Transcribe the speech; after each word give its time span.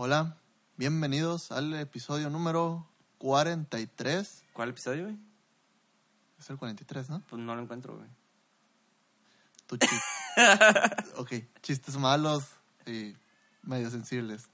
Hola, 0.00 0.36
bienvenidos 0.76 1.50
al 1.50 1.74
episodio 1.74 2.30
número 2.30 2.88
43. 3.18 4.44
¿Cuál 4.52 4.68
episodio, 4.68 5.06
güey? 5.06 5.18
Es 6.38 6.48
el 6.50 6.56
43, 6.56 7.10
¿no? 7.10 7.20
Pues 7.28 7.42
no 7.42 7.56
lo 7.56 7.62
encuentro, 7.62 7.96
güey. 7.96 8.08
Tu 9.66 9.76
chiste. 9.76 9.96
ok, 11.16 11.32
chistes 11.62 11.96
malos 11.96 12.44
y 12.86 13.16
medio 13.64 13.90
sensibles. 13.90 14.48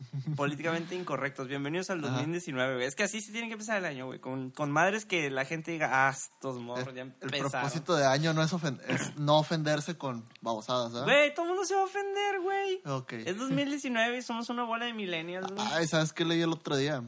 Políticamente 0.36 0.94
incorrectos. 0.94 1.48
Bienvenidos 1.48 1.90
al 1.90 1.98
Ajá. 2.04 2.14
2019, 2.14 2.74
güey. 2.76 2.86
Es 2.86 2.94
que 2.94 3.04
así 3.04 3.20
se 3.20 3.32
tiene 3.32 3.48
que 3.48 3.54
empezar 3.54 3.76
el 3.78 3.84
año, 3.84 4.06
güey. 4.06 4.18
Con, 4.18 4.50
con 4.50 4.70
madres 4.70 5.04
que 5.04 5.30
la 5.30 5.44
gente 5.44 5.72
diga, 5.72 6.08
ah, 6.08 6.10
estos 6.10 6.58
morros 6.58 6.94
ya 6.94 7.02
El, 7.02 7.30
propósito 7.38 7.94
de 7.96 8.06
año 8.06 8.32
no 8.32 8.42
es, 8.42 8.52
ofen- 8.52 8.80
es 8.88 9.14
no 9.18 9.38
ofenderse 9.38 9.96
con 9.98 10.24
babosadas, 10.40 10.92
¿verdad? 10.92 11.06
Güey, 11.06 11.34
todo 11.34 11.44
el 11.46 11.48
mundo 11.50 11.64
se 11.64 11.74
va 11.74 11.82
a 11.82 11.84
ofender, 11.84 12.40
güey. 12.40 12.80
Ok. 12.86 13.12
Es 13.12 13.38
2019 13.38 14.18
y 14.18 14.22
somos 14.22 14.48
una 14.48 14.64
bola 14.64 14.86
de 14.86 14.94
millennials, 14.94 15.52
güey. 15.52 15.66
Ay, 15.72 15.86
¿sabes 15.86 16.12
qué 16.12 16.24
leí 16.24 16.40
el 16.40 16.52
otro 16.52 16.76
día? 16.76 17.02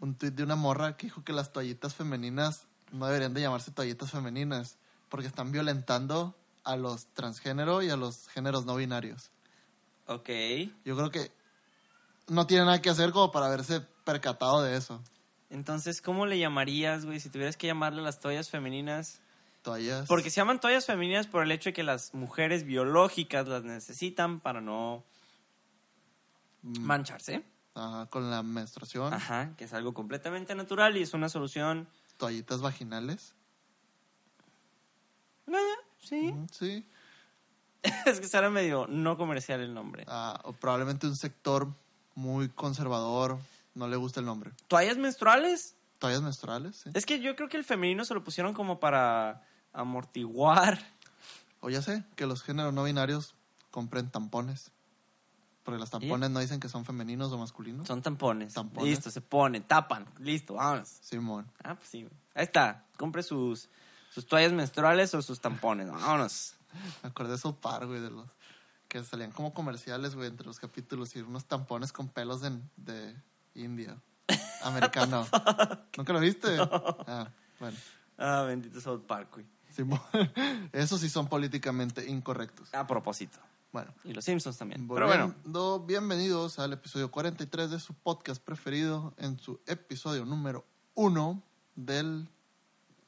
Un 0.00 0.14
tuit 0.14 0.34
de 0.34 0.42
una 0.42 0.56
morra 0.56 0.96
que 0.96 1.06
dijo 1.06 1.24
que 1.24 1.32
las 1.32 1.52
toallitas 1.52 1.94
femeninas 1.94 2.66
no 2.92 3.06
deberían 3.06 3.34
de 3.34 3.40
llamarse 3.42 3.70
toallitas 3.70 4.10
femeninas 4.10 4.76
porque 5.08 5.26
están 5.26 5.52
violentando 5.52 6.36
a 6.64 6.76
los 6.76 7.06
transgénero 7.14 7.82
y 7.82 7.90
a 7.90 7.96
los 7.96 8.28
géneros 8.28 8.66
no 8.66 8.76
binarios. 8.76 9.30
Ok. 10.06 10.28
Yo 10.84 10.96
creo 10.96 11.10
que 11.10 11.30
no 12.30 12.46
tiene 12.46 12.64
nada 12.64 12.80
que 12.80 12.88
hacer 12.90 13.10
como 13.12 13.30
para 13.30 13.46
haberse 13.46 13.80
percatado 14.04 14.62
de 14.62 14.76
eso. 14.76 15.02
Entonces, 15.50 16.00
¿cómo 16.00 16.26
le 16.26 16.38
llamarías, 16.38 17.04
güey, 17.04 17.20
si 17.20 17.28
tuvieras 17.28 17.56
que 17.56 17.66
llamarle 17.66 18.02
las 18.02 18.20
toallas 18.20 18.48
femeninas? 18.50 19.20
Toallas. 19.62 20.06
Porque 20.08 20.30
se 20.30 20.36
llaman 20.36 20.60
toallas 20.60 20.86
femeninas 20.86 21.26
por 21.26 21.42
el 21.42 21.50
hecho 21.52 21.70
de 21.70 21.74
que 21.74 21.82
las 21.82 22.14
mujeres 22.14 22.64
biológicas 22.64 23.46
las 23.48 23.64
necesitan 23.64 24.40
para 24.40 24.60
no 24.60 25.04
Mm, 26.62 26.80
mancharse. 26.84 27.42
ajá, 27.74 28.06
con 28.10 28.30
la 28.30 28.42
menstruación, 28.42 29.12
Ajá, 29.14 29.54
que 29.56 29.64
es 29.64 29.72
algo 29.72 29.94
completamente 29.94 30.54
natural 30.54 30.96
y 30.96 31.02
es 31.02 31.14
una 31.14 31.28
solución. 31.30 31.88
toallitas 32.18 32.60
vaginales. 32.60 33.34
Eh, 35.46 35.52
sí. 35.98 36.32
Mm, 36.32 36.46
Sí. 36.52 36.86
es 38.06 38.20
que 38.20 38.28
será 38.28 38.50
medio 38.50 38.86
no 38.88 39.16
comercial 39.16 39.60
el 39.60 39.72
nombre. 39.72 40.04
Ah, 40.06 40.38
o 40.44 40.52
probablemente 40.52 41.06
un 41.06 41.16
sector 41.16 41.68
muy 42.20 42.50
conservador 42.50 43.38
no 43.74 43.88
le 43.88 43.96
gusta 43.96 44.20
el 44.20 44.26
nombre. 44.26 44.52
¿Toallas 44.68 44.98
menstruales? 44.98 45.74
Toallas 45.98 46.22
menstruales, 46.22 46.76
sí. 46.76 46.90
Es 46.94 47.06
que 47.06 47.20
yo 47.20 47.34
creo 47.34 47.48
que 47.48 47.56
el 47.56 47.64
femenino 47.64 48.04
se 48.04 48.14
lo 48.14 48.22
pusieron 48.22 48.54
como 48.54 48.78
para 48.78 49.42
amortiguar. 49.72 50.78
O 51.60 51.70
ya 51.70 51.82
sé, 51.82 52.04
que 52.16 52.26
los 52.26 52.42
géneros 52.42 52.72
no 52.72 52.84
binarios 52.84 53.34
compren 53.70 54.10
tampones. 54.10 54.70
Porque 55.62 55.78
los 55.78 55.90
tampones 55.90 56.30
no 56.30 56.40
dicen 56.40 56.58
que 56.60 56.68
son 56.68 56.84
femeninos 56.84 57.32
o 57.32 57.38
masculinos. 57.38 57.86
Son 57.86 58.02
tampones. 58.02 58.54
Tampones. 58.54 58.90
Listo, 58.90 59.10
se 59.10 59.20
ponen, 59.20 59.62
tapan. 59.62 60.06
Listo, 60.18 60.54
vámonos. 60.54 60.88
Simón. 60.88 61.50
Ah, 61.62 61.74
pues 61.74 61.88
sí. 61.88 62.08
Ahí 62.34 62.44
está. 62.44 62.86
Compre 62.96 63.22
sus, 63.22 63.68
sus 64.10 64.26
toallas 64.26 64.52
menstruales 64.52 65.14
o 65.14 65.22
sus 65.22 65.40
tampones. 65.40 65.90
Vámonos. 65.90 66.54
Me 67.02 67.10
acordé 67.10 67.36
de 67.36 67.52
Park, 67.52 67.86
güey, 67.86 68.00
de 68.00 68.10
los 68.10 68.26
que 68.90 69.02
salían 69.04 69.30
como 69.30 69.54
comerciales, 69.54 70.16
güey, 70.16 70.28
entre 70.28 70.46
los 70.46 70.58
capítulos 70.58 71.14
y 71.14 71.20
unos 71.20 71.44
tampones 71.44 71.92
con 71.92 72.08
pelos 72.08 72.40
de, 72.40 72.50
de 72.76 73.14
India. 73.54 73.96
Americano. 74.64 75.26
¿Nunca 75.96 76.12
lo 76.12 76.18
viste? 76.18 76.58
Ah, 76.58 77.30
bueno. 77.60 77.76
Ah, 78.18 78.42
bendito 78.42 78.80
South 78.80 79.02
Park, 79.06 79.28
güey. 79.34 79.46
Simón. 79.70 80.00
Esos 80.72 81.00
sí 81.00 81.08
son 81.08 81.28
políticamente 81.28 82.04
incorrectos. 82.10 82.74
A 82.74 82.86
propósito. 82.86 83.38
Bueno. 83.72 83.94
Y 84.02 84.12
los 84.12 84.24
Simpsons 84.24 84.58
también. 84.58 84.88
Pero 84.88 85.06
bueno. 85.06 85.28
Volviendo, 85.28 85.80
bienvenidos 85.86 86.58
al 86.58 86.72
episodio 86.72 87.12
43 87.12 87.70
de 87.70 87.78
su 87.78 87.94
podcast 87.94 88.42
preferido, 88.42 89.14
en 89.18 89.38
su 89.38 89.60
episodio 89.68 90.24
número 90.24 90.66
1 90.94 91.40
del 91.76 92.28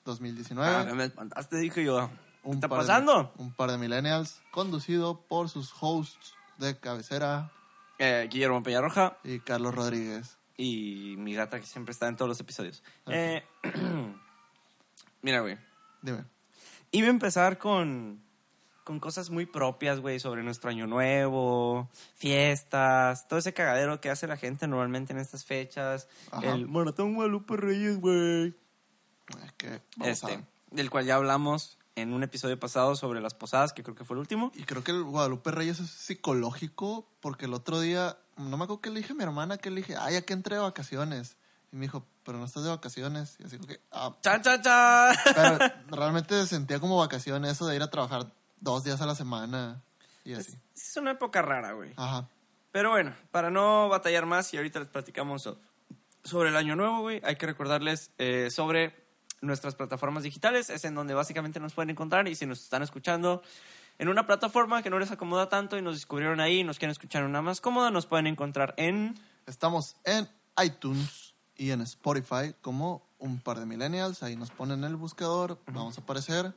2019. 0.04 0.74
Ah, 0.74 0.94
me 0.94 1.04
espantaste, 1.04 1.56
dije 1.56 1.84
yo. 1.84 2.08
¿Qué 2.42 2.48
Un 2.48 2.54
está 2.56 2.68
par 2.68 2.80
de- 2.80 2.86
pasando? 2.86 3.32
un 3.38 3.52
par 3.52 3.70
de 3.70 3.78
millennials, 3.78 4.40
conducido 4.50 5.20
por 5.28 5.48
sus 5.48 5.72
hosts 5.80 6.34
de 6.58 6.78
cabecera 6.78 7.50
Eh, 7.98 8.26
Guillermo 8.30 8.62
Peñarroja 8.62 9.16
y 9.24 9.38
Carlos 9.40 9.74
Rodríguez. 9.74 10.38
y 10.56 11.14
mi 11.18 11.34
gata 11.34 11.60
que 11.60 11.66
siempre 11.66 11.92
está 11.92 12.08
en 12.08 12.16
todos 12.16 12.28
los 12.28 12.40
episodios. 12.40 12.82
Eh, 13.06 13.44
mira, 15.22 15.40
güey. 15.40 15.58
Dime. 16.02 16.24
Iba 16.90 17.06
a 17.06 17.10
empezar 17.10 17.58
con, 17.58 18.22
con 18.84 18.98
cosas 19.00 19.30
muy 19.30 19.46
propias, 19.46 20.00
güey, 20.00 20.18
sobre 20.20 20.42
nuestro 20.42 20.68
año 20.70 20.86
nuevo, 20.86 21.88
fiestas, 22.16 23.26
todo 23.28 23.38
ese 23.38 23.54
cagadero 23.54 24.00
que 24.00 24.10
hace 24.10 24.26
la 24.26 24.36
gente 24.36 24.66
normalmente 24.66 25.12
en 25.12 25.18
estas 25.20 25.44
fechas. 25.44 26.08
Ajá. 26.30 26.52
El 26.54 26.68
Maratón 26.68 27.14
Guadalupe 27.14 27.56
Reyes, 27.56 27.98
güey. 28.00 28.54
Es 29.44 29.52
que, 29.56 29.80
vamos 29.96 30.08
Este, 30.12 30.34
a- 30.34 30.44
del 30.70 30.90
cual 30.90 31.06
ya 31.06 31.14
hablamos 31.16 31.78
en 31.94 32.12
un 32.14 32.22
episodio 32.22 32.58
pasado 32.58 32.96
sobre 32.96 33.20
las 33.20 33.34
posadas, 33.34 33.72
que 33.72 33.82
creo 33.82 33.94
que 33.94 34.04
fue 34.04 34.14
el 34.14 34.20
último. 34.20 34.50
Y 34.54 34.64
creo 34.64 34.82
que 34.82 34.92
el 34.92 35.02
Guadalupe 35.02 35.50
Reyes 35.50 35.78
es 35.80 35.90
psicológico, 35.90 37.06
porque 37.20 37.44
el 37.44 37.54
otro 37.54 37.80
día, 37.80 38.16
no 38.36 38.56
me 38.56 38.64
acuerdo 38.64 38.80
que 38.80 38.90
le 38.90 39.00
dije 39.00 39.12
a 39.12 39.16
mi 39.16 39.22
hermana, 39.24 39.58
que 39.58 39.70
le 39.70 39.76
dije, 39.82 39.96
ay, 39.98 40.14
ya 40.14 40.22
que 40.22 40.32
entré 40.32 40.56
de 40.56 40.62
vacaciones. 40.62 41.36
Y 41.72 41.76
me 41.76 41.82
dijo, 41.82 42.06
pero 42.24 42.38
no 42.38 42.44
estás 42.44 42.64
de 42.64 42.70
vacaciones. 42.70 43.36
Y 43.40 43.44
así 43.44 43.56
como 43.56 43.68
que, 43.68 43.80
ah, 43.90 44.14
¡Chan, 44.22 44.42
chan, 44.42 44.62
chan! 44.62 45.16
Pero 45.34 45.58
realmente 45.88 46.46
sentía 46.46 46.80
como 46.80 46.96
vacación 46.98 47.44
eso 47.44 47.66
de 47.66 47.76
ir 47.76 47.82
a 47.82 47.90
trabajar 47.90 48.26
dos 48.60 48.84
días 48.84 49.00
a 49.00 49.06
la 49.06 49.14
semana 49.14 49.82
y 50.24 50.34
así. 50.34 50.56
Es 50.76 50.96
una 50.96 51.10
época 51.12 51.42
rara, 51.42 51.72
güey. 51.72 51.92
Ajá. 51.96 52.28
Pero 52.70 52.90
bueno, 52.90 53.14
para 53.30 53.50
no 53.50 53.88
batallar 53.88 54.24
más 54.26 54.52
y 54.54 54.56
ahorita 54.56 54.78
les 54.80 54.88
platicamos 54.88 55.42
so- 55.42 55.58
sobre 56.24 56.48
el 56.50 56.56
año 56.56 56.76
nuevo, 56.76 57.00
güey, 57.00 57.20
hay 57.24 57.36
que 57.36 57.46
recordarles 57.46 58.10
eh, 58.18 58.48
sobre 58.50 59.01
nuestras 59.42 59.74
plataformas 59.74 60.22
digitales, 60.22 60.70
es 60.70 60.84
en 60.84 60.94
donde 60.94 61.14
básicamente 61.14 61.58
nos 61.60 61.74
pueden 61.74 61.90
encontrar 61.90 62.26
y 62.28 62.34
si 62.34 62.46
nos 62.46 62.62
están 62.62 62.82
escuchando 62.82 63.42
en 63.98 64.08
una 64.08 64.26
plataforma 64.26 64.82
que 64.82 64.88
no 64.88 64.98
les 64.98 65.10
acomoda 65.10 65.50
tanto 65.50 65.76
y 65.76 65.82
nos 65.82 65.96
descubrieron 65.96 66.40
ahí 66.40 66.60
y 66.60 66.64
nos 66.64 66.78
quieren 66.78 66.92
escuchar 66.92 67.20
en 67.22 67.28
una 67.28 67.42
más 67.42 67.60
cómoda, 67.60 67.90
nos 67.90 68.06
pueden 68.06 68.26
encontrar 68.26 68.72
en... 68.78 69.20
Estamos 69.46 69.96
en 70.04 70.26
iTunes 70.62 71.34
y 71.56 71.72
en 71.72 71.82
Spotify 71.82 72.54
como 72.60 73.06
un 73.18 73.40
par 73.40 73.58
de 73.58 73.66
millennials. 73.66 74.22
Ahí 74.22 74.36
nos 74.36 74.50
ponen 74.50 74.84
el 74.84 74.96
buscador, 74.96 75.58
vamos 75.66 75.98
a 75.98 76.00
aparecer. 76.00 76.54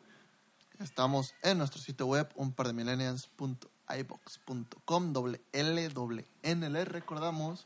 Estamos 0.79 1.35
en 1.41 1.57
nuestro 1.57 1.81
sitio 1.81 2.05
web, 2.05 2.29
un 2.35 2.53
par 2.53 2.67
de 2.67 2.73
millennials.ibox.com, 2.73 5.13
doble 5.13 5.41
L, 5.53 5.89
doble 5.89 6.27
N, 6.43 6.69
les 6.69 6.87
recordamos. 6.87 7.65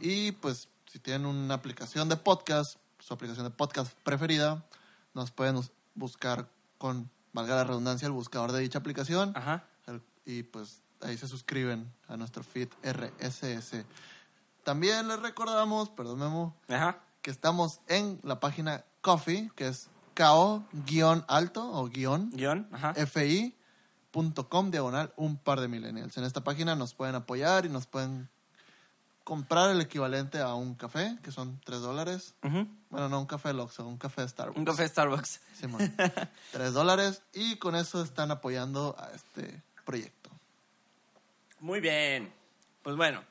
Y 0.00 0.32
pues, 0.32 0.68
si 0.86 0.98
tienen 0.98 1.26
una 1.26 1.54
aplicación 1.54 2.08
de 2.08 2.16
podcast, 2.16 2.78
su 3.04 3.12
aplicación 3.12 3.44
de 3.44 3.50
podcast 3.50 3.92
preferida, 4.02 4.64
nos 5.12 5.30
pueden 5.30 5.56
us- 5.56 5.70
buscar 5.94 6.48
con, 6.78 7.10
valga 7.34 7.54
la 7.56 7.64
redundancia, 7.64 8.06
el 8.06 8.12
buscador 8.12 8.50
de 8.52 8.60
dicha 8.60 8.78
aplicación. 8.78 9.32
Ajá. 9.36 9.64
El- 9.86 10.00
y 10.24 10.42
pues 10.44 10.80
ahí 11.02 11.18
se 11.18 11.28
suscriben 11.28 11.92
a 12.08 12.16
nuestro 12.16 12.42
feed 12.42 12.68
RSS. 12.82 13.84
También 14.62 15.06
les 15.08 15.20
recordamos, 15.20 15.90
perdón 15.90 16.20
Memo, 16.20 16.56
Ajá. 16.68 17.00
que 17.20 17.30
estamos 17.30 17.80
en 17.88 18.18
la 18.22 18.40
página 18.40 18.84
Coffee, 19.02 19.50
que 19.54 19.68
es 19.68 19.90
KO-alto 20.16 21.70
o 21.72 21.88
guion 21.90 22.30
Guión. 22.30 22.66
Fi.com 24.12 24.70
diagonal 24.70 25.12
un 25.16 25.36
par 25.36 25.60
de 25.60 25.68
millennials. 25.68 26.16
En 26.16 26.24
esta 26.24 26.42
página 26.42 26.74
nos 26.74 26.94
pueden 26.94 27.14
apoyar 27.16 27.66
y 27.66 27.68
nos 27.68 27.86
pueden 27.86 28.30
comprar 29.24 29.70
el 29.70 29.80
equivalente 29.80 30.38
a 30.38 30.54
un 30.54 30.74
café, 30.74 31.18
que 31.22 31.32
son 31.32 31.58
3 31.64 31.80
dólares. 31.80 32.34
Bueno, 32.42 33.08
no 33.08 33.20
un 33.20 33.26
café 33.26 33.52
Loxo, 33.52 33.86
un 33.86 33.96
café 33.96 34.28
Starbucks. 34.28 34.58
Un 34.58 34.64
café 34.64 34.86
Starbucks. 34.86 35.40
Simón. 35.58 35.94
3 36.52 36.72
dólares 36.72 37.22
y 37.32 37.56
con 37.56 37.74
eso 37.74 38.02
están 38.02 38.30
apoyando 38.30 38.94
a 38.98 39.10
este 39.12 39.62
proyecto. 39.84 40.30
Muy 41.60 41.80
bien. 41.80 42.32
Pues 42.82 42.96
bueno, 42.96 43.24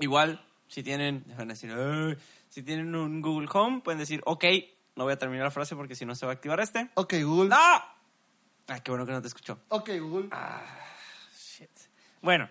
igual, 0.00 0.44
si 0.66 0.82
tienen, 0.82 1.24
decir, 1.46 1.72
si 2.48 2.62
tienen 2.64 2.94
un 2.96 3.22
Google 3.22 3.48
Home, 3.52 3.80
pueden 3.82 4.00
decir, 4.00 4.20
ok, 4.26 4.44
no 4.96 5.04
voy 5.04 5.12
a 5.12 5.18
terminar 5.18 5.44
la 5.44 5.50
frase 5.52 5.76
porque 5.76 5.94
si 5.94 6.04
no 6.04 6.16
se 6.16 6.26
va 6.26 6.32
a 6.32 6.34
activar 6.34 6.58
este. 6.58 6.90
Ok, 6.94 7.14
Google. 7.22 7.50
¡No! 7.50 7.84
Ay, 8.66 8.80
qué 8.82 8.90
bueno 8.90 9.06
que 9.06 9.12
no 9.12 9.22
te 9.22 9.28
escuchó. 9.28 9.60
Ok, 9.68 9.90
Google. 10.00 10.28
Shit. 11.36 11.70
Bueno, 12.20 12.48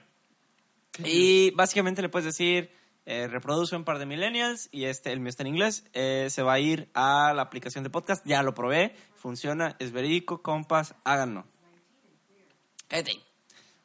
y 1.05 1.51
básicamente 1.51 2.01
le 2.01 2.09
puedes 2.09 2.25
decir, 2.25 2.71
eh, 3.05 3.27
reproduce 3.27 3.75
un 3.75 3.83
par 3.83 3.99
de 3.99 4.05
millennials 4.05 4.69
y 4.71 4.85
este, 4.85 5.11
el 5.11 5.19
mío 5.19 5.29
está 5.29 5.43
en 5.43 5.47
inglés, 5.47 5.83
eh, 5.93 6.27
se 6.29 6.43
va 6.43 6.53
a 6.53 6.59
ir 6.59 6.89
a 6.93 7.33
la 7.33 7.41
aplicación 7.41 7.83
de 7.83 7.89
podcast, 7.89 8.25
ya 8.25 8.43
lo 8.43 8.53
probé, 8.53 8.95
funciona, 9.15 9.75
es 9.79 9.91
verídico, 9.91 10.41
compas, 10.41 10.95
háganlo. 11.03 11.45
Cállate. 12.87 13.19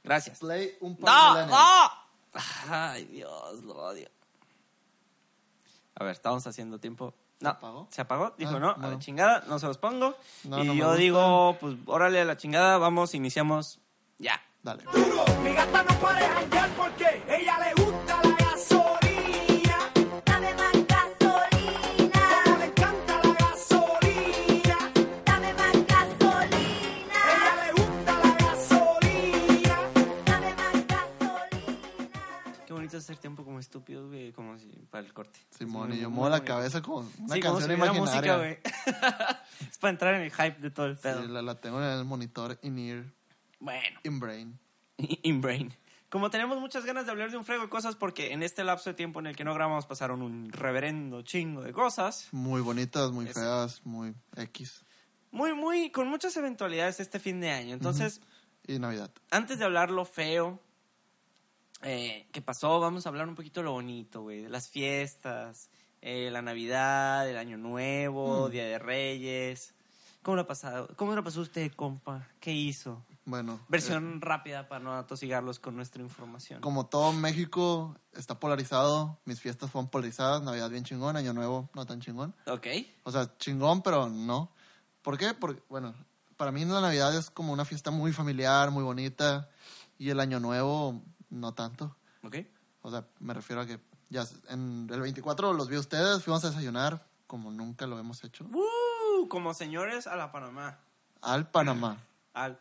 Gracias. 0.02 0.38
Play 0.40 0.76
un 0.80 0.96
par 0.96 1.10
de 1.10 1.16
¡No! 1.16 1.46
millennials. 1.46 1.50
¡No! 1.50 2.74
Ay, 2.74 3.04
Dios, 3.06 3.62
lo 3.62 3.74
odio. 3.74 4.08
A 5.94 6.04
ver, 6.04 6.12
estamos 6.12 6.46
haciendo 6.46 6.78
tiempo. 6.78 7.14
No, 7.40 7.50
¿Se 7.50 7.56
apagó? 7.56 7.88
¿Se 7.90 8.00
apagó? 8.00 8.34
Dijo, 8.38 8.56
Ah, 8.56 8.58
no, 8.58 8.70
a 8.70 8.88
la 8.88 8.98
chingada, 8.98 9.44
no 9.46 9.58
se 9.58 9.66
los 9.66 9.78
pongo. 9.78 10.16
No, 10.44 10.64
y 10.64 10.76
yo 10.76 10.94
digo, 10.96 11.56
pues, 11.60 11.76
órale 11.86 12.20
a 12.20 12.24
la 12.24 12.36
chingada, 12.36 12.78
vamos, 12.78 13.14
iniciamos 13.14 13.80
ya. 14.18 14.40
Dale. 14.64 14.82
Mi 15.42 15.52
gata 15.52 15.82
no 15.82 15.94
puede 16.00 16.26
janguear 16.26 16.70
porque 16.70 17.22
ella 17.28 17.58
le 17.58 17.82
gusta 17.82 18.22
la 18.22 18.34
gasolina. 18.34 19.92
Dame 20.24 20.54
más 20.54 20.72
gasolina. 20.86 22.20
Ella 22.40 22.56
le 22.58 22.64
encanta 22.64 23.20
la 23.22 23.32
gasolina. 23.44 24.78
Dame 25.26 25.52
más 25.52 25.86
gasolina. 25.86 27.20
Ella 27.28 27.52
le 27.60 27.72
gusta 27.72 28.12
la 28.24 28.32
gasolina. 28.42 29.76
Dame 30.24 30.54
más 30.54 30.86
gasolina. 30.86 32.64
Qué 32.66 32.72
bonito 32.72 32.96
hacer 32.96 33.18
tiempo 33.18 33.44
como 33.44 33.58
estúpido, 33.58 34.08
güey, 34.08 34.32
como 34.32 34.58
si 34.58 34.68
para 34.90 35.04
el 35.04 35.12
corte. 35.12 35.40
Simón, 35.50 35.92
y 35.92 35.98
yo 35.98 36.08
muevo 36.08 36.30
la 36.30 36.42
cabeza 36.42 36.80
con 36.80 37.06
una 37.18 37.34
sí, 37.34 37.40
canción 37.42 37.52
como 37.52 37.60
si 37.60 37.72
imaginaria. 37.74 38.00
Música, 38.00 38.36
güey. 38.38 38.58
es 39.70 39.76
para 39.76 39.90
entrar 39.90 40.14
en 40.14 40.22
el 40.22 40.32
hype 40.32 40.58
de 40.58 40.70
todo 40.70 40.86
el 40.86 40.96
pedo. 40.96 41.20
Sí, 41.20 41.28
la, 41.28 41.42
la 41.42 41.54
tengo 41.56 41.82
en 41.82 41.98
el 41.98 42.06
monitor 42.06 42.58
in-ear. 42.62 43.04
Bueno, 43.64 43.98
in-brain. 44.04 44.58
in-brain. 44.98 45.74
Como 46.10 46.30
tenemos 46.30 46.60
muchas 46.60 46.84
ganas 46.84 47.06
de 47.06 47.10
hablar 47.12 47.30
de 47.30 47.36
un 47.38 47.44
frego 47.44 47.62
de 47.62 47.68
cosas, 47.68 47.96
porque 47.96 48.32
en 48.32 48.42
este 48.42 48.62
lapso 48.62 48.90
de 48.90 48.94
tiempo 48.94 49.18
en 49.20 49.26
el 49.26 49.34
que 49.36 49.42
no 49.42 49.52
grabamos 49.54 49.86
pasaron 49.86 50.22
un 50.22 50.52
reverendo 50.52 51.22
chingo 51.22 51.62
de 51.62 51.72
cosas. 51.72 52.28
Muy 52.30 52.60
bonitas, 52.60 53.10
muy 53.10 53.26
Es- 53.26 53.34
feas, 53.34 53.80
muy 53.84 54.14
X. 54.36 54.84
Muy, 55.32 55.54
muy, 55.54 55.90
con 55.90 56.06
muchas 56.08 56.36
eventualidades 56.36 57.00
este 57.00 57.18
fin 57.18 57.40
de 57.40 57.50
año. 57.50 57.74
Entonces, 57.74 58.20
Y 58.68 58.78
Navidad. 58.78 59.10
antes 59.32 59.58
de 59.58 59.64
hablar 59.64 59.90
lo 59.90 60.04
feo 60.04 60.60
eh, 61.82 62.28
que 62.32 62.40
pasó, 62.40 62.78
vamos 62.80 63.04
a 63.04 63.08
hablar 63.08 63.28
un 63.28 63.34
poquito 63.34 63.60
de 63.60 63.64
lo 63.64 63.72
bonito, 63.72 64.22
güey. 64.22 64.42
De 64.42 64.48
las 64.48 64.68
fiestas, 64.68 65.68
eh, 66.00 66.28
la 66.30 66.40
Navidad, 66.42 67.28
el 67.28 67.36
Año 67.36 67.58
Nuevo, 67.58 68.46
Mm. 68.48 68.50
Día 68.52 68.64
de 68.66 68.78
Reyes. 68.78 69.74
¿Cómo 70.22 70.36
lo 70.36 70.42
ha 70.42 70.46
pasado? 70.46 70.88
¿Cómo 70.96 71.14
lo 71.14 71.24
pasó 71.24 71.40
usted, 71.40 71.72
compa? 71.72 72.28
¿Qué 72.40 72.52
hizo? 72.52 73.04
Bueno. 73.26 73.60
Versión 73.68 74.20
rápida 74.20 74.68
para 74.68 74.84
no 74.84 74.94
atosigarlos 74.94 75.58
con 75.58 75.76
nuestra 75.76 76.02
información. 76.02 76.60
como 76.60 76.86
todo 76.86 77.12
México 77.12 77.96
está 78.12 78.38
polarizado, 78.38 79.18
mis 79.24 79.40
fiestas 79.40 79.70
fueron 79.70 79.88
polarizadas, 79.88 80.42
Navidad 80.42 80.68
bien 80.70 80.84
chingón, 80.84 81.16
Año 81.16 81.32
Nuevo 81.32 81.70
no 81.74 81.86
tan 81.86 82.00
chingón. 82.00 82.34
Ok. 82.46 82.66
O 83.04 83.10
sea, 83.10 83.36
chingón, 83.38 83.82
pero 83.82 84.08
no. 84.08 84.52
¿Por 85.02 85.16
qué? 85.16 85.32
Porque, 85.34 85.62
bueno, 85.68 85.94
para 86.36 86.52
mí 86.52 86.64
la 86.64 86.80
Navidad 86.80 87.16
es 87.16 87.30
como 87.30 87.52
una 87.52 87.64
fiesta 87.64 87.90
muy 87.90 88.12
familiar, 88.12 88.70
muy 88.70 88.82
bonita, 88.84 89.48
y 89.98 90.10
el 90.10 90.20
Año 90.20 90.40
Nuevo 90.40 91.02
no 91.30 91.54
tanto. 91.54 91.96
Ok. 92.22 92.36
O 92.82 92.90
sea, 92.90 93.06
me 93.20 93.32
refiero 93.32 93.62
a 93.62 93.66
que 93.66 93.80
ya 94.10 94.24
en 94.48 94.88
el 94.92 95.00
24 95.00 95.52
los 95.54 95.68
vi 95.68 95.76
a 95.76 95.80
ustedes, 95.80 96.22
fuimos 96.22 96.44
a 96.44 96.48
desayunar, 96.48 97.06
como 97.26 97.50
nunca 97.50 97.86
lo 97.86 97.98
hemos 97.98 98.22
hecho, 98.24 98.44
¡Uh! 98.44 99.28
Como 99.28 99.54
señores 99.54 100.06
a 100.06 100.16
la 100.16 100.30
Panamá. 100.30 100.78
al 101.22 101.50
Panamá. 101.50 101.96
Al... 102.34 102.58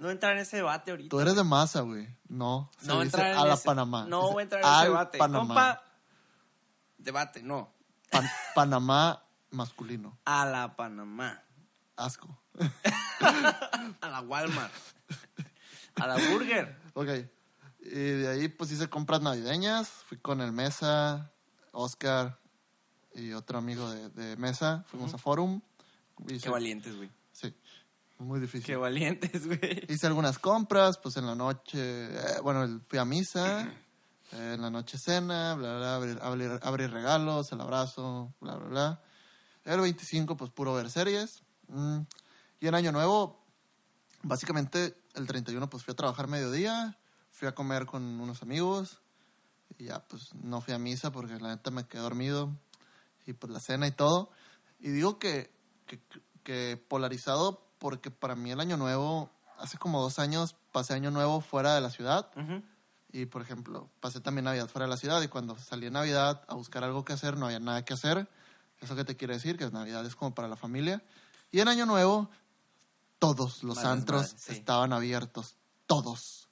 No 0.00 0.10
entrar 0.10 0.32
en 0.32 0.38
ese 0.38 0.56
debate 0.56 0.90
ahorita. 0.92 1.10
Tú 1.10 1.20
eres 1.20 1.36
de 1.36 1.44
masa, 1.44 1.82
güey. 1.82 2.08
No, 2.26 2.70
se 2.80 2.86
no 2.86 2.94
dice 3.02 3.04
entrar 3.16 3.32
en 3.32 3.38
a 3.38 3.44
la 3.44 3.54
ese- 3.54 3.66
Panamá. 3.66 4.06
No 4.08 4.20
Dice 4.22 4.32
voy 4.32 4.40
a 4.40 4.42
entrar 4.44 4.62
en 4.64 4.68
ese 4.72 4.84
debate. 4.84 5.18
Panamá. 5.18 5.46
Compa, 5.46 5.82
debate, 6.96 7.42
no. 7.42 7.74
Pan- 8.10 8.30
Panamá 8.54 9.22
masculino. 9.50 10.18
A 10.24 10.46
la 10.46 10.74
Panamá. 10.74 11.42
Asco. 11.96 12.34
A 14.00 14.08
la 14.08 14.20
Walmart. 14.22 14.72
A 15.96 16.06
la 16.06 16.16
Burger. 16.30 16.78
Ok. 16.94 17.08
Y 17.80 17.88
de 17.90 18.28
ahí 18.28 18.48
pues 18.48 18.70
hice 18.72 18.88
compras 18.88 19.20
navideñas. 19.20 19.88
Fui 19.88 20.16
con 20.18 20.40
el 20.40 20.52
Mesa, 20.52 21.30
Oscar 21.72 22.38
y 23.14 23.32
otro 23.32 23.58
amigo 23.58 23.90
de, 23.90 24.08
de 24.10 24.36
Mesa. 24.38 24.82
Fuimos 24.86 25.12
a 25.12 25.18
Forum. 25.18 25.60
Hice- 26.26 26.44
Qué 26.44 26.48
valientes, 26.50 26.96
güey. 26.96 27.10
Sí. 27.32 27.54
Muy 28.20 28.38
difícil. 28.38 28.66
Qué 28.66 28.76
valientes, 28.76 29.46
güey. 29.46 29.86
Hice 29.88 30.06
algunas 30.06 30.38
compras, 30.38 30.98
pues 30.98 31.16
en 31.16 31.24
la 31.24 31.34
noche, 31.34 31.78
eh, 31.78 32.40
bueno, 32.42 32.78
fui 32.86 32.98
a 32.98 33.04
misa, 33.06 33.62
eh, 34.32 34.52
en 34.54 34.60
la 34.60 34.68
noche 34.68 34.98
cena, 34.98 35.54
bla, 35.54 35.78
bla, 35.78 35.78
bla, 35.78 35.94
abrir, 35.94 36.18
abrir, 36.20 36.60
abrir 36.62 36.90
regalos, 36.90 37.50
el 37.52 37.62
abrazo, 37.62 38.34
bla, 38.38 38.56
bla, 38.56 38.68
bla. 38.68 39.02
El 39.64 39.80
25, 39.80 40.36
pues 40.36 40.50
puro 40.50 40.74
ver 40.74 40.90
series. 40.90 41.42
Mm. 41.68 42.00
Y 42.60 42.66
en 42.66 42.74
Año 42.74 42.92
Nuevo, 42.92 43.42
básicamente 44.22 44.98
el 45.14 45.26
31, 45.26 45.70
pues 45.70 45.82
fui 45.82 45.92
a 45.92 45.96
trabajar 45.96 46.28
mediodía, 46.28 46.98
fui 47.30 47.48
a 47.48 47.54
comer 47.54 47.86
con 47.86 48.02
unos 48.02 48.42
amigos 48.42 49.00
y 49.78 49.84
ya, 49.84 50.06
pues 50.06 50.34
no 50.34 50.60
fui 50.60 50.74
a 50.74 50.78
misa 50.78 51.10
porque 51.10 51.38
la 51.38 51.48
neta 51.48 51.70
me 51.70 51.86
quedé 51.86 52.02
dormido 52.02 52.54
y 53.24 53.32
pues 53.32 53.50
la 53.50 53.60
cena 53.60 53.86
y 53.86 53.92
todo. 53.92 54.30
Y 54.78 54.90
digo 54.90 55.18
que, 55.18 55.50
que, 55.86 56.02
que 56.44 56.76
polarizado 56.86 57.69
porque 57.80 58.12
para 58.12 58.36
mí 58.36 58.52
el 58.52 58.60
año 58.60 58.76
nuevo, 58.76 59.30
hace 59.58 59.76
como 59.78 60.00
dos 60.00 60.20
años 60.20 60.54
pasé 60.70 60.94
año 60.94 61.10
nuevo 61.10 61.40
fuera 61.40 61.74
de 61.74 61.80
la 61.80 61.90
ciudad 61.90 62.30
y 63.10 63.26
por 63.26 63.42
ejemplo 63.42 63.88
pasé 63.98 64.20
también 64.20 64.44
Navidad 64.44 64.68
fuera 64.68 64.84
de 64.84 64.90
la 64.90 64.96
ciudad 64.96 65.20
y 65.22 65.26
cuando 65.26 65.58
salí 65.58 65.86
en 65.86 65.94
Navidad 65.94 66.44
a 66.46 66.54
buscar 66.54 66.84
algo 66.84 67.04
que 67.04 67.14
hacer 67.14 67.36
no 67.36 67.46
había 67.46 67.58
nada 67.58 67.84
que 67.84 67.94
hacer. 67.94 68.28
¿Eso 68.80 68.94
qué 68.94 69.04
te 69.04 69.16
quiere 69.16 69.34
decir? 69.34 69.58
Que 69.58 69.68
Navidad 69.70 70.06
es 70.06 70.14
como 70.14 70.34
para 70.34 70.46
la 70.46 70.56
familia. 70.56 71.02
Y 71.50 71.60
en 71.60 71.68
año 71.68 71.86
nuevo 71.86 72.30
todos 73.18 73.62
los 73.62 73.76
Más 73.76 73.84
antros 73.84 74.34
sí. 74.36 74.52
estaban 74.52 74.92
abiertos, 74.92 75.56
todos. 75.86 76.48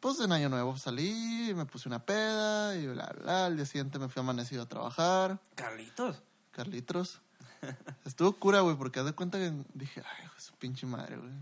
Pues 0.00 0.18
en 0.20 0.32
año 0.32 0.48
nuevo 0.48 0.76
salí, 0.76 1.52
me 1.54 1.66
puse 1.66 1.88
una 1.88 2.04
peda 2.04 2.74
y 2.76 2.88
bla, 2.88 3.12
bla. 3.20 3.46
Al 3.46 3.56
día 3.56 3.66
siguiente 3.66 3.98
me 4.00 4.08
fui 4.08 4.20
amanecido 4.20 4.62
a 4.62 4.66
trabajar. 4.66 5.38
Carlitos. 5.54 6.22
Carlitos. 6.50 7.20
Estuvo 8.04 8.32
cura, 8.38 8.60
güey, 8.60 8.76
porque 8.76 9.00
haz 9.00 9.06
de 9.06 9.12
cuenta 9.12 9.38
que 9.38 9.52
dije, 9.74 10.02
ay, 10.04 10.26
su 10.38 10.54
pinche 10.56 10.86
madre, 10.86 11.16
güey. 11.16 11.32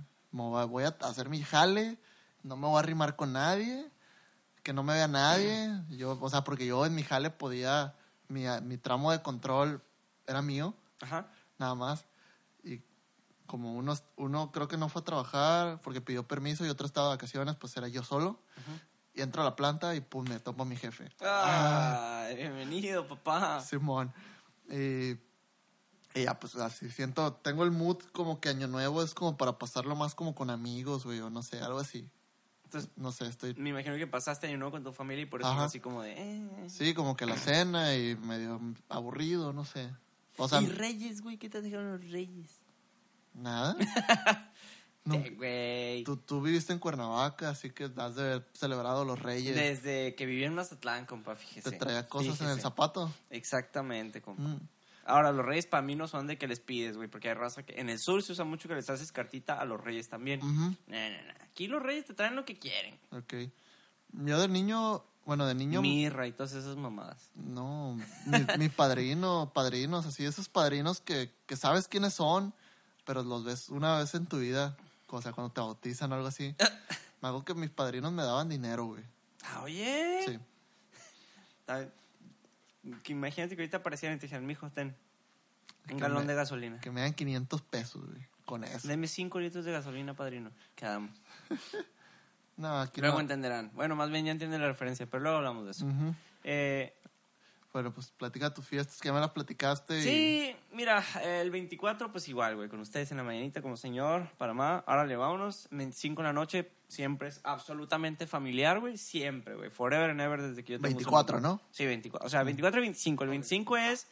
Voy 0.68 0.84
a- 0.84 0.96
hacer 1.00 1.28
mi 1.28 1.42
jale, 1.42 1.98
no 2.42 2.56
me 2.56 2.66
voy 2.66 2.76
a 2.76 2.80
arrimar 2.80 3.16
con 3.16 3.32
nadie, 3.32 3.90
que 4.62 4.72
no 4.72 4.82
me 4.82 4.92
vea 4.94 5.08
nadie. 5.08 5.70
Yo, 5.90 6.18
o 6.20 6.30
sea, 6.30 6.44
porque 6.44 6.66
yo 6.66 6.84
en 6.86 6.94
mi 6.94 7.02
jale 7.02 7.30
podía, 7.30 7.94
mi, 8.28 8.44
mi 8.62 8.76
tramo 8.78 9.10
de 9.10 9.22
control 9.22 9.82
era 10.26 10.42
mío, 10.42 10.74
Ajá. 11.00 11.26
nada 11.58 11.74
más. 11.74 12.04
Y 12.62 12.82
como 13.46 13.74
unos, 13.74 14.04
uno 14.16 14.52
creo 14.52 14.68
que 14.68 14.76
no 14.76 14.88
fue 14.88 15.02
a 15.02 15.04
trabajar 15.04 15.80
porque 15.82 16.00
pidió 16.00 16.28
permiso 16.28 16.64
y 16.64 16.68
otro 16.68 16.86
estaba 16.86 17.08
de 17.08 17.14
vacaciones, 17.16 17.56
pues 17.56 17.76
era 17.76 17.88
yo 17.88 18.04
solo. 18.04 18.40
Y 19.12 19.22
entro 19.22 19.42
a 19.42 19.44
la 19.44 19.56
planta 19.56 19.96
y 19.96 20.00
pum, 20.00 20.24
me 20.28 20.38
topo 20.38 20.62
a 20.62 20.66
mi 20.66 20.76
jefe. 20.76 21.10
Ah, 21.20 22.28
bienvenido, 22.36 23.08
papá. 23.08 23.60
Simón. 23.60 24.12
Y, 24.70 25.16
y 26.14 26.24
ya, 26.24 26.38
pues 26.38 26.56
así 26.56 26.90
siento, 26.90 27.32
tengo 27.34 27.64
el 27.64 27.70
mood 27.70 27.98
como 28.12 28.40
que 28.40 28.48
Año 28.48 28.66
Nuevo 28.68 29.02
es 29.02 29.14
como 29.14 29.36
para 29.36 29.58
pasarlo 29.58 29.94
más 29.96 30.14
como 30.14 30.34
con 30.34 30.50
amigos, 30.50 31.04
güey, 31.04 31.20
o 31.20 31.30
no 31.30 31.42
sé, 31.42 31.60
algo 31.60 31.78
así. 31.78 32.08
Entonces, 32.64 32.90
No 32.96 33.10
sé, 33.10 33.26
estoy... 33.26 33.54
me 33.54 33.70
imagino 33.70 33.96
que 33.96 34.06
pasaste 34.06 34.46
año 34.46 34.56
nuevo 34.58 34.70
con 34.72 34.84
tu 34.84 34.92
familia 34.92 35.22
y 35.22 35.26
por 35.26 35.40
eso 35.40 35.50
Ajá. 35.50 35.64
así 35.64 35.80
como 35.80 36.02
de... 36.02 36.14
eh. 36.16 36.68
Sí, 36.68 36.94
como 36.94 37.16
que 37.16 37.26
la 37.26 37.36
cena 37.36 37.96
y 37.96 38.14
medio 38.16 38.60
aburrido, 38.88 39.52
no 39.52 39.64
sé. 39.64 39.90
O 40.36 40.48
sea, 40.48 40.62
¿Y 40.62 40.66
Reyes, 40.66 41.20
güey? 41.20 41.36
¿Qué 41.36 41.50
te 41.50 41.60
dijeron 41.62 41.90
los 41.90 42.10
Reyes? 42.10 42.60
nada. 43.34 43.76
No. 45.02 45.16
Güey. 45.36 46.04
Tú, 46.04 46.18
tú 46.18 46.42
viviste 46.42 46.74
en 46.74 46.78
Cuernavaca, 46.78 47.48
así 47.48 47.70
que 47.70 47.84
has 47.96 48.14
de 48.16 48.22
haber 48.22 48.48
celebrado 48.52 49.06
los 49.06 49.18
Reyes. 49.18 49.56
Desde 49.56 50.14
que 50.14 50.26
viví 50.26 50.44
en 50.44 50.54
Mazatlán, 50.54 51.06
compa, 51.06 51.36
fíjese. 51.36 51.70
Te 51.70 51.78
traía 51.78 52.06
cosas 52.06 52.38
en 52.42 52.48
el 52.50 52.60
zapato. 52.60 53.10
Exactamente, 53.30 54.20
compa. 54.20 54.42
Mm. 54.42 54.68
Ahora, 55.10 55.32
los 55.32 55.44
reyes 55.44 55.66
para 55.66 55.82
mí 55.82 55.94
no 55.94 56.08
son 56.08 56.26
de 56.26 56.38
que 56.38 56.46
les 56.46 56.60
pides, 56.60 56.96
güey, 56.96 57.08
porque 57.08 57.28
hay 57.28 57.34
raza 57.34 57.64
que... 57.64 57.80
En 57.80 57.90
el 57.90 57.98
sur 57.98 58.22
se 58.22 58.32
usa 58.32 58.44
mucho 58.44 58.68
que 58.68 58.74
les 58.74 58.88
haces 58.88 59.12
cartita 59.12 59.60
a 59.60 59.64
los 59.64 59.80
reyes 59.80 60.08
también. 60.08 60.40
Aquí 61.42 61.66
los 61.66 61.82
reyes 61.82 62.06
te 62.06 62.14
traen 62.14 62.36
lo 62.36 62.44
que 62.44 62.58
quieren. 62.58 62.98
Ok. 63.12 63.34
Yo 64.12 64.40
de 64.40 64.48
niño, 64.48 65.04
bueno, 65.24 65.46
de 65.46 65.54
niño... 65.54 65.82
Mirra 65.82 66.26
y 66.26 66.32
todas 66.32 66.52
esas 66.52 66.76
mamadas. 66.76 67.30
No, 67.34 67.98
mi, 68.26 68.38
mi 68.58 68.68
padrino, 68.68 69.50
padrinos, 69.52 70.06
así, 70.06 70.24
esos 70.24 70.48
padrinos 70.48 71.00
que, 71.00 71.30
que 71.46 71.56
sabes 71.56 71.88
quiénes 71.88 72.14
son, 72.14 72.54
pero 73.04 73.22
los 73.22 73.44
ves 73.44 73.68
una 73.68 73.98
vez 73.98 74.14
en 74.14 74.26
tu 74.26 74.38
vida, 74.38 74.76
o 75.08 75.20
sea, 75.20 75.32
cuando 75.32 75.52
te 75.52 75.60
bautizan 75.60 76.12
o 76.12 76.14
algo 76.14 76.28
así. 76.28 76.54
Me 77.20 77.28
hago 77.28 77.44
que 77.44 77.54
mis 77.54 77.70
padrinos 77.70 78.12
me 78.12 78.22
daban 78.22 78.48
dinero, 78.48 78.86
güey. 78.86 79.04
Ah, 79.42 79.62
oye. 79.62 80.22
Sí. 80.26 80.38
Que 83.02 83.12
imagínate 83.12 83.56
que 83.56 83.62
ahorita 83.62 83.78
aparecieran 83.78 84.16
y 84.16 84.20
te 84.20 84.26
dijeran, 84.26 84.46
mijo, 84.46 84.70
ten 84.70 84.96
un 85.90 85.96
Que 85.96 86.02
galón 86.02 86.22
me- 86.26 86.32
de 86.32 86.34
gasolina. 86.34 86.80
Que 86.80 86.90
me 86.90 87.00
dan 87.02 87.12
500 87.14 87.62
pesos, 87.62 88.06
güey, 88.06 88.26
con 88.46 88.64
eso. 88.64 88.88
Deme 88.88 89.06
5 89.06 89.38
litros 89.40 89.64
de 89.64 89.72
gasolina, 89.72 90.14
padrino. 90.14 90.50
Quedamos. 90.74 91.10
No, 92.56 92.78
aquí 92.78 93.00
Luego 93.00 93.14
no. 93.16 93.20
entenderán. 93.22 93.70
Bueno, 93.72 93.96
más 93.96 94.10
bien 94.10 94.26
ya 94.26 94.32
entienden 94.32 94.60
la 94.60 94.68
referencia, 94.68 95.06
pero 95.06 95.22
luego 95.22 95.38
hablamos 95.38 95.64
de 95.64 95.70
eso. 95.70 95.86
Eh, 96.44 96.94
Bueno, 97.72 97.92
pues 97.94 98.10
platica 98.10 98.52
tus 98.52 98.66
fiestas, 98.66 98.98
que 99.00 99.08
ya 99.08 99.12
me 99.12 99.20
las 99.20 99.30
platicaste. 99.30 99.98
y- 100.00 100.02
Sí, 100.02 100.56
mira, 100.72 101.04
el 101.22 101.50
24, 101.52 102.10
pues 102.10 102.26
igual, 102.28 102.56
güey, 102.56 102.68
con 102.68 102.80
ustedes 102.80 103.10
en 103.12 103.16
la 103.18 103.22
mañanita 103.22 103.62
como 103.62 103.76
señor, 103.76 104.28
Panamá. 104.38 104.82
Ahora 104.88 105.06
le 105.06 105.14
vámonos. 105.16 105.68
25 105.70 106.20
en 106.22 106.26
la 106.26 106.32
noche, 106.32 106.68
siempre 106.88 107.28
es 107.28 107.40
absolutamente 107.44 108.26
familiar, 108.26 108.80
güey. 108.80 108.96
Siempre, 108.98 109.54
güey. 109.54 109.70
Forever 109.70 110.10
and 110.10 110.20
ever 110.20 110.42
desde 110.42 110.64
que 110.64 110.72
yo 110.72 110.78
tengo 110.78 110.88
24, 110.96 111.38
uso 111.38 111.46
de- 111.46 111.52
¿no? 111.54 111.60
Sí, 111.70 111.86
24. 111.86 112.26
O 112.26 112.30
sea, 112.30 112.42
24 112.42 112.80
y 112.80 112.82
25. 112.82 113.22
El 113.24 113.30
25 113.30 113.76
es. 113.76 114.08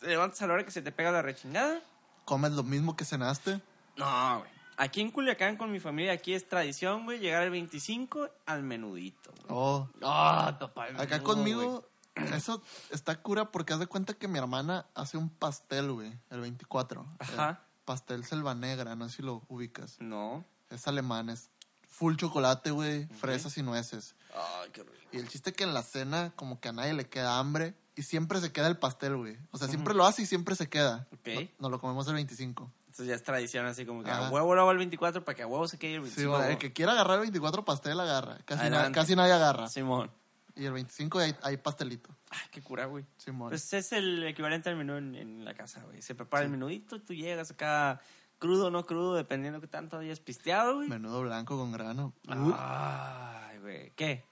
Te 0.00 0.06
levantas 0.08 0.40
a 0.40 0.46
la 0.46 0.54
hora 0.54 0.64
que 0.64 0.70
se 0.70 0.80
te 0.80 0.90
pega 0.90 1.12
la 1.12 1.20
rechingada. 1.22 1.82
¿Comes 2.24 2.52
lo 2.52 2.62
mismo 2.62 2.96
que 2.96 3.04
cenaste? 3.04 3.60
No, 3.96 4.38
güey. 4.38 4.50
Aquí 4.76 5.00
en 5.02 5.10
Culiacán 5.12 5.56
con 5.56 5.70
mi 5.70 5.78
familia, 5.78 6.12
aquí 6.14 6.32
es 6.34 6.48
tradición, 6.48 7.04
güey, 7.04 7.20
llegar 7.20 7.42
el 7.44 7.50
25 7.50 8.28
al 8.46 8.62
menudito, 8.64 9.30
güey. 9.32 9.46
Oh, 9.50 9.88
Ah, 10.02 10.56
papá. 10.58 10.88
el 10.88 11.00
acá 11.00 11.22
conmigo, 11.22 11.86
eso 12.14 12.62
está 12.90 13.20
cura 13.20 13.50
porque 13.50 13.72
haz 13.72 13.80
de 13.80 13.86
cuenta 13.86 14.14
que 14.14 14.28
mi 14.28 14.38
hermana 14.38 14.86
hace 14.94 15.16
un 15.16 15.28
pastel, 15.30 15.90
güey, 15.92 16.12
el 16.30 16.40
24. 16.40 17.06
Ajá. 17.18 17.50
Eh, 17.50 17.66
pastel 17.84 18.24
selva 18.24 18.54
negra, 18.54 18.94
no 18.96 19.08
sé 19.08 19.16
si 19.16 19.22
lo 19.22 19.42
ubicas. 19.48 19.96
No. 20.00 20.44
Es 20.70 20.86
alemán, 20.88 21.28
es 21.28 21.50
full 21.88 22.16
chocolate, 22.16 22.70
güey, 22.70 23.06
fresas 23.06 23.56
y 23.58 23.62
nueces. 23.62 24.14
Ay, 24.34 24.70
qué 24.72 24.82
rico. 24.82 24.94
Y 25.12 25.18
el 25.18 25.28
chiste 25.28 25.52
que 25.52 25.64
en 25.64 25.74
la 25.74 25.82
cena, 25.82 26.32
como 26.36 26.60
que 26.60 26.68
a 26.68 26.72
nadie 26.72 26.92
le 26.94 27.08
queda 27.08 27.38
hambre 27.38 27.74
y 27.94 28.02
siempre 28.02 28.40
se 28.40 28.50
queda 28.52 28.66
el 28.66 28.76
pastel, 28.78 29.16
güey. 29.16 29.38
O 29.52 29.58
sea, 29.58 29.68
siempre 29.68 29.94
lo 29.94 30.04
hace 30.04 30.22
y 30.22 30.26
siempre 30.26 30.56
se 30.56 30.68
queda. 30.68 31.06
Ok. 31.12 31.28
No- 31.28 31.48
Nos 31.60 31.70
lo 31.72 31.78
comemos 31.78 32.08
el 32.08 32.14
25. 32.14 32.72
Entonces 32.86 33.06
ya 33.06 33.14
es 33.14 33.22
tradición 33.24 33.66
así 33.66 33.84
como 33.86 34.02
que 34.04 34.10
a 34.10 34.18
Ajá. 34.18 34.30
huevo 34.30 34.54
lo 34.54 34.60
hago 34.62 34.70
el 34.72 34.78
24 34.78 35.24
para 35.24 35.34
que 35.36 35.42
a 35.42 35.46
huevo 35.46 35.66
se 35.68 35.78
quede 35.78 35.96
el 35.96 36.00
Sí, 36.02 36.06
25. 36.26 36.36
güey, 36.36 36.50
el 36.52 36.58
que 36.58 36.72
quiera 36.72 36.92
agarrar 36.92 37.14
el 37.16 37.20
24 37.22 37.64
pastel, 37.64 37.98
agarra. 38.00 38.38
Casi, 38.44 38.60
na- 38.62 38.66
Adelante. 38.78 38.98
casi 39.00 39.14
nadie 39.16 39.32
agarra. 39.32 39.68
Simón. 39.68 40.10
Y 40.56 40.66
el 40.66 40.72
25 40.72 41.18
hay, 41.18 41.34
hay 41.42 41.56
pastelito. 41.56 42.10
Ay, 42.30 42.46
qué 42.50 42.62
cura, 42.62 42.86
güey. 42.86 43.04
Simón. 43.16 43.48
Pues 43.50 43.72
es 43.72 43.92
el 43.92 44.22
equivalente 44.24 44.70
al 44.70 44.76
menú 44.76 44.94
en, 44.94 45.14
en 45.16 45.44
la 45.44 45.54
casa, 45.54 45.82
güey. 45.84 46.00
Se 46.00 46.14
prepara 46.14 46.44
el 46.44 46.50
menudito, 46.50 47.00
tú 47.00 47.12
llegas 47.12 47.50
acá 47.50 48.00
crudo 48.38 48.66
o 48.66 48.70
no 48.70 48.84
crudo, 48.84 49.14
dependiendo 49.14 49.60
que 49.60 49.66
tanto 49.66 49.98
hayas 49.98 50.20
pisteado, 50.20 50.76
güey. 50.76 50.88
Menudo 50.88 51.22
blanco 51.22 51.56
con 51.56 51.72
grano. 51.72 52.12
Ay, 52.28 53.58
güey. 53.58 53.90
¿Qué? 53.96 54.24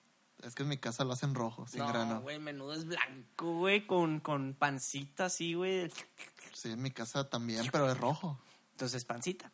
Es 0.42 0.54
que 0.54 0.64
en 0.64 0.68
mi 0.68 0.76
casa 0.76 1.04
lo 1.04 1.12
hacen 1.12 1.34
rojo, 1.34 1.66
sin 1.68 1.80
no, 1.80 1.88
grano. 1.88 2.20
güey, 2.20 2.38
menudo 2.40 2.72
es 2.74 2.84
blanco, 2.84 3.58
güey, 3.58 3.86
con, 3.86 4.18
con 4.18 4.54
pancita 4.54 5.26
así, 5.26 5.54
güey. 5.54 5.90
Sí, 6.52 6.70
en 6.72 6.82
mi 6.82 6.90
casa 6.90 7.30
también, 7.30 7.64
pero 7.70 7.90
es 7.90 7.96
rojo. 7.96 8.40
Entonces, 8.72 9.04
pancita, 9.04 9.52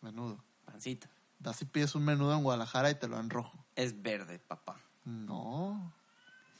Menudo. 0.00 0.42
pancita. 0.64 1.10
Da 1.38 1.52
si 1.52 1.66
pides 1.66 1.94
un 1.94 2.04
menudo 2.04 2.34
en 2.34 2.42
Guadalajara 2.42 2.90
y 2.90 2.94
te 2.94 3.08
lo 3.08 3.16
dan 3.16 3.28
rojo. 3.28 3.62
Es 3.74 4.02
verde, 4.02 4.38
papá. 4.38 4.80
No. 5.06 5.92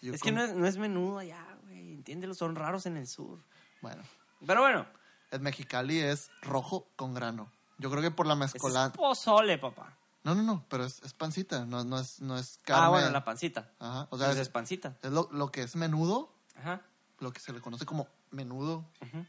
Yo 0.01 0.15
es 0.15 0.23
que 0.23 0.33
no 0.33 0.43
es, 0.43 0.55
no 0.55 0.67
es 0.67 0.79
menudo 0.79 1.19
allá, 1.19 1.45
güey. 1.65 1.93
Entiéndelo, 1.93 2.35
son 2.35 2.55
raros 2.55 2.87
en 2.87 2.97
el 2.97 3.07
sur. 3.07 3.41
Bueno, 3.83 4.03
Pero 4.47 4.61
bueno, 4.63 4.87
el 5.31 5.41
mexicali 5.41 5.99
es 5.99 6.31
rojo 6.43 6.89
con 6.97 7.13
grano. 7.13 7.51
Yo 7.79 7.91
creo 7.91 8.03
que 8.03 8.11
por 8.11 8.27
la 8.27 8.35
ese 8.45 8.57
es 8.57 8.63
pozole, 8.97 9.59
papá. 9.59 9.93
No, 10.25 10.35
no, 10.35 10.43
no, 10.43 10.65
pero 10.69 10.85
es, 10.85 11.03
es 11.03 11.13
pancita, 11.13 11.67
no, 11.67 11.85
no, 11.85 11.99
es, 11.99 12.21
no 12.21 12.37
es 12.39 12.59
carne. 12.65 12.87
Ah, 12.87 12.89
bueno, 12.89 13.11
la 13.11 13.25
pancita. 13.25 13.71
Ajá, 13.79 14.09
o 14.11 14.17
sea, 14.17 14.27
Entonces 14.27 14.37
es, 14.37 14.41
es 14.43 14.49
pancita. 14.49 14.97
es 15.03 15.11
lo, 15.13 15.29
lo 15.31 15.53
que 15.53 15.63
es 15.63 15.77
menudo, 15.77 16.33
Ajá. 16.57 16.81
lo 17.21 17.33
que 17.33 17.41
se 17.41 17.53
le 17.53 17.61
conoce 17.61 17.85
como 17.87 18.09
menudo, 18.31 18.85
ujú, 19.03 19.25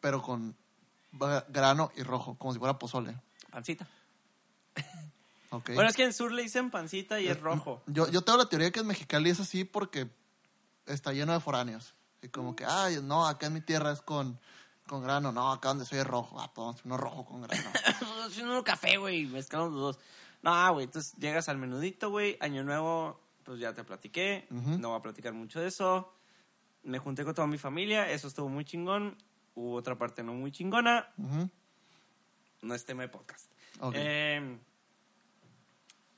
pero 0.00 0.22
con 0.22 0.56
grano 1.48 1.92
y 1.94 2.02
rojo, 2.02 2.36
como 2.36 2.52
si 2.52 2.58
fuera 2.58 2.78
pozole. 2.78 3.16
Pancita. 3.50 3.86
¿Ok? 5.52 5.70
Bueno, 5.74 5.88
es 5.88 5.96
que 5.96 6.02
en 6.02 6.08
el 6.08 6.14
sur 6.14 6.32
le 6.32 6.42
dicen 6.42 6.70
pancita 6.70 7.20
y 7.20 7.28
es 7.28 7.40
rojo. 7.40 7.82
Yo, 7.86 8.08
yo 8.10 8.22
tengo 8.22 8.38
la 8.38 8.48
teoría 8.48 8.70
que 8.70 8.80
en 8.80 8.86
Mexicali 8.86 9.30
es 9.30 9.40
así 9.40 9.64
porque 9.64 10.10
está 10.86 11.12
lleno 11.12 11.32
de 11.32 11.40
foráneos. 11.40 11.94
Y 12.22 12.28
como 12.28 12.54
que, 12.56 12.64
ay, 12.64 13.00
no, 13.02 13.26
acá 13.26 13.46
en 13.46 13.54
mi 13.54 13.60
tierra 13.60 13.92
es 13.92 14.00
con, 14.00 14.38
con 14.86 15.02
grano. 15.02 15.32
No, 15.32 15.52
acá 15.52 15.68
donde 15.68 15.84
soy 15.84 15.98
es 15.98 16.06
rojo. 16.06 16.40
Ah, 16.40 16.52
pues 16.54 16.84
uno 16.84 16.96
rojo 16.96 17.24
con 17.24 17.42
grano. 17.42 17.70
Es 18.26 18.38
un 18.38 18.62
café, 18.62 18.96
güey. 18.96 19.26
Mezclamos 19.26 19.72
los 19.72 19.80
dos. 19.80 19.98
No, 20.42 20.72
güey. 20.72 20.84
Entonces 20.86 21.14
llegas 21.18 21.48
al 21.48 21.58
menudito, 21.58 22.08
güey. 22.08 22.38
Año 22.40 22.62
nuevo, 22.64 23.20
pues 23.44 23.58
ya 23.60 23.74
te 23.74 23.84
platiqué. 23.84 24.46
Ujú. 24.50 24.78
No 24.78 24.90
voy 24.90 24.98
a 24.98 25.02
platicar 25.02 25.34
mucho 25.34 25.60
de 25.60 25.68
eso. 25.68 26.14
Me 26.84 26.98
junté 26.98 27.24
con 27.24 27.34
toda 27.34 27.46
mi 27.46 27.58
familia. 27.58 28.10
Eso 28.10 28.28
estuvo 28.28 28.48
muy 28.48 28.64
chingón. 28.64 29.18
Hubo 29.54 29.74
otra 29.74 29.98
parte 29.98 30.22
no 30.22 30.32
muy 30.32 30.50
chingona. 30.50 31.12
Ujú. 31.18 31.50
No 32.62 32.74
es 32.74 32.84
tema 32.84 33.02
de 33.02 33.08
podcast. 33.08 33.50
Ok. 33.80 33.94
Eh, 33.98 34.58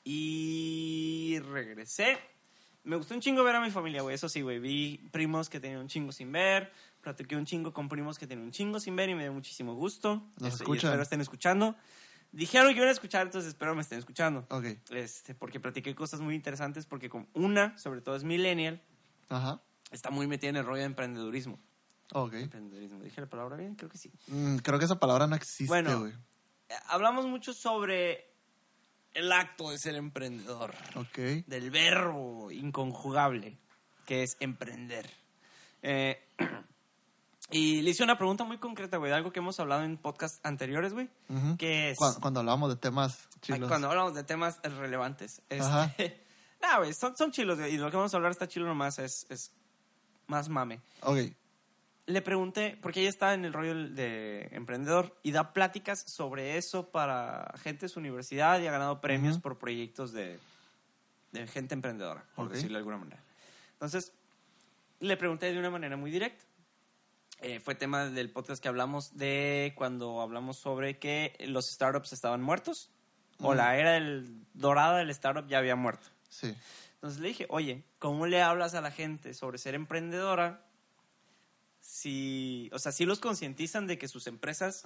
y 0.05 1.39
regresé. 1.41 2.19
Me 2.85 2.97
gustó 2.97 3.15
un 3.15 3.21
chingo 3.21 3.43
ver 3.43 3.57
a 3.57 3.61
mi 3.61 3.71
familia, 3.71 4.03
güey. 4.03 4.15
Eso 4.15 4.29
sí, 4.29 4.43
güey. 4.43 4.59
Vi 4.59 5.09
primos 5.11 5.49
que 5.49 5.59
tenían 5.59 5.81
un 5.81 5.89
chingo 5.89 6.13
sin 6.13 6.31
ver. 6.31 6.71
Platiqué 7.01 7.35
un 7.37 7.47
chingo 7.47 7.73
con 7.73 7.89
primos 7.89 8.19
que 8.19 8.27
tenían 8.27 8.47
un 8.47 8.53
chingo 8.53 8.79
sin 8.79 8.95
ver 8.95 9.09
y 9.09 9.15
me 9.15 9.23
dio 9.23 9.33
muchísimo 9.33 9.75
gusto. 9.75 10.17
Nos 10.17 10.27
Este, 10.37 10.47
y 10.47 10.49
escuchan. 10.65 10.91
espero 10.91 11.03
estén 11.03 11.21
escuchando. 11.21 11.75
Dijeron 12.33 12.69
que 12.73 12.77
iban 12.77 12.89
a 12.89 12.93
escuchar, 12.93 13.23
entonces 13.27 13.49
espero 13.49 13.75
me 13.75 13.81
estén 13.83 13.99
escuchando. 13.99 14.47
Ok. 14.51 14.65
Este, 14.91 15.35
porque 15.35 15.61
platiqué 15.61 15.95
cosas 15.95 16.21
muy 16.21 16.35
interesantes, 16.35 16.85
porque 16.85 17.09
con 17.09 17.29
una, 17.33 17.79
sobre 17.79 18.01
todo 18.01 18.17
es 18.17 18.25
millennial, 18.25 18.83
Ajá. 19.29 19.63
está 19.93 20.11
muy 20.11 20.27
metida 20.27 20.51
en 20.51 20.57
el 20.57 20.65
rollo 20.67 20.81
de 20.81 20.87
emprendedurismo. 20.87 21.61
Ok. 22.13 22.35
Emprendedurismo. 22.35 23.03
¿Dije 23.03 23.21
la 23.21 23.29
palabra 23.29 23.57
bien? 23.57 23.77
Creo 23.77 23.89
que 23.89 23.99
sí. 23.99 24.11
Mm, 24.27 24.57
creo 24.57 24.79
que 24.79 24.85
esa 24.85 24.99
palabra 24.99 25.27
no 25.27 25.37
existe, 25.37 25.67
Bueno. 25.69 26.01
güey. 26.01 26.13
Eh, 26.69 26.75
Hablamos 26.89 27.27
mucho 27.27 27.55
sobre 27.55 28.34
el 29.15 29.33
acto 29.33 29.71
de 29.71 29.79
ser 29.79 29.95
emprendedor. 29.95 30.75
Ok. 30.97 31.19
del 31.47 31.71
verbo 31.71 32.51
inconjugable 32.51 33.59
que 34.07 34.23
es 34.23 34.37
emprender. 34.41 35.09
Eh, 35.83 36.23
y 37.51 37.83
le 37.83 37.91
hice 37.91 38.03
una 38.05 38.19
pregunta 38.19 38.45
muy 38.45 38.59
concreta, 38.59 38.97
güey, 38.99 39.11
de 39.11 39.17
algo 39.17 39.33
que 39.33 39.39
hemos 39.41 39.59
hablado 39.61 39.83
en 39.85 39.97
podcasts 39.97 40.41
anteriores, 40.43 40.93
güey, 40.93 41.09
Ujú. 41.29 41.57
que 41.57 41.91
es 41.91 41.99
Cuando, 41.99 42.21
cuando 42.21 42.41
hablamos 42.41 42.71
de 42.71 42.77
temas 42.77 43.29
chilos. 43.41 43.69
cuando 43.69 43.89
hablamos 43.89 44.15
de 44.15 44.25
temas 44.25 44.61
relevantes. 44.63 45.41
Ajá. 45.51 45.95
Este, 45.99 46.23
nah, 46.61 46.79
güey, 46.79 46.95
son, 46.95 47.17
son 47.17 47.31
chilos, 47.31 47.59
güey, 47.59 47.75
y 47.75 47.77
lo 47.77 47.91
que 47.91 47.97
vamos 47.97 48.13
a 48.15 48.17
hablar 48.17 48.33
está 48.33 48.49
chilo 48.49 48.67
nomás, 48.67 48.99
es, 48.99 49.27
es 49.29 49.53
más 50.27 50.49
mame. 50.49 50.81
Ok. 51.03 51.19
Le 52.07 52.21
pregunté, 52.21 52.79
porque 52.83 53.01
ella 53.01 53.09
está 53.09 53.33
en 53.33 53.47
el 53.47 53.53
rollo 53.55 53.75
de 53.89 54.49
emprendedor 54.53 55.19
y 55.23 55.33
da 55.33 55.55
pláticas 55.55 56.03
sobre 56.07 56.59
eso 56.59 56.91
para 56.91 57.55
gente 57.63 57.87
de 57.87 57.89
su 57.89 57.99
universidad 57.99 58.61
y 58.61 58.67
ha 58.67 58.73
ganado 58.73 59.01
premios 59.01 59.39
por 59.39 59.59
proyectos 59.59 60.13
de, 60.13 60.39
de 61.33 61.47
gente 61.47 61.75
emprendedora, 61.75 62.25
por 62.35 62.47
Ok. 62.49 62.53
decirlo 62.53 62.75
de 62.75 62.79
alguna 62.81 62.99
manera. 62.99 63.23
Entonces, 63.73 64.13
le 65.01 65.17
pregunté 65.17 65.51
de 65.51 65.59
una 65.59 65.71
manera 65.71 65.97
muy 65.97 66.11
directa. 66.11 66.45
Eh, 67.41 67.59
fue 67.61 67.75
tema 67.75 68.05
del 68.07 68.31
podcast 68.31 68.63
que 68.63 68.69
hablamos 68.69 69.17
de 69.17 69.73
cuando 69.75 70.21
hablamos 70.21 70.59
sobre 70.59 70.99
que 70.99 71.35
los 71.49 71.67
startups 71.71 72.13
estaban 72.13 72.43
muertos 72.43 72.91
o 73.41 73.55
la 73.55 73.77
era 73.77 73.93
del, 73.93 74.45
dorada 74.55 74.99
del 74.99 75.11
startup 75.11 75.47
ya 75.49 75.59
había 75.59 75.75
muerto. 75.75 76.07
Sí. 76.29 76.55
Entonces 76.95 77.21
le 77.21 77.29
dije, 77.29 77.47
oye, 77.49 77.83
¿cómo 77.99 78.27
le 78.27 78.41
hablas 78.43 78.75
a 78.75 78.81
la 78.81 78.91
gente 78.91 79.35
sobre 79.35 79.59
ser 79.59 79.75
emprendedora? 79.75 80.65
Si, 81.89 82.71
o 82.73 82.79
sea, 82.79 82.93
si 82.93 83.05
los 83.05 83.21
concientizan 83.21 83.87
de 83.87 83.99
que 83.99 84.09
sus 84.09 84.27
empresas 84.27 84.85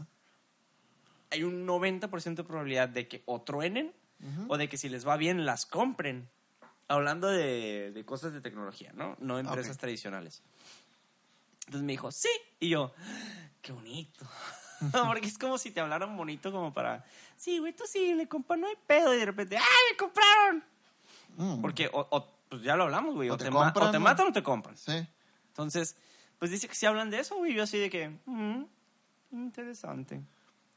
hay 1.30 1.44
un 1.44 1.64
90% 1.64 2.34
de 2.34 2.42
probabilidad 2.44 2.88
de 2.88 3.06
que 3.06 3.22
o 3.26 3.40
truenen 3.40 3.94
Ujú. 4.20 4.52
o 4.52 4.56
de 4.58 4.68
que 4.68 4.76
si 4.76 4.88
les 4.88 5.06
va 5.06 5.16
bien 5.16 5.46
las 5.46 5.64
compren. 5.64 6.28
Hablando 6.88 7.28
de, 7.28 7.92
de 7.92 8.04
cosas 8.04 8.32
de 8.32 8.40
tecnología, 8.40 8.90
¿no? 8.94 9.14
No 9.20 9.38
empresas 9.38 9.74
Ok. 9.76 9.80
tradicionales. 9.80 10.42
Entonces 11.66 11.82
me 11.84 11.92
dijo, 11.92 12.10
sí. 12.10 12.30
Y 12.58 12.70
yo, 12.70 12.92
qué 13.62 13.70
bonito. 13.72 14.26
Porque 15.06 15.26
es 15.28 15.38
como 15.38 15.56
si 15.58 15.70
te 15.70 15.80
hablaran 15.80 16.16
bonito 16.16 16.50
como 16.50 16.72
para, 16.74 17.04
sí, 17.36 17.58
güey, 17.58 17.74
tú 17.76 17.84
sí, 17.86 18.14
le 18.14 18.26
compas, 18.26 18.58
no 18.58 18.66
hay 18.66 18.74
pedo. 18.88 19.14
Y 19.14 19.18
de 19.18 19.24
repente, 19.26 19.56
¡ah, 19.56 19.62
me 19.90 19.96
compraron! 19.96 20.64
Mm. 21.36 21.60
Porque, 21.62 21.88
o, 21.92 22.08
o, 22.10 22.26
pues 22.48 22.62
ya 22.62 22.74
lo 22.74 22.84
hablamos, 22.84 23.14
güey. 23.14 23.28
O 23.30 23.34
O, 23.34 23.36
te 23.36 23.44
te, 23.44 23.50
ma- 23.52 23.64
compran, 23.66 23.88
o 23.88 23.90
te 23.92 23.98
matan 24.00 24.26
o 24.28 24.32
te 24.32 24.42
compran. 24.42 24.76
Sí. 24.76 25.06
Entonces, 25.48 25.94
pues 26.38 26.50
dice 26.50 26.68
que 26.68 26.74
si 26.74 26.86
hablan 26.86 27.10
de 27.10 27.20
eso, 27.20 27.36
güey. 27.36 27.54
Yo 27.54 27.62
así 27.62 27.78
de 27.78 27.90
que, 27.90 28.18
mm, 28.26 28.64
interesante. 29.32 30.22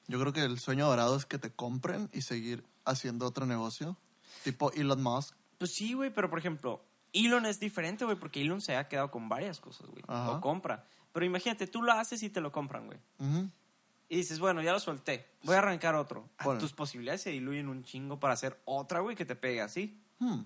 Yo 0.07 0.19
creo 0.19 0.33
que 0.33 0.43
el 0.43 0.59
sueño 0.59 0.87
dorado 0.87 1.15
es 1.15 1.25
que 1.25 1.37
te 1.37 1.51
compren 1.51 2.09
y 2.11 2.21
seguir 2.21 2.63
haciendo 2.85 3.25
otro 3.25 3.45
negocio. 3.45 3.97
Tipo 4.43 4.71
Elon 4.73 5.01
Musk. 5.01 5.35
Pues 5.57 5.73
sí, 5.73 5.93
güey, 5.93 6.13
pero 6.13 6.29
por 6.29 6.39
ejemplo, 6.39 6.83
Elon 7.13 7.45
es 7.45 7.59
diferente, 7.59 8.05
güey, 8.05 8.17
porque 8.17 8.41
Elon 8.41 8.61
se 8.61 8.75
ha 8.75 8.87
quedado 8.87 9.11
con 9.11 9.29
varias 9.29 9.59
cosas, 9.59 9.87
güey. 9.87 10.03
Ajá. 10.07 10.31
O 10.31 10.41
compra. 10.41 10.85
Pero 11.11 11.25
imagínate, 11.25 11.67
tú 11.67 11.81
lo 11.81 11.91
haces 11.91 12.23
y 12.23 12.29
te 12.29 12.41
lo 12.41 12.51
compran, 12.51 12.87
güey. 12.87 12.99
Ujú. 13.19 13.49
Y 14.09 14.17
dices, 14.17 14.39
bueno, 14.39 14.61
ya 14.61 14.73
lo 14.73 14.79
solté. 14.79 15.29
Voy 15.43 15.55
a 15.55 15.59
arrancar 15.59 15.95
otro. 15.95 16.29
Bueno. 16.43 16.59
Tus 16.59 16.73
posibilidades 16.73 17.21
se 17.21 17.29
diluyen 17.29 17.69
un 17.69 17.83
chingo 17.83 18.19
para 18.19 18.33
hacer 18.33 18.61
otra, 18.65 18.99
güey, 18.99 19.15
que 19.15 19.25
te 19.25 19.35
pegue 19.35 19.61
así. 19.61 20.01
Hmm. 20.19 20.41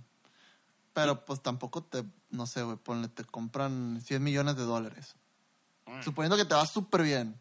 Pero 0.95 1.25
pues 1.25 1.41
tampoco 1.43 1.83
te, 1.83 2.03
no 2.29 2.47
sé, 2.47 2.63
güey, 2.63 2.77
ponle, 2.77 3.09
te 3.09 3.23
compran 3.25 3.99
100 4.01 4.23
millones 4.23 4.55
de 4.55 4.63
dólares. 4.63 5.15
Mm. 5.85 6.01
Suponiendo 6.01 6.37
que 6.37 6.45
te 6.45 6.55
va 6.55 6.65
súper 6.65 7.03
bien. 7.03 7.37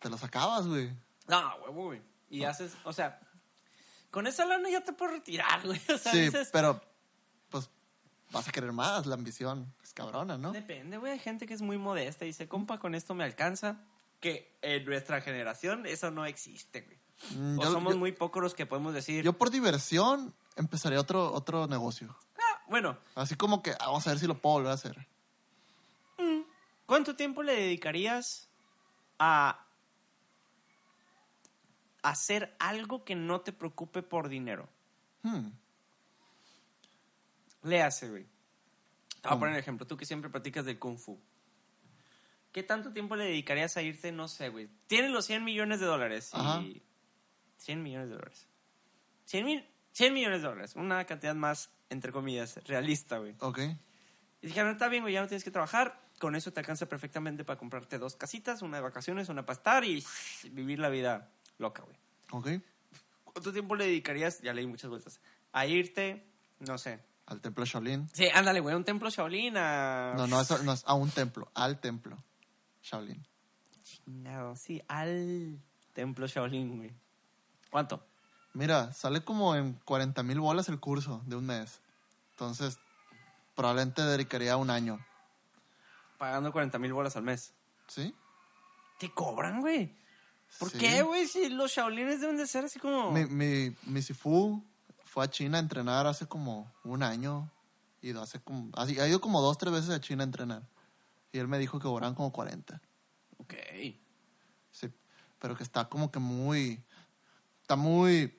Te 0.00 0.10
los 0.10 0.22
acabas, 0.24 0.66
güey. 0.66 0.92
No, 1.28 1.58
güey, 1.60 1.72
güey. 1.72 2.02
Y 2.28 2.42
haces, 2.44 2.72
o 2.84 2.92
sea, 2.92 3.20
con 4.10 4.26
esa 4.26 4.44
lana 4.44 4.68
ya 4.68 4.82
te 4.82 4.92
puedes 4.92 5.14
retirar, 5.14 5.62
güey. 5.66 5.80
O 5.94 5.96
sea, 5.98 6.10
Sí, 6.12 6.22
dices, 6.22 6.50
pero 6.52 6.80
pues 7.50 7.70
vas 8.32 8.48
a 8.48 8.50
querer 8.52 8.72
más, 8.72 9.06
la 9.06 9.14
ambición 9.14 9.72
es 9.84 9.92
cabrona, 9.94 10.36
¿no? 10.36 10.50
Depende, 10.52 10.96
güey. 10.96 11.12
Hay 11.12 11.18
gente 11.20 11.46
que 11.46 11.54
es 11.54 11.62
muy 11.62 11.78
modesta 11.78 12.24
y 12.24 12.28
dice, 12.28 12.48
compa, 12.48 12.78
con 12.80 12.94
esto 12.96 13.14
me 13.14 13.24
alcanza. 13.24 13.78
Que 14.18 14.56
en 14.62 14.84
nuestra 14.84 15.20
generación 15.20 15.86
eso 15.86 16.10
no 16.10 16.26
existe, 16.26 16.80
güey. 16.80 16.98
Mm, 17.36 17.58
O 17.60 17.62
yo- 17.62 17.70
somos 17.72 17.92
yo- 17.94 17.98
muy 18.00 18.10
pocos 18.12 18.42
los 18.42 18.54
que 18.54 18.66
podemos 18.66 18.92
decir, 18.92 19.24
Yo 19.24 19.32
por 19.34 19.50
diversión 19.50 20.34
empezaría 20.56 21.00
otro, 21.00 21.32
otro 21.32 21.66
negocio. 21.66 22.16
"Ah, 22.38 22.62
bueno, 22.68 22.98
Así 23.14 23.34
como 23.36 23.62
que 23.62 23.72
ah, 23.72 23.86
vamos 23.86 24.06
a 24.06 24.10
ver 24.10 24.18
si 24.18 24.26
lo 24.26 24.40
puedo 24.40 24.54
volver 24.56 24.70
a 24.72 24.74
hacer. 24.74 25.06
¿cuánto 26.86 27.16
tiempo 27.16 27.42
le 27.42 27.54
dedicarías 27.54 28.48
a 29.18 29.64
hacer 32.02 32.54
algo 32.58 33.04
que 33.04 33.14
no 33.14 33.40
te 33.40 33.52
preocupe 33.52 34.02
por 34.02 34.28
dinero? 34.28 34.68
Hmm. 35.22 35.48
Le 37.62 37.82
hace, 37.82 38.10
güey. 38.10 38.24
Te 38.24 38.28
voy 38.28 39.20
a 39.22 39.28
¿Cómo? 39.30 39.40
poner 39.40 39.54
un 39.54 39.58
ejemplo. 39.60 39.86
Tú 39.86 39.96
que 39.96 40.04
siempre 40.04 40.28
practicas 40.30 40.64
del 40.64 40.78
Kung 40.78 40.98
Fu. 40.98 41.18
¿Qué 42.52 42.62
tanto 42.62 42.92
tiempo 42.92 43.16
le 43.16 43.24
dedicarías 43.24 43.76
a 43.76 43.82
irte? 43.82 44.12
No 44.12 44.28
sé, 44.28 44.50
güey. 44.50 44.68
Tienes 44.88 45.10
los 45.12 45.24
100 45.24 45.44
millones 45.44 45.80
de 45.80 45.86
dólares. 45.86 46.30
Y... 46.34 46.36
Ajá. 46.36 46.62
100 47.58 47.82
millones 47.82 48.08
de 48.08 48.14
dólares. 48.16 48.46
100 49.24 49.44
mil, 49.46 49.66
100 49.92 50.14
millones 50.14 50.42
de 50.42 50.48
dólares. 50.48 50.76
Una 50.76 51.04
cantidad 51.04 51.34
más, 51.34 51.70
entre 51.90 52.12
comillas, 52.12 52.60
realista, 52.64 53.18
güey. 53.18 53.34
Ok. 53.40 53.58
Y 54.40 54.46
dijeron, 54.46 54.72
está 54.72 54.88
bien, 54.88 55.02
güey, 55.02 55.14
ya 55.14 55.20
no 55.20 55.28
tienes 55.28 55.44
que 55.44 55.50
trabajar. 55.50 56.00
Con 56.18 56.34
eso 56.34 56.52
te 56.52 56.60
alcanza 56.60 56.86
perfectamente 56.86 57.44
para 57.44 57.58
comprarte 57.58 57.98
dos 57.98 58.16
casitas, 58.16 58.62
una 58.62 58.78
de 58.78 58.82
vacaciones, 58.82 59.28
una 59.28 59.44
para 59.44 59.56
estar 59.56 59.84
y 59.84 60.04
vivir 60.50 60.78
la 60.78 60.88
vida 60.88 61.30
loca, 61.58 61.82
güey. 61.82 61.96
Ok. 62.30 62.62
¿Cuánto 63.24 63.52
tiempo 63.52 63.76
le 63.76 63.86
dedicarías? 63.86 64.40
Ya 64.40 64.52
leí 64.52 64.66
muchas 64.66 64.90
vueltas. 64.90 65.20
A 65.52 65.66
irte, 65.66 66.26
no 66.60 66.78
sé. 66.78 67.00
Al 67.26 67.40
templo 67.40 67.64
Shaolin. 67.64 68.08
Sí, 68.12 68.28
ándale, 68.32 68.60
güey, 68.60 68.74
a 68.74 68.76
un 68.76 68.84
templo 68.84 69.08
Shaolin, 69.08 69.56
a... 69.56 70.12
No, 70.16 70.26
no 70.26 70.40
es, 70.40 70.62
no 70.62 70.74
a 70.84 70.94
un 70.94 71.10
templo, 71.10 71.50
al 71.54 71.80
templo 71.80 72.22
Shaolin. 72.82 73.24
No, 74.06 74.56
sí, 74.56 74.82
al 74.88 75.60
templo 75.92 76.26
Shaolin, 76.26 76.76
güey. 76.76 76.92
¿Cuánto? 77.70 78.06
Mira, 78.54 78.92
sale 78.92 79.24
como 79.24 79.54
en 79.56 79.74
40 79.84 80.22
mil 80.22 80.40
bolas 80.40 80.68
el 80.68 80.78
curso 80.80 81.22
de 81.26 81.36
un 81.36 81.46
mes. 81.46 81.80
Entonces, 82.32 82.78
probablemente 83.54 84.02
dedicaría 84.02 84.56
un 84.56 84.70
año. 84.70 85.04
Pagando 86.18 86.52
40 86.52 86.78
mil 86.78 86.92
bolas 86.92 87.16
al 87.16 87.22
mes. 87.22 87.54
¿Sí? 87.88 88.14
¿Te 88.98 89.12
cobran, 89.12 89.60
güey? 89.60 89.96
¿Por 90.58 90.70
Sí. 90.70 90.78
qué, 90.78 91.02
güey? 91.02 91.26
Si 91.26 91.48
los 91.48 91.70
Shaolines 91.72 92.20
deben 92.20 92.36
de 92.36 92.46
ser 92.46 92.64
así 92.66 92.78
como... 92.78 93.10
Mi, 93.10 93.24
mi, 93.24 93.74
mi 93.84 94.02
Sifu 94.02 94.62
fue 95.04 95.24
a 95.24 95.30
China 95.30 95.56
a 95.58 95.60
entrenar 95.60 96.06
hace 96.06 96.26
como 96.26 96.72
un 96.84 97.02
año. 97.02 97.50
Y 98.02 98.14
hace 98.16 98.40
como, 98.40 98.70
así, 98.76 98.98
ha 99.00 99.06
ido 99.08 99.20
como 99.20 99.40
dos, 99.40 99.56
tres 99.58 99.72
veces 99.72 99.90
a 99.90 100.00
China 100.00 100.22
a 100.22 100.26
entrenar. 100.26 100.68
Y 101.32 101.38
él 101.38 101.48
me 101.48 101.58
dijo 101.58 101.78
que 101.78 101.84
cobraban 101.84 102.14
como 102.14 102.32
40. 102.32 102.80
Ok. 103.38 103.54
Sí, 104.70 104.92
pero 105.38 105.56
que 105.56 105.62
está 105.62 105.88
como 105.88 106.10
que 106.10 106.18
muy, 106.18 106.82
está 107.62 107.76
muy, 107.76 108.38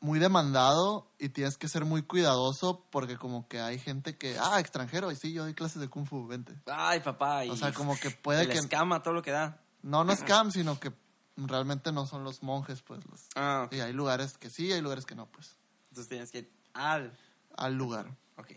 muy 0.00 0.18
demandado 0.18 1.10
y 1.18 1.30
tienes 1.30 1.56
que 1.58 1.68
ser 1.68 1.84
muy 1.84 2.02
cuidadoso 2.02 2.86
porque 2.90 3.16
como 3.16 3.48
que 3.48 3.60
hay 3.60 3.78
gente 3.78 4.16
que, 4.16 4.36
ah, 4.38 4.60
extranjero, 4.60 5.10
y 5.10 5.16
sí, 5.16 5.32
yo 5.32 5.42
doy 5.42 5.54
clases 5.54 5.80
de 5.80 5.88
Kung 5.88 6.06
Fu, 6.06 6.26
vente. 6.26 6.54
Ay, 6.66 7.00
papá. 7.00 7.44
Y 7.44 7.50
O 7.50 7.56
sea, 7.56 7.72
como 7.72 7.98
que 7.98 8.10
puede 8.10 8.42
el 8.42 8.48
que, 8.48 8.58
escama, 8.58 9.02
todo 9.02 9.14
lo 9.14 9.22
que 9.22 9.32
da. 9.32 9.60
no, 9.82 10.04
no 10.04 10.14
scam, 10.16 10.50
sino 10.50 10.78
que 10.78 10.92
realmente 11.36 11.92
no 11.92 12.06
son 12.06 12.24
los 12.24 12.42
monjes, 12.42 12.82
pues. 12.82 13.04
Los, 13.06 13.26
Ah, 13.34 13.68
y 13.70 13.80
hay 13.80 13.92
lugares 13.92 14.38
que 14.38 14.50
sí, 14.50 14.72
hay 14.72 14.80
lugares 14.80 15.04
que 15.04 15.14
no, 15.14 15.26
pues. 15.26 15.56
Entonces 15.90 16.08
tienes 16.08 16.30
que 16.30 16.38
ir 16.38 16.52
al... 16.74 17.16
Al 17.56 17.74
lugar. 17.74 18.06
Ok. 18.36 18.52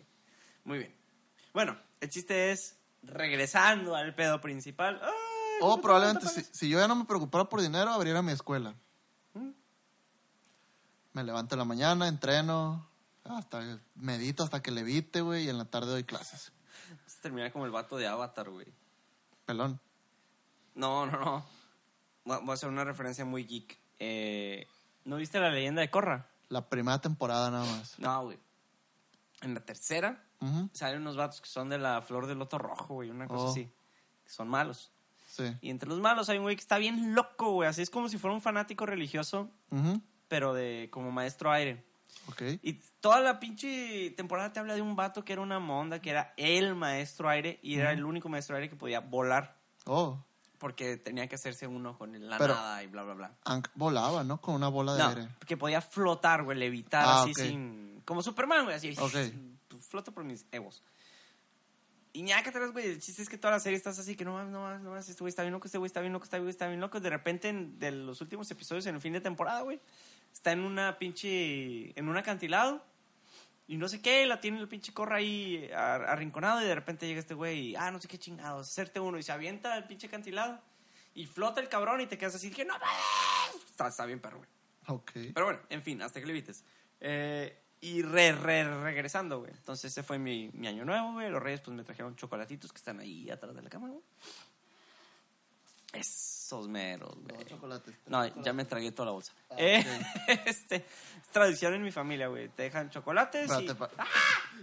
Muy 0.63 0.77
bien. 0.77 0.95
Bueno, 1.53 1.77
el 1.99 2.09
chiste 2.09 2.51
es, 2.51 2.77
regresando 3.01 3.95
al 3.95 4.13
pedo 4.13 4.39
principal... 4.41 4.99
Ay, 5.01 5.11
O 5.59 5.61
¿cómo 5.61 5.75
te 5.77 5.81
probablemente, 5.81 6.27
si, 6.27 6.43
si 6.51 6.69
yo 6.69 6.79
ya 6.79 6.87
no 6.87 6.95
me 6.95 7.05
preocupara 7.05 7.45
por 7.45 7.61
dinero, 7.61 7.91
abriera 7.91 8.21
mi 8.21 8.31
escuela. 8.31 8.75
Me 11.13 11.23
levanto 11.23 11.55
en 11.55 11.59
la 11.59 11.65
mañana, 11.65 12.07
entreno, 12.07 12.87
hasta 13.25 13.79
medito 13.95 14.43
hasta 14.43 14.61
que 14.61 14.71
levite, 14.71 15.21
güey, 15.21 15.45
y 15.45 15.49
en 15.49 15.57
la 15.57 15.65
tarde 15.65 15.91
doy 15.91 16.03
clases. 16.03 16.51
Vas 17.03 17.17
a 17.17 17.21
terminar 17.21 17.51
como 17.51 17.65
el 17.65 17.71
vato 17.71 17.97
de 17.97 18.07
Avatar, 18.07 18.49
güey. 18.49 18.67
Pelón. 19.45 19.79
No, 20.75 21.05
no, 21.05 21.19
no. 21.19 21.45
Voy 22.23 22.49
a- 22.49 22.53
hacer 22.53 22.69
una 22.69 22.83
referencia 22.83 23.25
muy 23.25 23.43
geek. 23.45 23.77
Eh, 23.99 24.67
¿No 25.03 25.17
viste 25.17 25.39
la 25.39 25.49
leyenda 25.49 25.81
de 25.81 25.89
Korra? 25.89 26.27
La 26.49 26.69
primera 26.69 26.99
temporada 26.99 27.49
nada 27.51 27.65
más. 27.65 27.97
No, 27.99 28.23
güey. 28.23 28.39
En 29.41 29.53
la 29.53 29.59
tercera 29.65 30.23
Ujú, 30.39 30.69
salen 30.73 31.01
unos 31.01 31.17
vatos 31.17 31.41
que 31.41 31.49
son 31.49 31.69
de 31.69 31.77
la 31.77 32.01
flor 32.01 32.27
del 32.27 32.37
loto 32.39 32.57
rojo, 32.57 32.93
güey, 32.95 33.09
una 33.09 33.27
cosa 33.27 33.45
Oh. 33.45 33.51
así. 33.51 33.65
Que 34.23 34.29
son 34.31 34.47
malos. 34.47 34.91
Sí. 35.27 35.43
Y 35.61 35.69
entre 35.69 35.87
los 35.89 35.99
malos 35.99 36.29
hay 36.29 36.37
un 36.37 36.43
güey 36.43 36.55
que 36.55 36.61
está 36.61 36.77
bien 36.77 37.15
loco, 37.15 37.51
güey. 37.53 37.67
Así 37.69 37.81
es 37.81 37.89
como 37.89 38.07
si 38.09 38.17
fuera 38.17 38.33
un 38.35 38.41
fanático 38.41 38.85
religioso, 38.85 39.49
Ujú, 39.71 40.01
pero 40.31 40.53
de 40.53 40.87
como 40.91 41.11
maestro 41.11 41.51
aire. 41.51 41.83
Ok. 42.29 42.41
Y 42.61 42.73
toda 43.01 43.19
la 43.19 43.37
pinche 43.41 44.11
temporada 44.11 44.53
te 44.53 44.61
habla 44.61 44.75
de 44.75 44.81
un 44.81 44.95
vato 44.95 45.25
que 45.25 45.33
era 45.33 45.41
una 45.41 45.59
monda, 45.59 45.99
que 46.01 46.09
era 46.09 46.33
el 46.37 46.73
maestro 46.73 47.27
aire 47.27 47.59
y 47.61 47.75
era 47.77 47.91
el 47.91 48.05
único 48.05 48.29
maestro 48.29 48.55
aire 48.55 48.69
que 48.69 48.77
podía 48.77 49.01
volar 49.01 49.57
Oh, 49.85 50.17
porque 50.57 50.95
tenía 50.95 51.27
que 51.27 51.35
hacerse 51.35 51.67
uno 51.67 51.97
con 51.97 52.13
la 52.29 52.37
Pero- 52.37 52.53
nada 52.55 52.81
y 52.81 52.87
bla, 52.87 53.03
bla, 53.03 53.13
bla. 53.15 53.35
Volaba, 53.75 54.23
¿no? 54.23 54.39
Con 54.39 54.55
una 54.55 54.69
bola 54.69 54.93
de 54.93 54.99
No, 55.03 55.09
aire. 55.09 55.27
que 55.45 55.57
podía 55.57 55.81
flotar, 55.81 56.43
güey, 56.43 56.57
levitar 56.57 57.03
Ah, 57.05 57.23
así 57.23 57.33
sin... 57.33 58.01
Como 58.05 58.21
Superman, 58.23 58.63
güey, 58.63 58.77
así. 58.77 58.95
Ok. 58.99 59.81
Floto 59.81 60.13
por 60.13 60.23
mis 60.23 60.45
egos. 60.53 60.81
Y 62.13 62.21
ñaca 62.23 62.49
atrás, 62.51 62.71
güey, 62.73 62.85
el 62.87 62.99
chiste 63.01 63.21
es 63.21 63.29
que 63.29 63.37
toda 63.37 63.53
la 63.53 63.59
serie 63.59 63.77
estás 63.77 63.97
así 63.97 64.15
que 64.15 64.25
no 64.25 64.33
mames, 64.33 64.51
no 64.51 64.61
mames, 64.61 64.81
no 64.81 64.89
mames, 64.89 65.07
este 65.09 65.23
güey 65.23 65.29
está 65.29 65.43
bien 65.43 65.53
loco, 65.53 65.65
este 65.67 65.77
güey 65.77 65.87
está 65.87 66.01
bien 66.01 66.11
loco, 66.13 66.25
este 66.25 66.39
güey 66.39 66.49
está 66.49 66.67
bien 66.67 66.79
loco. 66.81 66.99
De 66.99 67.09
repente, 67.09 67.47
en, 67.49 67.79
de 67.79 67.91
los 67.91 68.19
últimos 68.21 68.51
episodios, 68.51 68.85
en 68.85 68.95
el 68.95 69.01
fin 69.01 69.13
de 69.13 69.21
temporada, 69.21 69.61
güey, 69.61 69.79
está 70.33 70.51
en 70.51 70.61
una 70.61 70.97
pinche... 70.97 71.97
en 71.99 72.07
un 72.09 72.17
acantilado 72.17 72.83
y 73.67 73.77
no 73.77 73.87
sé 73.87 74.01
qué, 74.01 74.25
la 74.25 74.41
tiene 74.41 74.59
el 74.59 74.67
pinche 74.67 74.93
corra 74.93 75.17
ahí 75.17 75.69
ar- 75.73 76.05
arrinconado 76.05 76.61
y 76.61 76.65
de 76.65 76.75
repente 76.75 77.07
llega 77.07 77.19
este 77.19 77.33
güey 77.33 77.69
y, 77.69 77.75
ah, 77.75 77.89
no 77.91 78.01
sé 78.01 78.07
qué 78.07 78.17
chingados, 78.17 78.67
hacerte 78.67 78.99
uno 78.99 79.17
y 79.17 79.23
se 79.23 79.31
avienta 79.31 79.77
el 79.77 79.85
pinche 79.85 80.07
acantilado 80.07 80.59
y 81.13 81.25
flota 81.25 81.61
el 81.61 81.69
cabrón 81.69 82.01
y 82.01 82.07
te 82.07 82.17
quedas 82.17 82.35
así 82.35 82.51
que 82.51 82.65
no. 82.65 82.73
Está, 83.69 83.87
está 83.87 84.05
bien 84.05 84.19
perro, 84.19 84.37
güey. 84.39 84.49
Ok. 84.87 85.11
Pero 85.33 85.45
bueno, 85.45 85.59
en 85.69 85.83
fin, 85.83 86.01
hasta 86.01 86.19
que 86.19 86.25
le 86.25 86.31
evites. 86.33 86.65
Eh, 86.99 87.57
y 87.79 88.01
re, 88.01 88.31
re, 88.31 88.63
regresando, 88.83 89.39
güey. 89.39 89.51
Entonces 89.51 89.91
ese 89.91 90.03
fue 90.03 90.19
mi, 90.19 90.49
mi 90.53 90.67
año 90.67 90.85
nuevo, 90.85 91.13
güey. 91.13 91.29
Los 91.29 91.41
reyes 91.41 91.61
pues 91.61 91.75
me 91.75 91.83
trajeron 91.83 92.15
chocolatitos 92.15 92.71
que 92.71 92.77
están 92.77 92.99
ahí 92.99 93.29
atrás 93.29 93.55
de 93.55 93.61
la 93.61 93.69
cama, 93.69 93.89
güey. 93.89 94.01
Esos 95.93 96.67
meros, 96.67 97.13
güey. 97.15 97.37
No, 97.37 97.43
chocolates. 97.43 97.95
No, 98.07 98.43
ya 98.43 98.53
me 98.53 98.63
tragué 98.65 98.91
toda 98.91 99.07
la 99.07 99.11
bolsa. 99.11 99.33
Ah, 99.49 99.55
Eh, 99.57 99.85
este, 100.45 100.75
es 100.77 101.27
tradición 101.31 101.73
en 101.73 101.83
mi 101.83 101.91
familia, 101.91 102.27
güey. 102.27 102.47
Te 102.49 102.63
dejan 102.63 102.89
chocolates 102.89 103.49
y, 103.49 103.51
Espérate, 103.67 103.75
pa- 103.75 104.07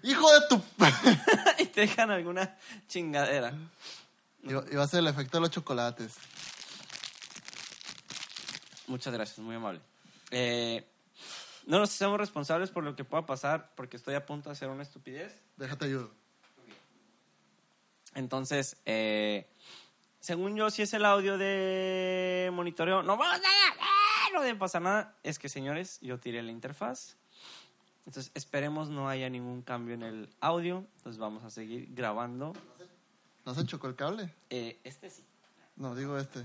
¡Hijo 0.03 0.33
de 0.33 0.41
tu... 0.49 0.63
y 1.63 1.67
te 1.67 1.83
dejan 1.83 2.11
alguna 2.11 2.57
chingadera. 2.89 3.53
iba, 4.43 4.65
iba 4.71 4.83
a 4.83 4.89
ser 4.89 5.01
el 5.01 5.09
efecto 5.09 5.37
de 5.37 5.43
los 5.43 5.51
chocolates. 5.51 6.15
Muchas 8.87 9.13
gracias, 9.13 9.39
muy 9.39 9.55
amable. 9.57 9.81
Eh, 10.31 10.87
no 11.67 11.79
nos 11.79 11.91
hacemos 11.91 12.19
responsables 12.19 12.71
por 12.71 12.85
lo 12.85 12.97
que 12.97 13.05
pueda 13.05 13.27
pasar 13.27 13.71
porque 13.75 13.99
estoy 13.99 14.15
a 14.15 14.25
punto 14.25 14.49
de 14.49 14.55
hacer 14.55 14.71
una 14.71 14.83
estupidez. 14.83 15.37
Déjate 15.59 15.85
ayudo. 15.85 16.11
Entonces, 18.15 18.77
eh, 18.87 19.47
según 20.21 20.57
yo, 20.57 20.71
si 20.71 20.83
es 20.83 20.93
el 20.95 21.05
audio 21.05 21.39
de 21.39 22.51
monitoreo, 22.53 23.03
no 23.03 23.17
pasa 23.19 23.39
nada, 23.39 23.77
¡ah! 23.81 24.29
no 24.33 24.43
debe 24.43 24.59
pasar 24.59 24.83
nada. 24.83 25.17
Es 25.23 25.39
que, 25.39 25.49
señores, 25.49 25.99
yo 26.01 26.19
tiré 26.19 26.43
la 26.43 26.53
interfaz. 26.53 27.17
Entonces, 28.07 28.33
esperemos 28.35 28.89
no 28.89 29.09
haya 29.09 29.29
ningún 29.29 29.63
cambio 29.63 29.95
en 29.95 30.03
el 30.03 30.31
audio. 30.41 30.85
Entonces, 30.97 31.19
vamos 31.19 31.45
a 31.45 31.51
seguir 31.51 31.89
grabando. 31.91 32.55
¿No 33.45 33.55
se 33.55 33.67
chocó 33.67 33.87
el 33.87 33.97
cable? 33.97 34.35
Eh, 34.51 34.79
este 34.85 35.11
sí. 35.11 35.25
No, 35.77 35.95
digo 35.95 36.19
este. 36.19 36.41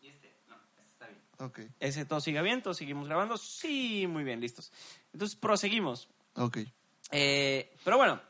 Y 0.00 0.08
este, 0.08 0.34
no, 0.48 0.56
este 0.56 0.82
está 0.82 1.06
bien. 1.06 1.20
Ok. 1.38 1.60
Ese 1.80 2.04
todo 2.04 2.20
sigue 2.20 2.42
bien, 2.42 2.62
todos 2.62 2.76
seguimos 2.76 3.06
grabando. 3.06 3.36
Sí, 3.38 4.06
muy 4.06 4.24
bien, 4.24 4.40
listos. 4.40 4.72
Entonces, 5.12 5.36
proseguimos. 5.36 6.08
Ok. 6.34 6.58
Eh, 7.12 7.74
pero 7.84 7.96
bueno, 7.96 8.20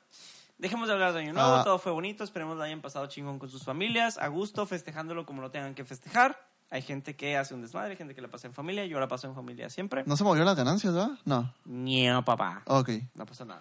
dejemos 0.62 0.86
de 0.88 0.94
hablar 0.94 1.12
de 1.12 1.20
Año 1.20 1.32
Nuevo, 1.34 1.56
Ah. 1.56 1.64
todo 1.64 1.78
fue 1.78 1.92
bonito, 1.92 2.22
esperemos 2.24 2.56
lo 2.56 2.62
hayan 2.62 2.80
pasado 2.80 3.06
chingón 3.08 3.38
con 3.38 3.50
sus 3.50 3.64
familias, 3.64 4.16
a 4.16 4.28
gusto, 4.28 4.64
festejándolo 4.64 5.26
como 5.26 5.42
lo 5.42 5.50
tengan 5.50 5.74
que 5.74 5.84
festejar. 5.84 6.40
Hay 6.70 6.80
gente 6.80 7.16
que 7.16 7.36
hace 7.36 7.52
un 7.52 7.60
desmadre, 7.60 7.96
gente 7.96 8.14
que 8.14 8.22
la 8.22 8.28
pasa 8.28 8.46
en 8.46 8.54
familia, 8.54 8.86
yo 8.86 8.98
la 8.98 9.08
paso 9.08 9.26
en 9.26 9.34
familia 9.34 9.68
siempre. 9.68 10.04
¿No 10.06 10.16
se 10.16 10.24
movieron 10.24 10.46
las 10.46 10.56
ganancias, 10.56 10.94
verdad? 10.94 11.18
No. 11.26 11.52
No, 11.66 12.24
papá. 12.24 12.62
Ok. 12.66 12.90
No 13.14 13.26
pasa 13.26 13.44
nada. 13.44 13.60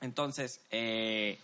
Entonces, 0.00 0.60
eh, 0.70 1.38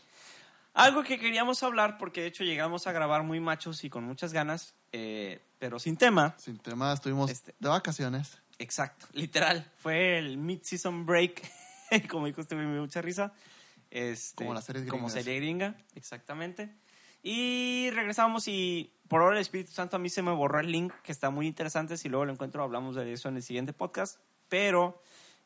algo 0.75 1.03
que 1.05 1.19
queríamos 1.19 1.63
hablar, 1.63 1.99
porque 1.99 2.23
de 2.23 2.27
hecho 2.29 2.43
llegamos 2.43 2.87
a 2.87 2.93
grabar 2.93 3.23
muy 3.23 3.39
machos 3.41 3.85
y 3.85 3.91
con 3.91 4.05
muchas 4.05 4.33
ganas, 4.33 4.75
eh, 4.93 5.41
pero 5.59 5.79
sin 5.79 5.97
tema. 5.97 6.35
Sin 6.39 6.59
tema, 6.59 6.93
estuvimos 6.93 7.31
Este- 7.31 7.55
de 7.59 7.69
vacaciones. 7.69 8.39
Exacto, 8.59 9.07
literal. 9.13 9.71
Fue 9.77 10.19
el 10.19 10.37
mid-season 10.39 11.05
break. 11.07 11.43
como 12.11 12.27
dijo 12.27 12.41
este 12.41 12.55
me 12.57 12.63
dio 12.73 12.81
mucha 12.81 13.03
risa. 13.03 13.33
Este, 13.93 14.45
Como 14.45 14.55
las 14.55 14.65
series 14.65 14.87
Como 14.87 15.07
gringas. 15.09 15.13
serie 15.13 15.39
gringa, 15.39 15.77
exactamente. 15.95 16.75
Y 17.23 17.91
regresamos 17.91 18.49
y 18.49 18.91
por 19.07 19.21
ahora 19.21 19.37
el 19.37 19.43
Espíritu 19.43 19.71
Santo 19.71 19.97
a 19.97 19.99
mí 19.99 20.09
se 20.09 20.23
me 20.23 20.33
borró 20.33 20.61
el 20.61 20.73
link, 20.73 20.95
que 21.03 21.13
está 21.13 21.29
muy 21.29 21.47
interesante. 21.47 21.99
Si 21.99 22.09
luego 22.09 22.25
lo 22.25 22.33
encuentro, 22.33 22.63
hablamos 22.63 22.97
de 22.97 23.13
eso 23.13 23.29
en 23.29 23.37
el 23.37 23.43
siguiente 23.43 23.75
podcast. 23.75 24.19
Pero 24.49 25.03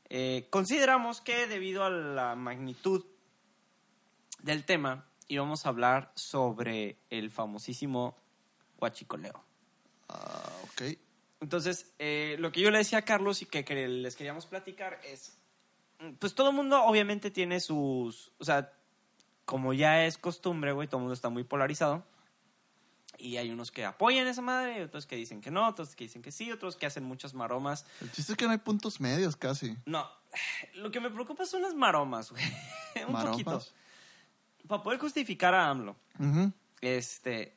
eh, 0.09 0.47
consideramos 0.51 1.21
que 1.21 1.49
debido 1.49 1.85
a 1.85 1.91
la 1.91 2.37
magnitud 2.37 3.05
del 4.43 4.65
tema, 4.65 5.11
íbamos 5.27 5.67
a 5.67 5.71
hablar 5.71 6.13
sobre 6.15 6.99
el 7.11 7.33
famosísimo 7.33 8.17
huachicoleo. 8.79 9.45
Ah, 10.09 10.53
ok. 10.63 10.83
Entonces, 11.41 11.93
eh, 11.99 12.37
lo 12.39 12.53
que 12.53 12.61
yo 12.61 12.71
le 12.71 12.79
decía 12.79 12.99
a 12.99 13.03
Carlos 13.03 13.43
y 13.43 13.47
que, 13.47 13.65
que 13.65 13.89
les 13.89 14.15
queríamos 14.15 14.47
platicar 14.47 15.01
es, 15.05 15.37
pues 16.19 16.35
todo 16.35 16.51
el 16.51 16.57
mundo 16.57 16.83
obviamente 16.85 17.31
tiene 17.31 17.61
sus, 17.61 18.33
o 18.39 18.45
sea, 18.45 18.73
como 19.45 19.73
ya 19.73 20.05
es 20.05 20.19
costumbre, 20.19 20.73
güey, 20.73 20.89
todo 20.89 20.99
el 20.99 21.03
mundo 21.03 21.15
está 21.15 21.29
muy 21.29 21.45
polarizado. 21.45 22.05
Y 23.19 23.39
hay 23.39 23.51
unos 23.51 23.71
que 23.71 23.85
apoyan 23.85 24.27
esa 24.27 24.43
madre, 24.43 24.85
otros 24.85 25.07
que 25.07 25.17
dicen 25.17 25.41
que 25.41 25.51
no, 25.51 25.67
otros 25.67 25.97
que 25.97 26.05
dicen 26.05 26.21
que 26.21 26.31
sí, 26.33 26.53
otros 26.53 26.77
que 26.77 26.85
hacen 26.85 27.05
muchas 27.05 27.33
maromas. 27.33 27.87
El 28.03 28.13
chiste 28.13 28.33
es 28.33 28.39
que 28.39 28.45
no 28.45 28.51
hay 28.51 28.59
puntos 28.59 29.01
medios 29.01 29.37
casi. 29.37 29.75
No, 29.87 30.07
lo 30.75 30.91
que 30.91 31.01
me 31.01 31.09
preocupa 31.11 31.47
son 31.47 31.63
las 31.63 31.75
maromas, 31.75 32.31
güey. 32.31 32.45
Un 33.07 33.13
Maromas. 33.15 33.31
poquito. 33.31 33.65
Para 34.69 34.83
poder 34.83 34.99
justificar 34.99 35.55
a 35.55 35.71
AMLO, 35.71 35.97
este, 36.83 37.57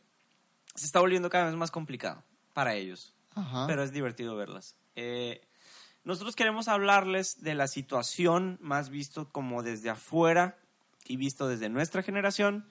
se 0.76 0.86
está 0.86 1.00
volviendo 1.02 1.30
cada 1.30 1.48
vez 1.48 1.56
más 1.56 1.72
complicado 1.72 2.24
para 2.54 2.76
ellos. 2.76 3.14
Ajá. 3.36 3.68
pero 3.68 3.84
es 3.84 3.92
divertido 3.92 4.36
verlas. 4.36 4.76
Eh, 4.96 5.42
nosotros 6.04 6.36
queremos 6.36 6.68
hablarles 6.68 7.42
de 7.42 7.54
la 7.56 7.68
situación 7.68 8.58
más 8.62 8.90
visto 8.90 9.30
como 9.32 9.64
desde 9.64 9.90
afuera 9.90 10.58
y 11.06 11.18
visto 11.18 11.48
desde 11.48 11.70
nuestra 11.70 12.04
generación, 12.04 12.68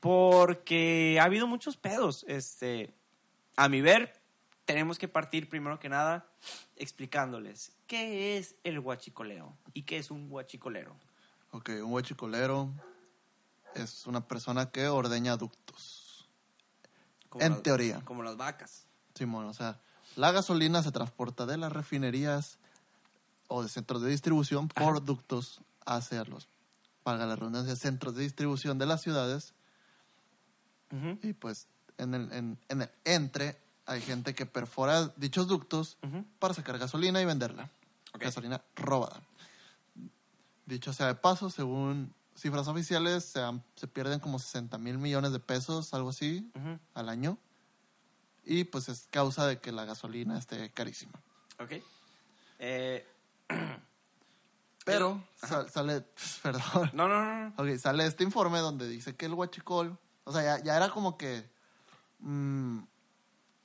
porque 0.00 1.18
ha 1.20 1.24
habido 1.24 1.46
muchos 1.46 1.76
pedos. 1.76 2.24
Este, 2.28 2.94
a 3.56 3.68
mi 3.68 3.80
ver, 3.80 4.20
tenemos 4.64 4.98
que 4.98 5.08
partir 5.08 5.48
primero 5.48 5.78
que 5.80 5.88
nada 5.88 6.26
explicándoles 6.76 7.72
qué 7.86 8.36
es 8.38 8.56
el 8.64 8.78
huachicoleo 8.80 9.56
y 9.72 9.82
qué 9.82 9.98
es 9.98 10.10
un 10.10 10.30
huachicolero. 10.30 10.96
Ok, 11.52 11.70
un 11.82 11.92
huachicolero 11.92 12.72
es 13.74 14.06
una 14.06 14.26
persona 14.26 14.70
que 14.70 14.88
ordeña 14.88 15.36
ductos. 15.36 16.28
Como 17.28 17.44
En 17.44 17.52
las- 17.52 17.62
teoría. 17.62 18.00
Como 18.04 18.22
las 18.22 18.36
vacas. 18.36 18.86
Simón, 19.14 19.46
o 19.46 19.54
sea, 19.54 19.80
la 20.16 20.32
gasolina 20.32 20.82
se 20.82 20.92
transporta 20.92 21.46
de 21.46 21.56
las 21.56 21.72
refinerías 21.72 22.58
o 23.48 23.62
de 23.62 23.68
centros 23.68 24.02
de 24.02 24.10
distribución 24.10 24.68
por 24.68 25.04
ductos 25.04 25.60
hacia 25.86 26.24
los, 26.24 26.48
valga 27.04 27.26
la 27.26 27.36
redundancia, 27.36 27.76
centros 27.76 28.14
de 28.14 28.22
distribución 28.22 28.78
de 28.78 28.86
las 28.86 29.02
ciudades. 29.02 29.52
Y 31.22 31.32
pues 31.32 31.66
en 31.98 32.14
el, 32.14 32.32
en, 32.32 32.58
en 32.68 32.82
el 32.82 32.90
entre 33.04 33.56
hay 33.86 34.00
gente 34.00 34.34
que 34.34 34.46
perfora 34.46 35.08
dichos 35.16 35.48
ductos 35.48 35.98
para 36.38 36.54
sacar 36.54 36.78
gasolina 36.78 37.20
y 37.20 37.24
venderla. 37.24 37.70
Gasolina 38.18 38.62
robada. 38.76 39.20
Dicho 40.66 40.92
sea 40.92 41.08
de 41.08 41.14
paso, 41.16 41.50
según 41.50 42.14
cifras 42.36 42.68
oficiales, 42.68 43.24
se, 43.24 43.40
han- 43.42 43.62
se 43.76 43.86
pierden 43.88 44.20
como 44.20 44.38
60 44.38 44.78
mil 44.78 44.98
millones 44.98 45.32
de 45.32 45.40
pesos, 45.40 45.92
algo 45.94 46.10
así, 46.10 46.50
al 46.94 47.08
año. 47.08 47.38
Y 48.44 48.64
pues 48.64 48.88
es 48.88 49.08
causa 49.10 49.46
de 49.46 49.58
que 49.58 49.72
la 49.72 49.84
gasolina 49.84 50.38
esté 50.38 50.70
carísima. 50.70 51.12
Ok. 51.58 51.72
Eh, 52.60 53.06
Pero 54.84 55.22
sal- 55.36 55.70
sale, 55.70 56.04
perdón, 56.42 56.90
no, 56.92 57.08
no, 57.08 57.24
no. 57.24 57.54
no. 57.56 57.78
Sale 57.78 58.06
este 58.06 58.22
informe 58.24 58.58
donde 58.58 58.88
dice 58.88 59.16
que 59.16 59.26
el 59.26 59.32
huachicol, 59.34 59.98
o 60.24 60.32
sea, 60.32 60.42
ya, 60.58 60.62
ya 60.64 60.76
era 60.76 60.90
como 60.90 61.16
que 61.16 61.48
mm, 62.20 62.80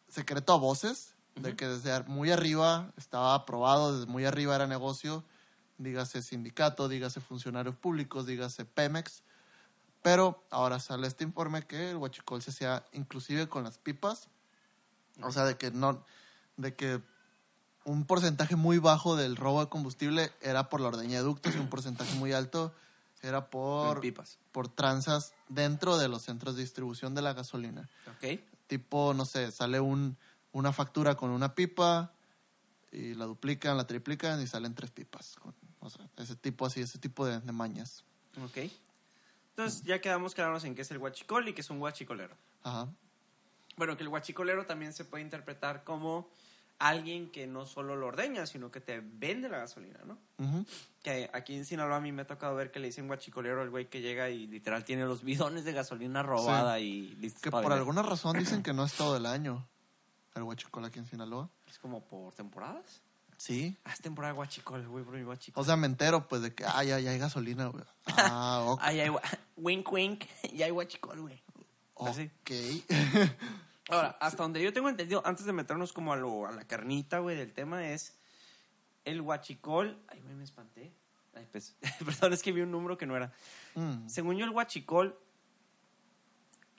secreto 0.07 0.53
a 0.53 0.57
voces, 0.57 1.15
de 1.35 1.49
Ujú. 1.49 1.57
que 1.57 1.67
desde 1.67 2.03
muy 2.03 2.31
arriba 2.31 2.91
estaba 2.97 3.35
aprobado, 3.35 3.97
desde 3.97 4.11
muy 4.11 4.25
arriba 4.25 4.55
era 4.55 4.67
negocio, 4.67 5.23
dígase 5.77 6.21
sindicato, 6.21 6.87
dígase 6.87 7.21
funcionarios 7.21 7.75
públicos, 7.75 8.25
dígase 8.25 8.65
Pemex, 8.65 9.23
pero 10.01 10.45
ahora 10.49 10.79
sale 10.79 11.07
este 11.07 11.23
informe 11.23 11.63
que 11.63 11.91
el 11.91 11.97
huachicol 11.97 12.41
se 12.41 12.51
hacía 12.51 12.85
inclusive 12.93 13.47
con 13.49 13.63
las 13.63 13.77
pipas, 13.77 14.29
o 15.21 15.31
sea, 15.31 15.43
de 15.43 15.57
que 15.57 15.71
no, 15.71 16.03
de 16.57 16.75
que 16.75 17.01
un 17.85 18.05
porcentaje 18.05 18.55
muy 18.55 18.77
bajo 18.77 19.15
del 19.15 19.35
robo 19.35 19.61
de 19.61 19.69
combustible 19.69 20.31
era 20.41 20.69
por 20.69 20.81
la 20.81 20.89
ordeña 20.89 21.17
de 21.17 21.23
ductos 21.23 21.55
y 21.55 21.59
un 21.59 21.69
porcentaje 21.69 22.13
muy 22.15 22.33
alto 22.33 22.73
era 23.21 23.49
por, 23.49 23.99
pipas. 23.99 24.37
por 24.51 24.67
tranzas 24.69 25.33
dentro 25.49 25.97
de 25.97 26.07
los 26.07 26.21
centros 26.23 26.55
de 26.55 26.61
distribución 26.61 27.15
de 27.15 27.21
la 27.21 27.33
gasolina. 27.33 27.89
Ok. 28.15 28.39
Tipo, 28.67 29.13
no 29.13 29.25
sé, 29.25 29.51
sale 29.51 29.79
un, 29.79 30.17
una 30.51 30.71
factura 30.71 31.15
con 31.15 31.31
una 31.31 31.53
pipa 31.55 32.13
y 32.91 33.13
la 33.15 33.25
duplican, 33.25 33.75
la 33.77 33.85
triplican 33.87 34.41
y 34.41 34.47
salen 34.47 34.73
tres 34.75 34.91
pipas. 34.91 35.35
Con- 35.35 35.53
o 35.81 35.89
sea, 35.89 36.07
ese 36.17 36.35
tipo 36.35 36.65
así, 36.65 36.81
ese 36.81 36.99
tipo 36.99 37.25
de, 37.25 37.39
de 37.39 37.51
mañas. 37.51 38.03
Ok. 38.43 38.69
Entonces 39.51 39.83
ya 39.83 39.99
quedamos 39.99 40.33
claros 40.35 40.63
en 40.63 40.75
qué 40.75 40.83
es 40.83 40.91
el 40.91 40.97
huachicol 40.99 41.47
y 41.47 41.53
qué 41.53 41.61
es 41.61 41.69
un 41.69 41.81
huachicolero. 41.81 42.35
Ajá. 42.63 42.87
Bueno, 43.75 43.97
que 43.97 44.03
el 44.03 44.09
huachicolero 44.09 44.65
también 44.65 44.93
se 44.93 45.03
puede 45.05 45.23
interpretar 45.23 45.83
como 45.83 46.29
alguien 46.79 47.29
que 47.29 47.45
no 47.45 47.65
solo 47.65 47.95
lo 47.95 48.07
ordeña, 48.07 48.45
sino 48.45 48.71
que 48.71 48.79
te 48.79 49.01
vende 49.01 49.49
la 49.49 49.59
gasolina, 49.59 49.99
¿no? 50.05 50.17
Que 51.03 51.29
aquí 51.33 51.55
en 51.55 51.65
Sinaloa 51.65 51.97
a 51.97 52.01
mí 52.01 52.11
me 52.11 52.23
ha 52.23 52.27
tocado 52.27 52.55
ver 52.55 52.71
que 52.71 52.79
le 52.79 52.87
dicen 52.87 53.09
huachicolero 53.09 53.61
al 53.61 53.69
güey 53.69 53.89
que 53.89 54.01
llega 54.01 54.29
y 54.29 54.47
literal 54.47 54.83
tiene 54.85 55.05
los 55.05 55.23
bidones 55.23 55.65
de 55.65 55.73
gasolina 55.73 56.23
robada 56.23 56.79
y 56.79 57.15
listos 57.15 57.41
Que 57.41 57.51
por 57.51 57.61
vender. 57.61 57.79
alguna 57.79 58.01
razón 58.01 58.37
dicen 58.37 58.63
que 58.63 58.73
no 58.73 58.85
es 58.85 58.93
todo 58.93 59.17
el 59.17 59.25
año 59.25 59.67
el 60.35 60.43
huachicol 60.43 60.85
aquí 60.85 60.99
en 60.99 61.05
Sinaloa. 61.05 61.49
Es 61.67 61.77
como 61.79 62.01
por 62.05 62.33
temporadas. 62.33 63.01
Sí. 63.35 63.77
Ah, 63.85 63.91
es 63.93 64.01
temporada 64.01 64.33
de 64.33 64.39
huachicol, 64.39 64.87
güey, 64.87 65.03
por 65.03 65.15
mi 65.15 65.23
huachicol. 65.23 65.61
O 65.61 65.65
sea, 65.65 65.75
me 65.75 65.87
entero 65.87 66.27
pues 66.27 66.41
de 66.41 66.53
que, 66.53 66.65
ah, 66.65 66.83
ya, 66.83 66.99
ya 66.99 67.11
hay 67.11 67.19
gasolina, 67.19 67.67
güey. 67.67 67.83
Ah, 68.05 68.63
ok. 68.67 68.79
Ay, 68.81 68.99
ay, 69.01 69.11
wink, 69.57 69.91
wink, 69.91 70.25
ya 70.53 70.65
hay 70.65 70.71
huachicol, 70.71 71.19
güey. 71.21 71.41
Ok. 71.95 72.17
Ahora, 73.89 74.17
hasta 74.19 74.43
donde 74.43 74.61
yo 74.61 74.71
tengo 74.71 74.89
entendido, 74.89 75.21
antes 75.25 75.45
de 75.45 75.53
meternos 75.53 75.93
como 75.93 76.13
a, 76.13 76.17
lo, 76.17 76.47
a 76.47 76.51
la 76.51 76.65
carnita, 76.65 77.19
güey, 77.19 77.35
del 77.35 77.53
tema 77.53 77.89
es 77.89 78.17
el 79.05 79.21
huachicol. 79.21 79.99
Ay, 80.07 80.21
me 80.21 80.43
espanté. 80.43 80.93
Ay, 81.33 81.47
pues, 81.51 81.75
perdón, 82.05 82.33
es 82.33 82.43
que 82.43 82.51
vi 82.51 82.61
un 82.61 82.71
número 82.71 82.97
que 82.97 83.05
no 83.05 83.15
era. 83.15 83.33
Mm. 83.75 84.07
Según 84.07 84.37
yo, 84.37 84.45
el 84.45 84.51
huachicol, 84.51 85.17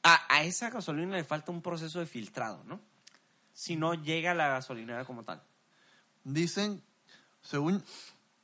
a, 0.02 0.34
a 0.34 0.42
esa 0.44 0.70
gasolina 0.70 1.16
le 1.16 1.24
falta 1.24 1.50
un 1.50 1.62
proceso 1.62 1.98
de 1.98 2.06
filtrado, 2.06 2.62
¿no? 2.64 2.80
Si 3.52 3.76
no 3.76 3.94
llega 3.94 4.30
a 4.30 4.34
la 4.34 4.48
gasolinera 4.48 5.04
como 5.04 5.24
tal. 5.24 5.42
Dicen, 6.24 6.82
según 7.42 7.82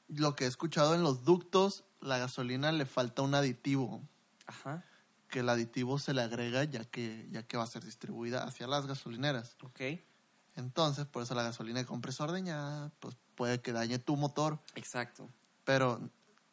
lo 0.09 0.35
que 0.35 0.45
he 0.45 0.49
escuchado 0.49 0.95
en 0.95 1.03
los 1.03 1.25
ductos, 1.25 1.85
la 2.01 2.19
gasolina 2.19 2.73
le 2.73 2.87
falta 2.87 3.23
un 3.23 3.35
aditivo, 3.35 4.03
Ajá, 4.47 4.85
que 5.29 5.41
el 5.41 5.49
aditivo 5.49 5.99
se 5.99 6.15
le 6.15 6.23
agrega 6.23 6.65
ya 6.65 6.85
que, 6.85 7.27
ya 7.31 7.43
que 7.43 7.57
va 7.57 7.65
a 7.65 7.67
ser 7.67 7.85
distribuida 7.85 8.45
hacia 8.45 8.67
las 8.67 8.87
gasolineras. 8.87 9.57
ok. 9.63 9.81
Entonces, 10.57 11.05
por 11.05 11.23
eso 11.23 11.35
la 11.35 11.43
gasolina 11.43 11.81
de 11.81 11.85
compra 11.87 12.11
es 12.11 12.21
ordeñada, 12.21 12.91
pues 13.01 13.17
puede 13.35 13.61
que 13.61 13.73
dañe 13.73 13.99
tu 13.99 14.17
motor, 14.17 14.59
Exacto. 14.75 15.29
pero 15.65 16.01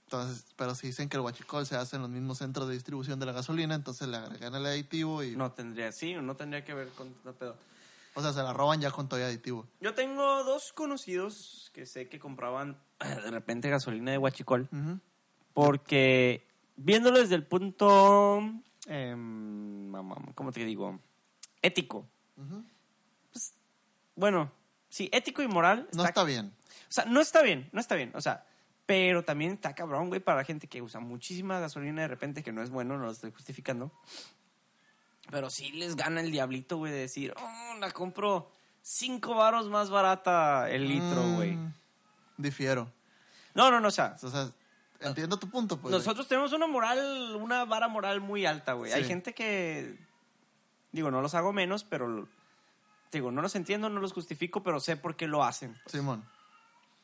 entonces, 0.05 0.45
pero 0.57 0.75
si 0.75 0.87
dicen 0.87 1.07
que 1.07 1.15
el 1.15 1.21
huachicol 1.23 1.65
se 1.65 1.77
hace 1.77 1.95
en 1.95 2.01
los 2.01 2.11
mismos 2.11 2.39
centros 2.39 2.67
de 2.67 2.73
distribución 2.73 3.17
de 3.19 3.25
la 3.25 3.31
gasolina, 3.31 3.75
entonces 3.75 4.07
le 4.09 4.17
agregan 4.17 4.53
el 4.55 4.65
aditivo 4.65 5.23
y, 5.23 5.35
No 5.37 5.53
tendría, 5.53 5.91
sí, 5.93 6.13
no 6.15 6.35
tendría 6.35 6.65
que 6.65 6.73
ver 6.73 6.89
con 6.89 7.13
pedo. 7.39 7.55
o 8.13 8.21
sea, 8.21 8.33
se 8.33 8.43
la 8.43 8.51
roban 8.51 8.81
ya 8.81 8.91
con 8.91 9.07
todo 9.07 9.19
el 9.21 9.25
aditivo. 9.27 9.65
Yo 9.79 9.93
tengo 9.95 10.43
dos 10.43 10.73
conocidos 10.73 11.71
que 11.73 11.85
sé 11.85 12.09
que 12.09 12.19
compraban 12.19 12.77
de 12.99 13.31
repente 13.31 13.69
gasolina 13.69 14.11
de 14.11 14.17
huachicol. 14.17 14.67
Ujú. 14.71 14.99
Porque 15.53 16.45
viéndolo 16.75 17.19
desde 17.19 17.35
el 17.35 17.45
punto, 17.45 18.41
em, 18.87 19.91
¿cómo 20.35 20.51
te 20.51 20.65
digo? 20.65 20.99
Ético. 21.61 22.07
Ujú. 22.37 22.63
Bueno, 24.15 24.51
sí, 24.89 25.09
ético 25.11 25.41
y 25.41 25.47
moral. 25.47 25.87
No 25.93 26.05
está 26.05 26.23
bien. 26.23 26.53
O 26.89 26.91
sea, 26.93 27.05
no 27.05 27.19
está 27.21 27.41
bien, 27.41 27.69
no 27.71 27.79
está 27.79 27.95
bien. 27.95 28.11
O 28.15 28.21
sea, 28.21 28.45
pero 28.85 29.23
también 29.23 29.53
está 29.53 29.73
cabrón, 29.73 30.09
güey, 30.09 30.19
para 30.21 30.39
la 30.39 30.43
gente 30.43 30.67
que 30.67 30.81
usa 30.81 30.99
muchísima 30.99 31.59
gasolina 31.59 32.01
de 32.03 32.07
repente, 32.07 32.43
que 32.43 32.51
no 32.51 32.61
es 32.61 32.69
bueno, 32.69 32.97
no 32.97 33.05
lo 33.05 33.11
estoy 33.11 33.31
justificando. 33.31 33.91
Pero 35.31 35.49
sí 35.49 35.71
les 35.71 35.95
gana 35.95 36.21
el 36.21 36.31
diablito, 36.31 36.77
güey, 36.77 36.91
de 36.91 36.99
decir, 36.99 37.33
oh, 37.37 37.75
la 37.79 37.89
compro 37.91 38.51
cinco 38.81 39.35
varos 39.35 39.69
más 39.69 39.89
barata 39.89 40.69
el 40.69 40.87
litro, 40.87 41.23
Mm, 41.23 41.35
güey. 41.35 41.57
Difiero. 42.37 42.91
No, 43.55 43.71
no, 43.71 43.79
no, 43.79 43.87
o 43.87 43.91
sea, 43.91 44.15
O 44.21 44.29
sea, 44.29 44.51
entiendo 45.03 45.37
tu 45.37 45.49
punto, 45.49 45.79
pues. 45.79 45.91
nosotros 45.91 46.27
tenemos 46.27 46.53
una 46.53 46.67
moral, 46.67 47.35
una 47.35 47.65
vara 47.65 47.87
moral 47.87 48.21
muy 48.21 48.45
alta, 48.45 48.73
güey. 48.73 48.91
Hay 48.91 49.03
gente 49.03 49.33
que, 49.33 49.97
digo, 50.91 51.11
no 51.11 51.21
los 51.21 51.35
hago 51.35 51.53
menos, 51.53 51.83
pero, 51.83 52.27
digo, 53.11 53.31
no 53.31 53.41
los 53.41 53.55
entiendo, 53.55 53.89
no 53.89 53.99
los 53.99 54.13
justifico, 54.13 54.63
pero 54.63 54.79
sé 54.79 54.97
por 54.97 55.15
qué 55.15 55.27
lo 55.27 55.43
hacen. 55.43 55.79
Simón, 55.85 56.27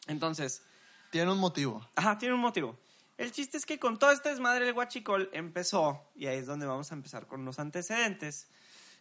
Entonces, 0.07 0.63
tiene 1.12 1.31
un 1.31 1.39
motivo. 1.39 1.88
ajá, 1.95 2.17
tiene 2.17 2.35
un 2.35 2.41
motivo. 2.41 2.77
El 3.17 3.31
chiste 3.33 3.57
es 3.57 3.65
que 3.65 3.79
con 3.79 3.99
todo 3.99 4.12
este 4.12 4.29
desmadre 4.29 4.65
el 4.65 4.73
guachicol 4.73 5.29
empezó, 5.33 6.09
y 6.15 6.27
ahí 6.27 6.38
es 6.38 6.45
donde 6.45 6.65
vamos 6.65 6.91
a 6.91 6.95
empezar 6.95 7.27
con 7.27 7.43
los 7.43 7.59
antecedentes. 7.59 8.47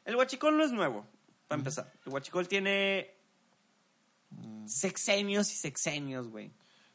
El 0.04 0.16
guachicol 0.16 0.56
no 0.56 0.64
es 0.64 0.72
nuevo, 0.72 1.06
para 1.46 1.60
empezar. 1.60 1.92
El 2.04 2.10
guachicol 2.10 2.48
tiene 2.48 3.14
sexenios 4.66 5.52
y 5.52 5.56
sexenios, 5.56 6.28
güey. 6.28 6.52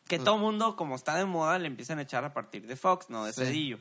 Que 0.08 0.18
Pues- 0.18 0.26
todo 0.26 0.38
mundo, 0.38 0.76
como 0.76 0.96
está 0.96 1.16
de 1.16 1.26
moda, 1.26 1.58
le 1.60 1.68
empiezan 1.68 2.00
a 2.00 2.02
echar 2.04 2.24
a 2.26 2.34
partir 2.34 2.68
de 2.68 2.76
Fox, 2.76 3.10
no 3.10 3.26
de 3.26 3.34
Sí. 3.34 3.42
Cedillo. 3.46 3.80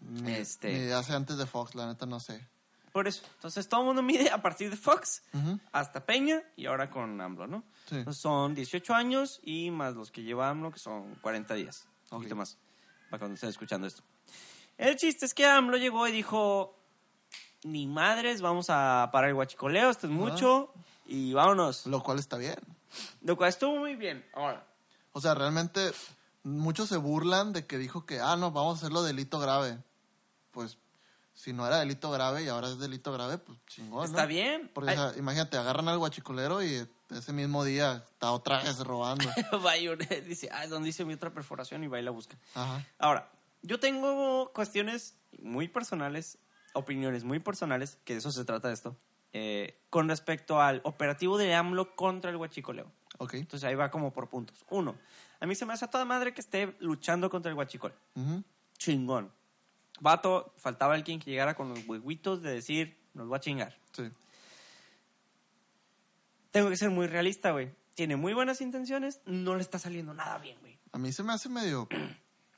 Ni, 0.00 0.32
Este- 0.32 0.72
ni 0.72 0.90
hace 0.92 1.14
antes 1.14 1.36
de 1.38 1.46
Fox, 1.46 1.74
la 1.74 1.86
neta 1.86 2.06
no 2.06 2.20
sé. 2.20 2.46
Por 2.92 3.06
eso. 3.08 3.22
Entonces 3.34 3.68
todo 3.68 3.80
el 3.80 3.86
mundo 3.88 4.02
mide 4.02 4.30
a 4.30 4.40
partir 4.40 4.70
de 4.70 4.76
Fox 4.76 5.22
hasta 5.72 6.04
Peña 6.06 6.42
y 6.56 6.66
ahora 6.66 6.88
con 6.90 7.20
AMLO, 7.20 7.46
¿no? 7.46 7.62
Sí. 7.88 7.96
Entonces, 7.96 8.22
son 8.22 8.54
18 8.54 8.94
años 8.94 9.38
y 9.42 9.70
más 9.70 9.94
los 9.94 10.10
que 10.10 10.22
lleva 10.22 10.48
AMLO, 10.48 10.70
que 10.70 10.78
son 10.78 11.14
40 11.16 11.54
días. 11.54 11.86
Un 12.10 12.18
poquito 12.18 12.36
más. 12.36 12.56
Para 13.10 13.18
cuando 13.20 13.34
estén 13.34 13.50
escuchando 13.50 13.86
esto. 13.86 14.02
El 14.78 14.96
chiste 14.96 15.26
es 15.26 15.34
que 15.34 15.44
AMLO 15.46 15.76
llegó 15.76 16.06
y 16.08 16.12
dijo: 16.12 16.74
ni 17.64 17.86
madres, 17.86 18.40
vamos 18.40 18.66
a 18.70 19.10
parar 19.12 19.28
el 19.30 19.34
guachicoleo, 19.34 19.90
esto 19.90 20.06
es 20.06 20.12
mucho, 20.12 20.72
y 21.04 21.32
vámonos. 21.32 21.86
Lo 21.86 22.02
cual 22.02 22.18
está 22.18 22.36
bien. 22.38 22.56
Lo 23.22 23.36
cual 23.36 23.48
estuvo 23.50 23.76
muy 23.76 23.94
bien. 23.96 24.24
Ahora, 24.34 24.64
O 25.16 25.20
sea, 25.22 25.34
realmente 25.34 25.92
muchos 26.42 26.90
se 26.90 26.98
burlan 26.98 27.54
de 27.54 27.66
que 27.66 27.78
dijo 27.78 28.04
que, 28.04 28.20
ah, 28.20 28.36
no, 28.36 28.50
vamos 28.50 28.74
a 28.74 28.76
hacerlo 28.80 29.02
delito 29.02 29.38
grave. 29.38 29.78
Pues 30.50 30.76
si 31.32 31.54
no 31.54 31.66
era 31.66 31.78
delito 31.78 32.10
grave 32.10 32.42
y 32.42 32.48
ahora 32.48 32.68
es 32.68 32.78
delito 32.78 33.14
grave, 33.14 33.38
pues 33.38 33.58
chingón. 33.66 34.00
¿no? 34.00 34.04
está 34.04 34.26
bien. 34.26 34.70
Porque, 34.74 34.90
Ay, 34.90 34.98
o 34.98 35.08
sea, 35.08 35.18
imagínate, 35.18 35.56
agarran 35.56 35.88
al 35.88 35.96
guachicolero 35.96 36.62
y 36.62 36.86
ese 37.08 37.32
mismo 37.32 37.64
día 37.64 38.04
está 38.12 38.30
otra 38.30 38.62
vez 38.62 38.78
robando. 38.80 39.24
dice, 40.26 40.50
ah, 40.52 40.66
¿dónde 40.66 40.90
hice 40.90 41.06
mi 41.06 41.14
otra 41.14 41.32
perforación? 41.32 41.82
Y 41.82 41.86
va 41.86 41.98
y 41.98 42.02
la 42.02 42.10
busca. 42.10 42.36
Ajá. 42.52 42.84
Ahora, 42.98 43.32
yo 43.62 43.80
tengo 43.80 44.52
cuestiones 44.52 45.14
muy 45.40 45.66
personales, 45.66 46.36
opiniones 46.74 47.24
muy 47.24 47.38
personales, 47.38 47.96
que 48.04 48.12
de 48.12 48.18
eso 48.18 48.32
se 48.32 48.44
trata 48.44 48.70
esto, 48.70 48.98
eh, 49.32 49.80
con 49.88 50.10
respecto 50.10 50.60
al 50.60 50.82
operativo 50.84 51.38
de 51.38 51.54
AMLO 51.54 51.96
contra 51.96 52.28
el 52.28 52.36
huachicoleo. 52.36 52.92
Ok. 53.18 53.34
Entonces 53.34 53.64
ahí 53.68 53.74
va 53.74 53.90
como 53.90 54.12
por 54.12 54.28
puntos. 54.28 54.64
Uno, 54.70 54.96
a 55.40 55.46
mí 55.46 55.54
se 55.54 55.66
me 55.66 55.72
hace 55.72 55.84
a 55.84 55.88
toda 55.88 56.04
madre 56.04 56.34
que 56.34 56.40
esté 56.40 56.74
luchando 56.80 57.30
contra 57.30 57.50
el 57.50 57.56
huachicol. 57.56 57.94
Ujú. 58.14 58.42
Chingón. 58.78 59.32
Vato, 60.00 60.52
faltaba 60.58 60.94
alguien 60.94 61.18
que 61.18 61.30
llegara 61.30 61.54
con 61.54 61.70
los 61.70 61.86
huevitos 61.86 62.42
de 62.42 62.52
decir, 62.52 62.98
nos 63.14 63.30
va 63.30 63.38
a 63.38 63.40
chingar. 63.40 63.78
Sí. 63.92 64.10
Tengo 66.50 66.68
que 66.68 66.76
ser 66.76 66.90
muy 66.90 67.06
realista, 67.06 67.52
güey. 67.52 67.74
Tiene 67.94 68.16
muy 68.16 68.34
buenas 68.34 68.60
intenciones, 68.60 69.20
no 69.24 69.54
le 69.54 69.62
está 69.62 69.78
saliendo 69.78 70.12
nada 70.12 70.38
bien, 70.38 70.58
güey. 70.60 70.78
A 70.92 70.98
mí 70.98 71.12
se 71.12 71.22
me 71.22 71.32
hace 71.32 71.48
medio 71.48 71.88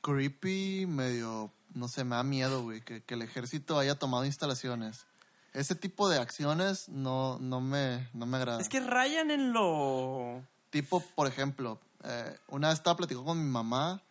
creepy, 0.01 0.85
medio, 0.85 1.53
no 1.73 1.87
sé, 1.87 2.03
me 2.03 2.15
da 2.15 2.23
miedo, 2.23 2.63
güey, 2.63 2.81
que, 2.81 3.03
que 3.03 3.13
el 3.13 3.21
ejército 3.21 3.79
haya 3.79 3.95
tomado 3.95 4.25
instalaciones. 4.25 5.05
Ese 5.53 5.75
tipo 5.75 6.09
de 6.09 6.19
acciones 6.19 6.89
no, 6.89 7.37
no, 7.39 7.61
me, 7.61 8.09
no 8.13 8.25
me 8.25 8.37
agrada. 8.37 8.59
Es 8.59 8.69
que 8.69 8.79
rayan 8.79 9.31
en 9.31 9.53
lo... 9.53 10.43
Tipo, 10.69 11.01
por 11.15 11.27
ejemplo, 11.27 11.79
eh, 12.03 12.37
una 12.47 12.69
vez 12.69 12.77
estaba 12.77 12.97
platicando 12.97 13.25
con 13.25 13.43
mi 13.43 13.49
mamá 13.49 14.01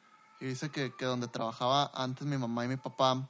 y 0.41 0.47
dice 0.47 0.71
que, 0.71 0.95
que 0.97 1.05
donde 1.05 1.29
trabajaba 1.29 1.91
antes 1.95 2.27
mi 2.27 2.37
mamá 2.37 2.65
y 2.65 2.69
mi 2.69 2.77
papá 2.77 3.29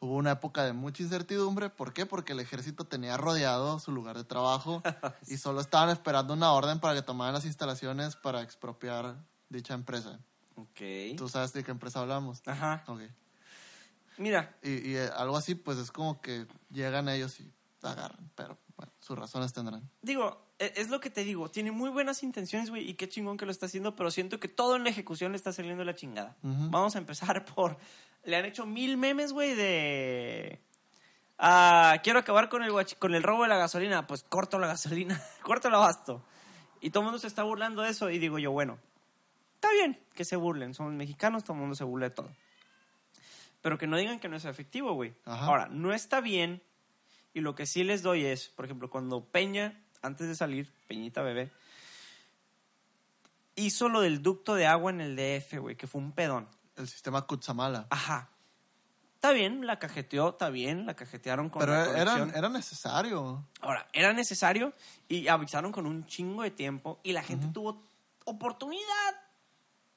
hubo 0.00 0.14
una 0.16 0.32
época 0.32 0.64
de 0.64 0.72
mucha 0.72 1.02
incertidumbre. 1.02 1.70
¿Por 1.70 1.92
qué? 1.92 2.06
Porque 2.06 2.32
el 2.32 2.40
ejército 2.40 2.84
tenía 2.84 3.16
rodeado 3.16 3.78
su 3.78 3.92
lugar 3.92 4.16
de 4.16 4.24
trabajo 4.24 4.82
y 5.26 5.36
solo 5.36 5.60
estaban 5.60 5.90
esperando 5.90 6.34
una 6.34 6.52
orden 6.52 6.80
para 6.80 6.94
que 6.94 7.02
tomaran 7.02 7.34
las 7.34 7.44
instalaciones 7.44 8.16
para 8.16 8.42
expropiar 8.42 9.16
dicha 9.48 9.74
empresa. 9.74 10.18
Ok. 10.56 11.16
¿Tú 11.16 11.28
sabes 11.28 11.52
de 11.52 11.62
qué 11.62 11.70
empresa 11.70 12.00
hablamos? 12.00 12.42
Ajá. 12.46 12.82
Ok. 12.86 13.02
Mira, 14.20 14.54
Y, 14.62 14.90
y, 14.90 14.96
eh, 14.96 15.08
algo 15.16 15.36
así, 15.36 15.54
pues 15.54 15.78
es 15.78 15.90
como 15.90 16.20
que 16.20 16.46
llegan 16.70 17.08
ellos 17.08 17.40
y 17.40 17.50
agarran, 17.82 18.30
pero 18.34 18.58
bueno, 18.76 18.92
sus 19.00 19.18
razones 19.18 19.52
tendrán. 19.54 19.88
digo, 20.02 20.46
e- 20.58 20.74
es 20.76 20.90
lo 20.90 21.00
que 21.00 21.08
te 21.08 21.24
digo. 21.24 21.50
Tiene 21.50 21.70
muy 21.72 21.88
buenas 21.88 22.22
intenciones, 22.22 22.68
güey, 22.68 22.88
y 22.88 22.94
qué 22.94 23.08
chingón 23.08 23.38
que 23.38 23.46
lo 23.46 23.50
está 23.52 23.64
haciendo, 23.66 23.96
pero 23.96 24.10
siento 24.10 24.38
que 24.38 24.48
todo 24.48 24.76
en 24.76 24.84
la 24.84 24.90
ejecución 24.90 25.32
le 25.32 25.36
está 25.36 25.52
saliendo 25.54 25.84
la 25.84 25.94
chingada. 25.94 26.36
Vamos 26.42 26.96
a 26.96 26.98
empezar 26.98 27.44
por... 27.54 27.78
Le 28.24 28.36
han 28.36 28.44
hecho 28.44 28.66
mil 28.66 28.98
memes, 28.98 29.32
güey, 29.32 29.54
de... 29.54 30.60
Ah, 31.38 31.96
quiero 32.04 32.18
acabar 32.18 32.50
con 32.50 32.62
el, 32.62 32.70
con 32.98 33.14
el 33.14 33.22
robo 33.22 33.44
de 33.44 33.48
la 33.48 33.56
gasolina. 33.56 34.06
Pues 34.06 34.22
corto 34.24 34.58
la 34.58 34.66
gasolina, 34.66 35.18
corto 35.42 35.68
el 35.68 35.74
abasto. 35.74 36.22
Y 36.82 36.90
todo 36.90 37.00
el 37.00 37.04
mundo 37.06 37.18
se 37.18 37.26
está 37.26 37.42
burlando 37.44 37.80
de 37.80 37.88
eso. 37.88 38.10
Y 38.10 38.18
digo 38.18 38.38
yo, 38.38 38.50
bueno, 38.52 38.78
está 39.54 39.70
bien 39.72 39.98
que 40.12 40.26
se 40.26 40.36
burlen. 40.36 40.74
Somos 40.74 40.92
mexicanos, 40.92 41.42
todo 41.44 41.54
el 41.54 41.60
mundo 41.60 41.74
se 41.74 41.84
burla 41.84 42.10
de 42.10 42.14
todo. 42.14 42.30
Pero 43.62 43.78
que 43.78 43.86
no 43.86 43.96
digan 43.96 44.18
que 44.18 44.28
no 44.28 44.36
es 44.36 44.44
efectivo, 44.44 44.92
güey. 44.94 45.14
Ahora, 45.24 45.68
no 45.68 45.92
está 45.92 46.20
bien. 46.20 46.62
Y 47.34 47.40
lo 47.40 47.54
que 47.54 47.66
sí 47.66 47.84
les 47.84 48.02
doy 48.02 48.24
es, 48.24 48.48
por 48.48 48.64
ejemplo, 48.64 48.90
cuando 48.90 49.24
Peña, 49.24 49.80
antes 50.02 50.26
de 50.26 50.34
salir, 50.34 50.72
Peñita 50.88 51.22
bebé, 51.22 51.50
hizo 53.54 53.88
lo 53.88 54.00
del 54.00 54.22
ducto 54.22 54.54
de 54.54 54.66
agua 54.66 54.90
en 54.90 55.00
el 55.00 55.16
DF, 55.16 55.58
güey, 55.58 55.76
que 55.76 55.86
fue 55.86 56.00
un 56.00 56.12
pedón. 56.12 56.48
El 56.76 56.88
sistema 56.88 57.22
Kutsamala. 57.26 57.86
Ajá. 57.90 58.30
Está 59.14 59.32
bien, 59.32 59.66
la 59.66 59.78
cajeteó, 59.78 60.30
está 60.30 60.48
bien, 60.48 60.86
la 60.86 60.96
cajetearon 60.96 61.50
con 61.50 61.60
Pero 61.60 61.72
la 61.72 62.00
era, 62.00 62.28
era 62.34 62.48
necesario. 62.48 63.46
Ahora, 63.60 63.86
era 63.92 64.14
necesario 64.14 64.72
y 65.08 65.28
avisaron 65.28 65.72
con 65.72 65.86
un 65.86 66.06
chingo 66.06 66.42
de 66.42 66.50
tiempo 66.50 67.00
y 67.02 67.12
la 67.12 67.22
gente 67.22 67.48
tuvo 67.52 67.86
oportunidad 68.24 69.14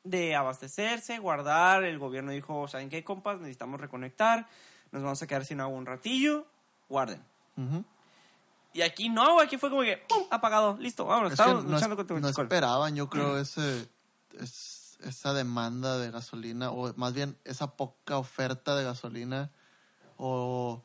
de 0.04 0.36
abastecerse, 0.36 1.20
guardar. 1.20 1.84
El 1.84 2.00
gobierno 2.00 2.32
dijo, 2.32 2.68
¿saben 2.68 2.90
qué, 2.90 3.04
compas? 3.04 3.40
Necesitamos 3.40 3.80
reconectar, 3.80 4.48
nos 4.92 5.02
vamos 5.04 5.22
a 5.22 5.28
quedar 5.28 5.46
sin 5.46 5.62
agua 5.62 5.78
un 5.78 5.86
ratillo, 5.86 6.46
guarden. 6.90 7.22
Y 8.74 8.82
aquí 8.82 9.10
no, 9.10 9.40
aquí 9.40 9.58
fue 9.58 9.70
como 9.70 9.84
que, 9.84 9.98
¡pum! 10.10 10.24
Apagado, 10.32 10.78
listo, 10.80 11.06
vámonos, 11.06 11.34
Es 11.34 11.38
que 11.38 11.44
estamos 11.44 11.64
no, 11.66 11.72
luchando 11.72 12.02
es- 12.02 12.22
no 12.22 12.28
esperaban, 12.30 12.96
yo 12.96 13.08
creo, 13.10 13.38
ese, 13.38 13.88
es- 14.40 14.98
esa 15.04 15.34
demanda 15.34 15.98
de 16.00 16.10
gasolina, 16.12 16.72
o 16.72 16.92
más 16.96 17.14
bien 17.14 17.38
esa 17.44 17.76
poca 17.76 18.18
oferta 18.18 18.76
de 18.76 18.84
gasolina, 18.84 19.52
o 20.18 20.82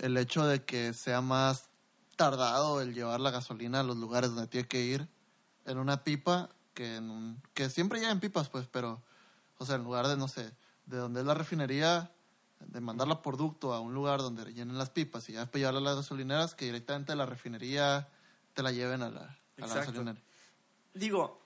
el 0.00 0.16
hecho 0.16 0.46
de 0.46 0.64
que 0.64 0.92
sea 0.92 1.20
más 1.20 1.68
tardado 2.16 2.80
el 2.80 2.94
llevar 2.94 3.20
la 3.20 3.30
gasolina 3.30 3.80
a 3.80 3.82
los 3.82 3.96
lugares 3.96 4.30
donde 4.30 4.46
tiene 4.46 4.68
que 4.68 4.80
ir 4.82 5.08
en 5.64 5.78
una 5.78 6.04
pipa 6.04 6.50
que 6.74 6.96
en 6.96 7.10
un, 7.10 7.42
que 7.54 7.68
siempre 7.70 8.00
llegan 8.00 8.20
pipas, 8.20 8.48
pues, 8.48 8.66
pero, 8.66 9.02
o 9.58 9.66
sea, 9.66 9.76
en 9.76 9.84
lugar 9.84 10.08
de, 10.08 10.16
no 10.16 10.28
sé, 10.28 10.52
de 10.86 10.96
donde 10.96 11.20
es 11.20 11.26
la 11.26 11.34
refinería, 11.34 12.10
de 12.60 12.80
mandarla 12.80 13.22
por 13.22 13.36
ducto 13.36 13.72
a 13.72 13.80
un 13.80 13.94
lugar 13.94 14.20
donde 14.20 14.52
llenen 14.52 14.78
las 14.78 14.90
pipas 14.90 15.28
y 15.28 15.32
ya 15.32 15.40
después 15.40 15.60
llevarla 15.60 15.80
a 15.80 15.82
las 15.82 15.96
gasolineras, 15.96 16.54
que 16.54 16.66
directamente 16.66 17.12
de 17.12 17.16
la 17.16 17.26
refinería 17.26 18.08
te 18.54 18.62
la 18.62 18.72
lleven 18.72 19.02
a 19.02 19.10
la, 19.10 19.38
a 19.60 19.66
la 19.66 19.74
gasolinera. 19.74 20.20
Digo, 20.94 21.42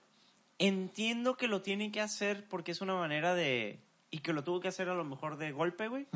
entiendo 0.59 1.37
que 1.37 1.49
lo 1.49 1.63
tienen 1.63 1.93
que 1.93 2.01
hacer 2.01 2.49
porque 2.49 2.73
es 2.73 2.81
una 2.81 2.95
manera 2.95 3.35
de... 3.35 3.83
Y 4.11 4.19
que 4.21 4.33
lo 4.33 4.45
tuvo 4.45 4.61
que 4.61 4.69
hacer 4.69 4.89
a 4.89 4.95
lo 4.95 5.05
mejor 5.05 5.37
de 5.37 5.53
golpe, 5.53 5.89
güey. 5.89 6.07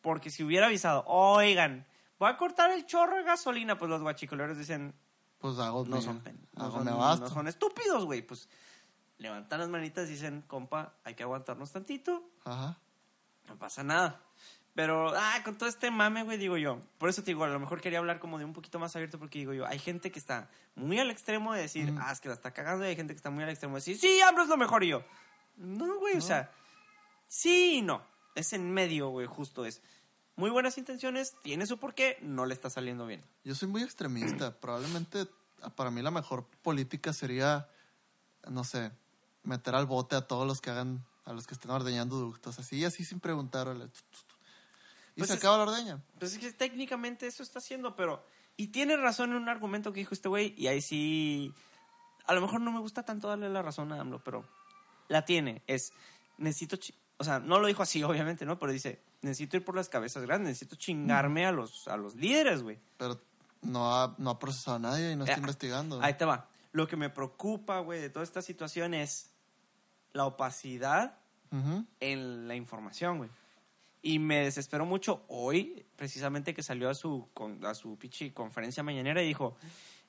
Porque 0.00 0.30
si 0.30 0.42
hubiera 0.42 0.66
avisado, 0.66 1.04
oigan, 1.06 1.86
voy 2.18 2.30
a 2.30 2.36
cortar 2.36 2.70
el 2.70 2.86
chorro 2.86 3.16
de 3.16 3.24
gasolina, 3.24 3.78
pues 3.78 3.90
los 3.90 4.00
guachicoleros 4.00 4.56
dicen, 4.56 4.94
Pues 5.40 5.58
hago 5.58 5.84
no 5.86 6.00
son, 6.02 6.20
pen- 6.20 6.38
no 6.54 6.64
hago 6.64 6.78
son, 6.78 6.88
abasto. 6.88 7.24
no 7.28 7.30
son 7.34 7.48
estúpidos, 7.48 8.04
güey. 8.04 8.22
Pues 8.22 8.48
levantan 9.18 9.60
las 9.60 9.68
manitas 9.68 10.08
y 10.08 10.12
dicen, 10.12 10.42
compa, 10.46 10.94
hay 11.04 11.14
que 11.14 11.22
aguantarnos 11.22 11.72
tantito, 11.72 12.22
Ajá. 12.44 12.78
no 13.48 13.56
pasa 13.58 13.82
nada. 13.82 14.20
Pero, 14.74 15.12
ah, 15.16 15.40
con 15.44 15.58
todo 15.58 15.68
este 15.68 15.90
mame, 15.90 16.22
güey, 16.22 16.38
digo 16.38 16.56
yo. 16.56 16.80
Por 16.98 17.08
eso 17.08 17.22
te 17.22 17.32
digo, 17.32 17.42
a 17.44 17.48
lo 17.48 17.58
mejor 17.58 17.80
quería 17.80 17.98
hablar 17.98 18.20
como 18.20 18.38
de 18.38 18.44
un 18.44 18.52
poquito 18.52 18.78
más 18.78 18.94
abierto, 18.96 19.18
porque 19.18 19.38
digo 19.40 19.52
yo, 19.52 19.66
hay 19.66 19.78
gente 19.78 20.12
que 20.12 20.18
está 20.18 20.48
muy 20.76 20.98
al 20.98 21.10
extremo 21.10 21.52
de 21.52 21.62
decir, 21.62 21.90
Mm. 21.92 21.98
ah, 22.00 22.12
es 22.12 22.20
que 22.20 22.28
la 22.28 22.34
está 22.34 22.52
cagando, 22.52 22.84
y 22.84 22.88
hay 22.88 22.96
gente 22.96 23.12
que 23.12 23.16
está 23.16 23.30
muy 23.30 23.42
al 23.42 23.50
extremo 23.50 23.74
de 23.74 23.80
decir, 23.80 23.98
sí, 23.98 24.20
AMLO 24.20 24.44
es 24.44 24.48
lo 24.48 24.56
mejor, 24.56 24.84
y 24.84 24.88
yo. 24.88 25.02
No, 25.56 25.98
güey, 25.98 26.16
o 26.16 26.20
sea, 26.20 26.50
sí 27.26 27.78
y 27.78 27.82
no. 27.82 28.02
Es 28.34 28.52
en 28.52 28.72
medio, 28.72 29.08
güey, 29.08 29.26
justo 29.26 29.64
es. 29.66 29.82
Muy 30.36 30.50
buenas 30.50 30.78
intenciones, 30.78 31.34
tiene 31.42 31.66
su 31.66 31.78
porqué, 31.78 32.16
no 32.22 32.46
le 32.46 32.54
está 32.54 32.70
saliendo 32.70 33.06
bien. 33.06 33.22
Yo 33.44 33.54
soy 33.54 33.68
muy 33.68 33.82
extremista. 33.82 34.54
Probablemente 34.60 35.26
para 35.76 35.90
mí 35.90 36.00
la 36.02 36.10
mejor 36.10 36.46
política 36.62 37.12
sería, 37.12 37.68
no 38.48 38.64
sé, 38.64 38.90
meter 39.42 39.74
al 39.74 39.86
bote 39.86 40.16
a 40.16 40.22
todos 40.22 40.46
los 40.46 40.60
que 40.60 40.70
hagan, 40.70 41.04
a 41.24 41.32
los 41.34 41.46
que 41.46 41.54
estén 41.54 41.70
ordeñando 41.70 42.16
ductos. 42.16 42.58
Así, 42.58 42.84
así 42.84 43.04
sin 43.04 43.20
preguntar. 43.20 43.68
Y 45.16 45.18
Pues 45.20 45.28
se 45.28 45.34
es- 45.34 45.40
acaba 45.40 45.58
la 45.58 45.64
ordeña. 45.70 46.00
Pues 46.18 46.32
es 46.32 46.38
que 46.38 46.52
técnicamente 46.52 47.26
eso 47.26 47.42
está 47.42 47.58
haciendo, 47.58 47.94
pero... 47.96 48.24
Y 48.56 48.68
tiene 48.68 48.96
razón 48.96 49.30
en 49.30 49.36
un 49.36 49.48
argumento 49.48 49.92
que 49.92 50.00
dijo 50.00 50.14
este 50.14 50.28
güey, 50.28 50.54
y 50.56 50.66
ahí 50.68 50.80
sí... 50.82 51.54
A 52.26 52.34
lo 52.34 52.40
mejor 52.42 52.60
no 52.60 52.70
me 52.72 52.80
gusta 52.80 53.02
tanto 53.02 53.28
darle 53.28 53.48
la 53.48 53.62
razón 53.62 53.90
a 53.92 54.00
AMLO, 54.00 54.22
pero 54.22 54.44
la 55.08 55.24
tiene. 55.24 55.62
Es, 55.66 55.92
necesito... 56.38 56.78
O 57.18 57.24
sea, 57.24 57.38
no 57.38 57.58
lo 57.58 57.66
dijo 57.66 57.82
así, 57.82 58.02
obviamente, 58.02 58.44
¿no? 58.46 58.58
Pero 58.58 58.72
dice, 58.72 59.00
necesito 59.22 59.56
ir 59.56 59.64
por 59.64 59.74
las 59.76 59.88
cabezas 59.88 60.22
grandes, 60.24 60.48
necesito 60.50 60.76
chingarme 60.76 61.46
a 61.46 61.52
los, 61.52 61.88
a 61.88 61.96
los 61.96 62.14
líderes, 62.16 62.62
güey. 62.62 62.78
Pero 62.96 63.20
no 63.62 63.94
ha, 63.94 64.14
no 64.18 64.30
ha 64.30 64.38
procesado 64.38 64.76
a 64.76 64.80
nadie 64.80 65.12
y 65.12 65.16
no 65.16 65.24
está 65.24 65.36
Eh, 65.36 65.40
investigando. 65.40 66.00
Ahí 66.02 66.14
te 66.14 66.24
va. 66.24 66.48
Lo 66.72 66.86
que 66.86 66.96
me 66.96 67.10
preocupa, 67.10 67.80
güey, 67.80 68.00
de 68.00 68.10
toda 68.10 68.22
esta 68.24 68.42
situación 68.42 68.94
es 68.94 69.30
la 70.12 70.24
opacidad 70.26 71.16
Ujú. 71.52 71.84
en 72.00 72.48
la 72.48 72.54
información, 72.54 73.18
güey. 73.18 73.30
Y 74.02 74.18
me 74.18 74.40
desesperó 74.44 74.86
mucho 74.86 75.24
hoy, 75.28 75.84
precisamente 75.96 76.54
que 76.54 76.62
salió 76.62 76.88
a 76.88 76.94
su, 76.94 77.28
con- 77.34 77.64
a 77.66 77.74
su 77.74 77.98
pinche 77.98 78.32
conferencia 78.32 78.82
mañanera 78.82 79.22
y 79.22 79.26
dijo, 79.26 79.56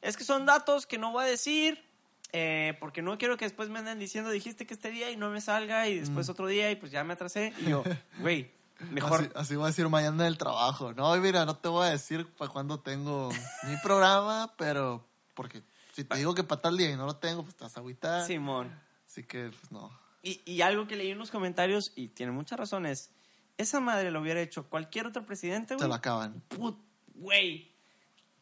es 0.02 0.16
que 0.16 0.24
son 0.24 0.46
datos 0.46 0.86
que 0.88 0.98
no 0.98 1.12
voy 1.12 1.26
a 1.26 1.28
decir, 1.28 1.84
eh, 2.32 2.78
porque 2.80 3.02
no 3.02 3.18
quiero 3.18 3.36
que 3.36 3.44
después 3.44 3.68
me 3.68 3.80
anden 3.80 4.00
diciendo, 4.00 4.30
dijiste 4.30 4.66
que 4.66 4.74
este 4.74 4.92
día 4.92 5.12
y 5.12 5.18
no 5.18 5.30
me 5.30 5.42
salga, 5.42 5.90
y 5.90 6.00
después 6.00 6.30
otro 6.30 6.48
día 6.48 6.72
y 6.72 6.78
pues 6.78 6.92
ya 6.94 7.04
me 7.04 7.14
atrasé. 7.14 7.54
Y 7.60 7.70
yo, 7.72 7.84
güey, 8.20 8.50
mejor... 8.90 9.22
Así, 9.22 9.30
así 9.36 9.56
voy 9.56 9.66
a 9.66 9.68
decir 9.68 9.88
mañana 9.90 10.24
en 10.24 10.28
el 10.28 10.38
trabajo. 10.38 10.94
No, 10.94 11.16
mira, 11.18 11.46
no 11.46 11.56
te 11.56 11.68
voy 11.70 11.88
a 11.88 11.92
decir 11.92 12.26
para 12.38 12.52
cuándo 12.52 12.80
tengo 12.80 13.30
mi 13.68 13.76
programa, 13.84 14.54
pero 14.58 15.08
porque 15.34 15.64
si 15.94 16.04
te 16.04 16.18
digo 16.18 16.34
que 16.34 16.44
para 16.44 16.62
tal 16.62 16.78
día 16.78 16.90
y 16.92 16.96
no 16.96 17.06
lo 17.06 17.16
tengo, 17.18 17.42
pues 17.44 17.54
estás 17.54 17.78
agüitada. 17.78 18.26
Simón. 18.26 18.72
Así 19.06 19.24
que, 19.24 19.50
pues 19.50 19.72
no. 19.72 19.92
Y, 20.24 20.42
y 20.46 20.62
algo 20.62 20.88
que 20.88 20.96
leí 20.96 21.12
en 21.12 21.18
los 21.18 21.32
comentarios, 21.32 21.92
y 21.96 22.08
tiene 22.10 22.32
muchas 22.32 22.58
razones, 22.60 23.12
esa 23.58 23.80
madre 23.80 24.12
lo 24.12 24.22
hubiera 24.22 24.40
hecho 24.42 24.70
cualquier 24.70 25.08
otro 25.08 25.26
presidente, 25.26 25.70
Se 25.70 25.76
güey. 25.76 25.90
lo 25.90 25.96
acaban. 25.96 26.42
Put- 26.50 26.80
güey. 27.16 27.72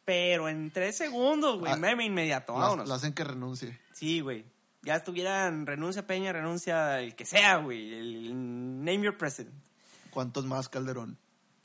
Pero 0.04 0.48
en 0.48 0.70
tres 0.70 0.96
segundos, 0.96 1.58
güey, 1.58 1.72
Ah, 1.72 1.76
meme 1.76 2.04
inmediato, 2.04 2.54
vámonos. 2.54 2.88
Lo 2.88 2.94
hacen 2.94 3.12
que 3.12 3.22
renuncie. 3.24 3.78
Sí, 3.92 4.20
güey. 4.20 4.44
Ya 4.82 4.96
estuvieran 4.96 5.66
renuncia 5.66 6.06
Peña, 6.06 6.32
renuncia 6.32 7.00
el 7.00 7.14
que 7.14 7.26
sea, 7.26 7.56
güey. 7.58 7.92
El 7.94 8.30
name 8.84 9.02
your 9.02 9.16
president. 9.18 9.54
¿Cuántos 10.10 10.46
más, 10.46 10.68
Calderón? 10.68 11.18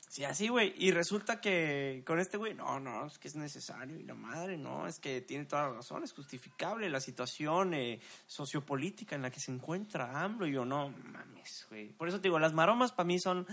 Sí, 0.08 0.24
así, 0.24 0.48
güey. 0.48 0.72
Y 0.78 0.92
resulta 0.92 1.40
que 1.40 2.02
con 2.06 2.18
este 2.18 2.36
güey, 2.36 2.54
no, 2.54 2.80
no, 2.80 3.06
es 3.06 3.18
que 3.18 3.28
es 3.28 3.36
necesario. 3.36 3.98
Y 3.98 4.04
la 4.04 4.14
madre, 4.14 4.56
no, 4.56 4.86
es 4.86 4.98
que 4.98 5.20
tiene 5.20 5.44
toda 5.44 5.68
la 5.68 5.74
razón. 5.74 6.04
Es 6.04 6.12
justificable 6.12 6.88
la 6.88 7.00
situación 7.00 7.74
eh, 7.74 8.00
sociopolítica 8.26 9.16
en 9.16 9.22
la 9.22 9.30
que 9.30 9.40
se 9.40 9.52
encuentra 9.52 10.22
AMLO. 10.22 10.46
Y 10.46 10.52
yo, 10.52 10.64
no 10.64 10.88
mames, 11.12 11.66
güey. 11.68 11.92
Por 11.92 12.08
eso 12.08 12.18
te 12.18 12.28
digo, 12.28 12.38
las 12.38 12.54
maromas 12.54 12.92
para 12.92 13.06
mí 13.06 13.18
son 13.18 13.46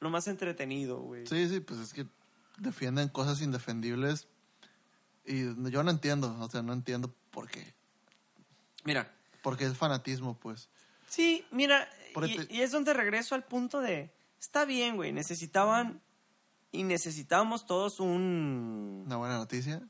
lo 0.00 0.10
más 0.10 0.26
entretenido, 0.26 1.00
güey. 1.00 1.26
Sí, 1.26 1.48
sí, 1.48 1.60
pues 1.60 1.80
es 1.80 1.94
que 1.94 2.06
defienden 2.58 3.08
cosas 3.08 3.40
indefendibles. 3.40 4.28
Y 5.24 5.44
yo 5.70 5.82
no 5.82 5.90
entiendo, 5.90 6.36
o 6.40 6.50
sea, 6.50 6.62
no 6.62 6.72
entiendo 6.72 7.14
por 7.30 7.48
qué. 7.48 7.72
Mira, 8.84 9.14
Porque 9.42 9.64
es 9.64 9.76
fanatismo, 9.76 10.38
pues. 10.38 10.68
Sí, 11.12 11.44
mira, 11.50 11.86
y, 12.24 12.38
este- 12.38 12.54
y 12.54 12.62
es 12.62 12.70
donde 12.70 12.94
regreso 12.94 13.34
al 13.34 13.44
punto 13.44 13.82
de, 13.82 14.10
está 14.40 14.64
bien, 14.64 14.96
güey, 14.96 15.12
necesitaban 15.12 16.00
y 16.70 16.84
necesitábamos 16.84 17.66
todos 17.66 18.00
un... 18.00 19.02
Una 19.04 19.16
buena 19.18 19.36
noticia. 19.36 19.82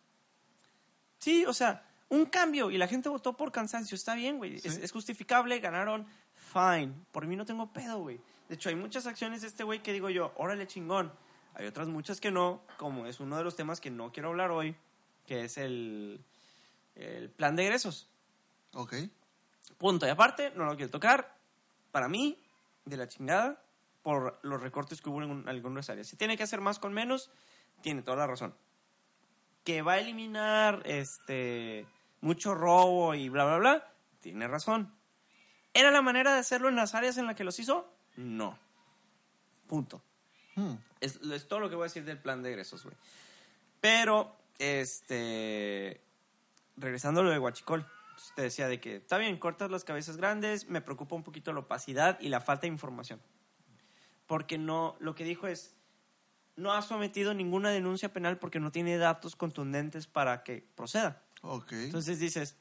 Sí, 1.21 1.45
o 1.47 1.53
sea, 1.55 1.89
un 2.09 2.27
cambio 2.27 2.73
y 2.73 2.77
la 2.77 2.89
gente 2.89 3.09
votó 3.09 3.37
por 3.37 3.53
cansancio, 3.53 3.95
está 3.95 4.17
bien, 4.17 4.39
güey, 4.39 4.57
es 4.65 4.91
justificable, 4.91 5.61
ganaron, 5.61 6.09
fine, 6.35 6.93
por 7.13 7.29
mí 7.29 7.37
no 7.37 7.47
tengo 7.47 7.73
pedo, 7.73 8.01
güey. 8.01 8.21
De 8.49 8.57
hecho, 8.57 8.69
hay 8.69 8.75
muchas 8.75 9.07
acciones 9.07 9.43
de 9.43 9.47
este 9.47 9.63
güey 9.63 9.81
que 9.81 9.93
digo 9.93 10.11
yo, 10.11 10.33
órale 10.37 10.67
chingón. 10.67 11.13
Hay 11.55 11.67
otras 11.67 11.87
muchas 11.87 12.21
que 12.21 12.33
no, 12.33 12.63
como 12.79 13.07
es 13.07 13.21
uno 13.21 13.37
de 13.37 13.45
los 13.45 13.55
temas 13.55 13.81
que 13.81 13.91
no 13.91 14.11
quiero 14.11 14.31
hablar 14.31 14.51
hoy, 14.51 14.75
que 15.25 15.45
es 15.45 15.57
el, 15.57 16.21
el 16.97 17.31
plan 17.31 17.55
de 17.55 17.63
egresos. 17.67 18.09
Ok. 18.75 18.95
Punto. 19.83 20.07
Y 20.07 20.11
aparte, 20.11 20.53
no 20.55 20.64
lo 20.64 20.77
quiero 20.77 20.92
tocar. 20.92 21.37
Para 21.90 22.07
mí, 22.07 22.40
de 22.85 22.97
la 22.97 23.09
chingada, 23.09 23.61
por 24.05 24.38
los 24.42 24.62
recortes 24.62 25.03
que 25.03 25.11
hubo 25.11 25.21
en 25.25 25.49
algunas 25.49 25.90
áreas. 25.90 26.07
Si 26.07 26.16
tiene 26.16 26.37
que 26.37 26.45
hacer 26.45 26.61
más 26.61 26.79
con 26.79 26.92
menos, 26.92 27.33
tiene 27.81 28.03
toda 28.03 28.18
la 28.18 28.29
razón. 28.29 28.55
Que 29.64 29.83
va 29.83 29.95
a 29.95 29.99
eliminar 29.99 30.83
este 30.85 31.85
mucho 32.21 32.55
robo 32.55 33.16
y 33.16 33.29
bla, 33.29 33.45
bla, 33.45 33.59
bla, 33.59 33.92
tiene 34.21 34.47
razón. 34.47 34.95
¿Era 35.75 35.90
la 35.90 36.01
manera 36.01 36.33
de 36.33 36.38
hacerlo 36.38 36.68
en 36.68 36.77
las 36.77 36.95
áreas 36.95 37.18
en 37.18 37.27
las 37.27 37.35
que 37.35 37.42
los 37.42 37.59
hizo? 37.59 37.92
No. 38.14 38.57
Punto. 39.66 40.01
Hmm. 40.55 40.75
Es, 41.01 41.16
es 41.16 41.49
todo 41.49 41.59
lo 41.59 41.68
que 41.68 41.75
voy 41.75 41.87
a 41.87 41.87
decir 41.87 42.05
del 42.05 42.18
plan 42.21 42.40
de 42.40 42.51
egresos, 42.51 42.85
güey. 42.85 42.95
Pero, 43.81 44.37
este. 44.61 46.01
Regresando 46.77 47.21
a 47.23 47.25
lo 47.25 47.31
de 47.31 47.40
Huachicol, 47.40 47.85
pues, 48.23 48.35
te 48.37 48.43
decía 48.43 48.69
de 48.69 48.81
que 48.81 48.97
está 48.97 49.19
bien, 49.19 49.37
cortas 49.37 49.71
las 49.71 49.83
cabezas 49.85 50.17
grandes, 50.17 50.69
me 50.69 50.81
preocupa 50.81 51.17
un 51.17 51.25
poquito 51.25 51.53
la 51.53 51.61
opacidad 51.61 52.21
y 52.21 52.29
la 52.29 52.41
falta 52.41 52.63
de 52.63 52.69
información. 52.69 53.21
Porque 54.27 54.59
no, 54.59 54.97
lo 55.01 55.15
que 55.17 55.25
dijo 55.25 55.49
es, 55.49 55.75
no 56.55 56.73
ha 56.73 56.83
sometido 56.83 57.35
ninguna 57.35 57.71
denuncia 57.71 58.13
penal 58.13 58.39
porque 58.39 58.61
no 58.61 58.71
tiene 58.71 58.97
datos 58.97 59.35
contundentes 59.35 60.07
para 60.07 60.45
que 60.45 60.65
proceda. 60.77 61.23
Ok. 61.43 61.73
Entonces 61.73 62.21
dices, 62.21 62.57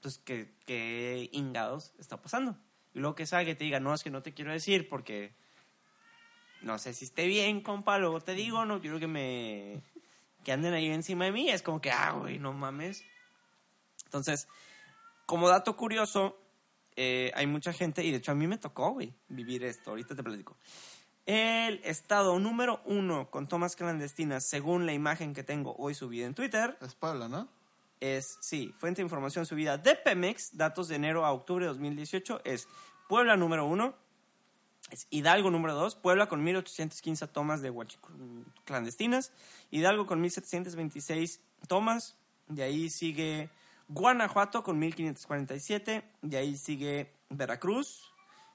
pues, 0.00 0.18
¿qué, 0.18 0.52
qué 0.66 1.28
ingados 1.32 1.94
está 1.98 2.20
pasando? 2.20 2.58
Y 2.92 2.98
luego 2.98 3.14
que 3.14 3.26
salga 3.26 3.52
y 3.52 3.54
te 3.54 3.64
diga, 3.64 3.78
no, 3.78 3.94
es 3.94 4.02
que 4.02 4.10
no 4.10 4.22
te 4.22 4.34
quiero 4.34 4.50
decir 4.50 4.88
porque 4.88 5.32
no 6.60 6.78
sé 6.78 6.92
si 6.92 7.04
esté 7.04 7.26
bien, 7.26 7.60
compa, 7.60 7.98
luego 7.98 8.20
te 8.20 8.34
digo, 8.34 8.64
no 8.64 8.80
quiero 8.80 8.98
que 8.98 9.06
me... 9.06 9.80
que 10.42 10.50
anden 10.50 10.74
ahí 10.74 10.88
encima 10.88 11.26
de 11.26 11.32
mí. 11.32 11.48
Es 11.50 11.62
como 11.62 11.80
que, 11.80 11.92
ah, 11.92 12.12
güey, 12.12 12.40
no 12.40 12.52
mames. 12.52 13.04
Entonces, 14.06 14.48
como 15.26 15.48
dato 15.48 15.76
curioso, 15.76 16.38
eh, 16.96 17.32
hay 17.34 17.46
mucha 17.46 17.72
gente, 17.72 18.04
y 18.04 18.10
de 18.10 18.18
hecho 18.18 18.32
a 18.32 18.34
mí 18.34 18.46
me 18.46 18.58
tocó, 18.58 18.90
güey, 18.92 19.14
vivir 19.28 19.64
esto. 19.64 19.90
Ahorita 19.90 20.14
te 20.14 20.22
platico. 20.22 20.56
El 21.24 21.80
estado 21.84 22.38
número 22.38 22.80
uno 22.84 23.30
con 23.30 23.46
tomas 23.46 23.76
clandestinas, 23.76 24.44
según 24.44 24.86
la 24.86 24.92
imagen 24.92 25.34
que 25.34 25.44
tengo 25.44 25.74
hoy 25.78 25.94
subida 25.94 26.26
en 26.26 26.34
Twitter, 26.34 26.76
Es 26.80 26.94
Puebla, 26.94 27.28
¿no? 27.28 27.48
es, 28.02 28.36
sí, 28.40 28.74
fuente 28.76 29.00
de 29.00 29.04
información 29.04 29.46
subida 29.46 29.78
de 29.78 29.94
Pemex, 29.94 30.56
datos 30.56 30.88
de 30.88 30.96
enero 30.96 31.24
a 31.24 31.32
octubre 31.32 31.64
de 31.64 31.68
2018, 31.68 32.40
es 32.44 32.66
Puebla 33.08 33.36
número 33.36 33.64
uno, 33.64 33.94
es 34.90 35.06
Hidalgo 35.10 35.52
número 35.52 35.74
dos, 35.74 35.94
Puebla 35.94 36.28
con 36.28 36.42
1815 36.42 37.28
tomas 37.28 37.62
de 37.62 37.72
clandestinas, 38.64 39.30
Hidalgo 39.70 40.06
con 40.06 40.20
1726 40.20 41.40
tomas, 41.68 42.16
de 42.48 42.64
ahí 42.64 42.90
sigue 42.90 43.50
Guanajuato 43.88 44.62
con 44.62 44.78
1547, 44.78 46.02
de 46.22 46.36
ahí 46.36 46.56
sigue 46.56 47.12
Veracruz 47.30 48.12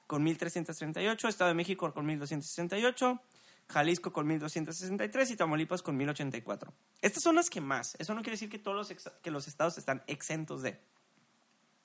con 0.08 0.24
1338, 0.24 1.28
Estado 1.28 1.50
de 1.50 1.56
México 1.56 1.94
con 1.94 2.06
1268, 2.06 3.22
Jalisco 3.70 4.14
con 4.14 4.26
1263 4.28 5.32
y 5.32 5.36
Tamaulipas 5.36 5.82
con 5.82 5.98
1084. 5.98 6.74
Estas 7.02 7.24
son 7.24 7.36
las 7.36 7.50
que 7.50 7.60
más. 7.60 7.96
Eso 8.00 8.14
no 8.14 8.22
quiere 8.22 8.36
decir 8.36 8.50
que 8.50 8.60
todos 8.60 8.78
los, 8.78 9.12
que 9.22 9.32
los 9.32 9.48
estados 9.48 9.78
están 9.78 10.04
exentos 10.08 10.62
de. 10.62 10.80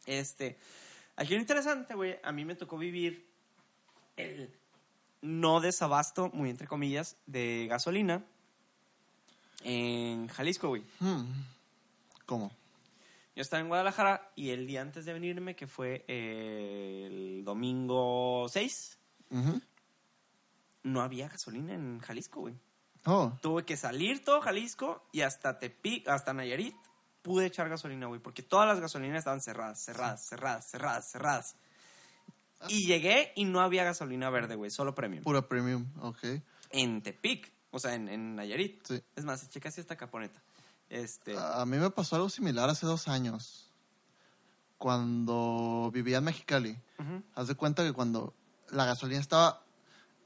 Este, 0.06 0.58
aquí 1.16 1.34
lo 1.34 1.40
interesante, 1.40 1.94
güey, 1.94 2.18
a 2.22 2.32
mí 2.32 2.44
me 2.44 2.54
tocó 2.54 2.78
vivir 2.78 3.28
el 4.16 4.54
no 5.20 5.60
desabasto, 5.60 6.30
muy 6.32 6.50
entre 6.50 6.66
comillas, 6.66 7.16
de 7.26 7.66
gasolina 7.68 8.24
en 9.64 10.28
Jalisco, 10.28 10.68
güey. 10.68 10.82
Hmm. 11.00 11.24
¿Cómo? 12.26 12.52
Yo 13.34 13.40
estaba 13.42 13.60
en 13.60 13.68
Guadalajara 13.68 14.30
y 14.36 14.50
el 14.50 14.66
día 14.66 14.82
antes 14.82 15.04
de 15.04 15.12
venirme, 15.12 15.56
que 15.56 15.66
fue 15.66 16.04
eh, 16.06 17.04
el 17.06 17.44
domingo 17.44 18.46
6, 18.48 18.98
Ujú. 19.30 19.60
no 20.82 21.00
había 21.00 21.28
gasolina 21.28 21.72
en 21.74 21.98
Jalisco, 22.00 22.40
güey. 22.40 22.54
Oh, 23.04 23.32
Tuve 23.40 23.64
que 23.64 23.76
salir 23.76 24.22
todo 24.24 24.40
Jalisco 24.42 25.08
y 25.12 25.22
hasta 25.22 25.58
Tepic, 25.58 26.06
hasta 26.08 26.32
Nayarit, 26.32 26.76
pude 27.22 27.46
echar 27.46 27.68
gasolina, 27.68 28.06
güey, 28.06 28.20
porque 28.20 28.42
todas 28.42 28.68
las 28.68 28.80
gasolineras 28.80 29.20
estaban 29.20 29.40
cerradas, 29.40 29.82
cerradas, 29.82 30.28
cerradas, 30.28 30.70
cerradas, 30.70 31.10
cerradas. 31.10 31.56
Y 32.68 32.86
llegué 32.86 33.32
y 33.34 33.44
no 33.44 33.60
había 33.60 33.82
gasolina 33.82 34.30
verde, 34.30 34.54
güey, 34.54 34.70
solo 34.70 34.94
premium. 34.94 35.24
pura 35.24 35.48
premium. 35.48 35.86
Ok. 36.00 36.18
En 36.70 37.02
Tepic, 37.02 37.50
o 37.70 37.78
sea, 37.80 37.94
en, 37.94 38.08
en 38.08 38.36
Nayarit. 38.36 38.86
Sí. 38.86 39.02
Es 39.16 39.24
más, 39.24 39.48
checas 39.50 39.78
esta 39.78 39.96
caponeta. 39.96 40.40
Este, 40.92 41.34
A 41.38 41.64
mí 41.64 41.78
me 41.78 41.88
pasó 41.88 42.16
algo 42.16 42.28
similar 42.28 42.68
hace 42.68 42.84
dos 42.84 43.08
años. 43.08 43.70
Cuando 44.76 45.90
vivía 45.92 46.18
en 46.18 46.24
Mexicali. 46.24 46.78
Haz 47.34 47.48
de 47.48 47.54
cuenta 47.54 47.82
que 47.82 47.94
cuando 47.94 48.34
la 48.70 48.84
gasolina 48.84 49.20
estaba 49.20 49.64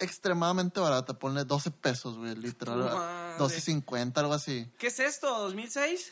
extremadamente 0.00 0.80
barata, 0.80 1.16
ponle 1.18 1.44
12 1.44 1.70
pesos, 1.70 2.18
güey, 2.18 2.34
literal. 2.34 2.80
Tu 2.80 2.84
madre. 2.84 3.38
12.50, 3.38 4.18
algo 4.18 4.34
así. 4.34 4.68
¿Qué 4.76 4.88
es 4.88 4.98
esto? 4.98 5.48
¿2006? 5.48 6.10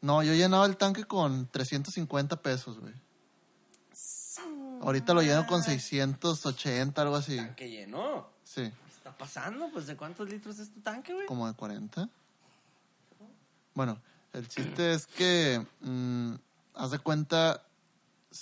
No, 0.00 0.22
yo 0.22 0.32
llenaba 0.32 0.64
el 0.64 0.78
tanque 0.78 1.04
con 1.04 1.46
350 1.48 2.40
pesos, 2.40 2.80
güey. 2.80 2.94
Ahorita 4.80 5.12
lo 5.12 5.20
lleno 5.20 5.46
con 5.46 5.62
680, 5.62 7.02
algo 7.02 7.16
así. 7.16 7.38
Que 7.54 7.68
llenó. 7.68 8.30
Sí, 8.44 8.62
¿Qué 8.62 8.96
está 8.96 9.14
pasando? 9.14 9.68
Pues, 9.70 9.86
¿de 9.86 9.94
cuántos 9.96 10.26
litros 10.30 10.58
es 10.58 10.72
tu 10.72 10.80
tanque, 10.80 11.12
güey? 11.12 11.26
como 11.26 11.46
de 11.46 11.52
40. 11.52 12.08
Bueno, 13.74 14.00
el 14.32 14.48
chiste 14.48 14.92
es 14.92 15.06
que, 15.06 15.64
mm, 15.80 16.34
haz 16.74 16.90
de 16.90 16.98
cuenta, 16.98 17.66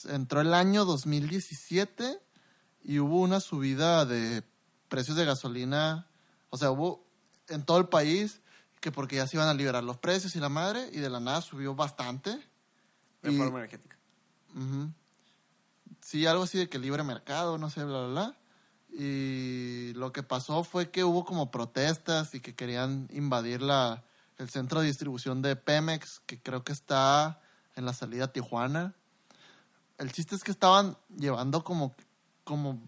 entró 0.09 0.41
el 0.41 0.55
año 0.55 0.85
2017 0.85 2.19
y 2.85 2.99
hubo 2.99 3.21
una 3.21 3.41
subida 3.41 4.05
de 4.07 4.43
precios 4.89 5.17
de 5.17 5.25
gasolina. 5.25 6.07
O 6.51 6.57
sea, 6.57 6.71
hubo 6.71 7.05
en 7.49 7.65
todo 7.65 7.79
el 7.79 7.89
país 7.89 8.41
que 8.81 8.93
porque 8.93 9.17
ya 9.17 9.27
se 9.27 9.37
iban 9.37 9.49
a 9.49 9.55
liberar 9.55 9.83
los 9.83 9.97
precios 9.97 10.37
y 10.37 10.41
la 10.41 10.49
madre, 10.49 10.89
y 10.93 10.99
de 11.01 11.11
la 11.11 11.21
nada 11.21 11.41
subió 11.41 11.75
bastante. 11.75 12.31
De 13.23 13.33
Y- 13.33 13.37
forma 13.37 13.59
energética. 13.59 13.97
Sí, 16.01 16.27
algo 16.27 16.45
así 16.45 16.59
de 16.59 16.69
que 16.69 16.79
libre 16.79 17.03
mercado, 17.03 17.59
no 17.59 17.71
sé, 17.71 17.85
bla, 17.85 18.07
bla, 18.07 18.09
bla. 18.09 18.37
Y 18.91 19.93
lo 19.95 20.13
que 20.13 20.23
pasó 20.23 20.65
fue 20.65 20.91
que 20.91 21.05
hubo 21.05 21.25
como 21.25 21.51
protestas 21.51 22.35
y 22.35 22.41
que 22.41 22.55
querían 22.55 23.09
invadir 23.13 23.61
la, 23.63 24.05
el 24.39 24.49
centro 24.49 24.81
de 24.81 24.87
distribución 24.87 25.43
de 25.43 25.57
Pemex, 25.57 26.21
que 26.27 26.41
creo 26.41 26.65
que 26.65 26.73
está 26.73 27.41
en 27.75 27.85
la 27.85 27.93
salida 27.93 28.25
a 28.25 28.33
Tijuana. 28.33 28.95
El 29.99 30.13
chiste 30.13 30.37
es 30.37 30.45
que 30.45 30.53
estaban 30.53 30.97
llevando 31.17 31.65
como, 31.65 31.95
como 32.45 32.81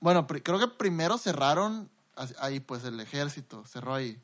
bueno, 0.00 0.26
creo 0.26 0.58
que 0.58 0.68
primero 0.68 1.18
cerraron 1.18 1.90
ahí, 2.38 2.60
pues 2.60 2.84
el 2.84 3.00
ejército 3.00 3.64
cerró 3.66 3.94
ahí. 3.94 4.22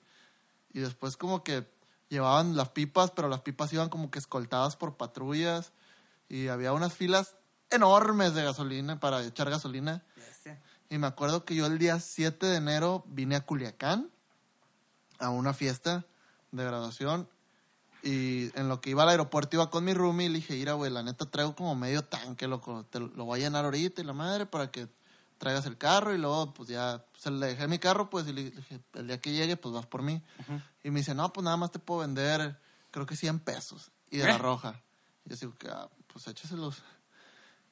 Y 0.73 0.79
después 0.81 1.17
como 1.17 1.43
que 1.43 1.69
llevaban 2.09 2.57
las 2.57 2.71
pipas, 2.71 3.11
pero 3.11 3.29
las 3.29 3.41
pipas 3.41 3.73
iban 3.73 3.89
como 3.89 4.11
que 4.11 4.19
escoltadas 4.19 4.77
por 4.77 4.97
patrullas 4.97 5.73
y 6.29 6.49
había 6.49 6.73
unas 6.73 6.95
filas 6.95 7.37
enormes 7.71 8.35
de 8.35 8.45
gasolina 8.45 9.01
para 9.01 9.23
echar 9.25 9.51
gasolina. 9.51 10.05
Bestia. 10.17 10.61
Y 10.91 10.99
me 10.99 11.07
acuerdo 11.07 11.45
que 11.45 11.55
yo 11.55 11.67
el 11.67 11.79
día 11.79 11.99
7 11.99 12.47
de 12.47 12.57
enero 12.57 13.05
vine 13.09 13.37
a 13.37 13.45
Culiacán 13.45 14.11
a 15.19 15.31
una 15.31 15.53
fiesta 15.53 16.07
de 16.53 16.65
graduación 16.65 17.29
y 18.03 18.57
en 18.59 18.69
lo 18.69 18.81
que 18.81 18.91
iba 18.91 19.03
al 19.03 19.09
aeropuerto 19.09 19.57
iba 19.57 19.71
con 19.71 19.85
mi 19.85 19.93
roomie 19.93 20.27
y 20.27 20.29
le 20.29 20.37
dije, 20.37 20.55
mira, 20.55 20.75
güey, 20.75 20.91
la 20.91 21.03
neta 21.03 21.27
traigo 21.27 21.55
como 21.55 21.75
medio 21.75 22.05
tanque, 22.05 22.47
loco, 22.47 22.87
te 22.91 23.01
lo 23.01 23.25
voy 23.25 23.41
a 23.41 23.45
llenar 23.45 23.65
ahorita 23.65 24.01
y 24.01 24.05
la 24.05 24.13
madre 24.13 24.47
para 24.47 24.71
que 24.71 24.89
traigas 25.39 25.67
el 25.67 25.77
carro 25.77 26.15
y 26.15 26.19
luego 26.19 26.53
pues 26.55 26.69
ya 26.69 27.05
se 27.17 27.31
le 27.31 27.47
dejé 27.47 27.67
mi 27.69 27.79
carro 27.79 28.09
pues 28.11 28.27
y 28.29 28.33
le 28.33 28.51
dije, 28.51 28.81
el 28.95 29.07
día 29.07 29.21
que 29.21 29.33
llegue 29.33 29.57
pues 29.57 29.75
vas 29.75 29.87
por 29.87 30.03
mí. 30.03 30.23
Y 30.85 30.91
me 30.91 31.01
dice, 31.01 31.15
no, 31.15 31.33
pues 31.33 31.45
nada 31.45 31.57
más 31.57 31.73
te 31.73 31.79
puedo 31.79 32.01
vender 32.01 32.59
creo 32.91 33.07
que 33.07 33.17
100 33.17 33.41
pesos 33.41 33.91
y 34.11 34.19
de 34.19 34.25
la 34.25 34.37
¿Eh? 34.37 34.39
roja. 34.39 34.81
Y 35.25 35.31
yo 35.31 35.37
digo, 35.37 35.55
ah, 35.71 35.89
pues 36.07 36.27
échaselos. 36.29 36.83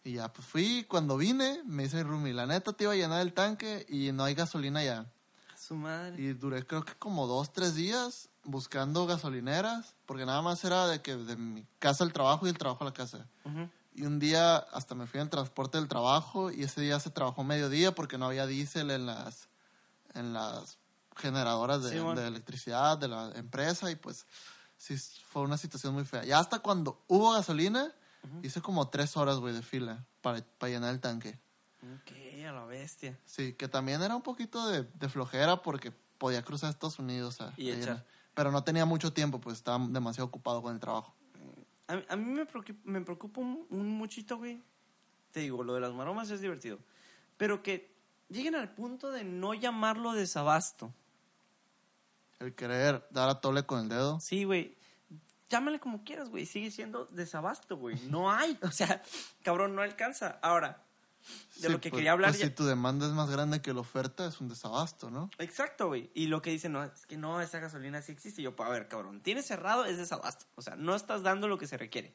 Y 0.04 0.14
ya, 0.14 0.32
pues 0.32 0.46
fui, 0.46 0.84
cuando 0.88 1.16
vine, 1.16 1.62
me 1.64 1.84
dice 1.84 1.96
mi 1.96 2.02
roomie, 2.04 2.32
la 2.32 2.46
neta 2.46 2.72
te 2.72 2.84
iba 2.84 2.92
a 2.92 2.96
llenar 2.96 3.20
el 3.22 3.32
tanque 3.32 3.86
y 3.88 4.12
no 4.12 4.24
hay 4.24 4.34
gasolina 4.34 4.84
ya. 4.84 5.06
Su 5.58 5.74
madre. 5.74 6.20
Y 6.22 6.32
duré 6.34 6.64
creo 6.64 6.84
que 6.84 6.94
como 6.94 7.26
dos, 7.26 7.52
tres 7.52 7.74
días 7.74 8.28
buscando 8.46 9.06
gasolineras, 9.06 9.94
porque 10.06 10.24
nada 10.24 10.40
más 10.40 10.64
era 10.64 10.86
de 10.86 11.02
que 11.02 11.16
de 11.16 11.36
mi 11.36 11.66
casa 11.78 12.04
al 12.04 12.12
trabajo 12.12 12.46
y 12.46 12.48
del 12.50 12.58
trabajo 12.58 12.84
a 12.84 12.86
la 12.86 12.92
casa. 12.94 13.26
Y 13.94 14.02
un 14.02 14.18
día 14.18 14.56
hasta 14.56 14.94
me 14.94 15.06
fui 15.06 15.20
en 15.20 15.28
transporte 15.30 15.78
del 15.78 15.88
trabajo 15.88 16.50
y 16.50 16.62
ese 16.62 16.80
día 16.80 17.00
se 17.00 17.10
trabajó 17.10 17.44
mediodía 17.44 17.94
porque 17.94 18.18
no 18.18 18.26
había 18.26 18.46
diésel 18.46 18.90
en 18.90 19.06
las, 19.06 19.48
en 20.14 20.32
las 20.32 20.78
generadoras 21.16 21.82
de, 21.82 21.90
Sí, 21.92 21.98
bueno. 21.98 22.20
de 22.20 22.28
electricidad 22.28 22.98
de 22.98 23.08
la 23.08 23.32
empresa 23.36 23.90
y 23.90 23.96
pues 23.96 24.26
sí 24.76 24.96
fue 24.98 25.42
una 25.42 25.56
situación 25.56 25.94
muy 25.94 26.04
fea. 26.04 26.24
Ya 26.24 26.38
hasta 26.38 26.58
cuando 26.60 27.02
hubo 27.08 27.32
gasolina, 27.32 27.90
hice 28.42 28.60
como 28.60 28.88
tres 28.90 29.16
horas, 29.16 29.38
güey, 29.38 29.54
de 29.54 29.62
fila 29.62 30.04
para, 30.20 30.42
para 30.58 30.70
llenar 30.72 30.90
el 30.92 31.00
tanque. 31.00 31.38
Ok, 31.82 32.12
a 32.46 32.52
la 32.52 32.64
bestia. 32.66 33.18
Sí, 33.24 33.54
que 33.54 33.66
también 33.68 34.02
era 34.02 34.14
un 34.14 34.22
poquito 34.22 34.68
de, 34.68 34.82
de 34.82 35.08
flojera 35.08 35.62
porque 35.62 35.90
podía 36.18 36.42
cruzar 36.42 36.70
Estados 36.70 36.98
Unidos. 36.98 37.40
a- 37.40 37.52
Y 37.56 37.70
a 37.70 37.76
echar. 37.78 38.04
Pero 38.36 38.52
no 38.52 38.62
tenía 38.62 38.84
mucho 38.84 39.12
tiempo, 39.12 39.40
pues 39.40 39.56
estaba 39.56 39.84
demasiado 39.88 40.28
ocupado 40.28 40.62
con 40.62 40.74
el 40.74 40.78
trabajo. 40.78 41.12
A, 41.88 41.96
mí- 41.96 42.04
a 42.08 42.16
mí 42.16 42.24
me 42.32 42.44
preocupa, 42.46 42.78
me 42.84 43.00
preocupa 43.00 43.40
un, 43.40 43.66
un 43.70 43.88
muchito, 43.88 44.36
güey. 44.36 44.62
Te 45.32 45.40
digo, 45.40 45.64
lo 45.64 45.72
de 45.74 45.80
las 45.80 45.92
maromas 45.94 46.30
es 46.30 46.40
divertido. 46.42 46.78
Pero 47.38 47.62
que 47.62 47.96
lleguen 48.28 48.54
al 48.54 48.74
punto 48.74 49.10
de 49.10 49.24
no 49.24 49.54
llamarlo 49.54 50.12
desabasto. 50.12 50.92
El 52.40 52.54
querer 52.54 53.06
dar 53.10 53.28
a 53.30 53.40
tole 53.40 53.64
con 53.64 53.80
el 53.80 53.88
dedo. 53.88 54.20
Sí, 54.20 54.44
güey. 54.44 54.76
Llámale 55.48 55.80
como 55.80 56.04
quieras, 56.04 56.28
güey. 56.28 56.44
Sigue 56.44 56.70
siendo 56.70 57.06
desabasto, 57.06 57.76
güey. 57.78 57.96
No 58.10 58.30
hay. 58.30 58.58
O 58.62 58.70
sea, 58.70 59.02
cabrón, 59.42 59.74
no 59.74 59.80
alcanza. 59.80 60.38
Ahora, 60.42 60.84
de 61.56 61.66
Sí, 61.66 61.72
lo 61.72 61.80
que 61.80 61.90
pues- 61.90 61.98
quería 61.98 62.12
hablar 62.12 62.30
pues 62.30 62.40
ya- 62.40 62.46
si 62.46 62.52
tu 62.54 62.64
demanda 62.64 63.06
es 63.06 63.12
más 63.12 63.30
grande 63.30 63.60
que 63.62 63.72
la 63.72 63.80
oferta, 63.80 64.26
es 64.26 64.40
un 64.40 64.48
desabasto, 64.48 65.10
¿no? 65.10 65.30
Exacto, 65.38 65.88
güey. 65.88 66.10
Y 66.14 66.26
lo 66.26 66.42
que 66.42 66.50
dicen, 66.50 66.72
no, 66.72 66.84
es 66.84 67.06
que 67.06 67.16
no, 67.16 67.40
esa 67.40 67.58
gasolina 67.58 68.00
sí 68.02 68.12
existe. 68.12 68.40
Y 68.40 68.44
yo, 68.44 68.54
a 68.58 68.68
ver, 68.68 68.88
cabrón, 68.88 69.20
tienes 69.22 69.46
cerrado, 69.46 69.84
es 69.84 69.96
desabasto. 69.98 70.46
O 70.54 70.62
sea, 70.62 70.76
no 70.76 70.94
estás 70.94 71.22
dando 71.22 71.48
lo 71.48 71.58
que 71.58 71.66
se 71.66 71.76
requiere. 71.76 72.14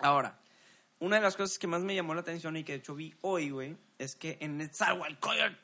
Ahora, 0.00 0.40
una 0.98 1.16
de 1.16 1.22
las 1.22 1.36
cosas 1.36 1.58
que 1.58 1.66
más 1.66 1.82
me 1.82 1.94
llamó 1.94 2.14
la 2.14 2.20
atención 2.22 2.56
y 2.56 2.64
que 2.64 2.72
de 2.72 2.78
hecho 2.78 2.94
vi 2.94 3.14
hoy, 3.20 3.50
güey, 3.50 3.76
es 3.98 4.16
que 4.16 4.38
en 4.40 4.56
Nezahualcóyotl, 4.58 5.54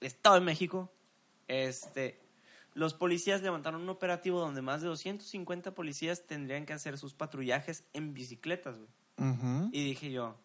el 0.00 0.06
Estado 0.06 0.34
de 0.36 0.40
México, 0.42 0.92
este, 1.48 2.20
los 2.74 2.92
policías 2.94 3.40
levantaron 3.42 3.80
un 3.82 3.88
operativo 3.88 4.40
donde 4.40 4.60
más 4.62 4.82
de 4.82 4.88
250 4.88 5.74
policías 5.74 6.26
tendrían 6.26 6.66
que 6.66 6.74
hacer 6.74 6.98
sus 6.98 7.14
patrullajes 7.14 7.84
en 7.94 8.12
bicicletas, 8.12 8.76
güey. 8.76 8.88
Ujú. 9.30 9.70
Y 9.72 9.82
dije 9.84 10.10
yo, 10.12 10.36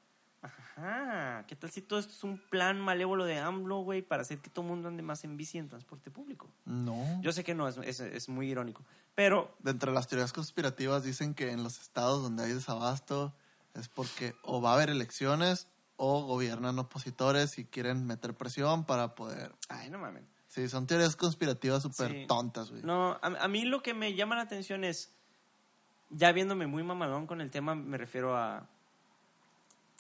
ajá, 0.42 1.46
¿qué 1.48 1.56
tal 1.56 1.70
si 1.72 1.82
todo 1.82 2.00
esto 2.00 2.12
es 2.14 2.24
un 2.24 2.38
plan 2.50 2.80
malévolo 2.80 3.26
de 3.26 3.38
AMLO, 3.40 3.80
güey, 3.80 4.02
para 4.02 4.22
hacer 4.24 4.40
que 4.40 4.50
todo 4.50 4.66
el 4.66 4.72
mundo 4.72 4.88
ande 4.88 5.04
más 5.04 5.24
en 5.24 5.38
bici 5.38 5.58
en 5.58 5.70
transporte 5.70 6.10
público? 6.12 6.50
No. 6.66 7.22
Yo 7.22 7.32
sé 7.32 7.44
que 7.44 7.54
no, 7.56 7.68
es, 7.68 7.78
es, 7.78 8.00
es 8.00 8.30
muy 8.30 8.50
irónico, 8.50 8.84
pero 9.16 9.56
De 9.60 9.72
entre 9.72 9.92
las 9.92 10.08
teorías 10.08 10.34
conspirativas 10.34 11.04
dicen 11.04 11.34
que 11.34 11.52
en 11.52 11.64
los 11.64 11.80
estados 11.82 12.24
donde 12.24 12.44
hay 12.44 12.54
desabasto 12.54 13.34
es 13.74 13.88
porque 13.88 14.34
o 14.44 14.62
va 14.62 14.72
a 14.72 14.74
haber 14.76 14.90
elecciones 14.90 15.68
o 15.96 16.24
gobiernan 16.26 16.80
opositores 16.80 17.58
y 17.60 17.66
quieren 17.66 18.06
meter 18.08 18.34
presión 18.36 18.86
para 18.86 19.14
poder... 19.16 19.54
ay, 19.70 19.90
no 19.90 20.00
mames. 20.00 20.24
Sí, 20.48 20.68
son 20.68 20.86
teorías 20.88 21.16
conspirativas 21.16 21.84
súper 21.84 22.12
Sí. 22.12 22.26
tontas, 22.28 22.72
güey. 22.72 22.82
No, 22.84 23.12
a, 23.22 23.28
a 23.40 23.48
mí 23.48 23.64
lo 23.64 23.82
que 23.82 23.94
me 23.94 24.14
llama 24.16 24.36
la 24.36 24.42
atención 24.42 24.84
es, 24.84 25.14
ya 26.10 26.32
viéndome 26.34 26.68
muy 26.68 26.84
mamalón 26.84 27.28
con 27.28 27.40
el 27.40 27.52
tema, 27.52 27.76
me 27.76 27.98
refiero 27.98 28.36
a, 28.36 28.68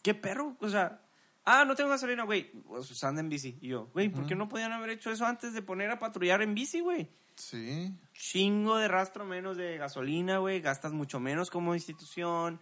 ¿qué 0.01 0.13
perro? 0.13 0.55
O 0.59 0.69
sea, 0.69 1.01
ah, 1.45 1.65
no 1.65 1.75
tengo 1.75 1.89
gasolina, 1.89 2.23
güey, 2.23 2.51
pues 2.67 3.03
anda 3.03 3.21
en 3.21 3.29
bici. 3.29 3.57
Y 3.61 3.69
yo, 3.69 3.87
güey, 3.93 4.09
¿por 4.09 4.25
qué 4.25 4.35
no 4.35 4.49
podían 4.49 4.71
haber 4.71 4.91
hecho 4.91 5.11
eso 5.11 5.25
antes 5.25 5.53
de 5.53 5.61
poner 5.61 5.89
a 5.89 5.99
patrullar 5.99 6.41
en 6.41 6.53
bici, 6.53 6.79
güey? 6.79 7.09
Sí. 7.35 7.91
chingo 8.13 8.77
de 8.77 8.87
rastro 8.87 9.25
menos 9.25 9.57
de 9.57 9.77
gasolina, 9.77 10.37
güey. 10.37 10.61
Gastas 10.61 10.91
mucho 10.91 11.19
menos 11.19 11.49
como 11.49 11.73
institución. 11.73 12.59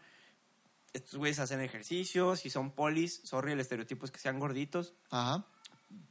Estos 0.94 1.18
güeyes 1.18 1.40
hacen 1.40 1.60
ejercicio. 1.60 2.36
Si 2.36 2.50
son 2.50 2.72
polis, 2.72 3.22
sorry, 3.26 3.52
el 3.52 3.60
estereotipo 3.60 4.06
es 4.06 4.12
que 4.12 4.20
sean 4.20 4.40
gorditos. 4.40 4.94
Ajá. 5.12 5.46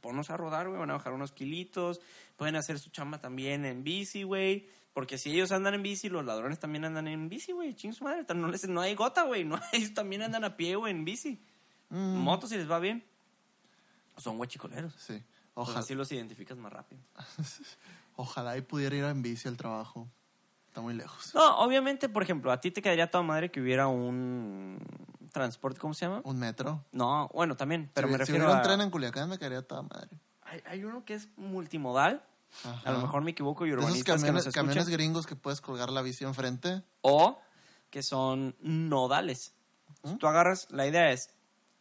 Ponnos 0.01 0.29
a 0.29 0.37
rodar, 0.37 0.67
güey. 0.67 0.79
Van 0.79 0.91
a 0.91 0.93
bajar 0.93 1.13
unos 1.13 1.31
kilitos. 1.31 1.99
Pueden 2.37 2.55
hacer 2.55 2.77
su 2.79 2.91
chamba 2.91 3.19
también 3.19 3.65
en 3.65 3.83
bici, 3.83 4.23
güey. 4.23 4.69
Porque 4.93 5.17
si 5.17 5.31
ellos 5.31 5.51
andan 5.51 5.75
en 5.75 5.83
bici, 5.83 6.09
los 6.09 6.25
ladrones 6.25 6.59
también 6.59 6.83
andan 6.85 7.07
en 7.07 7.29
bici, 7.29 7.51
güey. 7.51 7.75
Ching 7.75 7.93
su 7.93 8.03
madre. 8.03 8.25
No, 8.35 8.47
les- 8.47 8.67
no 8.67 8.81
hay 8.81 8.95
gota, 8.95 9.23
güey. 9.23 9.45
No, 9.45 9.59
ellos 9.71 9.93
también 9.93 10.21
andan 10.23 10.43
a 10.43 10.57
pie, 10.57 10.75
güey, 10.75 10.91
en 10.91 11.05
bici. 11.05 11.41
Mm, 11.89 12.17
Motos, 12.17 12.49
si 12.49 12.57
les 12.57 12.69
va 12.69 12.79
bien. 12.79 13.03
Son 14.17 14.37
huachicoleros. 14.39 14.93
Sí. 14.97 15.23
Pues 15.53 15.67
Ojalá, 15.67 15.79
así 15.79 15.95
los 15.95 16.11
identificas 16.11 16.57
más 16.57 16.71
rápido. 16.73 17.01
ojalá 18.15 18.57
y 18.57 18.61
pudiera 18.61 18.95
ir 18.95 19.03
en 19.05 19.21
bici 19.21 19.47
al 19.47 19.57
trabajo. 19.57 20.07
Está 20.67 20.81
muy 20.81 20.93
lejos. 20.93 21.33
No, 21.33 21.59
obviamente, 21.59 22.09
por 22.09 22.21
ejemplo, 22.21 22.51
a 22.51 22.61
ti 22.61 22.69
te 22.69 22.81
quedaría 22.81 23.09
toda 23.09 23.23
madre 23.23 23.49
que 23.49 23.59
hubiera 23.59 23.87
un 23.87 24.77
transporte, 25.31 25.79
¿cómo 25.79 25.93
se 25.93 26.05
llama? 26.05 26.21
Un 26.23 26.37
metro. 26.37 26.85
No, 26.91 27.27
bueno, 27.33 27.55
también, 27.57 27.89
pero 27.93 28.07
si, 28.07 28.11
me 28.11 28.17
si 28.17 28.19
refiero 28.19 28.45
hubiera 28.45 28.59
a... 28.59 28.61
un 28.61 28.67
tren 28.67 28.81
en 28.81 28.89
Culiacán 28.91 29.29
me 29.29 29.37
quedaría 29.39 29.61
toda 29.63 29.81
madre. 29.81 30.09
hay, 30.43 30.61
hay 30.65 30.83
uno 30.83 31.03
que 31.05 31.15
es 31.15 31.27
multimodal, 31.37 32.23
Ajá. 32.63 32.81
a 32.89 32.91
lo 32.93 32.99
mejor 33.01 33.21
me 33.23 33.31
equivoco, 33.31 33.65
y 33.65 33.69
De 33.69 33.75
esos 33.75 33.83
urbanistas 33.85 34.15
que 34.15 34.21
camiones, 34.21 34.33
nos 34.33 34.47
escuchan, 34.47 34.65
camiones 34.67 34.89
gringos 34.89 35.27
que 35.27 35.35
puedes 35.35 35.61
colgar 35.61 35.89
la 35.91 36.01
bici 36.01 36.23
enfrente. 36.25 36.83
o 37.01 37.39
que 37.89 38.03
son 38.03 38.55
nodales. 38.59 39.53
¿Mm? 40.03 40.15
Tú 40.17 40.27
agarras, 40.27 40.67
la 40.69 40.85
idea 40.87 41.11
es, 41.11 41.29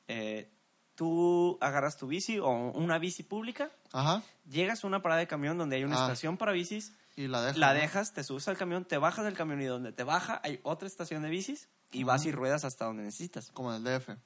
eh, 0.09 0.51
tú 0.95 1.59
agarras 1.61 1.97
tu 1.97 2.07
bici 2.07 2.39
o 2.39 2.49
una 2.49 2.99
bici 2.99 3.23
pública, 3.23 3.71
Ajá. 3.93 4.23
llegas 4.49 4.83
a 4.85 4.87
una 4.87 5.03
parada 5.03 5.21
de 5.21 5.27
camión 5.27 5.59
donde 5.59 5.77
hay 5.77 5.85
una 5.85 5.97
Ah. 5.99 6.07
estación 6.07 6.37
para 6.39 6.53
bicis, 6.53 6.93
Y 7.17 7.27
la 7.29 7.43
dejas. 7.43 7.59
la 7.59 7.75
¿no? 7.75 7.81
dejas, 7.81 8.13
te 8.15 8.25
subes 8.25 8.49
al 8.49 8.57
camión, 8.57 8.85
te 8.85 8.97
bajas 8.99 9.25
del 9.25 9.35
camión 9.35 9.61
y 9.61 9.67
donde 9.67 9.93
te 9.93 10.03
baja 10.05 10.41
hay 10.43 10.61
otra 10.63 10.87
estación 10.89 11.23
de 11.23 11.29
bicis 11.31 11.69
y 11.93 12.05
vas 12.05 12.25
y 12.27 12.33
ruedas 12.33 12.65
hasta 12.65 12.85
donde 12.87 13.03
necesitas. 13.03 13.51
Como 13.53 13.71
en 13.75 13.77
el 13.77 13.85
DF. 14.01 14.17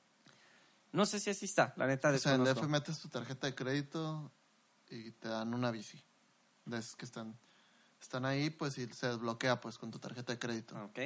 No 0.93 1.07
sé 1.07 1.19
si 1.21 1.31
así 1.31 1.47
está, 1.47 1.73
la 1.77 1.87
neta 1.87 2.11
O 2.11 2.19
sea, 2.19 2.35
en 2.35 2.47
el. 2.47 2.55
DF 2.55 2.67
metes 2.69 2.99
tu 3.01 3.09
tarjeta 3.09 3.47
de 3.47 3.55
crédito 3.55 4.31
y 4.91 5.11
te 5.13 5.29
dan 5.29 5.53
una 5.55 5.71
bici. 5.71 6.03
De 6.65 6.79
esas 6.79 6.95
que 6.97 7.05
están, 7.05 7.37
están 8.01 8.25
ahí, 8.25 8.51
pues, 8.51 8.79
y 8.79 8.87
se 8.93 9.09
desbloquea, 9.09 9.61
pues, 9.61 9.79
con 9.79 9.91
tu 9.91 9.99
tarjeta 9.99 10.33
de 10.33 10.39
crédito. 10.39 10.77
Ok. 10.85 10.99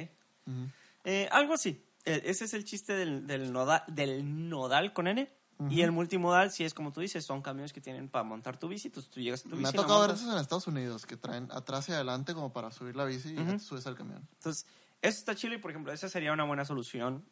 Ujú. 0.45 0.67
Eh, 1.03 1.27
algo 1.31 1.53
así. 1.53 1.83
Eh, 2.05 2.21
ese 2.25 2.45
es 2.45 2.53
el 2.53 2.63
chiste 2.63 2.93
del, 2.93 3.25
del, 3.27 3.51
noda- 3.51 3.83
del 3.87 4.49
nodal 4.49 4.93
con 4.93 5.07
N. 5.07 5.29
Y 5.59 5.63
Ujú. 5.63 5.81
el 5.81 5.91
multimodal, 5.91 6.51
si 6.51 6.63
es 6.63 6.75
como 6.75 6.93
tú 6.93 7.01
dices, 7.01 7.25
son 7.25 7.41
camiones 7.41 7.73
que 7.73 7.81
tienen 7.81 8.09
para 8.09 8.23
montar 8.23 8.59
tu 8.59 8.67
bici. 8.67 8.89
Entonces 8.89 9.09
tú 9.11 9.19
llegas 9.19 9.39
a 9.39 9.43
tu 9.49 9.55
bici. 9.55 9.63
Me 9.63 9.69
ha 9.69 9.71
tocado 9.71 10.01
ver 10.01 10.11
esos 10.11 10.31
en 10.31 10.37
Estados 10.39 10.67
Unidos, 10.67 11.07
que 11.07 11.17
traen 11.17 11.47
atrás 11.51 11.89
y 11.89 11.93
adelante 11.93 12.35
como 12.35 12.53
para 12.53 12.69
subir 12.69 12.95
la 12.95 13.05
bici 13.05 13.29
y 13.29 13.35
ya 13.35 13.41
Ujú. 13.41 13.51
te 13.53 13.59
subes 13.59 13.87
al 13.87 13.95
camión. 13.95 14.27
Entonces, 14.33 14.67
eso 15.01 15.17
está 15.17 15.33
chido 15.33 15.55
y, 15.55 15.57
por 15.57 15.71
ejemplo, 15.71 15.91
esa 15.91 16.09
sería 16.09 16.31
una 16.31 16.43
buena 16.43 16.63
solución 16.63 17.25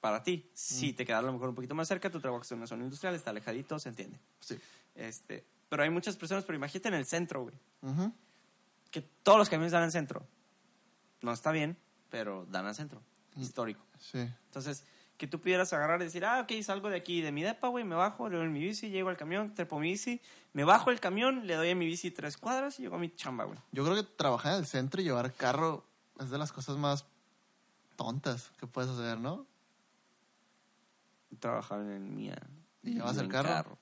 para 0.00 0.24
ti. 0.24 0.50
Si 0.52 0.92
te 0.92 1.06
quedas 1.06 1.20
a 1.20 1.26
lo 1.26 1.32
mejor 1.32 1.50
un 1.50 1.54
poquito 1.54 1.76
más 1.76 1.86
cerca, 1.86 2.10
tu 2.10 2.20
trabajo 2.20 2.44
en 2.50 2.56
una 2.58 2.66
zona 2.66 2.82
industrial, 2.82 3.14
está 3.14 3.30
alejadito, 3.30 3.78
se 3.78 3.88
entiende. 3.88 4.18
Sí. 4.40 4.58
Este, 4.96 5.46
pero 5.74 5.82
hay 5.82 5.90
muchas 5.90 6.14
personas, 6.14 6.44
pero 6.44 6.54
imagínate 6.54 6.86
en 6.86 6.94
el 6.94 7.04
centro, 7.04 7.42
güey. 7.42 7.54
Que 8.92 9.00
todos 9.24 9.38
los 9.38 9.48
camiones 9.48 9.72
dan 9.72 9.82
al 9.82 9.90
centro. 9.90 10.24
No 11.20 11.32
está 11.32 11.50
bien, 11.50 11.76
pero 12.10 12.46
dan 12.46 12.64
al 12.64 12.76
centro. 12.76 13.02
Histórico. 13.34 13.84
Sí. 13.98 14.20
Entonces, 14.20 14.84
que 15.16 15.26
tú 15.26 15.40
pudieras 15.40 15.72
agarrar 15.72 16.00
y 16.00 16.04
decir, 16.04 16.24
ah, 16.24 16.42
ok, 16.42 16.62
salgo 16.62 16.90
de 16.90 16.96
aquí 16.96 17.22
de 17.22 17.32
mi 17.32 17.42
depa, 17.42 17.66
güey, 17.66 17.82
me 17.82 17.96
bajo, 17.96 18.28
le 18.28 18.36
doy 18.36 18.48
mi 18.50 18.60
bici, 18.60 18.88
llego 18.88 19.08
al 19.08 19.16
camión, 19.16 19.52
trepo 19.52 19.80
mi 19.80 19.90
bici, 19.90 20.20
me 20.52 20.62
bajo 20.62 20.92
el 20.92 21.00
camión, 21.00 21.44
le 21.44 21.56
doy 21.56 21.70
a 21.70 21.74
mi 21.74 21.86
bici 21.86 22.12
tres 22.12 22.36
cuadras 22.36 22.78
y 22.78 22.82
llego 22.82 22.94
a 22.94 23.00
mi 23.00 23.12
chamba, 23.12 23.42
güey. 23.42 23.58
Yo 23.72 23.82
creo 23.84 23.96
que 23.96 24.04
trabajar 24.04 24.52
en 24.52 24.60
el 24.60 24.66
centro 24.66 25.00
y 25.00 25.04
llevar 25.04 25.32
carro 25.32 25.84
es 26.20 26.30
de 26.30 26.38
las 26.38 26.52
cosas 26.52 26.76
más 26.76 27.04
tontas 27.96 28.52
que 28.60 28.68
puedes 28.68 28.92
hacer, 28.92 29.18
¿no? 29.18 29.44
Trabajar 31.40 31.80
en 31.80 31.90
el 31.90 32.02
mía. 32.02 32.40
¿Y 32.84 32.92
llevas 32.92 33.16
el 33.16 33.24
en 33.24 33.30
carro? 33.32 33.76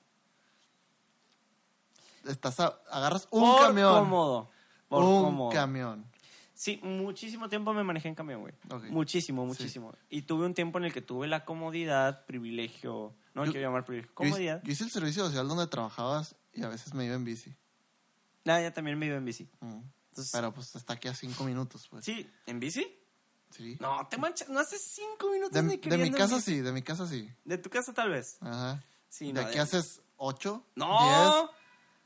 Estás 2.25 2.59
a- 2.59 2.79
agarras 2.89 3.27
un 3.31 3.41
Por 3.41 3.61
camión. 3.67 3.93
cómodo. 3.99 4.49
Por 4.87 5.03
un 5.03 5.23
cómodo. 5.23 5.49
camión. 5.51 6.05
Sí, 6.53 6.79
muchísimo 6.83 7.49
tiempo 7.49 7.73
me 7.73 7.83
manejé 7.83 8.07
en 8.09 8.15
camión, 8.15 8.41
güey. 8.41 8.53
Muchísimo, 8.91 9.45
muchísimo. 9.45 9.93
Y 10.09 10.21
tuve 10.21 10.45
un 10.45 10.53
tiempo 10.53 10.77
en 10.77 10.85
el 10.85 10.93
que 10.93 11.01
tuve 11.01 11.27
la 11.27 11.43
comodidad, 11.45 12.25
privilegio, 12.25 13.13
no 13.33 13.43
Yo- 13.45 13.51
quiero 13.51 13.67
llamar 13.67 13.83
privilegio, 13.85 14.13
Yo 14.19 14.23
hice, 14.25 14.29
comodidad. 14.31 14.61
yo 14.63 14.71
hice 14.71 14.83
el 14.83 14.91
servicio 14.91 15.25
social 15.25 15.47
donde 15.47 15.67
trabajabas 15.67 16.35
y 16.53 16.63
a 16.63 16.69
veces 16.69 16.93
me 16.93 17.05
iba 17.05 17.15
en 17.15 17.23
bici. 17.25 17.53
Nah, 18.45 18.61
ya 18.61 18.71
también 18.71 18.97
me 18.99 19.07
iba 19.07 19.17
en 19.17 19.25
bici. 19.25 19.49
Mm. 19.61 19.81
Entonces, 20.09 20.31
Pero 20.31 20.53
pues 20.53 20.75
está 20.75 20.93
aquí 20.93 21.07
a 21.07 21.15
cinco 21.15 21.43
minutos, 21.43 21.87
pues. 21.89 22.05
sí, 22.05 22.29
¿en 22.45 22.59
bici? 22.59 22.85
Sí. 23.49 23.77
No, 23.79 24.07
te 24.09 24.17
manchas, 24.17 24.47
no 24.49 24.59
hace 24.59 24.77
cinco 24.77 25.31
minutos 25.31 25.53
De, 25.53 25.63
ni 25.63 25.77
de 25.77 25.97
mi 25.97 26.11
casa 26.11 26.39
sí, 26.39 26.59
de 26.61 26.71
mi 26.71 26.81
casa 26.83 27.07
sí. 27.07 27.29
De 27.45 27.57
tu 27.57 27.69
casa 27.69 27.93
tal 27.93 28.09
vez. 28.11 28.37
Ajá. 28.41 28.83
Sí, 29.09 29.27
de 29.27 29.33
no, 29.33 29.41
aquí 29.41 29.55
de- 29.55 29.59
haces 29.61 30.01
ocho, 30.17 30.63
No. 30.75 31.49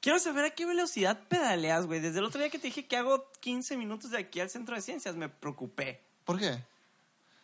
Quiero 0.08 0.20
saber 0.20 0.46
a 0.46 0.52
qué 0.52 0.66
velocidad 0.66 1.20
pedaleas, 1.28 1.86
güey. 1.86 2.00
Desde 2.00 2.20
el 2.20 2.24
otro 2.24 2.40
día 2.40 2.50
que 2.50 2.58
te 2.60 2.68
dije 2.68 2.88
que 2.88 2.96
hago 2.96 3.30
15 3.42 3.76
minutos 3.76 4.12
de 4.12 4.18
aquí 4.20 4.40
al 4.40 4.50
centro 4.50 4.74
de 4.74 4.82
ciencias, 4.82 5.18
me 5.18 5.28
preocupé. 5.28 6.02
¿Por 6.24 6.40
qué? 6.40 6.64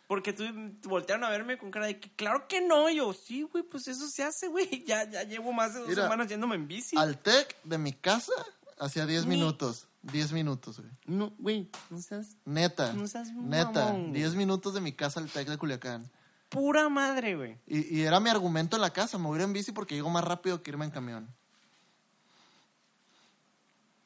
Porque 0.06 0.32
tú 0.32 0.44
voltearon 0.84 1.24
a 1.24 1.28
verme 1.28 1.58
con 1.58 1.70
cara 1.70 1.84
de 1.84 2.00
que, 2.00 2.10
claro 2.16 2.48
que 2.48 2.62
no. 2.62 2.88
Y 2.88 2.96
yo, 2.96 3.12
sí, 3.12 3.42
güey, 3.42 3.64
pues 3.64 3.86
eso 3.86 4.08
se 4.08 4.22
hace, 4.24 4.48
güey. 4.48 4.82
Ya, 4.86 5.04
ya 5.10 5.24
llevo 5.24 5.52
más 5.52 5.74
de 5.74 5.80
dos 5.80 5.90
Mira, 5.90 6.04
semanas 6.04 6.26
yéndome 6.28 6.54
en 6.54 6.66
bici. 6.66 6.96
Al 6.96 7.18
TEC 7.18 7.54
de 7.64 7.76
mi 7.76 7.92
casa 7.92 8.32
hacía 8.78 9.04
10 9.04 9.26
Ni- 9.26 9.36
minutos. 9.36 9.86
10 10.00 10.32
minutos, 10.32 10.80
güey. 10.80 10.90
No, 11.04 11.34
güey, 11.38 11.70
no 11.90 11.98
seas 12.00 12.38
Neta. 12.46 12.94
No 12.94 13.06
seas 13.06 13.30
neta. 13.30 13.84
mamón. 13.92 14.14
10 14.14 14.36
minutos 14.36 14.72
de 14.72 14.80
mi 14.80 14.92
casa 14.94 15.20
al 15.20 15.28
TEC 15.30 15.48
de 15.50 15.58
Culiacán. 15.58 16.10
pura 16.48 16.88
madre, 16.88 17.36
güey. 17.36 17.58
Y, 17.66 17.98
y 17.98 18.02
era 18.04 18.20
mi 18.20 18.30
argumento 18.30 18.76
en 18.76 18.80
la 18.80 18.88
casa. 18.94 19.18
Me 19.18 19.26
voy 19.26 19.34
a 19.38 19.42
ir 19.42 19.48
en 19.48 19.52
bici 19.52 19.72
porque 19.72 19.94
llego 19.96 20.08
más 20.08 20.24
rápido 20.24 20.62
que 20.62 20.70
irme 20.70 20.86
en 20.86 20.90
camión. 20.90 21.28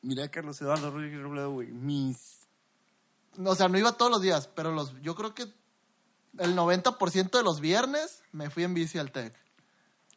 Mira, 0.02 0.28
Carlos 0.30 0.60
Eduardo 0.60 0.90
Rodríguez 0.90 1.20
Robledo, 1.20 1.50
güey. 1.52 1.68
Mis. 1.68 2.46
O 3.44 3.54
sea, 3.54 3.68
no 3.68 3.78
iba 3.78 3.92
todos 3.92 4.10
los 4.10 4.22
días, 4.22 4.48
pero 4.48 4.72
los, 4.72 5.00
yo 5.00 5.14
creo 5.14 5.34
que 5.34 5.42
el 6.38 6.56
90% 6.56 7.30
de 7.30 7.42
los 7.42 7.60
viernes 7.60 8.22
me 8.32 8.50
fui 8.50 8.64
en 8.64 8.74
bici 8.74 8.98
al 8.98 9.12
TEC. 9.12 9.34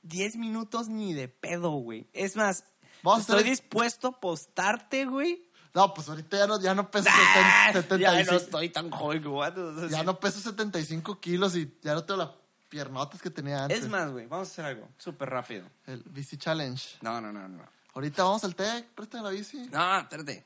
10 0.03 0.37
minutos 0.37 0.87
ni 0.89 1.13
de 1.13 1.27
pedo, 1.27 1.71
güey. 1.71 2.07
Es 2.13 2.35
más, 2.35 2.63
Vamos 3.03 3.19
a 3.19 3.21
estoy 3.21 3.35
hacer- 3.41 3.49
dispuesto 3.49 4.07
a 4.07 4.11
apostarte, 4.11 5.05
güey. 5.05 5.47
No, 5.73 5.93
pues 5.93 6.09
ahorita 6.09 6.37
ya 6.37 6.47
no, 6.47 6.59
ya 6.59 6.73
no 6.75 6.91
peso 6.91 7.07
¡Ah! 7.11 7.69
70, 7.71 7.97
Ya 7.97 8.11
no 8.11 8.17
75, 8.17 8.43
estoy 8.45 8.69
tan 8.69 8.89
joven, 8.91 9.23
güey. 9.23 9.51
ya 9.89 10.03
no 10.03 10.19
peso 10.19 10.39
75 10.41 11.19
kilos 11.19 11.55
y 11.55 11.77
ya 11.81 11.93
no 11.93 12.03
tengo 12.03 12.17
las 12.19 12.29
piernotas 12.67 13.21
que 13.21 13.29
tenía 13.29 13.63
antes. 13.63 13.83
Es 13.83 13.89
más, 13.89 14.11
güey, 14.11 14.25
vamos 14.27 14.49
a 14.49 14.51
hacer 14.51 14.65
algo 14.65 14.89
súper 14.97 15.29
rápido. 15.29 15.67
El 15.85 16.03
bici 16.03 16.37
challenge. 16.37 16.97
No, 17.01 17.21
no, 17.21 17.31
no, 17.31 17.47
no. 17.47 17.63
Ahorita 17.93 18.23
vamos 18.23 18.43
al 18.43 18.55
TEC, 18.55 18.87
préstame 18.95 19.23
la 19.23 19.29
bici. 19.31 19.57
No, 19.71 19.97
espérate. 19.99 20.45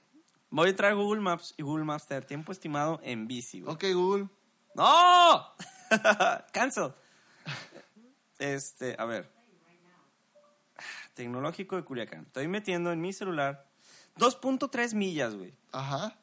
Voy 0.49 0.69
a 0.79 0.87
a 0.87 0.93
Google 0.93 1.21
Maps 1.21 1.53
y 1.57 1.63
Google 1.63 1.83
Maps 1.83 2.07
te 2.07 2.13
da 2.15 2.21
tiempo 2.21 2.51
estimado 2.51 2.99
en 3.03 3.27
bici, 3.27 3.61
güey. 3.61 3.73
Ok, 3.73 3.83
Google. 3.93 4.27
¡No! 4.73 5.45
Cancel. 6.53 6.93
Este, 8.39 8.95
a 8.97 9.05
ver. 9.05 9.29
Tecnológico 11.13 11.75
de 11.75 11.83
Culiacán. 11.83 12.23
Estoy 12.25 12.47
metiendo 12.47 12.91
en 12.91 12.99
mi 12.99 13.13
celular 13.13 13.65
2.3 14.17 14.93
millas, 14.95 15.35
güey. 15.35 15.53
Ajá. 15.71 16.17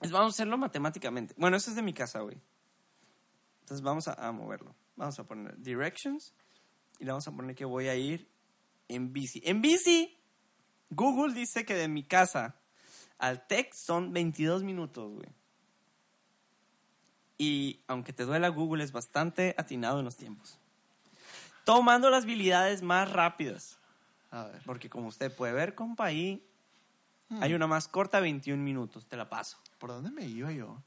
Es- 0.00 0.10
Vamos 0.10 0.32
a 0.32 0.34
hacerlo 0.34 0.56
matemáticamente. 0.58 1.34
Bueno, 1.36 1.56
eso 1.56 1.70
es 1.70 1.76
de 1.76 1.82
mi 1.82 1.92
casa, 1.92 2.20
güey. 2.20 2.40
Entonces 3.60 3.82
vamos 3.82 4.08
a, 4.08 4.14
a 4.14 4.32
moverlo. 4.32 4.74
Vamos 4.96 5.18
a 5.18 5.24
poner 5.24 5.56
directions 5.58 6.32
y 6.98 7.04
le 7.04 7.10
vamos 7.12 7.28
a 7.28 7.32
poner 7.32 7.54
que 7.54 7.64
voy 7.64 7.88
a 7.88 7.94
ir 7.94 8.28
en 8.88 9.12
bici. 9.12 9.42
En 9.44 9.60
bici, 9.60 10.17
Google 10.90 11.34
dice 11.34 11.64
que 11.64 11.74
de 11.74 11.88
mi 11.88 12.02
casa 12.02 12.56
al 13.18 13.46
TEC 13.46 13.74
son 13.74 14.12
22 14.12 14.62
minutos, 14.62 15.12
güey. 15.12 15.28
Y 17.36 17.80
aunque 17.86 18.12
te 18.12 18.24
duela, 18.24 18.48
Google 18.48 18.82
es 18.82 18.92
bastante 18.92 19.54
atinado 19.58 19.98
en 20.00 20.04
los 20.04 20.16
tiempos. 20.16 20.58
Tomando 21.64 22.10
las 22.10 22.24
habilidades 22.24 22.82
más 22.82 23.10
rápidas. 23.12 23.78
A 24.30 24.44
ver. 24.44 24.62
Porque 24.64 24.90
como 24.90 25.08
usted 25.08 25.34
puede 25.34 25.52
ver, 25.52 25.74
compa, 25.74 26.06
ahí 26.06 26.44
Hmm. 27.28 27.42
hay 27.42 27.54
una 27.54 27.66
más 27.66 27.88
corta, 27.88 28.20
21 28.20 28.62
minutos. 28.62 29.06
Te 29.06 29.16
la 29.16 29.28
paso. 29.28 29.58
¿Por 29.78 29.90
dónde 29.90 30.10
me 30.10 30.24
iba 30.24 30.50
yo? 30.50 30.82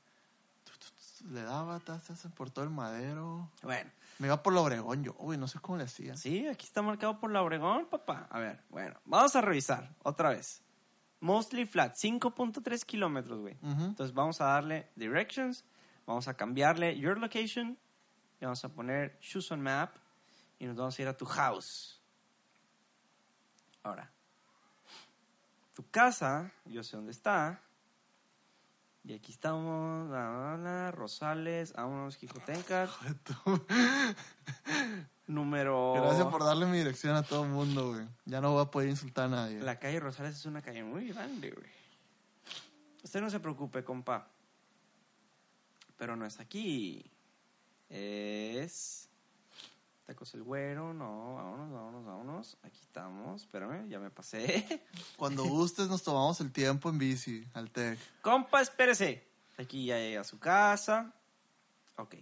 Le 1.30 1.44
daba 1.44 1.80
tazas 1.80 2.26
por 2.36 2.50
todo 2.50 2.66
el 2.66 2.72
madero. 2.72 3.48
Bueno, 3.62 3.92
Me 4.22 4.28
iba 4.28 4.44
por 4.44 4.54
la 4.54 4.62
Obregón 4.62 5.04
yo, 5.04 5.16
uy, 5.18 5.36
no 5.36 5.48
sé 5.48 5.58
cómo 5.60 5.80
le 5.80 5.86
hacía. 5.86 6.16
sí, 6.16 6.48
aquí 6.48 6.68
está 6.68 6.84
marcado 6.84 7.20
por 7.20 7.32
la 7.32 7.42
Obregón, 7.42 7.88
papá. 7.88 8.28
A 8.30 8.38
ver, 8.38 8.64
bueno, 8.70 9.00
vamos 9.04 9.36
a 9.36 9.42
revisar 9.42 9.96
otra 10.04 10.30
vez. 10.30 10.62
Mostly 11.22 11.66
flat, 11.66 11.96
5.3 11.96 12.86
kilómetros, 12.86 13.40
güey. 13.40 13.58
Entonces 13.64 14.14
vamos 14.14 14.40
a 14.40 14.46
darle 14.46 14.92
directions, 14.96 15.66
vamos 16.06 16.28
a 16.28 16.36
cambiarle 16.36 16.96
your 17.00 17.18
location 17.18 17.80
y 18.40 18.46
vamos 18.46 18.64
a 18.64 18.70
poner 18.70 19.18
choose 19.22 19.52
on 19.52 19.60
map 19.60 19.96
y 20.60 20.68
nos 20.68 20.76
vamos 20.76 21.00
a 21.00 21.02
ir 21.02 21.08
a 21.08 21.18
tu 21.18 21.26
house. 21.26 22.00
Ahora, 23.82 24.12
tu 25.74 25.90
casa, 25.90 26.52
yo 26.66 26.84
sé 26.84 26.96
dónde 26.96 27.12
está. 27.12 27.60
Y 29.04 29.14
aquí 29.14 29.32
estamos, 29.32 30.10
la, 30.12 30.32
la, 30.32 30.58
la, 30.58 30.92
Rosales, 30.92 31.74
vámonos, 31.74 32.18
Jicotencas. 32.18 32.92
Número. 35.28 35.94
Gracias 35.94 36.28
por 36.28 36.44
darle 36.44 36.68
mi 36.68 36.78
dirección 36.78 37.16
a 37.16 37.24
todo 37.24 37.44
el 37.44 37.50
mundo, 37.50 37.94
güey. 37.94 38.08
Ya 38.26 38.42
no 38.42 38.52
voy 38.52 38.62
a 38.62 38.66
poder 38.66 38.90
insultar 38.90 39.26
a 39.26 39.30
nadie. 39.30 39.60
La 39.60 39.80
calle 39.80 40.00
Rosales 40.00 40.36
es 40.36 40.46
una 40.46 40.62
calle 40.62 40.84
muy 40.84 41.08
grande, 41.08 41.52
güey. 41.52 41.70
Usted 43.04 43.22
no 43.22 43.30
se 43.30 43.40
preocupe, 43.40 43.84
compa. 43.84 44.28
Pero 45.98 46.16
no 46.16 46.26
es 46.26 46.40
aquí. 46.40 47.10
Es. 47.90 49.11
Tacos 50.12 50.34
el 50.34 50.44
güero, 50.44 50.94
no, 50.94 51.36
vámonos, 51.36 51.72
vámonos, 51.72 52.06
vámonos. 52.06 52.58
Aquí 52.64 52.82
estamos, 52.82 53.44
espérame, 53.44 53.88
ya 53.88 53.98
me 53.98 54.10
pasé. 54.10 54.84
Cuando 55.18 55.46
gustes 55.46 55.88
nos 55.88 56.04
tomamos 56.04 56.42
el 56.42 56.52
tiempo 56.52 56.90
en 56.90 56.98
bici 56.98 57.48
al 57.54 57.72
TEC. 57.72 57.98
compa, 58.22 58.60
espérese. 58.60 59.26
Aquí 59.58 59.86
ya 59.86 60.00
llega 60.00 60.20
a 60.20 60.26
su 60.26 60.38
casa. 60.38 61.14
Ok. 61.96 62.16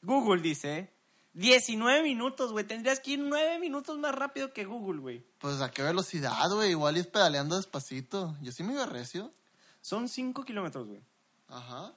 Google 0.00 0.42
dice 0.42 0.92
19 1.32 2.04
minutos, 2.04 2.52
güey. 2.52 2.64
Tendrías 2.64 3.00
que 3.00 3.10
ir 3.12 3.18
9 3.18 3.58
minutos 3.58 3.98
más 3.98 4.14
rápido 4.14 4.52
que 4.52 4.64
Google, 4.64 5.00
güey. 5.00 5.26
Pues 5.40 5.60
a 5.60 5.72
qué 5.72 5.82
velocidad, 5.82 6.48
güey. 6.52 6.70
Igual 6.70 6.98
es 6.98 7.08
pedaleando 7.08 7.56
despacito. 7.56 8.36
Yo 8.42 8.52
sí 8.52 8.62
me 8.62 8.74
iba 8.74 8.86
recio. 8.86 9.32
Son 9.80 10.08
5 10.08 10.44
kilómetros, 10.44 10.86
güey. 10.86 11.00
Ajá. 11.48 11.92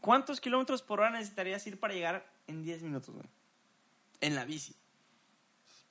¿Cuántos 0.00 0.40
kilómetros 0.40 0.80
por 0.80 1.00
hora 1.00 1.10
necesitarías 1.10 1.66
ir 1.66 1.80
para 1.80 1.92
llegar 1.92 2.32
en 2.46 2.62
10 2.62 2.82
minutos, 2.84 3.12
güey? 3.12 3.26
En 4.22 4.34
la 4.34 4.44
bici. 4.46 4.74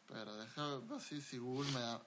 Pero 0.07 0.35
deja 0.37 0.77
ver 0.79 0.99
si, 0.99 1.21
si 1.21 1.37
Google 1.37 1.71
me 1.71 1.79
da. 1.79 2.01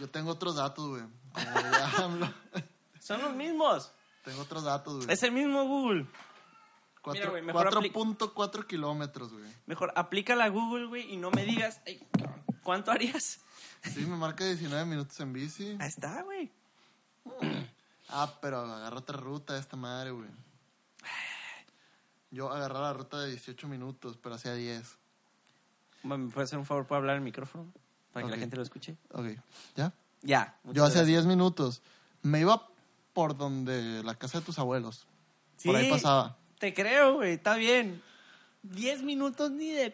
Yo 0.00 0.08
tengo 0.08 0.30
otros 0.30 0.54
datos, 0.56 0.86
güey. 0.88 1.02
Son 3.00 3.20
los 3.20 3.34
mismos. 3.34 3.92
tengo 4.24 4.42
otros 4.42 4.62
datos, 4.64 4.96
güey. 5.04 5.12
Es 5.12 5.22
el 5.24 5.32
mismo 5.32 5.64
Google. 5.64 6.06
Cuatro- 7.02 7.20
mira, 7.20 7.30
güey, 7.30 7.42
mejor 7.42 7.66
apli- 7.74 7.92
4.4 7.92 8.66
kilómetros, 8.66 9.32
güey. 9.32 9.44
Mejor 9.66 9.92
aplica 9.96 10.36
la 10.36 10.48
Google, 10.48 10.86
güey, 10.86 11.12
y 11.12 11.16
no 11.16 11.30
me 11.32 11.44
digas, 11.44 11.80
"Ay, 11.84 12.06
cabrón, 12.16 12.44
¿cuánto 12.62 12.92
harías? 12.92 13.40
Sí, 13.82 14.00
me 14.06 14.16
marca 14.16 14.44
19 14.44 14.84
minutos 14.84 15.18
en 15.18 15.32
bici. 15.32 15.76
Ahí 15.80 15.88
está, 15.88 16.22
güey. 16.22 16.52
Ah, 18.14 18.38
pero 18.42 18.58
agarra 18.60 18.98
otra 18.98 19.16
ruta 19.16 19.56
esta 19.56 19.74
madre, 19.74 20.10
güey. 20.10 20.28
Yo 22.30 22.50
agarré 22.50 22.74
la 22.74 22.92
ruta 22.92 23.18
de 23.20 23.30
18 23.30 23.68
minutos, 23.68 24.18
pero 24.22 24.34
hacía 24.34 24.52
10. 24.54 24.98
¿Me 26.02 26.18
puedes 26.30 26.48
hacer 26.50 26.58
un 26.58 26.66
favor 26.66 26.86
para 26.86 26.98
hablar 26.98 27.16
al 27.16 27.22
micrófono? 27.22 27.72
Para 28.12 28.24
que 28.24 28.32
Ok. 28.32 28.36
la 28.36 28.40
gente 28.40 28.56
lo 28.56 28.62
escuche. 28.62 28.96
Ok, 29.12 29.26
¿ya? 29.76 29.92
Ya. 30.22 30.56
Yo 30.64 30.82
gracias. 30.84 31.06
10 31.06 31.26
minutos. 31.26 31.82
Me 32.22 32.40
iba 32.40 32.68
por 33.12 33.36
donde 33.36 34.02
la 34.04 34.14
casa 34.14 34.38
de 34.40 34.44
tus 34.44 34.58
abuelos. 34.58 35.06
Por 35.64 35.76
ahí 35.76 35.86
Sí, 35.86 35.90
pasaba. 35.90 36.36
Te 36.58 36.72
creo, 36.74 37.14
güey, 37.14 37.34
está 37.34 37.54
bien. 37.56 38.02
10 38.62 39.02
minutos 39.02 39.50
ni 39.50 39.70
de 39.70 39.90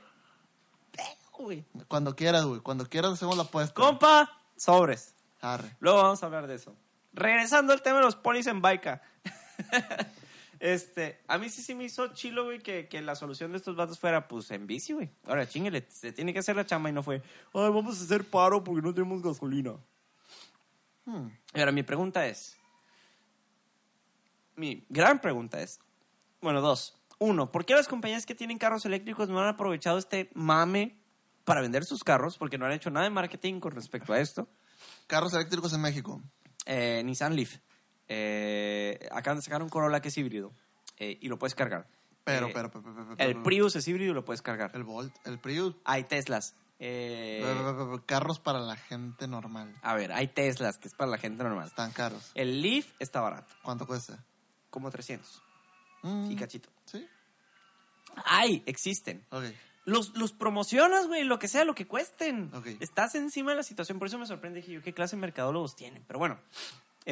pedo, 0.93 1.07
güey. 1.39 1.65
Cuando 1.89 2.15
quieras, 2.17 2.45
güey. 2.45 2.61
Cuando 2.61 2.87
quieras 2.87 3.13
hacemos 3.13 3.37
la 3.37 3.45
apuesta. 3.45 3.75
Compa, 3.75 4.31
sobres. 4.57 5.15
Arre. 5.41 5.77
Luego 5.81 6.03
vamos 6.03 6.23
a 6.23 6.27
hablar 6.27 6.47
de 6.47 6.57
eso. 6.57 6.75
Regresando 7.13 7.73
al 7.73 7.81
tema 7.83 7.99
de 7.99 8.05
los 8.05 8.17
polis 8.17 8.47
en 8.47 8.61
Baika. 8.61 9.01
este, 10.61 11.21
a 11.29 11.39
mí 11.39 11.49
sí 11.49 11.63
sí 11.63 11.75
me 11.75 11.85
hizo 11.85 12.09
chilo, 12.15 12.45
güey, 12.45 12.61
que, 12.61 12.89
que 12.89 13.01
la 13.01 13.15
solución 13.15 13.53
de 13.53 13.59
estos 13.59 13.77
vatos 13.77 13.99
fuera, 13.99 14.29
pues, 14.29 14.51
en 14.51 14.67
bici, 14.67 14.93
güey. 14.93 15.11
Ahora, 15.25 15.49
chinguele, 15.49 15.87
se 15.89 16.13
tiene 16.13 16.33
que 16.33 16.41
hacer 16.41 16.57
la 16.57 16.67
chamba 16.67 16.91
y 16.91 16.93
no 16.93 17.03
fue, 17.03 17.23
ay, 17.55 17.71
vamos 17.71 18.01
a 18.01 18.05
hacer 18.05 18.25
paro 18.25 18.65
porque 18.65 18.83
no 18.83 18.93
tenemos 18.93 19.23
gasolina. 19.23 19.75
Hmm. 21.05 21.29
Y 21.55 21.61
ahora, 21.61 21.73
mi 21.73 21.83
pregunta 21.83 22.27
es, 22.27 22.57
mi 24.57 24.85
gran 24.89 25.21
pregunta 25.21 25.61
es, 25.63 25.81
bueno, 26.41 26.61
dos. 26.61 26.95
Uno, 27.19 27.51
¿por 27.51 27.65
qué 27.65 27.75
las 27.75 27.89
compañías 27.89 28.27
que 28.27 28.35
tienen 28.35 28.59
carros 28.59 28.85
eléctricos 28.85 29.29
no 29.29 29.41
han 29.41 29.49
aprovechado 29.49 29.99
este 29.99 30.31
mame 30.35 30.97
para 31.45 31.61
vender 31.61 31.85
sus 31.85 32.05
carros? 32.05 32.39
Porque 32.39 32.59
no 32.59 32.67
han 32.67 32.73
hecho 32.73 32.91
nada 32.91 33.05
de 33.05 33.11
marketing 33.11 33.61
con 33.61 33.73
respecto 33.73 34.13
a 34.13 34.21
esto. 34.21 34.49
Carros 35.07 35.35
eléctricos 35.35 35.73
en 35.73 35.81
México. 35.81 36.23
Eh, 36.67 37.03
Nissan 37.05 37.35
Leaf. 37.35 37.59
Eh, 38.09 39.09
acaban 39.13 39.39
de 39.39 39.43
sacar 39.43 39.63
un 39.63 39.69
Corolla 39.69 40.01
que 40.01 40.09
es 40.09 40.17
híbrido 40.19 40.53
eh, 40.99 41.19
y 41.21 41.29
lo 41.29 41.39
puedes 41.39 41.55
cargar. 41.55 41.87
Pero, 42.25 42.49
Eh, 42.49 42.51
pero, 42.55 42.71
pero, 42.71 42.85
pero, 42.85 42.95
pero, 43.17 43.29
El 43.31 43.43
Prius 43.43 43.77
es 43.77 43.87
híbrido 43.89 44.11
y 44.11 44.15
lo 44.15 44.25
puedes 44.25 44.43
cargar. 44.43 44.71
El 44.75 44.85
Volt, 44.85 45.15
el 45.27 45.39
Prius. 45.39 45.75
Hay 45.85 46.05
Teslas 46.05 46.55
Eh, 46.81 47.43
Carros 48.07 48.39
para 48.39 48.61
la 48.61 48.77
gente 48.77 49.27
normal. 49.27 49.75
a 49.83 49.95
ver, 49.95 50.13
hay 50.13 50.29
Teslas, 50.29 50.79
que 50.79 50.89
es 50.89 50.95
para 50.95 51.11
la 51.11 51.19
gente 51.19 51.43
normal. 51.43 51.67
Están 51.67 51.91
caros. 51.93 52.31
El 52.35 52.63
Leaf 52.63 52.93
está 52.99 53.21
barato, 53.21 53.53
¿Cuánto 53.63 53.87
cuesta? 53.87 54.25
como 54.71 54.91
300 54.91 55.43
Mm, 56.03 56.31
y 56.31 56.37
cachito. 56.37 56.69
Sí. 56.85 57.05
Hay, 58.25 58.63
existen. 58.67 59.25
Los, 59.85 60.15
los 60.17 60.33
promocionas, 60.33 61.07
güey, 61.09 61.25
lo 61.25 61.39
que 61.41 61.49
sea, 61.49 61.65
lo 61.65 61.75
que 61.75 61.87
cuesten. 61.87 62.51
Estás 62.79 63.15
encima 63.17 63.51
de 63.53 63.57
la 63.57 63.63
situación, 63.65 63.99
por 63.99 64.07
eso 64.09 64.19
me 64.19 64.27
sorprende. 64.27 64.61
Dije 64.61 64.73
yo, 64.75 64.83
¿qué 64.83 64.93
clase 64.95 65.17
de 65.17 65.21
mercadólogos 65.23 65.75
tienen? 65.75 66.05
Pero 66.07 66.19
bueno. 66.21 66.39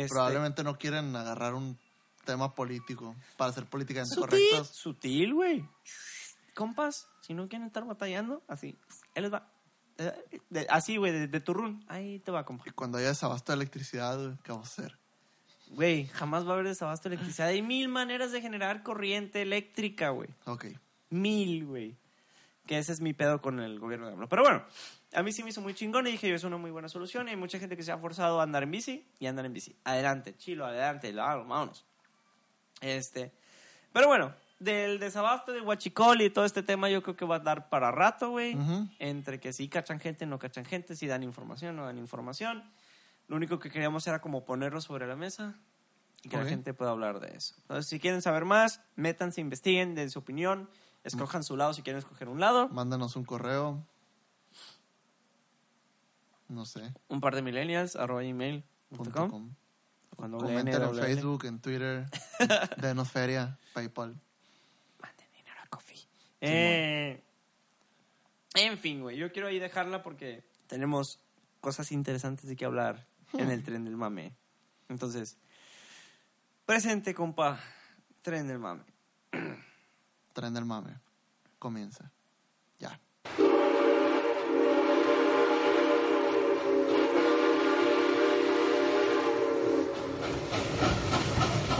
Este, 0.03 0.09
Probablemente 0.15 0.63
no 0.63 0.77
quieren 0.79 1.15
agarrar 1.17 1.55
un 1.55 1.79
tema 2.25 2.55
político 2.55 3.17
para 3.37 3.53
ser 3.53 3.65
políticamente 3.67 4.15
Sutil, 4.15 4.29
correctos. 4.29 4.69
sutil, 4.69 5.35
güey. 5.35 5.69
Compas, 6.55 7.09
si 7.21 7.35
no 7.35 7.49
quieren 7.49 7.67
estar 7.67 7.85
batallando, 7.85 8.43
así, 8.49 8.77
él 9.15 9.23
les 9.25 9.33
va. 9.33 9.49
Eh, 9.99 10.41
de- 10.51 10.67
así, 10.69 10.97
güey, 10.97 11.13
de, 11.13 11.29
de 11.29 11.41
tu 11.41 11.55
run. 11.55 11.85
Ahí 11.89 12.19
te 12.21 12.31
va, 12.31 12.45
compa. 12.45 12.65
Y 12.67 12.71
cuando 12.71 12.99
haya 12.99 13.09
desabasto 13.09 13.53
de 13.53 13.57
electricidad, 13.57 14.19
güey, 14.19 14.37
¿qué 14.43 14.53
vamos 14.53 14.69
a 14.69 14.73
hacer? 14.83 14.99
Güey, 15.71 16.07
jamás 16.09 16.45
va 16.47 16.51
a 16.51 16.53
haber 16.55 16.67
desabasto 16.69 17.09
de 17.09 17.15
electricidad. 17.17 17.49
Hay 17.49 17.63
mil 17.63 17.89
maneras 17.89 18.33
de 18.33 18.41
generar 18.41 18.83
corriente 18.83 19.43
eléctrica, 19.43 20.11
güey. 20.11 20.29
Ok. 20.45 20.67
Mil, 21.11 21.65
güey. 21.67 21.97
Que 22.67 22.79
ese 22.79 22.93
es 22.93 23.01
mi 23.01 23.13
pedo 23.13 23.41
con 23.41 23.61
el 23.61 23.79
gobierno 23.79 24.07
de 24.07 24.13
AMLO. 24.15 24.29
Pero 24.29 24.43
bueno, 24.43 24.65
a 25.13 25.23
mí 25.23 25.33
sí 25.33 25.43
me 25.43 25.51
hizo 25.51 25.61
muy 25.61 25.75
chingón 25.75 26.07
y 26.07 26.13
dije 26.13 26.29
yo, 26.29 26.35
es 26.35 26.45
una 26.45 26.57
muy 26.57 26.71
buena 26.71 26.89
solución. 26.89 27.29
Y 27.29 27.31
hay 27.31 27.37
mucha 27.37 27.59
gente 27.59 27.77
que 27.77 27.83
se 27.83 27.93
ha 27.93 27.99
forzado 27.99 28.41
a 28.41 28.43
andar 28.43 28.63
en 28.63 28.71
bici 28.71 29.07
y 29.19 29.27
andar 29.27 29.47
en 29.47 29.53
bici. 29.53 29.77
Adelante, 29.85 30.37
chilo, 30.37 30.67
adelante, 30.67 31.13
vámonos. 31.13 31.85
Este. 32.81 33.33
Pero 33.93 34.09
bueno, 34.09 34.35
del 34.59 34.99
desabasto 34.99 35.53
de 35.53 35.61
Huachicol 35.61 36.21
y 36.23 36.31
todo 36.31 36.45
este 36.45 36.63
tema, 36.63 36.91
yo 36.91 37.03
creo 37.03 37.17
que 37.17 37.25
va 37.25 37.37
a 37.37 37.41
dar 37.41 37.69
para 37.69 37.91
rato, 37.91 38.31
güey. 38.31 38.57
Entre 38.99 39.41
que 39.41 39.53
si 39.53 39.69
cachan 39.69 40.01
gente, 40.01 40.27
no 40.27 40.39
cachan 40.39 40.65
gente, 40.65 40.97
si 40.97 41.07
dan 41.07 41.23
información, 41.23 41.77
no 41.77 41.87
dan 41.87 41.99
información. 41.99 42.65
Lo 43.29 43.37
único 43.37 43.59
que 43.59 43.71
queríamos 43.71 44.07
era 44.07 44.21
como 44.21 44.45
ponerlo 44.45 44.81
sobre 44.81 45.07
la 45.07 45.17
mesa 45.17 45.55
y 46.23 46.29
que 46.29 46.37
la 46.37 46.45
gente 46.45 46.75
pueda 46.75 46.91
hablar 46.91 47.21
de 47.21 47.37
eso. 47.37 47.55
Entonces, 47.63 47.87
si 47.87 47.99
quieren 47.99 48.23
saber 48.23 48.45
más, 48.45 48.81
métanse, 48.97 49.41
investiguen, 49.41 49.95
den 49.95 50.11
su 50.11 50.19
opinión, 50.19 50.69
escojan 51.05 51.43
su 51.43 51.57
lado 51.57 51.73
si 51.75 51.83
quieren 51.83 51.99
escoger 51.99 52.29
un 52.29 52.41
lado. 52.41 52.69
Mándanos 52.69 53.17
un 53.17 53.25
correo. 53.25 53.85
No 56.49 56.65
sé. 56.65 56.93
Un 57.09 57.21
par 57.21 57.35
de 57.35 57.43
millennials, 57.43 57.97
arroba 57.97 58.23
gmail 58.23 58.65
punto 58.91 59.05
punto 59.05 59.21
com. 59.21 59.31
com. 59.31 59.55
Cuando 60.17 60.39
Comenten 60.39 60.83
en. 60.83 60.95
Facebook, 60.95 61.45
en 61.45 61.61
Twitter. 61.61 62.07
Denos 62.79 63.11
feria, 63.11 63.59
PayPal. 63.75 64.19
Manden 65.01 65.29
dinero 65.33 65.61
a 65.63 65.69
Coffee. 65.69 66.01
Eh, 66.41 67.23
en 68.55 68.79
fin, 68.79 69.03
güey, 69.03 69.17
yo 69.19 69.31
quiero 69.33 69.49
ahí 69.49 69.59
dejarla 69.59 70.03
porque 70.03 70.43
tenemos 70.67 71.21
cosas 71.61 71.93
interesantes 71.93 72.49
de 72.49 72.57
que 72.57 72.65
hablar 72.65 73.07
en 73.35 73.51
el 73.51 73.63
tren 73.63 73.85
del 73.85 73.97
mame. 73.97 74.33
Entonces, 74.89 75.37
presente, 76.65 77.13
compa, 77.15 77.61
tren 78.23 78.49
del 78.49 78.59
mame. 78.59 78.85
Tren 80.33 80.55
del 80.55 80.65
mame. 80.65 80.95
Comienza. 81.59 82.13
Ya. 82.79 83.01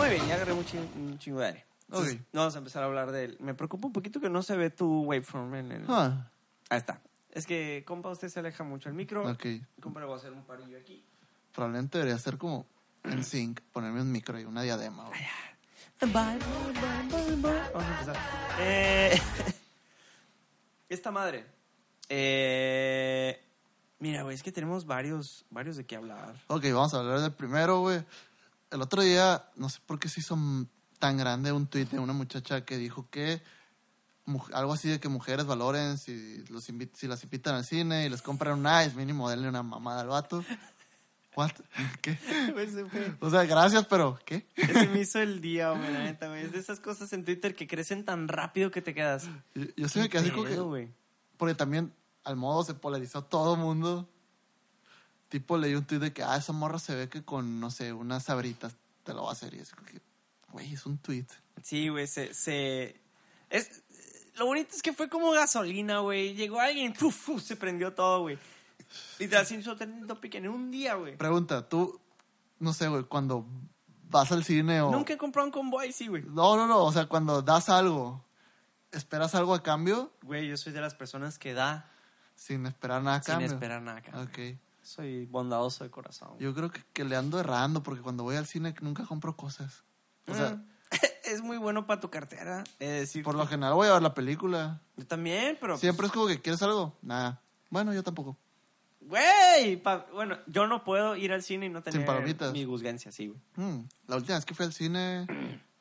Muy 0.07 0.15
bien, 0.17 0.27
ya 0.29 0.35
agarré 0.37 0.53
un, 0.53 0.65
chin- 0.65 0.91
un 0.97 1.19
chingo 1.19 1.41
de 1.41 1.47
aire. 1.47 1.67
Entonces, 1.89 2.15
Ok. 2.15 2.21
Vamos 2.33 2.55
a 2.55 2.59
empezar 2.59 2.83
a 2.83 2.87
hablar 2.87 3.13
del... 3.13 3.37
Me 3.41 3.55
preocupa 3.55 3.87
un 3.87 3.93
poquito 3.93 4.21
que 4.21 4.29
no 4.29 4.43
se 4.43 4.57
ve 4.57 4.71
tu 4.71 5.03
waveform 5.05 5.55
en 5.55 5.73
el... 5.73 5.85
Ah, 5.89 6.31
Ahí 6.69 6.79
está. 6.79 7.01
Es 7.31 7.47
que, 7.47 7.85
compa, 7.87 8.09
usted 8.11 8.29
se 8.29 8.41
aleja 8.41 8.65
mucho 8.65 8.89
el 8.89 8.95
micro. 8.95 9.29
ok. 9.31 9.47
Compa, 9.81 10.01
le 10.01 10.07
voy 10.07 10.15
a 10.15 10.19
hacer 10.19 10.33
un 10.33 10.43
parillo 10.45 10.79
aquí. 10.79 11.05
Probablemente 11.53 11.99
debería 11.99 12.19
ser 12.19 12.39
como 12.39 12.67
en 13.05 13.23
sync, 13.25 13.61
ponerme 13.73 14.01
un 14.03 14.11
micro 14.11 14.39
y 14.41 14.45
una 14.45 14.63
diadema. 14.63 15.05
güey. 15.09 15.21
Vamos 16.01 17.75
a 17.75 17.93
empezar. 17.93 18.17
Eh, 18.61 19.21
esta 20.89 21.11
madre. 21.11 21.47
Eh, 22.09 23.41
mira, 23.99 24.23
güey, 24.23 24.35
es 24.35 24.43
que 24.43 24.53
tenemos 24.53 24.87
varios, 24.87 25.45
varios 25.51 25.77
de 25.77 25.85
qué 25.87 25.97
hablar. 25.97 26.35
Ok, 26.49 26.65
vamos 26.73 26.95
a 26.95 26.99
hablar 27.01 27.21
del 27.21 27.33
primero, 27.33 27.81
güey. 27.81 28.03
El 28.71 28.83
otro 28.83 29.03
día, 29.03 29.49
no 29.57 29.69
sé 29.69 29.79
por 29.87 29.99
qué 29.99 30.09
se 30.09 30.21
hizo 30.21 30.37
tan 30.99 31.17
grande 31.17 31.53
un 31.53 31.67
tweet 31.67 31.87
de 31.87 31.99
una 31.99 32.13
muchacha 32.13 32.65
que 32.65 32.77
dijo 32.79 33.09
que 33.11 33.43
algo 34.53 34.73
así 34.73 34.89
de 34.89 34.99
que 34.99 35.09
mujeres 35.09 35.47
valoren 35.47 35.99
si, 35.99 36.45
los 36.49 36.65
si 36.65 37.07
las 37.07 37.23
invitan 37.23 37.55
al 37.55 37.65
cine 37.65 38.07
y 38.07 38.09
les 38.09 38.23
compran 38.23 38.59
un 38.59 38.67
ice, 38.67 38.97
mínimo 38.97 39.31
denle 39.31 39.49
una 39.49 39.63
mamada 39.63 40.01
al 40.01 40.09
vato. 40.09 40.45
What? 41.37 41.53
¿Qué? 42.03 42.15
Fue- 42.17 43.17
O 43.21 43.31
sea, 43.31 43.45
gracias, 43.45 43.87
pero 43.87 44.19
¿qué? 44.25 44.49
ese 44.57 44.89
me 44.89 45.01
hizo 45.03 45.21
el 45.21 45.41
día, 45.41 45.71
güey, 45.71 45.93
la 45.93 46.03
neta. 46.03 46.37
Es 46.41 46.51
de 46.53 46.59
esas 46.59 46.81
cosas 46.81 47.13
en 47.13 47.25
Twitter 47.25 47.55
que 47.55 47.67
crecen 47.69 48.05
tan 48.05 48.27
rápido 48.27 48.71
que 48.71 48.83
te 48.83 48.95
quedas. 48.95 49.29
Yo, 49.55 49.65
yo 49.77 49.89
sí 49.89 50.01
me 50.01 50.09
quedé 50.09 50.23
así 50.23 50.31
como 50.31 50.45
que... 50.45 50.57
güey? 50.57 50.95
Porque 51.37 51.55
también 51.55 51.95
al 52.25 52.37
modo 52.37 52.65
se 52.65 52.75
polarizó 52.75 53.23
todo 53.23 53.55
el 53.55 53.61
mundo. 53.61 54.09
Tipo, 55.29 55.59
leí 55.59 55.75
un 55.75 55.85
tweet 55.85 55.99
de 55.99 56.13
que, 56.13 56.23
ah, 56.23 56.37
esa 56.37 56.53
morra 56.53 56.79
se 56.79 56.95
ve 56.95 57.09
que 57.09 57.25
con, 57.25 57.61
no 57.61 57.71
sé, 57.71 57.93
unas 57.93 58.25
sabritas 58.25 58.77
te 59.03 59.13
lo 59.13 59.25
va 59.25 59.31
a 59.31 59.33
hacer. 59.33 59.55
Y 59.55 59.59
es 59.59 59.73
que, 59.73 60.01
güey, 60.53 60.73
es 60.75 60.87
un 60.87 60.99
tweet. 60.99 61.27
Sí, 61.63 61.89
güey, 61.89 62.07
se, 62.07 62.33
se... 62.35 63.01
Es... 63.51 63.83
Lo 64.37 64.47
bonito 64.47 64.75
es 64.75 64.83
que 64.83 64.93
fue 64.93 65.09
como 65.09 65.31
gasolina, 65.31 66.01
güey. 66.01 66.35
Llegó 66.35 66.61
alguien, 66.61 66.93
puf, 66.93 67.27
puf, 67.27 67.43
se 67.43 67.57
prendió 67.57 67.95
todo, 67.95 68.21
güey. 68.21 68.39
Literal, 69.19 69.47
sin 69.47 69.63
su 69.63 69.75
topic 70.07 70.35
en 70.35 70.49
un 70.49 70.71
día, 70.71 70.95
güey. 70.95 71.17
Pregunta, 71.17 71.67
tú, 71.69 71.99
no 72.59 72.73
sé, 72.73 72.89
güey, 72.89 73.05
cuando 73.05 73.47
vas 74.11 74.31
al 74.33 74.45
cine 74.45 74.81
o... 74.83 74.91
Nunca 74.91 75.15
he 75.15 75.17
comprado 75.17 75.47
un 75.47 75.53
convoy, 75.53 75.93
sí, 75.93 76.07
güey. 76.07 76.23
No, 76.23 76.57
no, 76.57 76.67
no, 76.67 76.85
o 76.85 76.93
sea, 76.93 77.07
cuando 77.07 77.43
das 77.43 77.69
algo, 77.69 78.25
¿esperas 78.93 79.35
algo 79.35 79.55
a 79.55 79.63
cambio? 79.63 80.13
Güey, 80.23 80.49
yo 80.49 80.57
soy 80.57 80.73
de 80.73 80.81
las 80.81 80.95
personas 80.95 81.39
que 81.39 81.55
da 81.55 81.91
Sin 82.35 82.67
esperar 82.67 83.03
nada 83.03 83.17
a 83.17 83.23
sin 83.23 83.33
cambio. 83.33 83.49
esperar 83.49 83.83
nada. 83.83 83.99
acá. 83.99 84.21
Ok. 84.21 84.39
Soy 84.87 85.27
bondadoso 85.27 85.83
de 85.85 85.91
corazón. 85.91 86.39
Yo 86.39 86.55
creo 86.55 86.71
que, 86.71 86.81
que 86.93 87.05
le 87.05 87.17
ando 87.17 87.41
errando 87.41 87.83
porque 87.83 88.03
cuando 88.03 88.23
voy 88.23 88.37
al 88.37 88.47
cine 88.47 88.75
nunca 88.81 89.05
compro 89.05 89.37
cosas. 89.37 89.85
O 90.29 90.35
sea, 90.35 90.51
Mm. 90.51 90.67
es 91.25 91.43
muy 91.43 91.57
bueno 91.57 91.87
para 91.87 92.01
tu 92.01 92.09
cartera. 92.11 92.63
Decir, 92.79 93.25
por 93.25 93.35
lo 93.35 93.47
general 93.49 93.75
voy 93.75 93.89
a 93.89 93.95
ver 93.95 94.03
la 94.03 94.15
película. 94.15 94.81
yo 94.97 95.05
también, 95.07 95.59
pero... 95.61 95.77
Siempre 95.77 96.07
es 96.07 96.13
como 96.13 96.29
que, 96.29 96.41
¿quieres 96.41 96.63
algo? 96.63 96.97
Nada. 97.03 97.43
Bueno, 97.71 97.93
yo 97.93 98.05
tampoco. 98.05 98.37
Güey, 99.01 99.83
bueno, 100.13 100.39
yo 100.47 100.67
no 100.67 100.83
puedo 100.85 101.17
ir 101.17 101.33
al 101.33 101.43
cine 101.43 101.67
y 101.67 101.69
no 101.69 101.83
tener 101.83 102.05
palomitas. 102.07 102.53
mi 102.53 102.65
guzgancia, 102.65 103.13
sí, 103.13 103.29
güey. 103.29 103.41
Mm, 103.57 103.89
La 104.09 104.17
última 104.17 104.37
vez 104.37 104.45
que 104.45 104.55
fui 104.55 104.65
al 104.67 104.73
cine, 104.73 105.27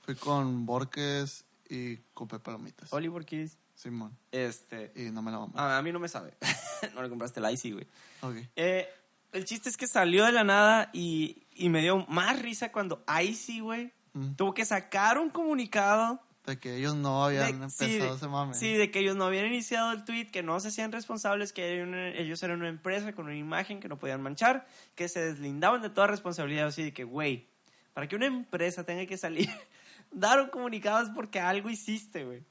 fui 0.02 0.16
con 0.16 0.66
Borges 0.66 1.46
y 1.70 1.98
compré 2.14 2.40
palomitas. 2.40 2.92
Oliver 2.94 3.26
Kids, 3.26 3.58
Simón. 3.76 4.18
este... 4.32 4.92
Y 4.96 5.12
no 5.12 5.22
me 5.22 5.32
la 5.32 5.38
vamos. 5.38 5.56
A, 5.56 5.78
a 5.78 5.82
mí 5.82 5.92
no 5.92 6.00
me 6.00 6.08
sabe. 6.08 6.34
no 6.96 7.04
le 7.04 7.10
compraste 7.10 7.40
el 7.40 7.52
Icy, 7.54 7.72
güey. 7.74 7.88
Ok. 8.22 8.36
Eh, 8.56 8.88
el 9.34 9.46
chiste 9.46 9.70
es 9.70 9.78
que 9.78 9.86
salió 9.88 10.26
de 10.26 10.32
la 10.32 10.44
nada 10.44 10.90
y, 10.94 11.46
y 11.54 11.70
me 11.70 11.82
dio 11.82 12.06
más 12.08 12.42
risa 12.42 12.72
cuando 12.72 13.04
Icy, 13.24 13.60
güey, 13.60 13.92
Mm. 14.18 14.36
tuvo 14.36 14.54
que 14.54 14.64
sacar 14.64 15.18
un 15.18 15.30
comunicado 15.30 16.22
De 16.46 16.58
que 16.58 16.78
ellos 16.78 16.96
no 16.96 17.26
habían 17.26 17.44
de- 17.60 17.66
empezado 17.66 17.90
sí, 17.92 17.98
de- 17.98 18.10
ese 18.14 18.28
mame. 18.30 18.54
sí, 18.54 18.74
de 18.74 18.90
que 18.90 19.00
ellos 19.00 19.18
no 19.18 19.26
habían 19.26 19.48
iniciado 19.48 19.92
el 19.92 20.06
tweet, 20.06 20.28
que 20.32 20.42
no 20.42 20.58
se 20.62 20.70
hacían 20.70 20.94
responsables, 20.94 21.52
que 21.52 21.84
una- 21.84 22.12
ellos 22.12 22.42
eran 22.42 22.60
una 22.60 22.70
empresa 22.70 23.12
con 23.12 23.26
una 23.26 23.36
imagen 23.36 23.82
que 23.82 23.90
no 23.90 24.00
podían 24.00 24.22
manchar, 24.22 24.66
que 24.96 25.10
se 25.10 25.20
deslindaban 25.20 25.82
de 25.82 25.90
toda 25.90 26.08
responsabilidad. 26.08 26.68
Así 26.68 26.82
de 26.82 26.94
que, 26.94 27.04
güey, 27.04 27.50
para 27.94 28.08
que 28.08 28.16
una 28.16 28.28
empresa 28.28 28.86
tenga 28.86 29.06
que 29.06 29.18
salir, 29.18 29.50
dar 30.12 30.40
un 30.40 30.48
comunicado 30.48 31.04
es 31.04 31.10
porque 31.10 31.42
algo 31.42 31.70
hiciste, 31.70 32.24
güey. 32.24 32.42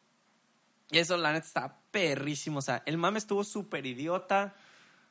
Y 0.90 0.98
eso, 0.98 1.16
la 1.16 1.32
neta, 1.32 1.46
está 1.46 1.78
perrísimo. 1.90 2.58
O 2.58 2.62
sea, 2.62 2.82
el 2.86 2.98
mame 2.98 3.18
estuvo 3.18 3.42
súper 3.44 3.86
idiota. 3.86 4.54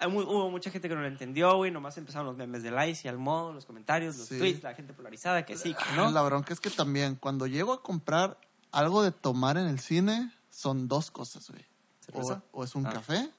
Hubo 0.06 0.50
mucha 0.52 0.70
gente 0.70 0.90
que 0.90 0.96
no 0.96 1.02
lo 1.02 1.08
entendió, 1.08 1.56
güey. 1.56 1.72
Nomás 1.72 1.98
empezaron 1.98 2.28
los 2.28 2.36
memes 2.36 2.62
del 2.64 2.76
ice 2.90 3.08
y 3.08 3.10
al 3.10 3.18
modo, 3.18 3.54
los 3.54 3.66
comentarios, 3.66 4.18
los 4.18 4.28
Sí. 4.28 4.38
tweets, 4.38 4.62
la 4.64 4.74
gente 4.76 4.94
polarizada, 4.94 5.46
que 5.46 5.56
sí, 5.58 5.74
que 5.74 5.96
no. 5.96 6.12
La 6.12 6.22
bronca 6.24 6.54
es 6.54 6.60
que 6.60 6.70
también 6.70 7.16
cuando 7.16 7.48
llego 7.48 7.72
a 7.74 7.82
comprar 7.82 8.38
algo 8.72 9.02
de 9.04 9.12
tomar 9.12 9.58
en 9.58 9.68
el 9.68 9.80
cine, 9.80 10.32
son 10.50 10.88
dos 10.88 11.10
cosas, 11.12 11.50
güey. 11.50 11.66
O, 12.14 12.42
o 12.52 12.64
es 12.66 12.76
un 12.76 12.86
Ah. 12.86 12.92
café 12.94 13.30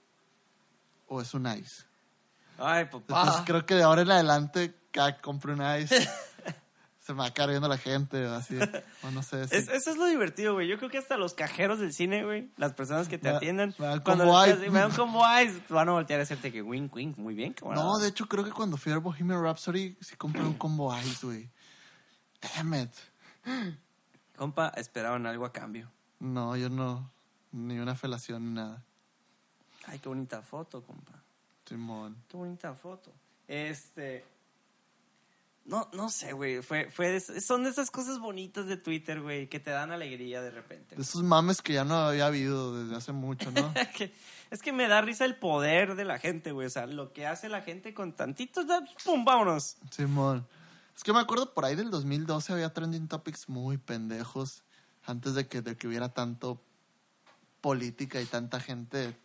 o 1.06 1.20
es 1.20 1.34
un 1.34 1.46
ice. 1.46 1.84
Ay, 2.56 2.82
Entonces 2.84 3.08
papá. 3.08 3.42
creo 3.44 3.66
que 3.66 3.74
de 3.74 3.82
ahora 3.82 4.02
en 4.02 4.10
adelante, 4.10 4.74
cada 4.90 5.20
compre 5.20 5.52
un 5.52 5.60
ice, 5.80 5.96
se 7.06 7.12
me 7.12 7.18
va 7.18 7.26
a 7.26 7.34
quedar 7.34 7.50
viendo 7.50 7.68
la 7.68 7.76
gente 7.76 8.24
o 8.26 8.34
así. 8.34 8.56
O 9.02 9.10
no 9.10 9.22
sé. 9.22 9.46
sí. 9.48 9.56
Es- 9.56 9.68
eso 9.68 9.90
es 9.90 9.96
lo 9.96 10.06
divertido, 10.06 10.54
güey. 10.54 10.66
Yo 10.68 10.78
creo 10.78 10.88
que 10.90 10.96
hasta 10.98 11.16
los 11.18 11.34
cajeros 11.34 11.78
del 11.78 11.92
cine, 11.92 12.24
güey, 12.24 12.50
las 12.56 12.72
personas 12.72 13.08
que 13.08 13.18
te 13.18 13.28
Me- 13.30 13.36
atiendan, 13.36 13.74
me 13.78 13.86
dan 13.86 14.00
cuando 14.00 14.24
ice. 14.46 14.56
pidas- 14.56 14.72
me 14.72 14.78
dan 14.78 14.92
como 14.92 15.18
van 15.20 15.88
a 15.88 15.92
voltear 15.92 16.20
a 16.20 16.22
hacerte 16.22 16.50
que 16.50 16.62
wink, 16.62 16.94
wink, 16.94 17.18
muy 17.18 17.34
bien, 17.34 17.52
cabrón. 17.52 17.74
No, 17.76 17.98
de 17.98 18.08
hecho 18.08 18.26
creo 18.26 18.42
que 18.44 18.52
cuando 18.52 18.76
fui 18.78 18.92
a 18.92 18.98
Bohemian 18.98 19.42
Rhapsody, 19.42 19.96
sí 20.00 20.16
compré 20.16 20.42
un 20.42 20.54
combo 20.54 20.96
ice, 20.98 21.26
güey. 21.26 21.50
Damn 22.56 22.74
it. 22.74 22.90
Compa, 24.36 24.68
esperaban 24.76 25.26
algo 25.26 25.44
a 25.44 25.52
cambio. 25.52 25.90
No, 26.20 26.56
yo 26.56 26.68
no. 26.70 27.10
Ni 27.52 27.78
una 27.78 27.94
felación 27.94 28.46
ni 28.46 28.54
nada. 28.54 28.82
Ay, 29.86 29.98
qué 29.98 30.08
bonita 30.08 30.42
foto, 30.42 30.82
compa. 30.82 31.12
Simón. 31.66 32.16
Qué 32.28 32.36
bonita 32.36 32.72
foto. 32.74 33.12
Este. 33.46 34.24
No, 35.64 35.88
no 35.94 36.10
sé, 36.10 36.32
güey. 36.34 36.60
Fue, 36.62 36.90
fue 36.90 37.20
son 37.20 37.64
de 37.64 37.70
esas 37.70 37.90
cosas 37.90 38.18
bonitas 38.18 38.66
de 38.66 38.76
Twitter, 38.76 39.22
güey, 39.22 39.48
que 39.48 39.60
te 39.60 39.70
dan 39.70 39.92
alegría 39.92 40.42
de 40.42 40.50
repente. 40.50 40.94
De 40.96 41.02
esos 41.02 41.22
mames 41.22 41.62
que 41.62 41.72
ya 41.72 41.84
no 41.84 41.94
había 41.94 42.26
habido 42.26 42.76
desde 42.84 42.96
hace 42.96 43.12
mucho, 43.12 43.50
¿no? 43.50 43.72
Que- 43.96 44.12
es 44.50 44.60
que 44.60 44.72
me 44.72 44.86
da 44.88 45.00
risa 45.00 45.24
el 45.24 45.36
poder 45.36 45.94
de 45.96 46.04
la 46.04 46.18
gente, 46.18 46.52
güey. 46.52 46.66
O 46.66 46.70
sea, 46.70 46.86
lo 46.86 47.12
que 47.12 47.26
hace 47.26 47.48
la 47.48 47.62
gente 47.62 47.94
con 47.94 48.12
tantitos, 48.14 48.66
pum, 49.04 49.24
vámonos. 49.24 49.76
Simón. 49.90 50.46
Es 50.94 51.02
que 51.02 51.12
me 51.12 51.18
acuerdo 51.18 51.54
por 51.54 51.64
ahí 51.64 51.74
del 51.74 51.90
2012 51.90 52.52
había 52.52 52.72
trending 52.72 53.08
topics 53.08 53.48
muy 53.48 53.78
pendejos 53.78 54.62
antes 55.06 55.34
de 55.34 55.48
que, 55.48 55.60
de 55.62 55.76
que 55.76 55.88
hubiera 55.88 56.10
tanto 56.10 56.62
política 57.60 58.20
y 58.20 58.26
tanta 58.26 58.60
gente 58.60 59.16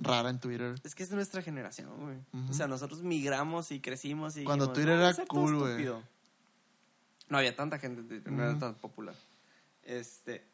rara 0.00 0.30
en 0.30 0.40
Twitter. 0.40 0.74
Es 0.82 0.94
que 0.94 1.02
es 1.02 1.10
nuestra 1.12 1.42
generación, 1.42 1.90
güey. 1.98 2.48
O 2.48 2.52
sea, 2.52 2.66
nosotros 2.66 3.02
migramos 3.02 3.70
y 3.70 3.80
crecimos 3.80 4.36
y 4.36 4.44
Cuando 4.44 4.66
dijimos, 4.66 4.74
Twitter 4.74 4.98
"No, 4.98 5.08
era 5.08 5.22
a 5.22 5.26
cool, 5.26 5.56
güey". 5.56 5.70
estúpido". 5.72 6.02
No 7.28 7.38
había 7.38 7.54
tanta 7.54 7.78
gente 7.78 8.00
en 8.00 8.08
Twitter, 8.08 8.32
no 8.32 8.42
era 8.42 8.58
tan 8.58 8.74
popular. 8.74 9.14
Este. 9.84 10.44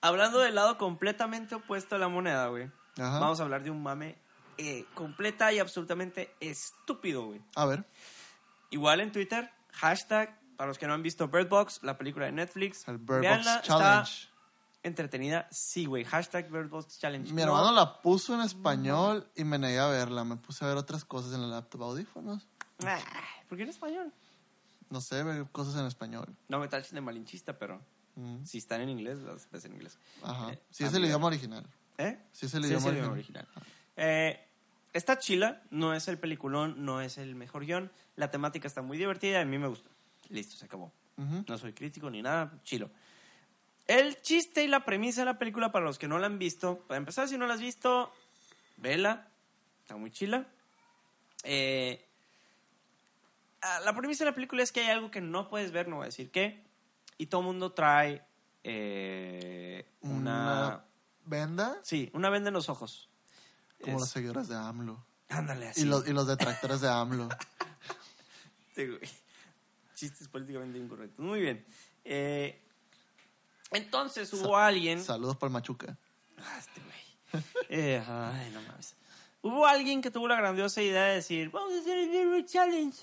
Hablando 0.00 0.38
del 0.38 0.54
lado 0.54 0.78
completamente 0.78 1.54
opuesto 1.54 1.94
de 1.96 2.00
la 2.00 2.08
moneda, 2.08 2.46
güey. 2.46 2.70
Ajá. 2.98 3.18
Vamos 3.18 3.38
a 3.40 3.42
hablar 3.42 3.62
de 3.62 3.70
un 3.70 3.82
mame 3.82 4.16
eh, 4.56 4.86
completa 4.94 5.52
y 5.52 5.58
absolutamente 5.58 6.34
estúpido, 6.40 7.26
güey. 7.26 7.40
A 7.54 7.66
ver, 7.66 7.84
Igual 8.70 9.00
en 9.00 9.10
Twitter, 9.10 9.50
hashtag, 9.72 10.38
para 10.56 10.68
los 10.68 10.78
que 10.78 10.86
no 10.86 10.94
han 10.94 11.02
visto 11.02 11.26
Bird 11.28 11.48
Box, 11.48 11.80
la 11.82 11.98
película 11.98 12.26
de 12.26 12.32
Netflix. 12.32 12.86
el 12.86 12.98
Bird 12.98 13.22
Box 13.22 13.38
está 13.38 13.62
Challenge. 13.62 14.28
Entretenida, 14.82 15.46
sí, 15.50 15.84
güey. 15.86 16.04
Hashtag 16.04 16.50
Bird 16.50 16.68
Box 16.68 16.98
Challenge. 16.98 17.28
Mi 17.32 17.42
No, 17.42 17.48
hermano 17.56 17.72
la 17.72 18.00
puso 18.00 18.34
en 18.34 18.40
español 18.40 19.26
y 19.36 19.44
me 19.44 19.58
negué 19.58 19.78
a 19.78 19.86
verla. 19.88 20.24
Me 20.24 20.36
puse 20.36 20.64
a 20.64 20.68
ver 20.68 20.76
otras 20.76 21.04
cosas 21.04 21.32
en 21.34 21.42
el 21.42 21.50
laptop, 21.50 21.82
audífonos. 21.82 22.46
ah, 22.86 22.98
¿Por 23.48 23.58
qué 23.58 23.64
en 23.64 23.70
español? 23.70 24.12
No 24.88 25.00
sé, 25.00 25.22
ver 25.22 25.46
cosas 25.52 25.76
en 25.76 25.86
español. 25.86 26.26
No 26.48 26.58
me 26.58 26.68
tachen 26.68 26.94
de 26.94 27.00
malinchista, 27.00 27.58
pero 27.58 27.80
Mm, 28.16 28.44
si 28.44 28.58
están 28.58 28.80
en 28.80 28.88
inglés, 28.88 29.18
las 29.20 29.48
ves 29.50 29.64
en 29.66 29.72
inglés. 29.74 29.96
Ajá. 30.22 30.52
Eh, 30.52 30.60
Sí, 30.70 30.82
es 30.84 30.92
el 30.92 31.04
idioma 31.04 31.28
original. 31.28 31.64
¿Eh? 31.96 32.18
Sí, 32.32 32.46
es 32.46 32.54
el 32.54 32.62
Sí, 32.64 32.68
idioma 32.70 32.86
es 32.86 32.90
el 32.90 32.96
idioma 32.98 33.12
original. 33.12 33.46
original. 33.56 33.74
Eh, 33.96 34.40
está 34.92 35.16
chila, 35.18 35.62
no 35.70 35.94
es 35.94 36.08
el 36.08 36.18
peliculón, 36.18 36.84
no 36.84 37.00
es 37.00 37.18
el 37.18 37.36
mejor 37.36 37.64
guion. 37.64 37.90
La 38.16 38.30
temática 38.30 38.66
está 38.66 38.82
muy 38.82 38.98
divertida 38.98 39.38
y 39.38 39.42
a 39.42 39.44
mí 39.44 39.58
me 39.58 39.68
gusta. 39.68 39.88
Listo, 40.28 40.56
se 40.56 40.64
acabó. 40.64 40.92
No 41.16 41.56
soy 41.56 41.72
crítico 41.72 42.10
ni 42.10 42.20
nada, 42.20 42.50
chilo. 42.64 42.90
El 43.90 44.20
chiste 44.22 44.62
y 44.62 44.68
la 44.68 44.84
premisa 44.84 45.22
de 45.22 45.24
la 45.24 45.36
película, 45.38 45.72
para 45.72 45.84
los 45.84 45.98
que 45.98 46.06
no 46.06 46.18
la 46.20 46.26
han 46.26 46.38
visto, 46.38 46.78
para 46.86 46.98
empezar, 46.98 47.28
si 47.28 47.36
no 47.36 47.46
la 47.48 47.54
has 47.54 47.60
visto, 47.60 48.12
vela, 48.76 49.28
está 49.82 49.96
muy 49.96 50.12
chila. 50.12 50.46
Eh, 51.42 52.06
ah, 53.62 53.80
la 53.84 53.92
premisa 53.96 54.22
de 54.24 54.30
la 54.30 54.34
película 54.34 54.62
es 54.62 54.70
que 54.70 54.80
hay 54.82 54.90
algo 54.90 55.10
que 55.10 55.20
no 55.20 55.48
puedes 55.48 55.72
ver, 55.72 55.88
no 55.88 55.96
voy 55.96 56.04
a 56.04 56.06
decir 56.06 56.30
qué, 56.30 56.62
y 57.18 57.26
todo 57.26 57.40
el 57.40 57.48
mundo 57.48 57.72
trae 57.72 58.22
eh, 58.62 59.84
una... 60.02 60.12
Una 60.12 60.84
venda 61.24 61.78
Sí, 61.82 62.10
una 62.14 62.30
venda 62.30 62.48
en 62.48 62.54
los 62.54 62.68
ojos. 62.68 63.08
como 63.82 63.96
Es- 63.96 64.00
los 64.02 64.10
seguidores 64.10 64.46
de 64.48 64.54
AMLO. 64.56 65.04
Ándale, 65.30 65.68
así. 65.68 65.82
Y 65.82 65.84
los, 65.84 66.06
y 66.08 66.12
los 66.12 66.26
detractores 66.28 66.80
de 66.80 66.88
AMLO. 66.88 67.28
Sí, 68.74 68.86
güey. 68.86 69.00
Chistes 69.96 70.28
políticamente 70.28 70.78
incorrectos. 70.78 71.18
Muy 71.24 71.40
bien. 71.40 71.66
Eh, 72.04 72.62
entonces 73.70 74.32
hubo 74.32 74.56
alguien... 74.56 75.02
Saludos 75.02 75.36
para 75.36 75.48
el 75.48 75.52
Machuca. 75.52 75.96
Ah, 76.38 76.58
este 76.58 76.80
güey. 76.80 77.44
Eh, 77.68 78.02
ay, 78.06 78.50
no 78.52 78.60
mames. 78.62 78.96
Hubo 79.42 79.66
alguien 79.66 80.02
que 80.02 80.10
tuvo 80.10 80.28
la 80.28 80.36
grandiosa 80.36 80.82
idea 80.82 81.04
de 81.04 81.14
decir, 81.16 81.50
vamos 81.50 81.72
a 81.74 81.80
hacer 81.80 81.98
el 81.98 82.10
Zero 82.10 82.40
Challenge. 82.44 82.96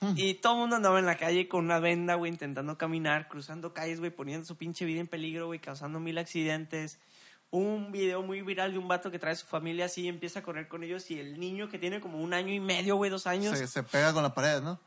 Hmm. 0.00 0.14
Y 0.16 0.34
todo 0.34 0.54
el 0.54 0.58
mundo 0.60 0.76
andaba 0.76 0.98
en 0.98 1.06
la 1.06 1.16
calle 1.16 1.48
con 1.48 1.64
una 1.64 1.78
venda, 1.78 2.14
güey, 2.14 2.32
intentando 2.32 2.78
caminar, 2.78 3.28
cruzando 3.28 3.74
calles, 3.74 3.98
güey, 4.00 4.10
poniendo 4.10 4.46
su 4.46 4.56
pinche 4.56 4.84
vida 4.84 5.00
en 5.00 5.08
peligro, 5.08 5.46
güey, 5.46 5.60
causando 5.60 6.00
mil 6.00 6.18
accidentes. 6.18 6.98
Un 7.50 7.92
video 7.92 8.22
muy 8.22 8.40
viral 8.40 8.72
de 8.72 8.78
un 8.78 8.88
vato 8.88 9.10
que 9.10 9.18
trae 9.18 9.34
a 9.34 9.36
su 9.36 9.46
familia 9.46 9.84
así 9.84 10.02
y 10.02 10.08
empieza 10.08 10.38
a 10.38 10.42
correr 10.42 10.68
con 10.68 10.82
ellos 10.84 11.10
y 11.10 11.20
el 11.20 11.38
niño 11.38 11.68
que 11.68 11.78
tiene 11.78 12.00
como 12.00 12.18
un 12.18 12.32
año 12.32 12.54
y 12.54 12.60
medio, 12.60 12.96
güey, 12.96 13.10
dos 13.10 13.26
años. 13.26 13.58
Se, 13.58 13.66
se 13.66 13.82
pega 13.82 14.14
con 14.14 14.22
la 14.22 14.32
pared, 14.32 14.62
¿no? 14.62 14.80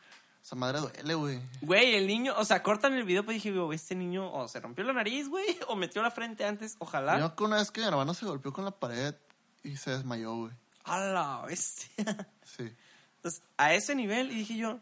Esa 0.46 0.56
madre 0.56 0.80
duele, 0.80 1.16
güey. 1.16 1.42
Güey, 1.62 1.96
el 1.96 2.06
niño, 2.06 2.36
o 2.38 2.46
sea, 2.46 2.62
cortan 2.62 2.94
el 2.94 3.04
video, 3.04 3.26
pues 3.26 3.34
dije, 3.34 3.52
güey, 3.52 3.76
este 3.76 3.96
niño 3.96 4.32
o 4.32 4.48
se 4.48 4.60
rompió 4.60 4.84
la 4.84 4.94
nariz, 4.94 5.28
güey, 5.28 5.44
o 5.70 5.76
metió 5.76 6.04
la 6.04 6.12
frente 6.12 6.46
antes, 6.46 6.76
ojalá. 6.78 7.20
Yo 7.20 7.36
que 7.36 7.44
una 7.44 7.56
vez 7.56 7.72
que 7.72 7.82
mi 7.82 7.88
hermano 7.88 8.14
se 8.14 8.28
golpeó 8.28 8.54
con 8.54 8.64
la 8.64 8.70
pared 8.70 9.16
y 9.64 9.76
se 9.76 9.90
desmayó, 9.90 10.36
güey. 10.36 10.52
A 10.84 11.00
la 11.00 11.42
bestia. 11.48 12.28
Sí. 12.44 12.72
Entonces, 13.16 13.42
a 13.58 13.74
ese 13.74 13.96
nivel, 13.96 14.32
y 14.32 14.36
dije 14.36 14.56
yo, 14.56 14.78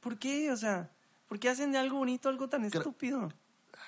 ¿por 0.00 0.18
qué? 0.18 0.50
O 0.50 0.56
sea, 0.56 0.88
¿por 1.28 1.38
qué 1.38 1.50
hacen 1.50 1.72
de 1.72 1.78
algo 1.78 1.98
bonito 1.98 2.30
algo 2.30 2.48
tan 2.48 2.64
estúpido? 2.64 3.30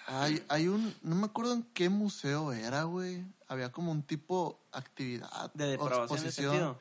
Hay, 0.06 0.44
hay 0.50 0.68
un, 0.68 0.94
no 1.00 1.14
me 1.14 1.24
acuerdo 1.24 1.54
en 1.54 1.62
qué 1.72 1.88
museo 1.88 2.52
era, 2.52 2.82
güey. 2.82 3.24
Había 3.48 3.72
como 3.72 3.90
un 3.92 4.02
tipo 4.02 4.60
actividad 4.72 5.50
De 5.54 5.68
depravación 5.68 6.06
de 6.06 6.14
exposición. 6.28 6.50
sentido. 6.50 6.78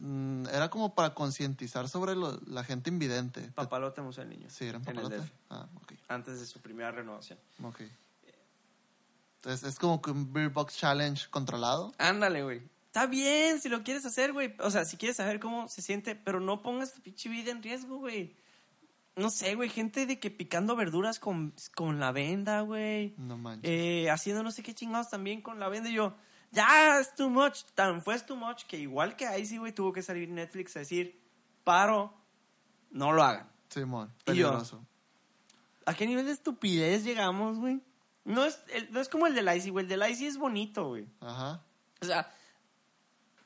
Mm, 0.00 0.46
Era 0.52 0.68
como 0.70 0.94
para 0.94 1.14
concientizar 1.14 1.88
sobre 1.88 2.14
lo- 2.16 2.40
la 2.46 2.64
gente 2.64 2.90
invidente. 2.90 3.42
Papalote 3.54 4.02
Museo 4.02 4.24
del 4.24 4.30
Niño. 4.38 4.50
Sí, 4.50 4.64
era 4.66 4.78
en 4.78 4.82
en 4.82 4.88
el 4.88 4.94
Papalote. 4.96 5.16
DF, 5.22 5.32
Ah, 5.50 5.68
ok, 5.82 5.92
antes 6.08 6.40
de 6.40 6.46
su 6.46 6.60
primera 6.60 6.90
renovación. 6.90 7.38
ok. 7.62 7.82
Entonces 9.36 9.68
es 9.68 9.78
como 9.78 10.02
que 10.02 10.10
un 10.10 10.32
Beer 10.32 10.48
Box 10.50 10.76
Challenge 10.76 11.28
controlado. 11.30 11.92
Ándale, 11.98 12.42
güey. 12.42 12.62
Está 12.86 13.06
bien 13.06 13.60
si 13.60 13.68
lo 13.68 13.82
quieres 13.84 14.04
hacer, 14.06 14.32
güey. 14.32 14.54
O 14.60 14.70
sea, 14.70 14.84
si 14.84 14.96
quieres 14.96 15.16
saber 15.18 15.38
cómo 15.38 15.68
se 15.68 15.82
siente, 15.82 16.16
pero 16.16 16.40
no 16.40 16.62
pongas 16.62 16.92
tu 16.94 17.00
pinche 17.00 17.28
vida 17.28 17.50
en 17.52 17.62
riesgo, 17.62 17.98
güey. 17.98 18.34
No 19.14 19.30
sé, 19.30 19.54
güey. 19.54 19.68
Gente 19.68 20.06
de 20.06 20.18
que 20.18 20.30
picando 20.30 20.74
verduras 20.76 21.20
con, 21.20 21.54
con 21.74 22.00
la 22.00 22.10
venda, 22.12 22.62
güey. 22.62 23.14
No 23.18 23.36
manches. 23.38 23.70
Eh, 23.70 24.10
haciendo 24.10 24.42
no 24.42 24.50
sé 24.50 24.62
qué 24.62 24.74
chingados 24.74 25.10
también 25.10 25.42
con 25.42 25.60
la 25.60 25.68
venda. 25.68 25.90
Y 25.90 25.94
yo, 25.94 26.14
ya, 26.56 26.98
es 26.98 27.14
too 27.14 27.28
much. 27.30 27.62
Tan 27.74 28.02
fue 28.02 28.14
es 28.14 28.26
too 28.26 28.34
much 28.36 28.64
que 28.64 28.76
igual 28.78 29.14
que 29.16 29.26
ahí 29.26 29.46
sí, 29.46 29.58
güey, 29.58 29.72
tuvo 29.72 29.92
que 29.92 30.02
salir 30.02 30.28
Netflix 30.28 30.74
a 30.76 30.80
decir, 30.80 31.20
paro, 31.62 32.12
no 32.90 33.12
lo 33.12 33.22
hagan. 33.22 33.48
Simón, 33.68 34.08
yo. 34.08 34.24
peligroso. 34.24 34.84
¿A 35.84 35.94
qué 35.94 36.06
nivel 36.06 36.26
de 36.26 36.32
estupidez 36.32 37.04
llegamos, 37.04 37.58
güey? 37.58 37.80
No 38.24 38.44
es, 38.44 38.60
el- 38.72 38.90
no 38.92 39.00
es 39.00 39.08
como 39.08 39.26
el 39.28 39.34
del 39.34 39.54
Icy, 39.56 39.70
güey. 39.70 39.84
El 39.84 39.88
del 39.88 40.10
Icy 40.10 40.26
es 40.26 40.36
bonito, 40.38 40.88
güey. 40.88 41.06
Ajá. 41.20 41.62
O 42.00 42.06
sea, 42.06 42.32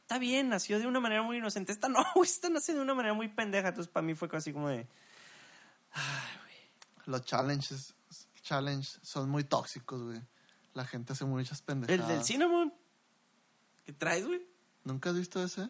está 0.00 0.18
bien, 0.18 0.48
nació 0.48 0.78
de 0.78 0.86
una 0.86 1.00
manera 1.00 1.22
muy 1.22 1.36
inocente. 1.36 1.72
Esta 1.72 1.88
no, 1.88 1.98
güey, 2.14 2.28
esta 2.28 2.48
nació 2.48 2.74
de 2.74 2.80
una 2.80 2.94
manera 2.94 3.12
muy 3.14 3.28
pendeja. 3.28 3.68
Entonces, 3.68 3.92
para 3.92 4.06
mí 4.06 4.14
fue 4.14 4.28
así 4.32 4.52
como 4.52 4.68
de. 4.68 4.86
Los 7.06 7.24
challenges, 7.24 7.94
challenge 8.42 8.98
son 9.02 9.28
muy 9.28 9.44
tóxicos, 9.44 10.02
güey. 10.02 10.20
La 10.74 10.84
gente 10.86 11.12
hace 11.12 11.24
muchas 11.24 11.60
pendejadas. 11.62 12.08
El 12.08 12.16
del 12.16 12.24
Cinnamon. 12.24 12.72
¿Qué 13.90 13.96
traes, 13.96 14.24
güey? 14.24 14.40
¿Nunca 14.84 15.10
has 15.10 15.16
visto 15.16 15.42
ese? 15.42 15.68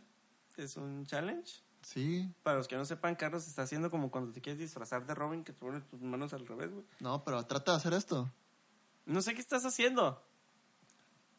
Es 0.59 0.77
un 0.77 1.07
challenge. 1.07 1.63
Sí. 1.81 2.31
Para 2.43 2.59
los 2.59 2.69
que 2.69 2.77
no 2.77 2.85
sepan, 2.85 3.17
Carlos 3.17 3.49
está 3.49 3.63
haciendo 3.63 3.91
como 3.91 4.11
cuando 4.11 4.31
te 4.31 4.43
quieres 4.43 4.61
disfrazar 4.61 5.07
de 5.07 5.15
Robin, 5.15 5.43
que 5.43 5.55
te 5.55 5.59
pones 5.61 5.89
tus 5.89 6.03
manos 6.03 6.35
al 6.35 6.47
revés, 6.47 6.71
güey. 6.71 6.85
No, 6.99 7.25
pero 7.25 7.43
trata 7.47 7.73
de 7.73 7.79
hacer 7.79 7.95
esto. 7.95 8.31
No 9.07 9.23
sé 9.23 9.33
qué 9.35 9.41
estás 9.41 9.65
haciendo. 9.65 10.23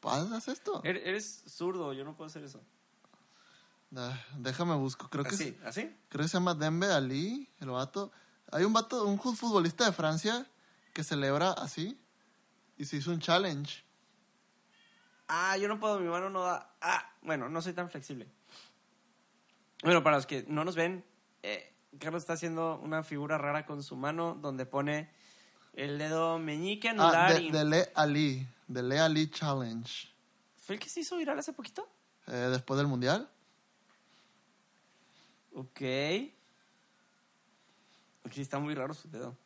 ¿Haz 0.01 0.47
esto? 0.47 0.81
Er- 0.83 1.03
Eres 1.05 1.43
zurdo, 1.45 1.93
yo 1.93 2.03
no 2.03 2.15
puedo 2.17 2.29
hacer 2.29 2.43
eso. 2.43 2.59
Ah, 3.95 4.19
déjame 4.39 4.73
busco. 4.73 5.07
Creo 5.07 5.23
que, 5.23 5.35
¿Así? 5.35 5.49
es- 5.59 5.63
¿Así? 5.63 5.95
creo 6.09 6.23
que 6.23 6.29
se 6.29 6.33
llama 6.37 6.55
Dembe 6.55 6.87
Ali, 6.91 7.47
el 7.59 7.69
vato. 7.69 8.11
Hay 8.51 8.63
un 8.63 8.73
vato, 8.73 9.05
un 9.05 9.19
futbolista 9.19 9.85
de 9.85 9.91
Francia 9.91 10.47
que 10.95 11.03
celebra 11.03 11.51
así 11.51 11.95
y 12.75 12.85
se 12.85 12.97
hizo 12.97 13.11
un 13.11 13.19
challenge. 13.19 13.83
Ah, 15.33 15.55
yo 15.55 15.69
no 15.69 15.79
puedo, 15.79 15.97
mi 15.97 16.09
mano 16.09 16.29
no 16.29 16.41
da. 16.43 16.75
Ah, 16.81 17.09
bueno, 17.21 17.47
no 17.47 17.61
soy 17.61 17.71
tan 17.71 17.89
flexible. 17.89 18.27
Bueno, 19.81 20.03
para 20.03 20.17
los 20.17 20.25
que 20.25 20.43
no 20.49 20.65
nos 20.65 20.75
ven, 20.75 21.05
eh, 21.41 21.73
Carlos 21.99 22.23
está 22.23 22.33
haciendo 22.33 22.77
una 22.83 23.01
figura 23.03 23.37
rara 23.37 23.65
con 23.65 23.81
su 23.81 23.95
mano 23.95 24.35
donde 24.35 24.65
pone 24.65 25.09
el 25.73 25.97
dedo 25.97 26.37
meñique 26.37 26.89
anular 26.89 27.31
Ah, 27.31 27.33
de, 27.33 27.41
y... 27.43 27.51
de 27.51 27.63
Le 27.63 27.91
Ali, 27.95 28.45
de 28.67 28.83
Le 28.83 28.99
Ali 28.99 29.31
Challenge. 29.31 30.09
¿Fue 30.57 30.75
el 30.75 30.81
que 30.81 30.89
se 30.89 30.99
hizo 30.99 31.15
viral 31.15 31.39
hace 31.39 31.53
poquito? 31.53 31.87
Eh, 32.27 32.31
después 32.51 32.77
del 32.77 32.87
mundial. 32.87 33.29
Ok. 35.53 35.81
Aquí 38.25 38.41
está 38.41 38.59
muy 38.59 38.75
raro 38.75 38.93
su 38.93 39.09
dedo. 39.09 39.37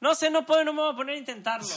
No 0.00 0.14
sé, 0.14 0.30
no 0.30 0.44
puedo, 0.46 0.64
no 0.64 0.72
me 0.72 0.82
voy 0.82 0.92
a 0.92 0.96
poner 0.96 1.14
a 1.16 1.18
intentarlo. 1.18 1.68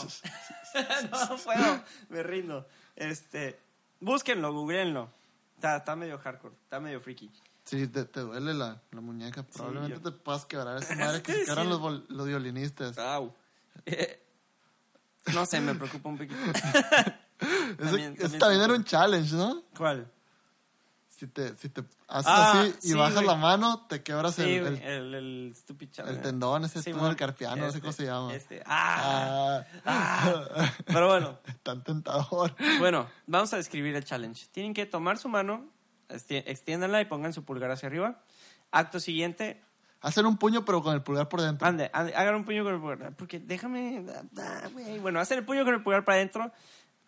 no 1.10 1.36
puedo, 1.38 1.84
me 2.10 2.22
rindo. 2.22 2.66
Este, 2.96 3.58
búsquenlo, 4.00 4.52
googleenlo. 4.52 5.10
Está, 5.56 5.78
está 5.78 5.96
medio 5.96 6.18
hardcore, 6.18 6.54
está 6.64 6.80
medio 6.80 7.00
freaky. 7.00 7.30
Sí, 7.64 7.86
te, 7.88 8.04
te 8.04 8.20
duele 8.20 8.54
la, 8.54 8.80
la 8.90 9.00
muñeca. 9.00 9.42
Probablemente 9.42 9.96
yo- 9.96 10.02
te 10.02 10.10
puedas 10.12 10.44
quebrar 10.46 10.78
esa 10.78 10.94
madre 10.96 11.22
que 11.22 11.44
se 11.44 11.54
los, 11.64 11.80
vol- 11.80 12.04
los 12.08 12.26
violinistas. 12.26 12.96
Au. 12.98 13.34
Eh, 13.86 14.22
no 15.32 15.44
sé, 15.46 15.60
me 15.60 15.74
preocupa 15.74 16.08
un 16.08 16.16
poquito. 16.18 16.34
También 17.78 18.16
también 18.38 18.62
era 18.62 18.74
un 18.74 18.84
challenge, 18.84 19.34
¿no? 19.34 19.62
¿Cuál? 19.76 20.10
Si 21.20 21.26
te, 21.26 21.54
si 21.58 21.68
te 21.68 21.82
haces 22.08 22.26
Ah, 22.26 22.60
así 22.62 22.74
y 22.82 22.88
sí, 22.92 22.94
bajas 22.94 23.16
güey. 23.16 23.26
la 23.26 23.34
mano, 23.34 23.86
te 23.88 24.02
quebras 24.02 24.36
Sí, 24.36 24.42
el, 24.42 24.66
el, 24.68 25.14
el, 25.14 25.14
el, 25.14 25.54
el 26.08 26.20
tendón, 26.22 26.64
ese 26.64 26.82
Sí, 26.82 26.92
túnel 26.92 27.14
carpiano, 27.14 27.56
no 27.56 27.62
sé 27.64 27.68
Este, 27.76 27.80
cómo 27.82 27.92
se 27.92 28.04
llama. 28.06 28.32
Este, 28.34 28.62
ah, 28.64 29.62
Ah, 29.84 30.32
ah. 30.56 30.72
Pero 30.86 31.08
bueno, 31.08 31.38
tan 31.62 31.84
tentador. 31.84 32.56
bueno, 32.78 33.06
vamos 33.26 33.52
a 33.52 33.58
describir 33.58 33.94
el 33.96 34.02
challenge. 34.04 34.46
Tienen 34.50 34.72
que 34.72 34.86
tomar 34.86 35.18
su 35.18 35.28
mano, 35.28 35.68
esti- 36.08 36.42
extiéndanla 36.46 37.02
y 37.02 37.04
pongan 37.04 37.34
su 37.34 37.44
pulgar 37.44 37.70
hacia 37.70 37.88
arriba. 37.88 38.22
Acto 38.70 38.98
siguiente, 38.98 39.62
Hacer 40.02 40.24
un 40.24 40.38
puño, 40.38 40.64
pero 40.64 40.82
con 40.82 40.94
el 40.94 41.02
pulgar 41.02 41.28
por 41.28 41.42
dentro. 41.42 41.68
ande, 41.68 41.90
ande, 41.92 42.14
hagan 42.14 42.34
un 42.36 42.44
puño 42.46 42.64
con 42.64 42.72
el 42.72 42.80
pulgar. 42.80 43.14
Porque 43.16 43.38
déjame. 43.38 44.06
ah, 44.38 44.68
güey. 44.72 44.98
Bueno, 45.00 45.20
hacen 45.20 45.36
el 45.36 45.44
puño 45.44 45.62
con 45.66 45.74
el 45.74 45.82
pulgar 45.82 46.06
para 46.06 46.16
adentro, 46.16 46.50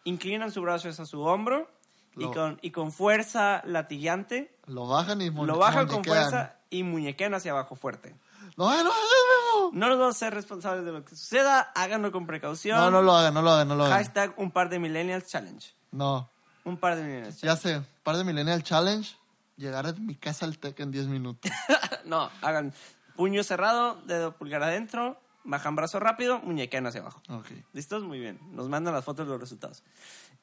inclinan 0.04 0.50
su 0.52 0.60
brazo 0.60 0.90
hacia 0.90 1.06
su 1.06 1.22
hombro 1.22 1.70
y, 2.16 2.22
Lo- 2.24 2.32
con, 2.32 2.58
y 2.62 2.70
con 2.70 2.92
fuerza 2.92 3.62
latigante 3.64 4.54
Lo 4.66 4.86
bajan 4.86 5.20
y 5.22 5.30
lo 5.30 5.58
bajan 5.58 5.86
con 5.86 6.04
fuerza 6.04 6.56
y 6.70 6.82
muñequean 6.82 7.34
hacia 7.34 7.52
abajo 7.52 7.74
fuerte. 7.76 8.14
No, 8.56 8.70
no, 8.84 8.84
no, 8.84 9.70
no, 9.72 9.98
vamos 9.98 10.16
a 10.16 10.18
ser 10.18 10.34
responsables 10.34 10.84
de 10.84 10.92
lo 10.92 11.04
que 11.04 11.16
suceda, 11.16 11.60
háganlo 11.74 12.12
con 12.12 12.26
precaución. 12.26 12.78
no, 12.78 12.90
no 12.90 13.00
lo 13.02 13.14
hagan, 13.14 13.32
no 13.32 13.40
lo 13.42 13.50
hagan, 13.50 13.68
no 13.68 13.76
lo 13.76 13.84
hagan. 13.84 13.96
Hashtag 13.98 14.34
un 14.36 14.50
par 14.50 14.68
de 14.68 14.78
millennials 14.78 15.26
challenge. 15.26 15.72
No, 15.90 16.28
Un 16.64 16.76
par 16.76 16.96
de 16.96 17.02
millennials 17.02 17.40
ya 17.40 17.56
sé, 17.56 17.82
par 18.02 18.16
de 18.16 18.24
Millennial 18.24 18.62
Challenge, 18.62 19.08
llegar 19.56 19.86
a 19.86 19.92
mi 19.92 20.14
casa 20.14 20.44
al 20.46 20.58
TEC 20.58 20.80
en 20.80 20.90
10 20.90 21.06
minutos. 21.06 21.50
no, 22.04 22.30
hagan 22.40 22.72
puño 23.16 23.42
cerrado, 23.42 24.00
dedo 24.06 24.32
pulgar 24.36 24.62
adentro, 24.62 25.20
bajan 25.44 25.76
brazo 25.76 25.98
rápido, 26.00 26.38
muñequean 26.40 26.86
hacia 26.86 27.00
abajo. 27.00 27.20
Ok. 27.30 27.46
¿Listos? 27.72 28.02
Muy 28.04 28.20
bien. 28.20 28.38
Nos 28.52 28.68
mandan 28.68 28.94
las 28.94 29.04
fotos 29.04 29.26
de 29.26 29.32
los 29.32 29.40
resultados. 29.40 29.82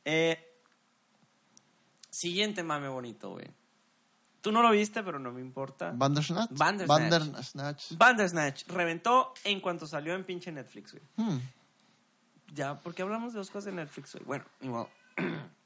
Eh, 0.05 0.48
siguiente 2.19 2.63
mame 2.63 2.89
bonito, 2.89 3.31
güey. 3.31 3.47
Tú 4.41 4.51
no 4.51 4.61
lo 4.61 4.71
viste, 4.71 5.03
pero 5.03 5.19
no 5.19 5.31
me 5.31 5.41
importa. 5.41 5.91
Bandersnatch. 5.93 6.51
Bandersnatch. 6.51 7.09
Bandersnatch. 7.09 7.97
Bandersnatch 7.97 8.67
reventó 8.67 9.33
en 9.43 9.59
cuanto 9.59 9.85
salió 9.85 10.15
en 10.15 10.23
pinche 10.23 10.51
Netflix, 10.51 10.93
güey. 10.93 11.03
Hmm. 11.17 11.39
Ya, 12.53 12.79
porque 12.79 13.01
hablamos 13.01 13.33
de 13.33 13.39
dos 13.39 13.49
cosas 13.49 13.65
de 13.65 13.71
Netflix, 13.73 14.13
güey. 14.13 14.25
Bueno, 14.25 14.45
modo. 14.61 14.89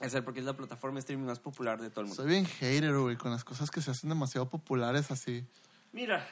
Es 0.00 0.12
el 0.12 0.24
porque 0.24 0.40
es 0.40 0.44
la 0.44 0.56
plataforma 0.56 0.96
de 0.96 1.00
streaming 1.00 1.26
más 1.26 1.38
popular 1.38 1.80
de 1.80 1.88
todo 1.88 2.00
el 2.00 2.08
mundo. 2.08 2.20
Soy 2.20 2.30
bien 2.30 2.44
hater, 2.44 2.98
güey, 2.98 3.16
con 3.16 3.30
las 3.30 3.44
cosas 3.44 3.70
que 3.70 3.80
se 3.80 3.92
hacen 3.92 4.10
demasiado 4.10 4.50
populares 4.50 5.12
así. 5.12 5.46
Mira, 5.92 6.26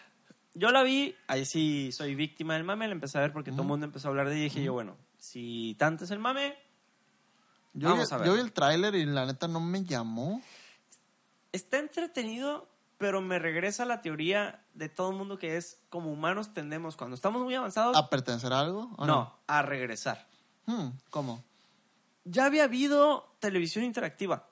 yo 0.52 0.72
la 0.72 0.82
vi, 0.82 1.14
ahí 1.28 1.46
sí 1.46 1.90
soy 1.92 2.16
víctima 2.16 2.54
del 2.54 2.64
mame, 2.64 2.88
la 2.88 2.92
empecé 2.92 3.18
a 3.18 3.20
ver 3.20 3.32
porque 3.32 3.52
todo 3.52 3.62
el 3.62 3.68
mundo 3.68 3.86
empezó 3.86 4.08
a 4.08 4.10
hablar 4.10 4.28
de 4.28 4.34
ella 4.34 4.40
y 4.40 4.48
dije 4.48 4.64
yo, 4.64 4.72
bueno, 4.72 4.96
si 5.16 5.76
tanto 5.78 6.04
es 6.04 6.10
el 6.10 6.18
mame, 6.18 6.56
Yo, 7.74 7.88
Vamos 7.88 8.08
vi, 8.10 8.14
a 8.14 8.18
ver. 8.18 8.26
yo 8.26 8.34
vi 8.34 8.40
el 8.40 8.52
tráiler 8.52 8.94
y 8.94 9.04
la 9.06 9.24
neta 9.26 9.48
no 9.48 9.60
me 9.60 9.84
llamó. 9.84 10.42
está 11.52 11.78
entretenido, 11.78 12.68
pero 12.98 13.20
me 13.20 13.38
regresa 13.38 13.84
la 13.84 14.00
teoría 14.02 14.64
de 14.74 14.88
todo 14.88 15.10
el 15.10 15.16
mundo 15.16 15.38
que 15.38 15.56
es 15.56 15.78
como 15.90 16.10
humanos 16.12 16.52
tendemos, 16.54 16.96
cuando 16.96 17.14
estamos 17.14 17.42
muy 17.42 17.54
avanzados, 17.54 17.96
¿A 17.96 18.08
pertenecer 18.10 18.52
a 18.52 18.60
algo? 18.60 18.90
o 18.96 19.06
no, 19.06 19.34
a 19.46 19.62
regresar. 19.62 20.26
Hmm, 20.66 20.88
¿Cómo? 21.10 21.42
Ya 22.24 22.44
había 22.46 22.64
habido 22.64 23.34
televisión 23.40 23.84
interactiva 23.84 24.46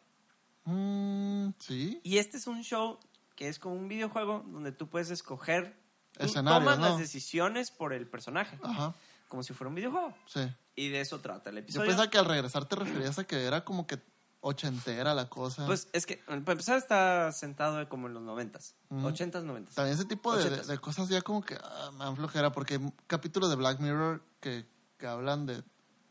Hmm, 0.64 1.50
sí. 1.58 2.00
y 2.02 2.18
este 2.18 2.36
es 2.36 2.46
un 2.46 2.62
show 2.62 2.98
que 3.36 3.48
es 3.48 3.58
como 3.58 3.74
un 3.76 3.88
videojuego 3.88 4.44
donde 4.46 4.72
tú 4.72 4.88
puedes 4.88 5.10
escoger, 5.10 5.74
Escenarios, 6.18 6.60
tomas 6.64 6.78
¿no? 6.78 6.88
las 6.90 6.98
decisiones 6.98 7.70
por 7.70 7.92
el 7.94 8.06
personaje, 8.06 8.58
Ajá, 8.62 8.94
como 9.30 9.42
si 9.42 9.54
fuera 9.54 9.70
un 9.70 9.74
videojuego. 9.76 10.12
sí. 10.26 10.40
Y 10.76 10.88
de 10.88 11.00
eso 11.00 11.20
trata 11.20 11.50
el 11.50 11.56
Yo 11.56 11.60
episodio. 11.60 11.86
pensaba 11.88 12.08
que 12.08 12.16
al 12.16 12.24
regresar 12.24 12.64
te 12.64 12.74
referías 12.74 13.18
a 13.18 13.24
que 13.24 13.44
era 13.44 13.64
como 13.64 13.86
que 13.86 13.98
ochentera 14.40 15.14
la 15.14 15.28
cosa. 15.28 15.66
Pues 15.66 15.88
es 15.92 16.06
que, 16.06 16.16
para 16.16 16.36
empezar, 16.36 16.78
está 16.78 17.30
sentado 17.32 17.86
como 17.88 18.06
en 18.06 18.14
los 18.14 18.22
noventas, 18.22 18.76
ochentas, 19.02 19.44
noventas. 19.44 19.74
También 19.74 19.94
ese 19.94 20.06
tipo 20.06 20.34
de, 20.34 20.48
de 20.48 20.78
cosas 20.78 21.08
ya 21.10 21.20
como 21.20 21.42
que 21.42 21.58
ah, 21.62 21.90
me 21.92 22.04
dan 22.04 22.16
flojera 22.16 22.52
porque 22.52 22.74
hay 22.74 22.92
capítulos 23.06 23.50
de 23.50 23.56
Black 23.56 23.80
Mirror 23.80 24.22
que, 24.40 24.66
que 24.96 25.06
hablan 25.06 25.44
de, 25.44 25.62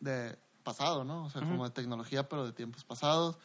de 0.01 0.37
pasado, 0.63 1.03
¿no? 1.03 1.25
O 1.25 1.29
sea, 1.31 1.41
como 1.41 1.63
de 1.63 1.71
tecnología 1.71 2.29
pero 2.29 2.45
de 2.45 2.53
tiempos 2.53 2.83
pasados. 2.83 3.37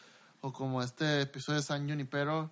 O 0.42 0.52
como 0.52 0.82
este 0.82 1.22
episodio 1.22 1.60
de 1.60 1.66
San 1.66 1.88
Junipero 1.88 2.50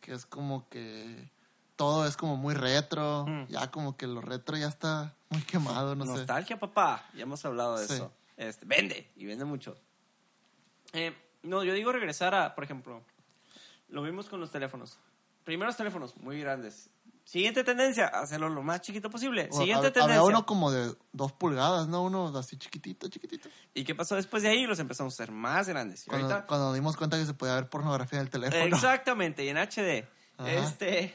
que 0.00 0.14
es 0.14 0.24
como 0.24 0.68
que 0.70 1.30
todo 1.76 2.06
es 2.06 2.16
como 2.16 2.36
muy 2.36 2.54
retro. 2.54 3.26
Ya 3.48 3.70
como 3.70 3.96
que 3.96 4.06
lo 4.06 4.20
retro 4.22 4.56
ya 4.56 4.68
está 4.68 5.14
muy 5.34 5.42
quemado, 5.42 5.94
no 5.94 6.04
sé. 6.06 6.12
Nostalgia, 6.12 6.58
papá. 6.58 7.06
Ya 7.14 7.22
hemos 7.22 7.44
hablado 7.44 7.78
de 7.78 7.86
Sí. 7.86 7.94
eso. 7.94 8.12
Este, 8.36 8.64
vende, 8.66 9.10
y 9.16 9.26
vende 9.26 9.44
mucho. 9.44 9.76
Eh, 10.92 11.14
no, 11.42 11.62
yo 11.64 11.72
digo 11.74 11.92
regresar 11.92 12.34
a, 12.34 12.54
por 12.54 12.64
ejemplo, 12.64 13.02
lo 13.88 14.02
vimos 14.02 14.28
con 14.28 14.40
los 14.40 14.50
teléfonos. 14.50 14.98
Primeros 15.44 15.76
teléfonos, 15.76 16.16
muy 16.16 16.40
grandes. 16.40 16.88
Siguiente 17.24 17.64
tendencia, 17.64 18.06
hacerlo 18.08 18.48
lo 18.50 18.62
más 18.62 18.82
chiquito 18.82 19.08
posible. 19.08 19.48
Siguiente 19.50 19.88
hab- 19.88 19.92
tendencia. 19.92 20.04
Había 20.20 20.22
uno 20.22 20.44
como 20.44 20.70
de 20.70 20.94
dos 21.12 21.32
pulgadas, 21.32 21.88
¿no? 21.88 22.02
Uno 22.02 22.28
así 22.36 22.58
chiquitito, 22.58 23.08
chiquitito. 23.08 23.48
¿Y 23.72 23.84
qué 23.84 23.94
pasó 23.94 24.14
después 24.14 24.42
de 24.42 24.50
ahí? 24.50 24.66
Los 24.66 24.78
empezamos 24.78 25.14
a 25.14 25.22
hacer 25.22 25.32
más 25.34 25.66
grandes. 25.68 26.06
Y 26.06 26.10
Cuando, 26.10 26.26
ahorita- 26.28 26.46
cuando 26.46 26.66
nos 26.66 26.74
dimos 26.74 26.96
cuenta 26.98 27.16
que 27.18 27.24
se 27.24 27.32
podía 27.34 27.54
ver 27.54 27.68
pornografía 27.70 28.18
en 28.18 28.26
el 28.26 28.30
teléfono. 28.30 28.62
Exactamente, 28.64 29.42
y 29.44 29.48
en 29.48 29.56
HD. 29.56 30.06
Ajá. 30.36 30.50
Este, 30.50 31.14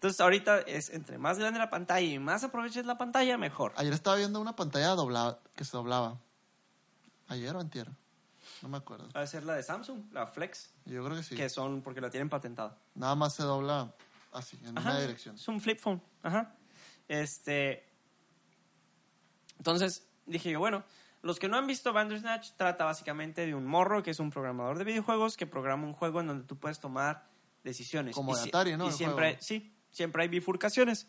entonces 0.00 0.18
ahorita 0.22 0.60
es 0.60 0.88
entre 0.88 1.18
más 1.18 1.38
grande 1.38 1.58
la 1.58 1.68
pantalla 1.68 2.06
y 2.06 2.18
más 2.18 2.42
aproveches 2.42 2.86
la 2.86 2.96
pantalla, 2.96 3.36
mejor. 3.36 3.74
Ayer 3.76 3.92
estaba 3.92 4.16
viendo 4.16 4.40
una 4.40 4.56
pantalla 4.56 4.88
doblada, 4.94 5.40
que 5.54 5.62
se 5.66 5.76
doblaba. 5.76 6.18
¿Ayer 7.28 7.54
o 7.54 7.60
antier? 7.60 7.86
No 8.62 8.70
me 8.70 8.78
acuerdo. 8.78 9.10
Va 9.14 9.20
a 9.20 9.26
ser 9.26 9.44
la 9.44 9.52
de 9.52 9.62
Samsung, 9.62 10.10
la 10.12 10.26
Flex, 10.26 10.72
Yo 10.86 11.04
creo 11.04 11.18
que 11.18 11.22
sí. 11.22 11.36
que 11.36 11.50
son 11.50 11.82
porque 11.82 12.00
la 12.00 12.08
tienen 12.08 12.30
patentada. 12.30 12.78
Nada 12.94 13.14
más 13.14 13.34
se 13.34 13.42
dobla 13.42 13.94
así, 14.32 14.58
en 14.64 14.78
Ajá, 14.78 14.92
una 14.92 15.00
dirección. 15.00 15.34
Es 15.34 15.46
un 15.48 15.60
flip 15.60 15.78
phone. 15.78 16.00
Ajá. 16.22 16.54
Este. 17.06 17.86
Entonces 19.58 20.08
dije 20.24 20.50
yo, 20.50 20.60
bueno, 20.60 20.82
los 21.20 21.38
que 21.38 21.46
no 21.48 21.58
han 21.58 21.66
visto 21.66 21.92
Bandersnatch 21.92 22.52
trata 22.56 22.86
básicamente 22.86 23.44
de 23.44 23.54
un 23.54 23.66
morro 23.66 24.02
que 24.02 24.12
es 24.12 24.18
un 24.18 24.30
programador 24.30 24.78
de 24.78 24.84
videojuegos 24.84 25.36
que 25.36 25.46
programa 25.46 25.84
un 25.86 25.92
juego 25.92 26.20
en 26.22 26.28
donde 26.28 26.44
tú 26.46 26.56
puedes 26.56 26.80
tomar 26.80 27.28
decisiones. 27.64 28.14
Como 28.14 28.32
Y 28.32 28.36
de 28.40 28.48
Atari, 28.48 28.76
¿no? 28.78 28.88
Y 28.88 28.92
siempre, 28.92 29.32
juego. 29.32 29.42
sí, 29.42 29.74
siempre 29.90 30.22
hay 30.22 30.28
bifurcaciones. 30.28 31.06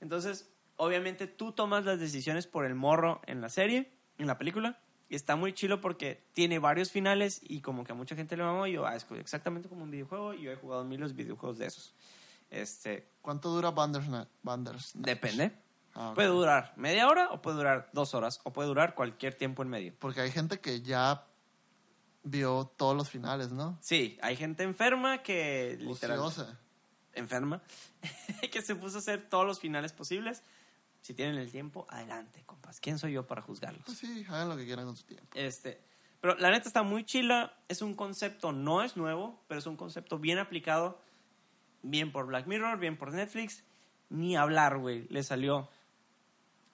Entonces, 0.00 0.50
obviamente 0.76 1.26
tú 1.26 1.52
tomas 1.52 1.84
las 1.84 2.00
decisiones 2.00 2.46
por 2.46 2.64
el 2.64 2.74
morro 2.74 3.20
en 3.26 3.40
la 3.40 3.48
serie, 3.48 3.92
en 4.18 4.26
la 4.26 4.38
película. 4.38 4.80
Y 5.08 5.16
está 5.16 5.36
muy 5.36 5.52
chilo 5.52 5.80
porque 5.80 6.24
tiene 6.32 6.58
varios 6.58 6.90
finales 6.90 7.40
y 7.42 7.60
como 7.60 7.84
que 7.84 7.92
a 7.92 7.94
mucha 7.94 8.16
gente 8.16 8.36
le 8.36 8.42
mamó. 8.42 8.66
Y 8.66 8.72
yo, 8.72 8.86
ah, 8.86 8.96
es 8.96 9.06
exactamente 9.18 9.68
como 9.68 9.84
un 9.84 9.90
videojuego 9.90 10.34
y 10.34 10.42
yo 10.42 10.52
he 10.52 10.56
jugado 10.56 10.84
miles 10.84 11.10
de 11.10 11.22
videojuegos 11.22 11.58
de 11.58 11.66
esos. 11.66 11.94
Este, 12.50 13.08
¿Cuánto 13.20 13.50
dura 13.50 13.70
Bandersnatch? 13.70 14.28
Bandersnatch? 14.42 15.06
Depende. 15.06 15.52
Ah, 15.94 16.10
ok. 16.10 16.14
Puede 16.14 16.28
durar 16.28 16.72
media 16.76 17.08
hora 17.08 17.30
o 17.30 17.42
puede 17.42 17.58
durar 17.58 17.90
dos 17.92 18.14
horas 18.14 18.40
o 18.44 18.52
puede 18.52 18.68
durar 18.68 18.94
cualquier 18.94 19.34
tiempo 19.34 19.62
en 19.62 19.68
medio. 19.68 19.94
Porque 19.98 20.20
hay 20.20 20.30
gente 20.30 20.58
que 20.58 20.80
ya 20.80 21.26
vio 22.22 22.72
todos 22.76 22.96
los 22.96 23.08
finales, 23.08 23.52
¿no? 23.52 23.78
Sí, 23.80 24.18
hay 24.22 24.36
gente 24.36 24.62
enferma 24.62 25.22
que 25.22 25.76
literal 25.80 26.18
Ociosa. 26.20 26.58
Enferma 27.14 27.62
que 28.52 28.62
se 28.62 28.74
puso 28.74 28.96
a 28.96 29.00
hacer 29.00 29.28
todos 29.28 29.46
los 29.46 29.60
finales 29.60 29.92
posibles. 29.92 30.42
Si 31.00 31.12
tienen 31.12 31.36
el 31.36 31.50
tiempo, 31.50 31.86
adelante, 31.90 32.42
compas. 32.46 32.80
¿Quién 32.80 32.98
soy 32.98 33.12
yo 33.12 33.26
para 33.26 33.42
juzgarlos? 33.42 33.82
Pues 33.84 33.98
sí, 33.98 34.24
hagan 34.28 34.48
lo 34.48 34.56
que 34.56 34.64
quieran 34.64 34.86
con 34.86 34.96
su 34.96 35.04
tiempo. 35.04 35.28
Este, 35.34 35.78
pero 36.24 36.36
la 36.36 36.50
neta 36.50 36.66
está 36.66 36.82
muy 36.82 37.04
chila. 37.04 37.54
Es 37.68 37.82
un 37.82 37.94
concepto, 37.94 38.52
no 38.52 38.82
es 38.82 38.96
nuevo, 38.96 39.38
pero 39.46 39.58
es 39.58 39.66
un 39.66 39.76
concepto 39.76 40.18
bien 40.18 40.38
aplicado. 40.38 40.98
Bien 41.82 42.10
por 42.10 42.26
Black 42.26 42.46
Mirror, 42.46 42.78
bien 42.78 42.96
por 42.96 43.12
Netflix. 43.12 43.62
Ni 44.08 44.34
hablar, 44.34 44.78
güey. 44.78 45.06
Le 45.10 45.22
salió. 45.22 45.68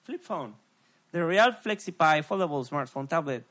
Flip 0.03 0.21
phone. 0.21 0.55
The 1.11 1.25
Real 1.25 1.53
FlexiPi 1.53 2.23
Foldable 2.23 2.63
Smartphone 2.63 3.09
Tablet. 3.09 3.45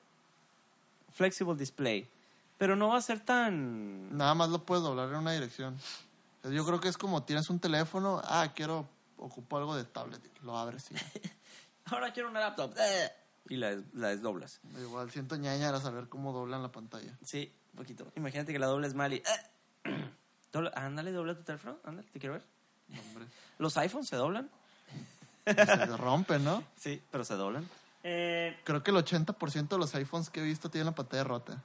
Flexible 1.13 1.55
Display. 1.55 2.09
Pero 2.57 2.77
no 2.77 2.89
va 2.89 2.97
a 2.97 3.03
ser 3.03 3.21
tan... 3.21 4.17
Nada 4.17 4.35
más 4.35 4.49
lo 4.49 4.65
puedes 4.65 4.83
doblar 4.83 5.11
en 5.11 5.17
una 5.17 5.33
dirección. 5.33 5.77
Yo 6.45 6.65
creo 6.65 6.81
que 6.81 6.89
es 6.89 6.97
como 6.97 7.23
tienes 7.25 7.51
un 7.51 7.61
teléfono, 7.61 8.21
ah, 8.25 8.53
quiero, 8.55 8.89
ocupo 9.19 9.59
algo 9.59 9.77
de 9.77 9.85
tablet, 9.85 10.23
lo 10.43 10.57
abres 10.57 10.91
y 10.91 10.95
Ahora 11.87 12.13
quiero 12.13 12.31
una 12.31 12.41
laptop. 12.41 12.75
Y 13.49 13.57
la, 13.57 13.71
des- 13.77 13.85
la 13.95 14.09
desdoblas. 14.09 14.61
igual 14.81 15.11
siento 15.11 15.37
ñaña 15.37 15.71
a 15.71 15.81
saber 15.81 16.09
cómo 16.09 16.33
doblan 16.33 16.63
la 16.63 16.71
pantalla. 16.73 17.19
Sí, 17.25 17.53
un 17.73 17.77
poquito. 17.79 18.11
Imagínate 18.17 18.53
que 18.53 18.59
la 18.59 18.67
dobles 18.67 18.95
mal 18.95 19.13
y... 19.13 19.17
eh. 19.17 19.25
Dobla- 20.53 20.73
ándale, 20.75 21.13
dobla 21.13 21.35
tu 21.35 21.43
teléfono. 21.43 21.79
Ándale, 21.85 22.09
te 22.09 22.19
quiero 22.19 22.35
ver. 22.35 22.45
Hombre, 23.09 23.27
¿Los 23.59 23.77
iPhones 23.77 24.09
se 24.09 24.17
doblan? 24.17 24.51
se 25.45 25.97
rompen, 25.97 26.45
¿no? 26.45 26.63
Sí, 26.77 27.03
pero 27.11 27.25
se 27.25 27.35
doblan. 27.35 27.69
Eh, 28.03 28.59
Creo 28.65 28.83
que 28.83 28.91
el 28.93 28.97
80% 28.97 29.69
de 29.69 29.79
los 29.79 29.95
iPhones 29.95 30.31
que 30.31 30.41
he 30.41 30.45
visto 30.45 30.71
tienen 30.71 30.87
la 30.87 30.95
pantalla 30.95 31.25
rota. 31.25 31.63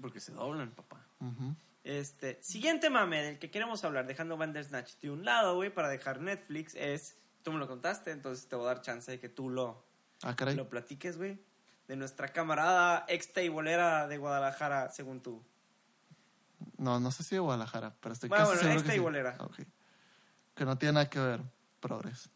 porque 0.00 0.20
se 0.20 0.32
doblan, 0.32 0.70
papá. 0.70 1.00
Ujú. 1.20 1.54
Este, 1.84 2.42
siguiente 2.42 2.88
mame 2.90 3.22
del 3.22 3.38
que 3.38 3.50
queremos 3.50 3.84
hablar, 3.84 4.06
dejando 4.06 4.36
Bandersnatch 4.38 4.94
de 5.00 5.10
un 5.10 5.24
lado, 5.24 5.54
güey, 5.54 5.72
para 5.72 5.88
dejar 5.88 6.20
Netflix, 6.20 6.74
es... 6.74 7.18
Tú 7.42 7.52
me 7.52 7.58
lo 7.58 7.68
contaste, 7.68 8.10
entonces 8.10 8.48
te 8.48 8.56
voy 8.56 8.64
a 8.64 8.68
dar 8.68 8.80
chance 8.80 9.10
de 9.10 9.20
que 9.20 9.28
tú 9.28 9.50
lo, 9.50 9.84
Ah, 10.22 10.34
caray. 10.34 10.56
lo 10.56 10.68
platiques, 10.70 11.18
güey. 11.18 11.38
de 11.86 11.96
nuestra 11.96 12.28
camarada 12.28 13.04
ex 13.08 13.34
teibolera 13.34 14.08
de 14.08 14.16
Guadalajara, 14.16 14.88
según 14.90 15.20
tú? 15.22 15.44
No, 16.78 16.98
no 16.98 17.10
sé 17.10 17.22
si 17.22 17.34
de 17.34 17.40
Guadalajara, 17.40 17.94
pero 18.00 18.14
estoy 18.14 18.30
Bueno, 18.30 18.44
casi 18.46 18.56
bueno, 18.64 18.80
seguro 18.80 19.18
esta 19.18 19.36
que 19.36 19.54
sí. 19.54 19.62
Ok. 19.62 19.68
Que 20.54 20.64
no 20.64 20.78
tiene 20.78 20.94
nada 20.94 21.10
que 21.10 21.18
ver, 21.18 21.42
progres. 21.80 22.30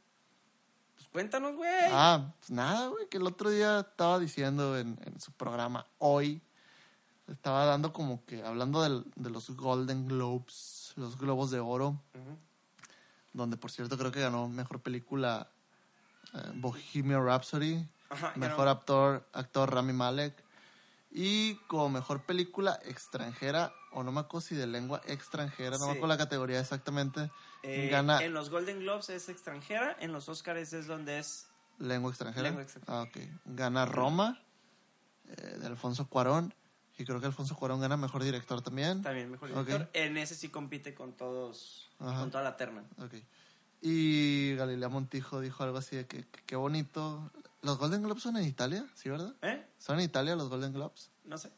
Pues 0.96 1.09
cuéntanos, 1.09 1.55
güey. 1.57 1.70
Ah, 1.90 2.34
pues 2.38 2.51
nada, 2.51 2.88
güey, 2.88 3.09
que 3.09 3.16
el 3.16 3.26
otro 3.26 3.49
día 3.49 3.80
estaba 3.80 4.18
diciendo 4.18 4.76
en, 4.78 4.99
en 5.07 5.18
su 5.18 5.32
programa 5.32 5.86
hoy, 5.96 6.42
estaba 7.29 7.64
dando 7.66 7.93
como 7.93 8.24
que, 8.24 8.43
hablando 8.45 8.83
del- 8.83 9.05
de 9.16 9.31
los 9.31 9.51
Golden 9.51 10.09
Globes, 10.09 10.93
los 10.97 11.18
Globos 11.18 11.51
de 11.51 11.61
Oro, 11.61 12.01
donde 13.33 13.57
por 13.57 13.70
cierto 13.70 13.97
creo 13.99 14.11
que 14.11 14.20
ganó 14.20 14.49
mejor 14.49 14.81
película 14.81 15.51
eh, 16.35 16.53
Bohemian 16.57 17.24
Rhapsody, 17.24 17.89
Ajá, 18.11 18.33
mejor 18.37 18.64
no- 18.66 18.70
actor, 18.70 19.29
actor 19.33 19.72
Rami 19.72 19.93
Malek, 19.95 20.45
y 21.11 21.55
como 21.68 21.89
mejor 21.89 22.22
película 22.22 22.79
extranjera, 22.85 23.72
o 23.93 24.03
no 24.03 24.12
me 24.12 24.20
acuerdo 24.20 24.47
si 24.47 24.55
de 24.55 24.66
lengua 24.66 25.01
extranjera, 25.07 25.70
no 25.72 25.79
Sí. 25.79 25.85
me 25.85 25.91
acuerdo 25.93 26.09
la 26.09 26.18
categoría 26.18 26.61
exactamente, 26.61 27.31
Eh, 27.62 27.89
gana 27.91 28.22
En 28.22 28.35
los 28.35 28.51
Golden 28.51 28.79
Globes 28.81 29.09
es 29.11 29.29
extranjera, 29.29 29.97
en 30.01 30.12
los 30.12 30.29
Oscars 30.29 30.72
es 30.72 30.87
donde 30.87 31.18
es... 31.18 31.49
lengua 31.79 32.11
extranjera. 32.11 32.43
Lengua 32.45 32.62
extranjera. 32.62 32.99
Ah, 32.99 33.03
ok. 33.03 33.16
Gana 33.47 33.85
Roma, 33.87 34.41
eh, 35.26 35.57
de 35.59 35.66
Alfonso 35.66 36.07
Cuarón, 36.09 36.55
y 36.99 37.05
creo 37.05 37.20
que 37.20 37.26
Alfonso 37.26 37.55
Cuarón 37.55 37.80
gana 37.80 37.96
mejor 37.96 38.24
director 38.24 38.61
también. 38.61 39.03
También 39.03 39.30
mejor 39.30 39.49
director. 39.49 39.88
En 39.92 40.16
ese 40.16 40.34
sí 40.34 40.49
compite 40.49 40.94
con 40.94 41.12
todos, 41.12 41.88
Ajá. 42.01 42.20
con 42.20 42.30
toda 42.30 42.42
la 42.42 42.57
terna. 42.57 42.82
Ok. 42.99 43.14
Y 43.80 44.57
Galilea 44.57 44.88
Montijo 44.88 45.40
dijo 45.40 45.62
algo 45.62 45.78
así 45.78 45.96
de 45.96 46.07
que 46.07 46.26
qué 46.44 46.57
bonito. 46.57 47.30
¿Los 47.62 47.78
Golden 47.78 48.03
Globes 48.03 48.22
son 48.22 48.36
en 48.36 48.44
Italia? 48.44 48.84
¿Sí, 48.94 49.09
verdad? 49.09 49.32
¿Eh? 49.42 49.64
¿Son 49.78 49.99
en 49.99 50.05
Italia 50.05 50.34
los 50.34 50.49
Golden 50.49 50.72
Globes? 50.72 51.11
No 51.24 51.38
sé. 51.38 51.53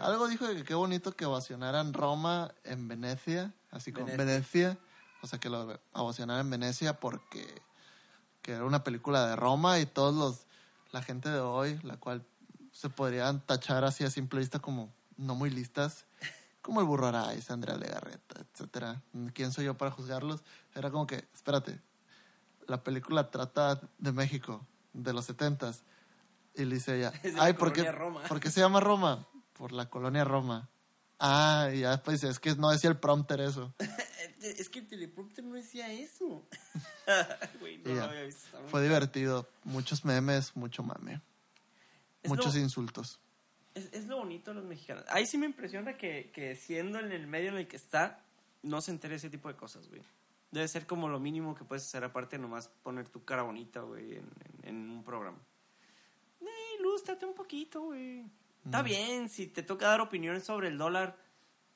Algo 0.00 0.28
dijo 0.28 0.46
de 0.46 0.56
que 0.56 0.64
qué 0.64 0.74
bonito 0.74 1.12
que 1.12 1.26
ovacionaran 1.26 1.92
Roma 1.92 2.54
en 2.64 2.88
Venecia, 2.88 3.52
así 3.70 3.92
como 3.92 4.06
Venecia. 4.06 4.24
Venecia. 4.24 4.78
O 5.20 5.26
sea, 5.26 5.38
que 5.38 5.50
lo 5.50 5.78
ovacionaran 5.92 6.46
en 6.46 6.50
Venecia 6.50 6.98
porque 6.98 7.46
que 8.40 8.52
era 8.52 8.64
una 8.64 8.82
película 8.82 9.26
de 9.26 9.36
Roma 9.36 9.78
y 9.78 9.84
todos 9.84 10.14
los, 10.14 10.46
la 10.92 11.02
gente 11.02 11.28
de 11.28 11.40
hoy, 11.40 11.78
la 11.82 11.98
cual 11.98 12.24
se 12.78 12.88
podrían 12.88 13.40
tachar 13.44 13.82
así 13.82 14.04
a 14.04 14.10
simple 14.10 14.38
vista 14.38 14.60
como 14.60 14.94
no 15.16 15.34
muy 15.34 15.50
listas, 15.50 16.06
como 16.62 16.78
el 16.80 16.86
Burro 16.86 17.08
Araiz, 17.08 17.50
Andrea 17.50 17.76
Legarreta, 17.76 18.40
etcétera. 18.40 19.02
¿Quién 19.34 19.50
soy 19.50 19.64
yo 19.64 19.76
para 19.76 19.90
juzgarlos? 19.90 20.44
Era 20.76 20.88
como 20.92 21.04
que, 21.04 21.26
espérate, 21.34 21.80
la 22.68 22.84
película 22.84 23.32
trata 23.32 23.80
de 23.98 24.12
México, 24.12 24.64
de 24.92 25.12
los 25.12 25.24
setentas. 25.24 25.82
Y 26.54 26.66
le 26.66 26.76
dice 26.76 26.98
ella, 26.98 27.12
Es 27.24 27.32
de 27.32 27.38
la 27.38 27.46
ay, 27.46 27.54
¿por 27.54 27.72
qué, 27.72 27.80
colonia 27.80 27.98
Roma". 27.98 28.22
¿por 28.28 28.38
qué 28.38 28.48
se 28.48 28.60
llama 28.60 28.78
Roma? 28.78 29.26
Por 29.54 29.72
la 29.72 29.90
colonia 29.90 30.22
Roma. 30.22 30.68
Ah, 31.18 31.70
y 31.74 31.80
ya 31.80 31.90
después 31.90 32.20
dice, 32.20 32.30
es 32.30 32.38
que 32.38 32.54
no 32.54 32.70
decía 32.70 32.90
el 32.90 32.98
prompter 32.98 33.40
eso. 33.40 33.74
Es 34.40 34.68
que 34.68 34.78
el 34.78 34.86
teleprompter 34.86 35.44
no 35.44 35.54
decía 35.56 35.92
eso. 35.92 36.46
No 37.84 37.94
ya. 37.96 38.04
había 38.04 38.22
visto. 38.22 38.56
Fue 38.66 38.80
divertido. 38.84 39.48
Muchos 39.64 40.04
memes, 40.04 40.54
mucho 40.54 40.84
mame. 40.84 41.20
Es 42.22 42.30
muchos 42.30 42.54
lo- 42.54 42.60
insultos. 42.60 43.20
Es, 43.74 43.92
es 43.92 44.06
lo 44.06 44.16
bonito 44.18 44.50
de 44.50 44.56
los 44.56 44.64
mexicanos. 44.64 45.04
Ahí 45.08 45.26
sí 45.26 45.38
me 45.38 45.46
impresiona 45.46 45.96
que, 45.96 46.30
que 46.32 46.56
siendo 46.56 46.98
en 46.98 47.12
el 47.12 47.26
medio 47.26 47.50
en 47.50 47.56
el 47.58 47.68
que 47.68 47.76
está, 47.76 48.20
no 48.62 48.80
se 48.80 48.90
entere 48.90 49.14
ese 49.16 49.30
tipo 49.30 49.48
de 49.48 49.54
cosas, 49.56 49.88
güey. 49.88 50.02
Debe 50.50 50.66
ser 50.66 50.86
como 50.86 51.08
lo 51.08 51.20
mínimo 51.20 51.54
que 51.54 51.64
puedes 51.64 51.84
hacer 51.84 52.02
aparte 52.04 52.36
de 52.36 52.42
nomás 52.42 52.68
poner 52.82 53.08
tu 53.08 53.24
cara 53.24 53.42
bonita, 53.42 53.80
güey, 53.82 54.12
en, 54.16 54.28
en- 54.62 54.68
en 54.68 54.90
un 54.90 55.04
programa. 55.04 55.38
Eh, 56.40 56.46
ilústrate 56.80 57.26
un 57.26 57.34
poquito, 57.34 57.82
güey. 57.82 58.24
Está 58.64 58.82
bien, 58.82 59.28
si 59.28 59.46
te 59.46 59.62
toca 59.62 59.86
dar 59.88 60.00
opiniones 60.00 60.44
sobre 60.44 60.68
el 60.68 60.76
dólar, 60.78 61.16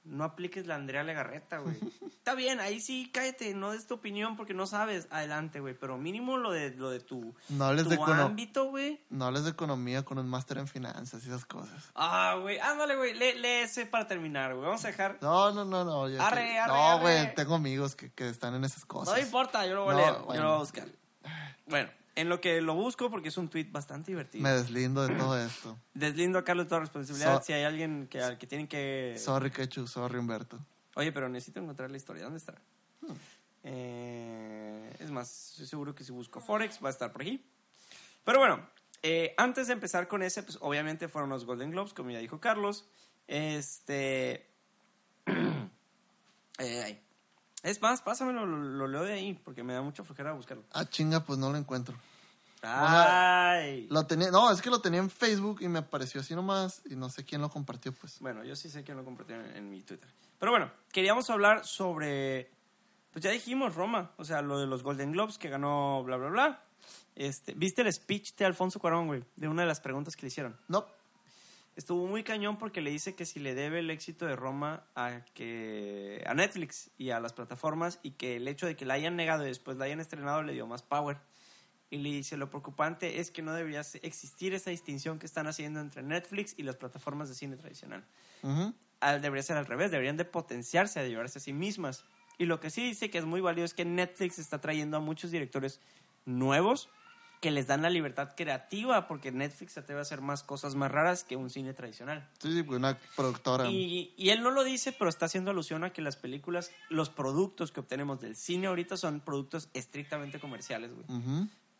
no 0.04 0.24
apliques 0.24 0.66
la 0.66 0.74
Andrea 0.74 1.02
Legarreta, 1.02 1.58
güey. 1.58 1.76
Está 2.22 2.34
bien, 2.34 2.60
ahí 2.60 2.80
sí, 2.80 3.10
cállate, 3.12 3.54
no 3.54 3.72
des 3.72 3.86
tu 3.86 3.94
opinión 3.94 4.36
porque 4.36 4.54
no 4.54 4.66
sabes. 4.66 5.08
Adelante, 5.10 5.60
güey, 5.60 5.74
pero 5.74 5.98
mínimo 5.98 6.36
lo 6.36 6.52
de, 6.52 6.70
lo 6.70 6.90
de 6.90 7.00
tu, 7.00 7.34
No 7.48 7.64
hables 7.66 7.84
tu 7.84 7.90
de 7.90 8.12
ámbito, 8.12 8.66
güey. 8.66 9.00
No 9.10 9.26
hables 9.26 9.44
de 9.44 9.50
economía 9.50 10.04
con 10.04 10.18
un 10.18 10.28
máster 10.28 10.58
en 10.58 10.68
finanzas 10.68 11.24
y 11.24 11.28
esas 11.28 11.44
cosas. 11.44 11.90
Ah, 11.94 12.36
güey, 12.40 12.58
ándale, 12.58 12.96
güey, 12.96 13.14
lee, 13.14 13.38
lee 13.38 13.62
ese 13.62 13.86
para 13.86 14.06
terminar, 14.06 14.54
güey. 14.54 14.66
Vamos 14.66 14.84
a 14.84 14.88
dejar. 14.88 15.18
No, 15.20 15.52
no, 15.52 15.64
no, 15.64 15.84
no. 15.84 16.08
yo 16.08 16.22
Arre, 16.22 16.44
que- 16.44 16.58
arre, 16.58 16.72
no, 16.72 17.00
güey, 17.00 17.34
tengo 17.34 17.54
amigos 17.54 17.96
que, 17.96 18.12
que 18.12 18.28
están 18.28 18.54
en 18.54 18.64
esas 18.64 18.84
cosas. 18.84 19.14
No 19.14 19.20
importa, 19.20 19.66
yo 19.66 19.74
lo 19.74 19.84
voy 19.84 19.94
a 19.94 19.96
leer, 19.96 20.12
yo 20.14 20.20
lo 20.20 20.26
voy 20.26 20.56
a 20.56 20.58
buscar. 20.58 20.88
Bueno, 21.66 21.90
en 22.14 22.28
lo 22.28 22.40
que 22.40 22.60
lo 22.60 22.74
busco, 22.74 23.10
porque 23.10 23.28
es 23.28 23.36
un 23.36 23.48
tweet 23.48 23.68
bastante 23.70 24.10
divertido. 24.10 24.42
Me 24.42 24.50
deslindo 24.50 25.06
de 25.06 25.14
todo 25.16 25.38
esto. 25.38 25.78
Deslindo 25.94 26.38
a 26.38 26.44
Carlos 26.44 26.66
de 26.66 26.68
toda 26.68 26.80
responsabilidad. 26.82 27.38
So- 27.38 27.44
si 27.44 27.52
hay 27.52 27.64
alguien 27.64 28.06
que, 28.08 28.20
al 28.20 28.38
que 28.38 28.46
tienen 28.46 28.68
que. 28.68 29.16
Sorry, 29.18 29.50
Quechu, 29.50 29.86
sorry, 29.86 30.18
Humberto. 30.18 30.58
Oye, 30.94 31.12
pero 31.12 31.28
necesito 31.28 31.60
encontrar 31.60 31.90
la 31.90 31.96
historia. 31.96 32.24
¿Dónde 32.24 32.38
está? 32.38 32.54
Eh, 33.64 34.96
es 34.98 35.10
más, 35.10 35.50
estoy 35.52 35.66
seguro 35.66 35.94
que 35.94 36.04
si 36.04 36.12
busco 36.12 36.40
Forex 36.40 36.80
va 36.82 36.88
a 36.88 36.92
estar 36.92 37.12
por 37.12 37.22
aquí. 37.22 37.44
Pero 38.24 38.38
bueno, 38.38 38.68
eh, 39.02 39.34
antes 39.36 39.66
de 39.68 39.72
empezar 39.72 40.08
con 40.08 40.22
ese, 40.22 40.42
pues 40.42 40.58
obviamente 40.60 41.08
fueron 41.08 41.30
los 41.30 41.44
Golden 41.44 41.70
Globes, 41.70 41.94
como 41.94 42.10
ya 42.10 42.18
dijo 42.18 42.40
Carlos. 42.40 42.86
Este. 43.26 44.50
eh, 46.58 46.82
ahí. 46.82 47.02
Es 47.62 47.80
más, 47.80 48.02
pásamelo, 48.02 48.44
lo, 48.46 48.56
lo 48.56 48.88
leo 48.88 49.04
de 49.04 49.12
ahí, 49.12 49.34
porque 49.44 49.62
me 49.62 49.72
da 49.72 49.82
mucha 49.82 50.02
flojera 50.02 50.32
buscarlo. 50.32 50.64
Ah, 50.72 50.84
chinga, 50.84 51.24
pues 51.24 51.38
no 51.38 51.50
lo 51.50 51.58
encuentro. 51.58 51.96
Ay. 52.62 53.88
Lo 53.90 54.06
tenía, 54.06 54.30
no, 54.30 54.50
es 54.50 54.62
que 54.62 54.70
lo 54.70 54.80
tenía 54.80 55.00
en 55.00 55.10
Facebook 55.10 55.62
y 55.62 55.68
me 55.68 55.80
apareció 55.80 56.20
así 56.20 56.34
nomás 56.34 56.82
y 56.84 56.94
no 56.94 57.10
sé 57.10 57.24
quién 57.24 57.40
lo 57.40 57.50
compartió, 57.50 57.92
pues. 57.92 58.20
Bueno, 58.20 58.44
yo 58.44 58.54
sí 58.54 58.70
sé 58.70 58.84
que 58.84 58.94
lo 58.94 59.04
compartí 59.04 59.32
en, 59.32 59.56
en 59.56 59.70
mi 59.70 59.82
Twitter. 59.82 60.08
Pero 60.38 60.52
bueno, 60.52 60.70
queríamos 60.92 61.28
hablar 61.30 61.64
sobre. 61.64 62.50
Pues 63.12 63.24
ya 63.24 63.30
dijimos 63.30 63.74
Roma, 63.74 64.12
o 64.16 64.24
sea, 64.24 64.42
lo 64.42 64.58
de 64.58 64.66
los 64.66 64.82
Golden 64.82 65.12
Globes 65.12 65.38
que 65.38 65.48
ganó 65.48 66.02
bla, 66.04 66.16
bla, 66.16 66.28
bla. 66.30 66.62
Este, 67.14 67.52
¿Viste 67.54 67.82
el 67.82 67.92
speech 67.92 68.34
de 68.36 68.46
Alfonso 68.46 68.80
Cuarón, 68.80 69.06
güey? 69.06 69.24
De 69.36 69.48
una 69.48 69.62
de 69.62 69.68
las 69.68 69.80
preguntas 69.80 70.16
que 70.16 70.22
le 70.22 70.28
hicieron. 70.28 70.56
No, 70.68 70.86
Estuvo 71.74 72.06
muy 72.06 72.22
cañón 72.22 72.58
porque 72.58 72.82
le 72.82 72.90
dice 72.90 73.14
que 73.14 73.24
si 73.24 73.40
le 73.40 73.54
debe 73.54 73.78
el 73.78 73.88
éxito 73.90 74.26
de 74.26 74.36
Roma 74.36 74.84
a, 74.94 75.24
que, 75.34 76.22
a 76.26 76.34
Netflix 76.34 76.90
y 76.98 77.10
a 77.10 77.20
las 77.20 77.32
plataformas 77.32 77.98
y 78.02 78.10
que 78.12 78.36
el 78.36 78.46
hecho 78.46 78.66
de 78.66 78.76
que 78.76 78.84
la 78.84 78.94
hayan 78.94 79.16
negado 79.16 79.44
y 79.44 79.48
después 79.48 79.78
la 79.78 79.86
hayan 79.86 80.00
estrenado 80.00 80.42
le 80.42 80.52
dio 80.52 80.66
más 80.66 80.82
power. 80.82 81.16
Y 81.88 81.98
le 81.98 82.10
dice, 82.10 82.36
lo 82.36 82.48
preocupante 82.50 83.20
es 83.20 83.30
que 83.30 83.42
no 83.42 83.52
debería 83.54 83.80
existir 84.02 84.54
esa 84.54 84.70
distinción 84.70 85.18
que 85.18 85.26
están 85.26 85.46
haciendo 85.46 85.80
entre 85.80 86.02
Netflix 86.02 86.54
y 86.58 86.62
las 86.62 86.76
plataformas 86.76 87.28
de 87.28 87.34
cine 87.34 87.56
tradicional 87.56 88.04
al- 89.00 89.20
debería 89.22 89.42
ser 89.42 89.56
al 89.56 89.66
revés, 89.66 89.90
deberían 89.90 90.16
de 90.16 90.24
potenciarse 90.24 91.00
a 91.00 91.04
llevarse 91.06 91.38
a 91.38 91.42
sí 91.42 91.52
mismas. 91.52 92.04
Y 92.38 92.46
lo 92.46 92.60
que 92.60 92.70
sí 92.70 92.82
dice 92.82 93.10
que 93.10 93.18
es 93.18 93.24
muy 93.24 93.40
valioso 93.40 93.66
es 93.66 93.74
que 93.74 93.84
Netflix 93.84 94.38
está 94.38 94.60
trayendo 94.60 94.96
a 94.96 95.00
muchos 95.00 95.30
directores 95.30 95.80
nuevos 96.24 96.88
que 97.42 97.50
les 97.50 97.66
dan 97.66 97.82
la 97.82 97.90
libertad 97.90 98.34
creativa, 98.36 99.08
porque 99.08 99.32
Netflix 99.32 99.72
se 99.72 99.80
atreve 99.80 99.98
a 99.98 100.02
hacer 100.02 100.20
más 100.20 100.44
cosas 100.44 100.76
más 100.76 100.92
raras 100.92 101.24
que 101.24 101.34
un 101.34 101.50
cine 101.50 101.74
tradicional. 101.74 102.30
Sí, 102.38 102.52
sí, 102.52 102.62
pues 102.62 102.78
una 102.78 102.96
productora. 103.16 103.68
Y, 103.68 104.14
y 104.16 104.30
él 104.30 104.44
no 104.44 104.52
lo 104.52 104.62
dice, 104.62 104.92
pero 104.92 105.10
está 105.10 105.26
haciendo 105.26 105.50
alusión 105.50 105.82
a 105.82 105.92
que 105.92 106.02
las 106.02 106.14
películas, 106.14 106.70
los 106.88 107.10
productos 107.10 107.72
que 107.72 107.80
obtenemos 107.80 108.20
del 108.20 108.36
cine 108.36 108.68
ahorita 108.68 108.96
son 108.96 109.18
productos 109.18 109.68
estrictamente 109.74 110.38
comerciales, 110.38 110.92
güey. 110.94 111.04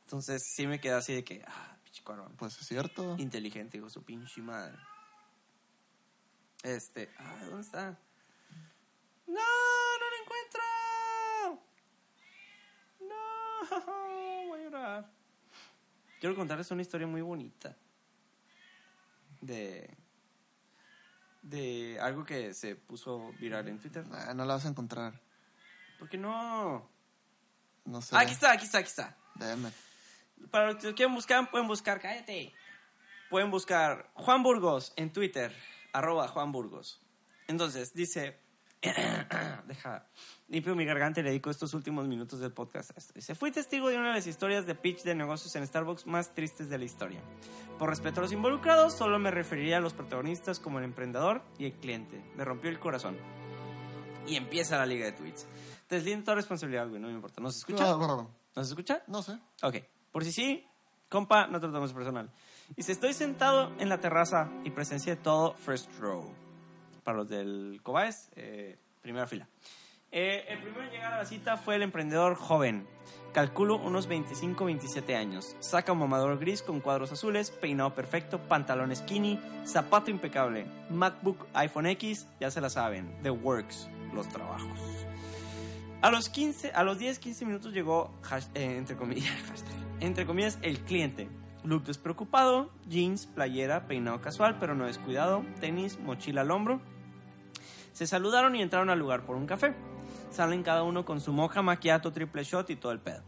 Entonces 0.04 0.42
sí 0.52 0.66
me 0.66 0.80
queda 0.80 0.98
así 0.98 1.14
de 1.14 1.22
que, 1.22 1.44
ah, 1.46 1.76
pinche 1.84 2.02
cabrón. 2.02 2.34
Pues 2.36 2.60
es 2.60 2.66
cierto. 2.66 3.14
Inteligente, 3.20 3.78
hijo 3.78 3.88
su 3.88 4.02
pinche 4.02 4.42
madre. 4.42 4.76
Este. 6.64 7.08
Ah, 7.18 7.36
¿dónde 7.46 7.62
está? 7.62 7.96
¡No! 9.28 9.34
¡No 9.34 10.06
lo 10.10 10.16
encuentro! 10.24 10.62
¡No! 13.00 14.46
Voy 14.48 14.60
a 14.60 14.64
llorar. 14.64 15.21
Quiero 16.22 16.36
contarles 16.36 16.70
una 16.70 16.82
historia 16.82 17.08
muy 17.08 17.20
bonita. 17.20 17.76
De. 19.40 19.92
De 21.42 21.98
algo 22.00 22.24
que 22.24 22.54
se 22.54 22.76
puso 22.76 23.32
viral 23.40 23.66
en 23.66 23.80
Twitter. 23.80 24.04
Ah, 24.12 24.32
no 24.32 24.44
la 24.44 24.54
vas 24.54 24.64
a 24.64 24.68
encontrar. 24.68 25.20
¿Por 25.98 26.08
qué 26.08 26.18
no? 26.18 26.88
No 27.84 28.02
sé. 28.02 28.14
Ah, 28.14 28.20
aquí 28.20 28.34
está, 28.34 28.52
aquí 28.52 28.66
está, 28.66 28.78
aquí 28.78 28.86
está. 28.86 29.16
It. 29.34 30.48
Para 30.48 30.66
los 30.66 30.76
que 30.76 30.86
lo 30.90 30.94
quieran 30.94 31.12
buscar, 31.12 31.50
pueden 31.50 31.66
buscar, 31.66 32.00
cállate. 32.00 32.54
Pueden 33.28 33.50
buscar 33.50 34.12
Juan 34.14 34.44
Burgos 34.44 34.92
en 34.94 35.12
Twitter, 35.12 35.52
arroba 35.92 36.28
Juan 36.28 36.52
Burgos. 36.52 37.00
Entonces, 37.48 37.94
dice, 37.94 38.38
deja, 39.66 40.06
limpio 40.48 40.74
mi 40.74 40.84
garganta 40.84 41.20
y 41.20 41.22
le 41.22 41.30
dedico 41.30 41.50
estos 41.50 41.74
últimos 41.74 42.06
minutos 42.06 42.40
del 42.40 42.52
podcast 42.52 42.90
a 42.90 42.94
esto. 42.98 43.12
Dice, 43.14 43.34
fui 43.34 43.50
testigo 43.50 43.88
de 43.88 43.96
una 43.96 44.08
de 44.08 44.14
las 44.14 44.26
historias 44.26 44.66
de 44.66 44.74
pitch 44.74 45.02
de 45.02 45.14
negocios 45.14 45.54
en 45.56 45.66
Starbucks 45.66 46.06
más 46.06 46.34
tristes 46.34 46.68
de 46.68 46.78
la 46.78 46.84
historia. 46.84 47.20
Por 47.78 47.88
respeto 47.88 48.20
a 48.20 48.22
los 48.22 48.32
involucrados, 48.32 48.94
solo 48.94 49.18
me 49.18 49.30
referiría 49.30 49.78
a 49.78 49.80
los 49.80 49.92
protagonistas 49.92 50.60
como 50.60 50.78
el 50.78 50.84
emprendedor 50.84 51.42
y 51.58 51.66
el 51.66 51.72
cliente. 51.72 52.22
Me 52.36 52.44
rompió 52.44 52.70
el 52.70 52.78
corazón. 52.78 53.16
Y 54.26 54.36
empieza 54.36 54.78
la 54.78 54.86
liga 54.86 55.06
de 55.06 55.12
tweets. 55.12 55.46
Deslindo 55.88 56.24
toda 56.24 56.36
responsabilidad, 56.36 56.88
güey, 56.88 57.00
no 57.00 57.08
me 57.08 57.14
importa. 57.14 57.40
¿Nos 57.40 57.56
escucha? 57.56 57.90
Ah, 57.90 57.94
brr. 57.94 58.26
¿Nos 58.54 58.68
escucha? 58.68 59.02
No 59.06 59.22
sé. 59.22 59.38
Ok, 59.62 59.76
por 60.10 60.24
si 60.24 60.32
sí, 60.32 60.66
compa, 61.08 61.46
no 61.46 61.60
tomes 61.60 61.92
personal. 61.92 62.30
Dice, 62.76 62.92
estoy 62.92 63.12
sentado 63.12 63.72
en 63.78 63.88
la 63.88 64.00
terraza 64.00 64.50
y 64.64 64.70
presencié 64.70 65.16
todo 65.16 65.54
first 65.54 65.90
row. 65.98 66.32
Para 67.04 67.18
los 67.18 67.28
del 67.28 67.80
Cobaes, 67.82 68.30
eh, 68.36 68.78
primera 69.02 69.26
fila. 69.26 69.48
Eh, 70.10 70.44
el 70.48 70.58
primero 70.58 70.84
en 70.84 70.90
llegar 70.90 71.12
a 71.14 71.18
la 71.18 71.24
cita 71.24 71.56
fue 71.56 71.76
el 71.76 71.82
emprendedor 71.82 72.34
joven. 72.34 72.86
Calculo 73.32 73.76
unos 73.76 74.10
25-27 74.10 75.16
años. 75.16 75.56
Saca 75.60 75.92
un 75.92 75.98
mamador 75.98 76.38
gris 76.38 76.62
con 76.62 76.80
cuadros 76.80 77.12
azules, 77.12 77.50
peinado 77.50 77.94
perfecto, 77.94 78.38
pantalón 78.46 78.94
skinny, 78.94 79.40
zapato 79.64 80.10
impecable, 80.10 80.66
MacBook, 80.90 81.46
iPhone 81.54 81.86
X, 81.86 82.26
ya 82.38 82.50
se 82.50 82.60
la 82.60 82.68
saben, 82.68 83.10
The 83.22 83.30
Works, 83.30 83.88
los 84.12 84.28
trabajos. 84.28 84.78
A 86.02 86.10
los 86.10 86.28
15, 86.28 86.72
a 86.72 86.82
los 86.82 86.98
10-15 86.98 87.46
minutos 87.46 87.72
llegó, 87.72 88.12
eh, 88.54 88.76
entre 88.76 88.96
comillas, 88.96 89.32
entre 90.00 90.26
comillas, 90.26 90.58
el 90.60 90.80
cliente. 90.80 91.28
Look 91.64 91.84
despreocupado, 91.84 92.70
jeans, 92.86 93.26
playera, 93.26 93.86
peinado 93.86 94.20
casual 94.20 94.58
pero 94.58 94.74
no 94.74 94.84
descuidado, 94.84 95.42
tenis, 95.60 95.98
mochila 96.00 96.42
al 96.42 96.50
hombro. 96.50 96.82
Se 97.92 98.06
saludaron 98.06 98.54
y 98.56 98.62
entraron 98.62 98.90
al 98.90 98.98
lugar 98.98 99.24
por 99.24 99.36
un 99.36 99.46
café. 99.46 99.74
Salen 100.30 100.62
cada 100.62 100.82
uno 100.82 101.04
con 101.04 101.20
su 101.20 101.32
moja, 101.32 101.62
maquiato, 101.62 102.12
triple 102.12 102.42
shot 102.44 102.70
y 102.70 102.76
todo 102.76 102.92
el 102.92 103.00
pedo. 103.00 103.22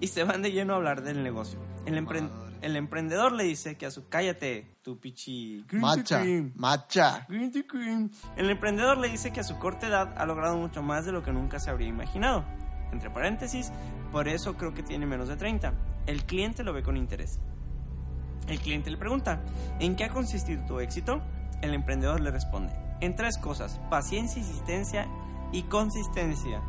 Y 0.00 0.06
se 0.08 0.24
van 0.24 0.42
de 0.42 0.52
lleno 0.52 0.72
a 0.74 0.76
hablar 0.76 1.02
del 1.02 1.22
negocio. 1.22 1.58
El, 1.84 1.94
empre- 2.02 2.28
el 2.62 2.76
emprendedor 2.76 3.32
le 3.32 3.44
dice 3.44 3.76
que 3.76 3.84
a 3.86 3.90
su 3.90 4.08
cállate, 4.08 4.76
tu 4.82 4.98
pichi. 4.98 5.64
Macha, 5.72 6.22
cream". 6.22 6.52
macha. 6.56 7.26
Green 7.28 7.50
tea 7.52 7.64
cream. 7.66 8.10
El 8.36 8.48
emprendedor 8.48 8.96
le 8.98 9.08
dice 9.08 9.32
que 9.32 9.40
a 9.40 9.44
su 9.44 9.58
corta 9.58 9.88
edad 9.88 10.14
ha 10.16 10.24
logrado 10.24 10.56
mucho 10.56 10.82
más 10.82 11.04
de 11.04 11.12
lo 11.12 11.22
que 11.22 11.32
nunca 11.32 11.58
se 11.58 11.70
habría 11.70 11.88
imaginado. 11.88 12.44
Entre 12.92 13.10
paréntesis, 13.10 13.70
por 14.12 14.28
eso 14.28 14.56
creo 14.56 14.72
que 14.72 14.82
tiene 14.82 15.04
menos 15.04 15.28
de 15.28 15.36
30. 15.36 15.74
El 16.06 16.24
cliente 16.24 16.62
lo 16.64 16.72
ve 16.72 16.82
con 16.82 16.96
interés. 16.96 17.38
El 18.46 18.58
cliente 18.60 18.90
le 18.90 18.96
pregunta, 18.96 19.42
¿en 19.78 19.94
qué 19.94 20.04
ha 20.04 20.08
consistido 20.10 20.64
tu 20.64 20.80
éxito? 20.80 21.20
El 21.60 21.74
emprendedor 21.74 22.20
le 22.20 22.30
responde, 22.30 22.72
en 23.00 23.14
tres 23.14 23.38
cosas, 23.38 23.80
paciencia, 23.90 24.40
insistencia 24.40 25.08
y 25.52 25.62
consistencia. 25.64 26.62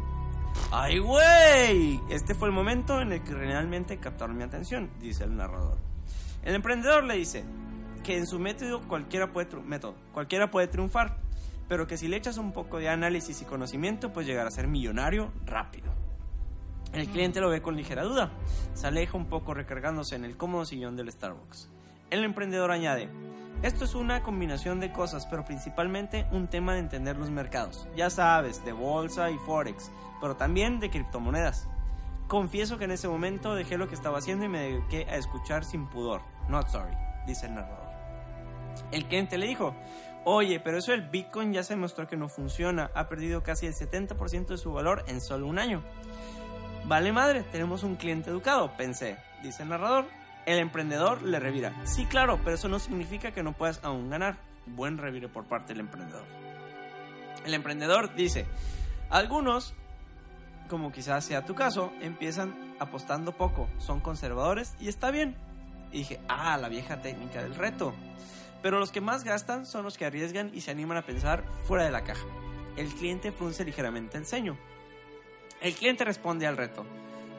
¡Ay, 0.71 0.99
güey! 0.99 1.99
Este 2.09 2.35
fue 2.35 2.47
el 2.47 2.53
momento 2.53 3.01
en 3.01 3.11
el 3.11 3.23
que 3.23 3.33
realmente 3.33 3.97
captaron 3.97 4.37
mi 4.37 4.43
atención, 4.43 4.89
dice 4.99 5.23
el 5.23 5.35
narrador. 5.35 5.77
El 6.43 6.55
emprendedor 6.55 7.03
le 7.03 7.15
dice 7.15 7.43
que 8.03 8.17
en 8.17 8.27
su 8.27 8.39
método 8.39 8.81
cualquiera 8.87 9.31
puede, 9.31 9.55
método, 9.61 9.95
cualquiera 10.13 10.49
puede 10.49 10.67
triunfar, 10.67 11.17
pero 11.67 11.87
que 11.87 11.97
si 11.97 12.07
le 12.07 12.17
echas 12.17 12.37
un 12.37 12.51
poco 12.51 12.77
de 12.77 12.89
análisis 12.89 13.41
y 13.41 13.45
conocimiento, 13.45 14.11
puedes 14.11 14.27
llegar 14.27 14.47
a 14.47 14.51
ser 14.51 14.67
millonario 14.67 15.31
rápido. 15.45 15.91
El 16.93 17.07
cliente 17.07 17.39
lo 17.39 17.49
ve 17.49 17.61
con 17.61 17.75
ligera 17.75 18.03
duda. 18.03 18.31
Se 18.73 18.87
aleja 18.87 19.15
un 19.15 19.27
poco 19.27 19.53
recargándose 19.53 20.15
en 20.15 20.25
el 20.25 20.37
cómodo 20.37 20.65
sillón 20.65 20.95
del 20.95 21.11
Starbucks. 21.11 21.69
El 22.09 22.23
emprendedor 22.23 22.71
añade, 22.71 23.09
esto 23.61 23.83
es 23.83 23.93
una 23.93 24.23
combinación 24.23 24.79
de 24.79 24.91
cosas, 24.91 25.25
pero 25.25 25.43
principalmente 25.43 26.25
un 26.31 26.47
tema 26.47 26.73
de 26.73 26.79
entender 26.79 27.17
los 27.17 27.29
mercados. 27.29 27.87
Ya 27.95 28.09
sabes, 28.09 28.63
de 28.63 28.71
bolsa 28.71 29.31
y 29.31 29.37
forex, 29.37 29.91
pero 30.21 30.37
también 30.37 30.79
de 30.79 30.89
criptomonedas. 30.89 31.67
Confieso 32.27 32.77
que 32.77 32.85
en 32.85 32.91
ese 32.91 33.07
momento 33.07 33.55
dejé 33.55 33.77
lo 33.77 33.89
que 33.89 33.95
estaba 33.95 34.19
haciendo 34.19 34.45
y 34.45 34.49
me 34.49 34.61
dediqué 34.61 35.07
a 35.09 35.17
escuchar 35.17 35.65
sin 35.65 35.87
pudor. 35.87 36.21
Not 36.47 36.69
sorry, 36.69 36.95
dice 37.27 37.47
el 37.47 37.55
narrador. 37.55 37.89
El 38.91 39.05
cliente 39.07 39.37
le 39.37 39.47
dijo, 39.47 39.75
oye, 40.23 40.59
pero 40.59 40.77
eso 40.77 40.91
del 40.91 41.09
Bitcoin 41.09 41.51
ya 41.51 41.63
se 41.63 41.75
mostró 41.75 42.07
que 42.07 42.15
no 42.15 42.29
funciona, 42.29 42.91
ha 42.95 43.09
perdido 43.09 43.43
casi 43.43 43.65
el 43.65 43.73
70% 43.73 44.47
de 44.47 44.57
su 44.57 44.71
valor 44.71 45.03
en 45.07 45.19
solo 45.19 45.47
un 45.47 45.59
año. 45.59 45.83
Vale 46.85 47.11
madre, 47.11 47.43
tenemos 47.51 47.83
un 47.83 47.97
cliente 47.97 48.29
educado, 48.29 48.71
pensé, 48.77 49.17
dice 49.43 49.63
el 49.63 49.69
narrador. 49.69 50.05
El 50.45 50.59
emprendedor 50.59 51.21
le 51.21 51.39
revira. 51.39 51.73
Sí, 51.85 52.05
claro, 52.05 52.39
pero 52.43 52.55
eso 52.55 52.67
no 52.69 52.79
significa 52.79 53.31
que 53.31 53.43
no 53.43 53.53
puedas 53.53 53.79
aún 53.83 54.09
ganar. 54.09 54.37
Buen 54.65 54.97
revire 54.97 55.27
por 55.27 55.45
parte 55.45 55.73
del 55.73 55.81
emprendedor. 55.81 56.25
El 57.45 57.53
emprendedor 57.53 58.13
dice, 58.15 58.45
algunos, 59.09 59.73
como 60.69 60.91
quizás 60.91 61.25
sea 61.25 61.45
tu 61.45 61.55
caso, 61.55 61.91
empiezan 62.01 62.75
apostando 62.79 63.31
poco, 63.31 63.69
son 63.77 63.99
conservadores 63.99 64.75
y 64.79 64.87
está 64.87 65.11
bien. 65.11 65.35
Y 65.91 65.99
dije, 65.99 66.19
ah, 66.27 66.57
la 66.57 66.69
vieja 66.69 67.01
técnica 67.01 67.41
del 67.41 67.55
reto. 67.55 67.93
Pero 68.61 68.79
los 68.79 68.91
que 68.91 69.01
más 69.01 69.23
gastan 69.23 69.65
son 69.65 69.83
los 69.83 69.97
que 69.97 70.05
arriesgan 70.05 70.51
y 70.53 70.61
se 70.61 70.71
animan 70.71 70.97
a 70.97 71.05
pensar 71.05 71.43
fuera 71.63 71.85
de 71.85 71.91
la 71.91 72.03
caja. 72.03 72.25
El 72.75 72.87
cliente 72.93 73.31
frunce 73.31 73.65
ligeramente 73.65 74.17
el 74.17 74.25
ceño. 74.25 74.57
El 75.61 75.73
cliente 75.73 76.05
responde 76.05 76.45
al 76.47 76.57
reto. 76.57 76.85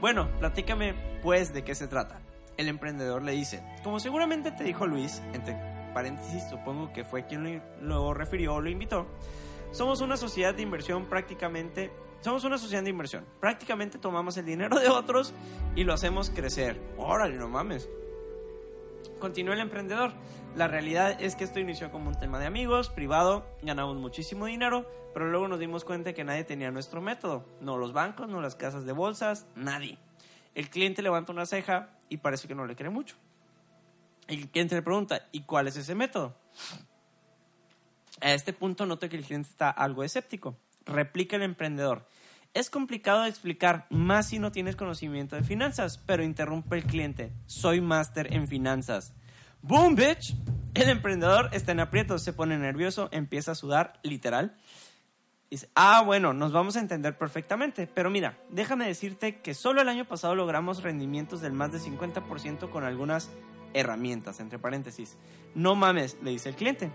Bueno, 0.00 0.28
platícame 0.38 0.94
pues 1.22 1.52
de 1.52 1.62
qué 1.62 1.74
se 1.74 1.88
trata. 1.88 2.20
El 2.60 2.68
emprendedor 2.68 3.22
le 3.22 3.32
dice, 3.32 3.62
como 3.82 4.00
seguramente 4.00 4.52
te 4.52 4.64
dijo 4.64 4.86
Luis, 4.86 5.22
entre 5.32 5.56
paréntesis 5.94 6.44
supongo 6.50 6.92
que 6.92 7.04
fue 7.04 7.24
quien 7.24 7.62
lo, 7.80 8.12
refirió 8.12 8.56
o 8.56 8.60
lo 8.60 8.68
invitó, 8.68 9.06
somos 9.70 10.02
una 10.02 10.18
sociedad 10.18 10.54
de 10.54 10.60
inversión 10.60 11.06
prácticamente, 11.06 11.90
somos 12.20 12.44
una 12.44 12.58
sociedad 12.58 12.82
de 12.82 12.90
inversión. 12.90 13.24
Prácticamente 13.40 13.96
tomamos 13.96 14.36
el 14.36 14.44
dinero 14.44 14.78
de 14.78 14.90
otros 14.90 15.32
y 15.74 15.84
lo 15.84 15.94
hacemos 15.94 16.28
crecer. 16.28 16.78
Órale, 16.98 17.38
no 17.38 17.48
mames. 17.48 17.88
Continúa 19.18 19.54
el 19.54 19.60
emprendedor. 19.60 20.12
La 20.54 20.68
realidad 20.68 21.16
es 21.18 21.36
que 21.36 21.44
esto 21.44 21.60
inició 21.60 21.90
como 21.90 22.10
un 22.10 22.18
tema 22.18 22.38
de 22.38 22.44
amigos, 22.44 22.90
privado, 22.90 23.46
ganamos 23.62 23.96
muchísimo 23.96 24.44
dinero, 24.44 24.84
pero 25.14 25.30
luego 25.30 25.48
nos 25.48 25.60
dimos 25.60 25.86
cuenta 25.86 26.12
que 26.12 26.24
nadie 26.24 26.44
tenía 26.44 26.70
nuestro 26.70 27.00
método. 27.00 27.42
No 27.62 27.78
los 27.78 27.94
bancos, 27.94 28.28
no 28.28 28.42
las 28.42 28.54
casas 28.54 28.84
de 28.84 28.92
bolsas, 28.92 29.46
nadie. 29.56 29.96
El 30.54 30.68
cliente 30.68 31.00
levanta 31.00 31.32
una 31.32 31.46
ceja 31.46 31.96
y 32.10 32.18
parece 32.18 32.46
que 32.46 32.54
no 32.54 32.66
le 32.66 32.76
cree 32.76 32.90
mucho. 32.90 33.16
El 34.28 34.48
cliente 34.50 34.74
le 34.74 34.82
pregunta, 34.82 35.26
¿y 35.32 35.42
cuál 35.42 35.68
es 35.68 35.76
ese 35.76 35.94
método? 35.94 36.36
A 38.20 38.32
este 38.32 38.52
punto 38.52 38.84
noto 38.84 39.08
que 39.08 39.16
el 39.16 39.24
cliente 39.24 39.48
está 39.48 39.70
algo 39.70 40.04
escéptico. 40.04 40.58
Replica 40.84 41.36
el 41.36 41.42
emprendedor. 41.42 42.06
Es 42.52 42.68
complicado 42.68 43.22
de 43.22 43.28
explicar, 43.28 43.86
más 43.90 44.28
si 44.28 44.38
no 44.38 44.52
tienes 44.52 44.76
conocimiento 44.76 45.36
de 45.36 45.44
finanzas, 45.44 45.98
pero 45.98 46.24
interrumpe 46.24 46.76
el 46.76 46.84
cliente. 46.84 47.32
Soy 47.46 47.80
máster 47.80 48.34
en 48.34 48.48
finanzas. 48.48 49.14
¡Boom, 49.62 49.94
bitch! 49.94 50.34
El 50.74 50.88
emprendedor 50.88 51.48
está 51.52 51.72
en 51.72 51.80
aprietos, 51.80 52.22
se 52.22 52.32
pone 52.32 52.58
nervioso, 52.58 53.08
empieza 53.12 53.52
a 53.52 53.56
sudar, 53.56 54.00
literal. 54.02 54.56
Dice, 55.50 55.68
ah, 55.74 56.02
bueno, 56.06 56.32
nos 56.32 56.52
vamos 56.52 56.76
a 56.76 56.80
entender 56.80 57.18
perfectamente, 57.18 57.88
pero 57.88 58.08
mira, 58.08 58.38
déjame 58.50 58.86
decirte 58.86 59.40
que 59.40 59.52
solo 59.52 59.82
el 59.82 59.88
año 59.88 60.04
pasado 60.04 60.36
logramos 60.36 60.84
rendimientos 60.84 61.40
del 61.40 61.52
más 61.52 61.72
de 61.72 61.80
50% 61.80 62.70
con 62.70 62.84
algunas 62.84 63.30
herramientas, 63.74 64.38
entre 64.38 64.60
paréntesis. 64.60 65.16
No 65.56 65.74
mames, 65.74 66.16
le 66.22 66.30
dice 66.30 66.50
el 66.50 66.54
cliente. 66.54 66.92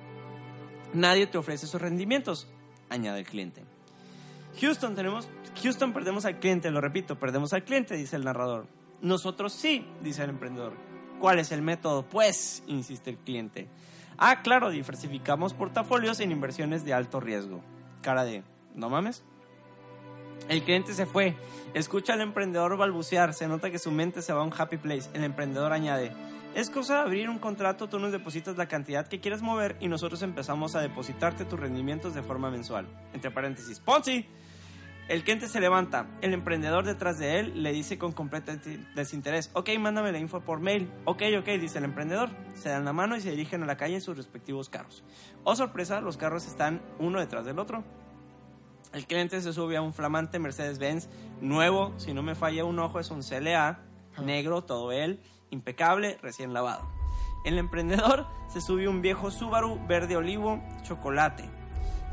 Nadie 0.94 1.27
te 1.27 1.38
ofrece 1.38 1.65
esos 1.65 1.82
rendimientos, 1.82 2.48
añade 2.90 3.19
el 3.19 3.26
cliente. 3.26 3.64
Houston, 4.61 4.95
tenemos, 4.95 5.27
Houston 5.61 5.91
perdemos 5.91 6.23
al 6.23 6.40
cliente, 6.40 6.72
lo 6.72 6.80
repito, 6.80 7.19
perdemos 7.19 7.52
al 7.52 7.65
cliente, 7.65 7.98
dice 7.98 8.15
el 8.15 8.23
narrador. 8.23 8.68
Nosotros 9.02 9.52
sí, 9.52 9.86
dice 10.02 10.23
el 10.23 10.30
emprendedor. 10.30 10.77
¿Cuál 11.19 11.40
es 11.40 11.52
el 11.52 11.61
método? 11.61 12.07
Pues, 12.07 12.64
insiste 12.68 13.10
el 13.10 13.18
cliente. 13.18 13.68
Ah, 14.18 14.41
claro, 14.41 14.69
diversificamos 14.69 15.53
portafolios 15.53 16.22
en 16.22 16.32
inversiones 16.32 16.86
de 16.86 16.94
alto 16.94 17.19
riesgo. 17.19 17.61
Cara 18.06 18.23
de, 18.23 18.44
¿no 18.76 18.88
mames? 18.88 19.23
El 20.48 20.61
cliente 20.61 20.94
se 20.94 21.07
fue. 21.07 21.36
Escucha 21.73 22.14
al 22.14 22.22
emprendedor 22.22 22.77
balbucear. 22.77 23.34
Se 23.34 23.48
nota 23.48 23.72
que 23.72 23.80
su 23.80 23.90
mente 23.90 24.22
se 24.22 24.32
va 24.32 24.41
a 24.41 24.44
un 24.44 24.53
happy 24.56 24.77
place. 24.77 25.10
El 25.15 25.23
emprendedor 25.23 25.73
añade, 25.73 26.11
es 26.53 26.69
cosa 26.69 26.98
de 26.98 26.99
abrir 27.02 27.32
un 27.32 27.40
contrato, 27.40 27.90
tú 27.90 27.98
nos 27.98 28.11
depositas 28.11 28.57
la 28.57 28.68
cantidad 28.68 29.07
que 29.07 29.19
quieras 29.19 29.41
mover 29.41 29.76
y 29.80 29.88
nosotros 29.88 30.22
empezamos 30.22 30.76
a 30.76 30.82
depositarte 30.82 31.45
tus 31.45 31.60
rendimientos 31.60 32.14
de 32.14 32.22
forma 32.22 32.52
mensual. 32.52 32.86
Entre 33.11 33.32
paréntesis, 33.32 33.80
Ponzi. 33.80 34.27
El 35.07 35.23
cliente 35.23 35.48
se 35.48 35.60
levanta. 35.60 36.07
El 36.22 36.34
emprendedor 36.34 36.84
detrás 36.84 37.19
de 37.19 37.40
él 37.40 37.61
le 37.61 37.72
dice 37.72 37.99
con 37.99 38.11
completo 38.11 38.52
desinterés, 38.95 39.52
ok, 39.53 39.69
mándame 39.77 40.11
la 40.11 40.18
info 40.18 40.41
por 40.41 40.60
mail. 40.60 40.91
Ok, 41.06 41.22
ok, 41.40 41.45
dice 41.60 41.77
el 41.77 41.84
emprendedor. 41.84 42.30
Se 42.56 42.69
dan 42.69 42.86
la 42.86 42.94
mano 42.94 43.15
y 43.15 43.22
se 43.22 43.30
dirigen 43.30 43.61
a 43.61 43.68
la 43.68 43.77
calle 43.77 43.95
en 43.95 44.02
sus 44.02 44.18
respectivos 44.18 44.68
carros. 44.68 45.03
Oh, 45.44 45.56
sorpresa, 45.56 46.02
los 46.02 46.18
carros 46.18 46.48
están 46.48 46.82
uno 46.98 47.19
detrás 47.19 47.45
del 47.45 47.60
otro. 47.60 47.84
El 48.94 49.06
cliente 49.06 49.41
se 49.41 49.53
sube 49.53 49.77
a 49.77 49.82
un 49.82 49.94
flamante 49.94 50.40
Mercedes-Benz 50.40 51.10
nuevo, 51.40 51.94
si 51.98 52.14
no 52.14 52.23
me 52.23 52.34
falla 52.34 52.65
un 52.65 52.80
ojo 52.80 52.99
es 52.99 53.11
un 53.11 53.22
CLA, 53.22 53.84
negro, 54.23 54.64
todo 54.64 54.91
él, 54.91 55.19
impecable, 55.52 56.18
recién 56.22 56.53
lavado. 56.53 56.90
El 57.44 57.60
emprendedor 57.60 58.26
se 58.48 58.60
sube 58.60 58.86
a 58.86 58.90
un 58.90 59.02
viejo 59.02 59.30
Subaru 59.30 59.86
verde 59.86 60.15
olivo, 60.15 60.64
chocolate. 60.82 61.48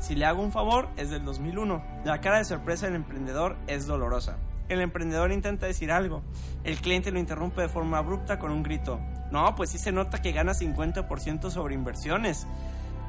Si 0.03 0.15
le 0.15 0.25
hago 0.25 0.43
un 0.43 0.51
favor, 0.51 0.89
es 0.97 1.11
del 1.11 1.23
2001. 1.23 1.81
La 2.03 2.19
cara 2.19 2.39
de 2.39 2.43
sorpresa 2.43 2.87
del 2.87 2.97
emprendedor 2.97 3.55
es 3.67 3.87
dolorosa. 3.87 4.37
El 4.67 4.81
emprendedor 4.81 5.31
intenta 5.31 5.65
decir 5.65 5.93
algo. 5.93 6.23
El 6.65 6.81
cliente 6.81 7.09
lo 7.09 7.19
interrumpe 7.19 7.61
de 7.61 7.69
forma 7.69 7.99
abrupta 7.99 8.37
con 8.37 8.51
un 8.51 8.63
grito. 8.63 8.99
No, 9.31 9.55
pues 9.55 9.69
sí 9.69 9.77
se 9.77 9.93
nota 9.93 10.21
que 10.21 10.33
gana 10.33 10.51
50% 10.51 11.49
sobre 11.49 11.75
inversiones. 11.75 12.45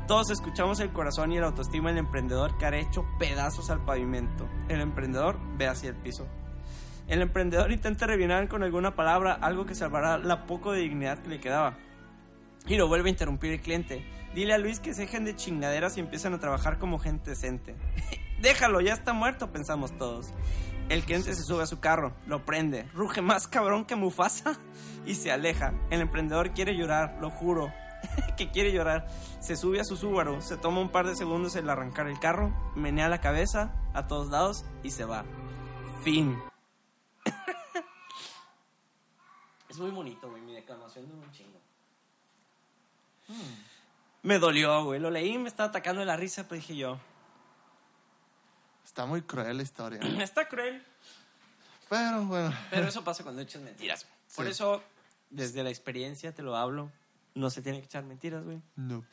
Todos 0.07 0.31
escuchamos 0.31 0.79
el 0.79 0.93
corazón 0.93 1.33
y 1.33 1.41
la 1.41 1.47
autoestima 1.47 1.89
del 1.89 1.99
emprendedor 1.99 2.57
que 2.59 2.67
ha 2.67 2.77
hecho 2.77 3.05
pedazos 3.19 3.71
al 3.71 3.85
pavimento. 3.85 4.49
El 4.69 4.81
emprendedor 4.81 5.37
ve 5.59 5.67
hacia 5.67 5.91
el 5.91 5.97
piso. 5.97 6.29
El 7.09 7.23
emprendedor 7.23 7.73
intenta 7.73 8.07
rellenar 8.07 8.47
con 8.47 8.63
alguna 8.63 8.95
palabra 8.95 9.33
algo 9.33 9.67
que 9.67 9.75
salvará 9.75 10.17
la 10.19 10.47
poco 10.47 10.71
de 10.71 10.83
dignidad 10.83 11.19
que 11.19 11.29
le 11.29 11.41
quedaba. 11.41 11.77
Y 12.67 12.77
lo 12.77 12.89
vuelve 12.89 13.09
a 13.09 13.13
interrumpir 13.13 13.53
el 13.53 13.61
cliente. 13.61 14.05
Dile 14.35 14.55
a 14.55 14.59
Luis 14.59 14.81
que 14.81 14.95
se 14.95 15.03
dejen 15.03 15.25
de 15.25 15.37
chingaderas 15.37 15.97
y 15.97 16.01
empiezan 16.01 16.35
a 16.35 16.41
trabajar 16.41 16.79
como 16.79 16.99
gente 16.99 17.31
decente. 17.31 17.77
Déjalo, 18.41 18.81
ya 18.81 18.95
está 18.95 19.13
muerto, 19.13 19.53
pensamos 19.53 19.97
todos. 19.97 20.33
El 20.89 21.05
cliente 21.05 21.35
se 21.35 21.43
sube 21.43 21.63
a 21.63 21.67
su 21.67 21.81
carro, 21.81 22.15
lo 22.27 22.45
prende, 22.45 22.85
ruge 22.93 23.23
más 23.23 23.49
cabrón 23.49 23.87
que 23.87 23.97
Mufasa 23.97 24.59
y 25.07 25.15
se 25.15 25.33
aleja. 25.33 25.73
El 25.91 26.01
emprendedor 26.01 26.53
quiere 26.53 26.77
llorar, 26.77 27.17
lo 27.21 27.31
juro, 27.31 27.73
que 28.37 28.51
quiere 28.51 28.73
llorar. 28.73 29.07
Se 29.41 29.57
sube 29.57 29.81
a 29.81 29.85
su 29.85 29.97
Subaru, 29.97 30.43
se 30.43 30.57
toma 30.57 30.81
un 30.81 30.91
par 30.91 31.07
de 31.07 31.17
segundos 31.17 31.57
en 31.57 31.71
arrancar 31.71 32.09
el 32.09 32.19
carro, 32.19 32.53
menea 32.77 33.09
la 33.09 33.21
cabeza 33.21 33.75
a 33.95 34.07
todos 34.07 34.29
lados 34.29 34.65
y 34.83 34.91
se 34.91 35.05
va. 35.05 35.25
Fin. 36.03 36.37
es 39.69 39.79
muy 39.79 39.91
bonito, 39.91 40.29
güey, 40.29 40.43
mi 40.43 40.55
declamación 40.55 41.07
de 41.07 41.15
un 41.15 41.31
chingo. 41.31 41.54
Me 44.23 44.39
dolió, 44.39 44.85
güey. 44.85 45.01
Lo 45.01 45.11
leí, 45.11 45.37
me 45.39 45.49
estaba 45.49 45.69
atacando 45.69 46.01
de 46.01 46.07
la 46.07 46.17
risa, 46.17 46.45
pero 46.49 46.57
dije 46.61 46.77
yo, 46.77 46.99
Está 48.85 49.07
muy 49.07 49.23
cruel 49.23 49.57
la 49.57 49.63
historia. 49.63 50.01
está 50.23 50.47
cruel. 50.49 50.85
Pero 51.89 52.25
bueno. 52.27 52.55
Pero 52.71 52.87
eso 52.89 53.03
pasa 53.03 53.23
cuando 53.23 53.43
echas 53.43 53.61
mentiras. 53.63 54.07
Por 54.37 54.47
eso, 54.47 54.83
desde 55.31 55.63
la 55.63 55.71
experiencia 55.71 56.33
te 56.35 56.43
lo 56.43 56.57
hablo. 56.57 56.91
No 57.35 57.51
se 57.51 57.61
tiene 57.63 57.81
que 57.81 57.87
echar 57.87 58.05
mentiras, 58.05 58.45
güey. 58.45 58.63
No. 58.77 59.05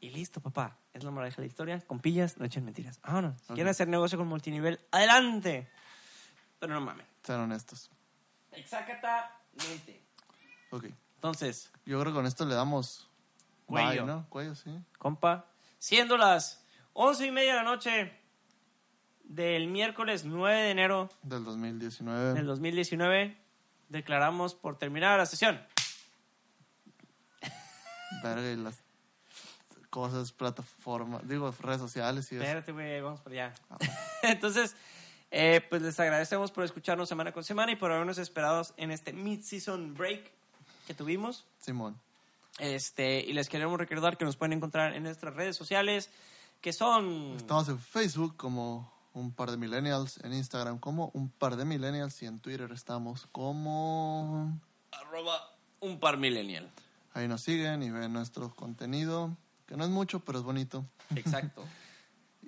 Y 0.00 0.10
listo, 0.10 0.40
papá. 0.40 0.76
Es 0.92 1.02
la 1.02 1.10
moraleja 1.10 1.36
de 1.36 1.42
la 1.42 1.46
historia. 1.48 1.80
Con 1.80 1.98
pillas, 1.98 2.38
no 2.38 2.44
echen 2.44 2.64
mentiras. 2.64 3.00
Vámonos. 3.02 3.34
Si 3.40 3.46
Ok. 3.52 3.54
quieren 3.54 3.70
hacer 3.70 3.88
negocio 3.88 4.16
con 4.18 4.28
multinivel, 4.28 4.78
adelante. 4.92 5.68
Pero 6.60 6.74
no 6.74 6.80
mamen. 6.80 7.06
Sean 7.24 7.40
honestos. 7.40 7.90
Exactamente. 8.52 10.00
Ok. 10.70 10.84
Entonces, 11.16 11.70
Yo 11.86 11.98
creo 12.00 12.12
que 12.12 12.16
con 12.16 12.26
esto 12.26 12.44
le 12.44 12.54
damos. 12.54 13.08
Cuello. 13.66 14.04
bye, 14.04 14.04
¿no? 14.04 14.26
Cuello, 14.28 14.54
sí. 14.54 14.70
compa, 14.98 15.46
siendo 15.78 16.16
las 16.16 16.64
once 16.92 17.26
y 17.26 17.30
media 17.30 17.52
de 17.52 17.58
la 17.58 17.64
noche 17.64 18.12
del 19.24 19.68
miércoles 19.68 20.24
9 20.24 20.62
de 20.62 20.70
enero 20.70 21.08
Del 21.22 21.44
2019. 21.44 22.34
del 22.34 22.46
2019, 22.46 23.36
declaramos 23.88 24.54
por 24.54 24.78
terminada 24.78 25.16
la 25.16 25.26
sesión. 25.26 25.60
Verga 28.22 28.50
y 28.50 28.56
las 28.56 28.82
cosas, 29.90 30.32
plataformas, 30.32 31.26
digo, 31.28 31.54
redes 31.60 31.80
sociales 31.80 32.30
y 32.32 32.36
eso. 32.36 32.44
Espérate, 32.44 32.72
güey, 32.72 33.00
vamos 33.00 33.20
por 33.20 33.32
allá. 33.32 33.54
Ah. 33.70 33.78
Entonces, 34.22 34.76
eh, 35.30 35.64
pues 35.68 35.82
les 35.82 35.98
agradecemos 36.00 36.50
por 36.50 36.64
escucharnos 36.64 37.08
semana 37.08 37.32
con 37.32 37.44
semana 37.44 37.72
y 37.72 37.76
por 37.76 37.90
habernos 37.92 38.18
esperado 38.18 38.62
en 38.76 38.90
este 38.90 39.12
mid-season 39.12 39.94
break 39.94 40.30
que 40.86 40.94
tuvimos. 40.94 41.46
Simón. 41.58 41.98
Este, 42.58 43.20
y 43.20 43.32
les 43.32 43.48
queremos 43.48 43.78
recordar 43.78 44.16
que 44.16 44.24
nos 44.24 44.36
pueden 44.36 44.52
encontrar 44.52 44.94
en 44.94 45.02
nuestras 45.02 45.34
redes 45.34 45.56
sociales, 45.56 46.10
que 46.60 46.72
son... 46.72 47.34
Estamos 47.36 47.68
en 47.68 47.78
Facebook 47.78 48.36
como 48.36 48.92
un 49.12 49.32
par 49.32 49.50
de 49.50 49.56
millennials, 49.56 50.18
en 50.24 50.32
Instagram 50.34 50.78
como 50.78 51.10
un 51.14 51.30
par 51.30 51.56
de 51.56 51.64
millennials 51.64 52.22
y 52.22 52.26
en 52.26 52.40
Twitter 52.40 52.70
estamos 52.72 53.26
como... 53.32 54.58
Arroba 54.92 55.56
un 55.80 55.98
par 55.98 56.16
millennial. 56.16 56.70
Ahí 57.12 57.28
nos 57.28 57.42
siguen 57.42 57.82
y 57.82 57.90
ven 57.90 58.12
nuestro 58.12 58.50
contenido, 58.54 59.36
que 59.66 59.76
no 59.76 59.84
es 59.84 59.90
mucho, 59.90 60.20
pero 60.20 60.38
es 60.38 60.44
bonito. 60.44 60.84
Exacto. 61.14 61.64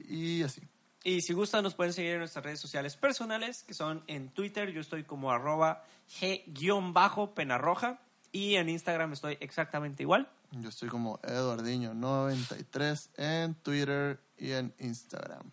Y 0.09 0.43
así. 0.43 0.61
Y 1.05 1.23
si 1.23 1.33
gustan, 1.33 1.63
nos 1.63 1.75
pueden 1.75 1.93
seguir 1.95 2.13
en 2.13 2.19
nuestras 2.19 2.45
redes 2.45 2.61
sociales 2.61 2.97
personales, 2.97 3.63
que 3.63 3.73
son 3.73 4.05
en 4.09 4.29
Twitter, 4.29 4.73
yo 4.73 4.81
estoy 4.83 5.05
como 5.05 5.31
arroba 5.31 5.85
g-penarroja, 6.21 7.99
y 8.37 8.57
en 8.57 8.69
Instagram 8.69 9.15
estoy 9.15 9.39
exactamente 9.41 10.03
igual. 10.03 10.29
Yo 10.51 10.69
estoy 10.69 10.91
como 10.91 11.19
Eduardiño93 11.23 13.09
en 13.17 13.55
Twitter 13.55 14.21
y 14.37 14.53
en 14.53 14.75
Instagram. 14.79 15.51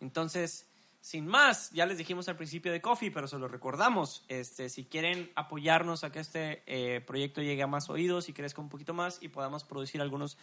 Entonces, 0.00 0.66
sin 1.02 1.26
más, 1.26 1.70
ya 1.72 1.84
les 1.84 1.98
dijimos 1.98 2.26
al 2.30 2.36
principio 2.36 2.72
de 2.72 2.80
Coffee, 2.80 3.10
pero 3.10 3.28
se 3.28 3.38
lo 3.38 3.46
recordamos. 3.46 4.24
Este, 4.28 4.70
si 4.70 4.86
quieren 4.86 5.30
apoyarnos 5.34 6.02
a 6.02 6.10
que 6.10 6.20
este 6.20 6.62
eh, 6.64 7.02
proyecto 7.02 7.42
llegue 7.42 7.62
a 7.62 7.66
más 7.66 7.90
oídos 7.90 8.30
y 8.30 8.32
crezca 8.32 8.62
un 8.62 8.70
poquito 8.70 8.94
más 8.94 9.18
y 9.20 9.28
podamos 9.28 9.64
producir 9.64 10.00
algunos 10.00 10.38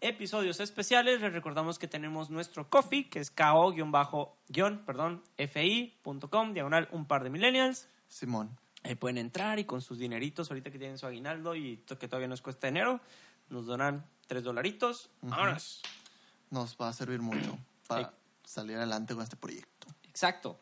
episodios 0.00 0.60
especiales, 0.60 1.20
les 1.20 1.32
recordamos 1.32 1.80
que 1.80 1.88
tenemos 1.88 2.30
nuestro 2.30 2.70
Coffee, 2.70 3.10
que 3.10 3.18
es 3.18 3.32
ko-perdón, 3.32 5.24
fi.com, 5.36 6.54
diagonal 6.54 6.88
un 6.92 7.06
par 7.06 7.24
de 7.24 7.30
millennials. 7.30 7.88
Simón. 8.06 8.63
Ahí 8.84 8.94
pueden 8.94 9.18
entrar 9.18 9.58
y 9.58 9.64
con 9.64 9.80
sus 9.80 9.98
dineritos, 9.98 10.50
ahorita 10.50 10.70
que 10.70 10.78
tienen 10.78 10.98
su 10.98 11.06
aguinaldo 11.06 11.54
y 11.56 11.78
to- 11.78 11.98
que 11.98 12.06
todavía 12.06 12.28
nos 12.28 12.42
cuesta 12.42 12.68
enero, 12.68 13.00
nos 13.48 13.66
donan 13.66 14.06
tres 14.26 14.44
dolaritos. 14.44 15.10
Vámonos. 15.22 15.82
Nos 16.50 16.76
va 16.76 16.88
a 16.90 16.92
servir 16.92 17.20
mucho 17.20 17.58
para 17.88 18.12
salir 18.44 18.76
adelante 18.76 19.14
con 19.14 19.22
este 19.22 19.36
proyecto. 19.36 19.86
Exacto. 20.04 20.60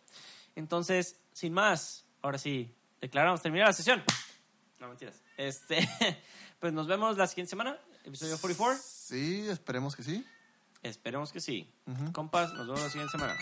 Entonces, 0.54 1.16
sin 1.32 1.52
más, 1.52 2.04
ahora 2.22 2.38
sí, 2.38 2.72
declaramos 3.00 3.42
terminar 3.42 3.66
la 3.68 3.72
sesión. 3.72 4.02
No, 4.78 4.88
mentiras. 4.88 5.20
Este, 5.36 5.86
pues 6.60 6.72
nos 6.72 6.86
vemos 6.86 7.16
la 7.18 7.26
siguiente 7.26 7.50
semana, 7.50 7.76
episodio 8.04 8.38
44. 8.38 8.80
Sí, 8.82 9.48
esperemos 9.48 9.96
que 9.96 10.02
sí. 10.04 10.24
Esperemos 10.82 11.32
que 11.32 11.40
sí. 11.40 11.68
Compas, 12.12 12.52
nos 12.54 12.66
vemos 12.66 12.82
la 12.82 12.88
siguiente 12.90 13.12
semana. 13.12 13.36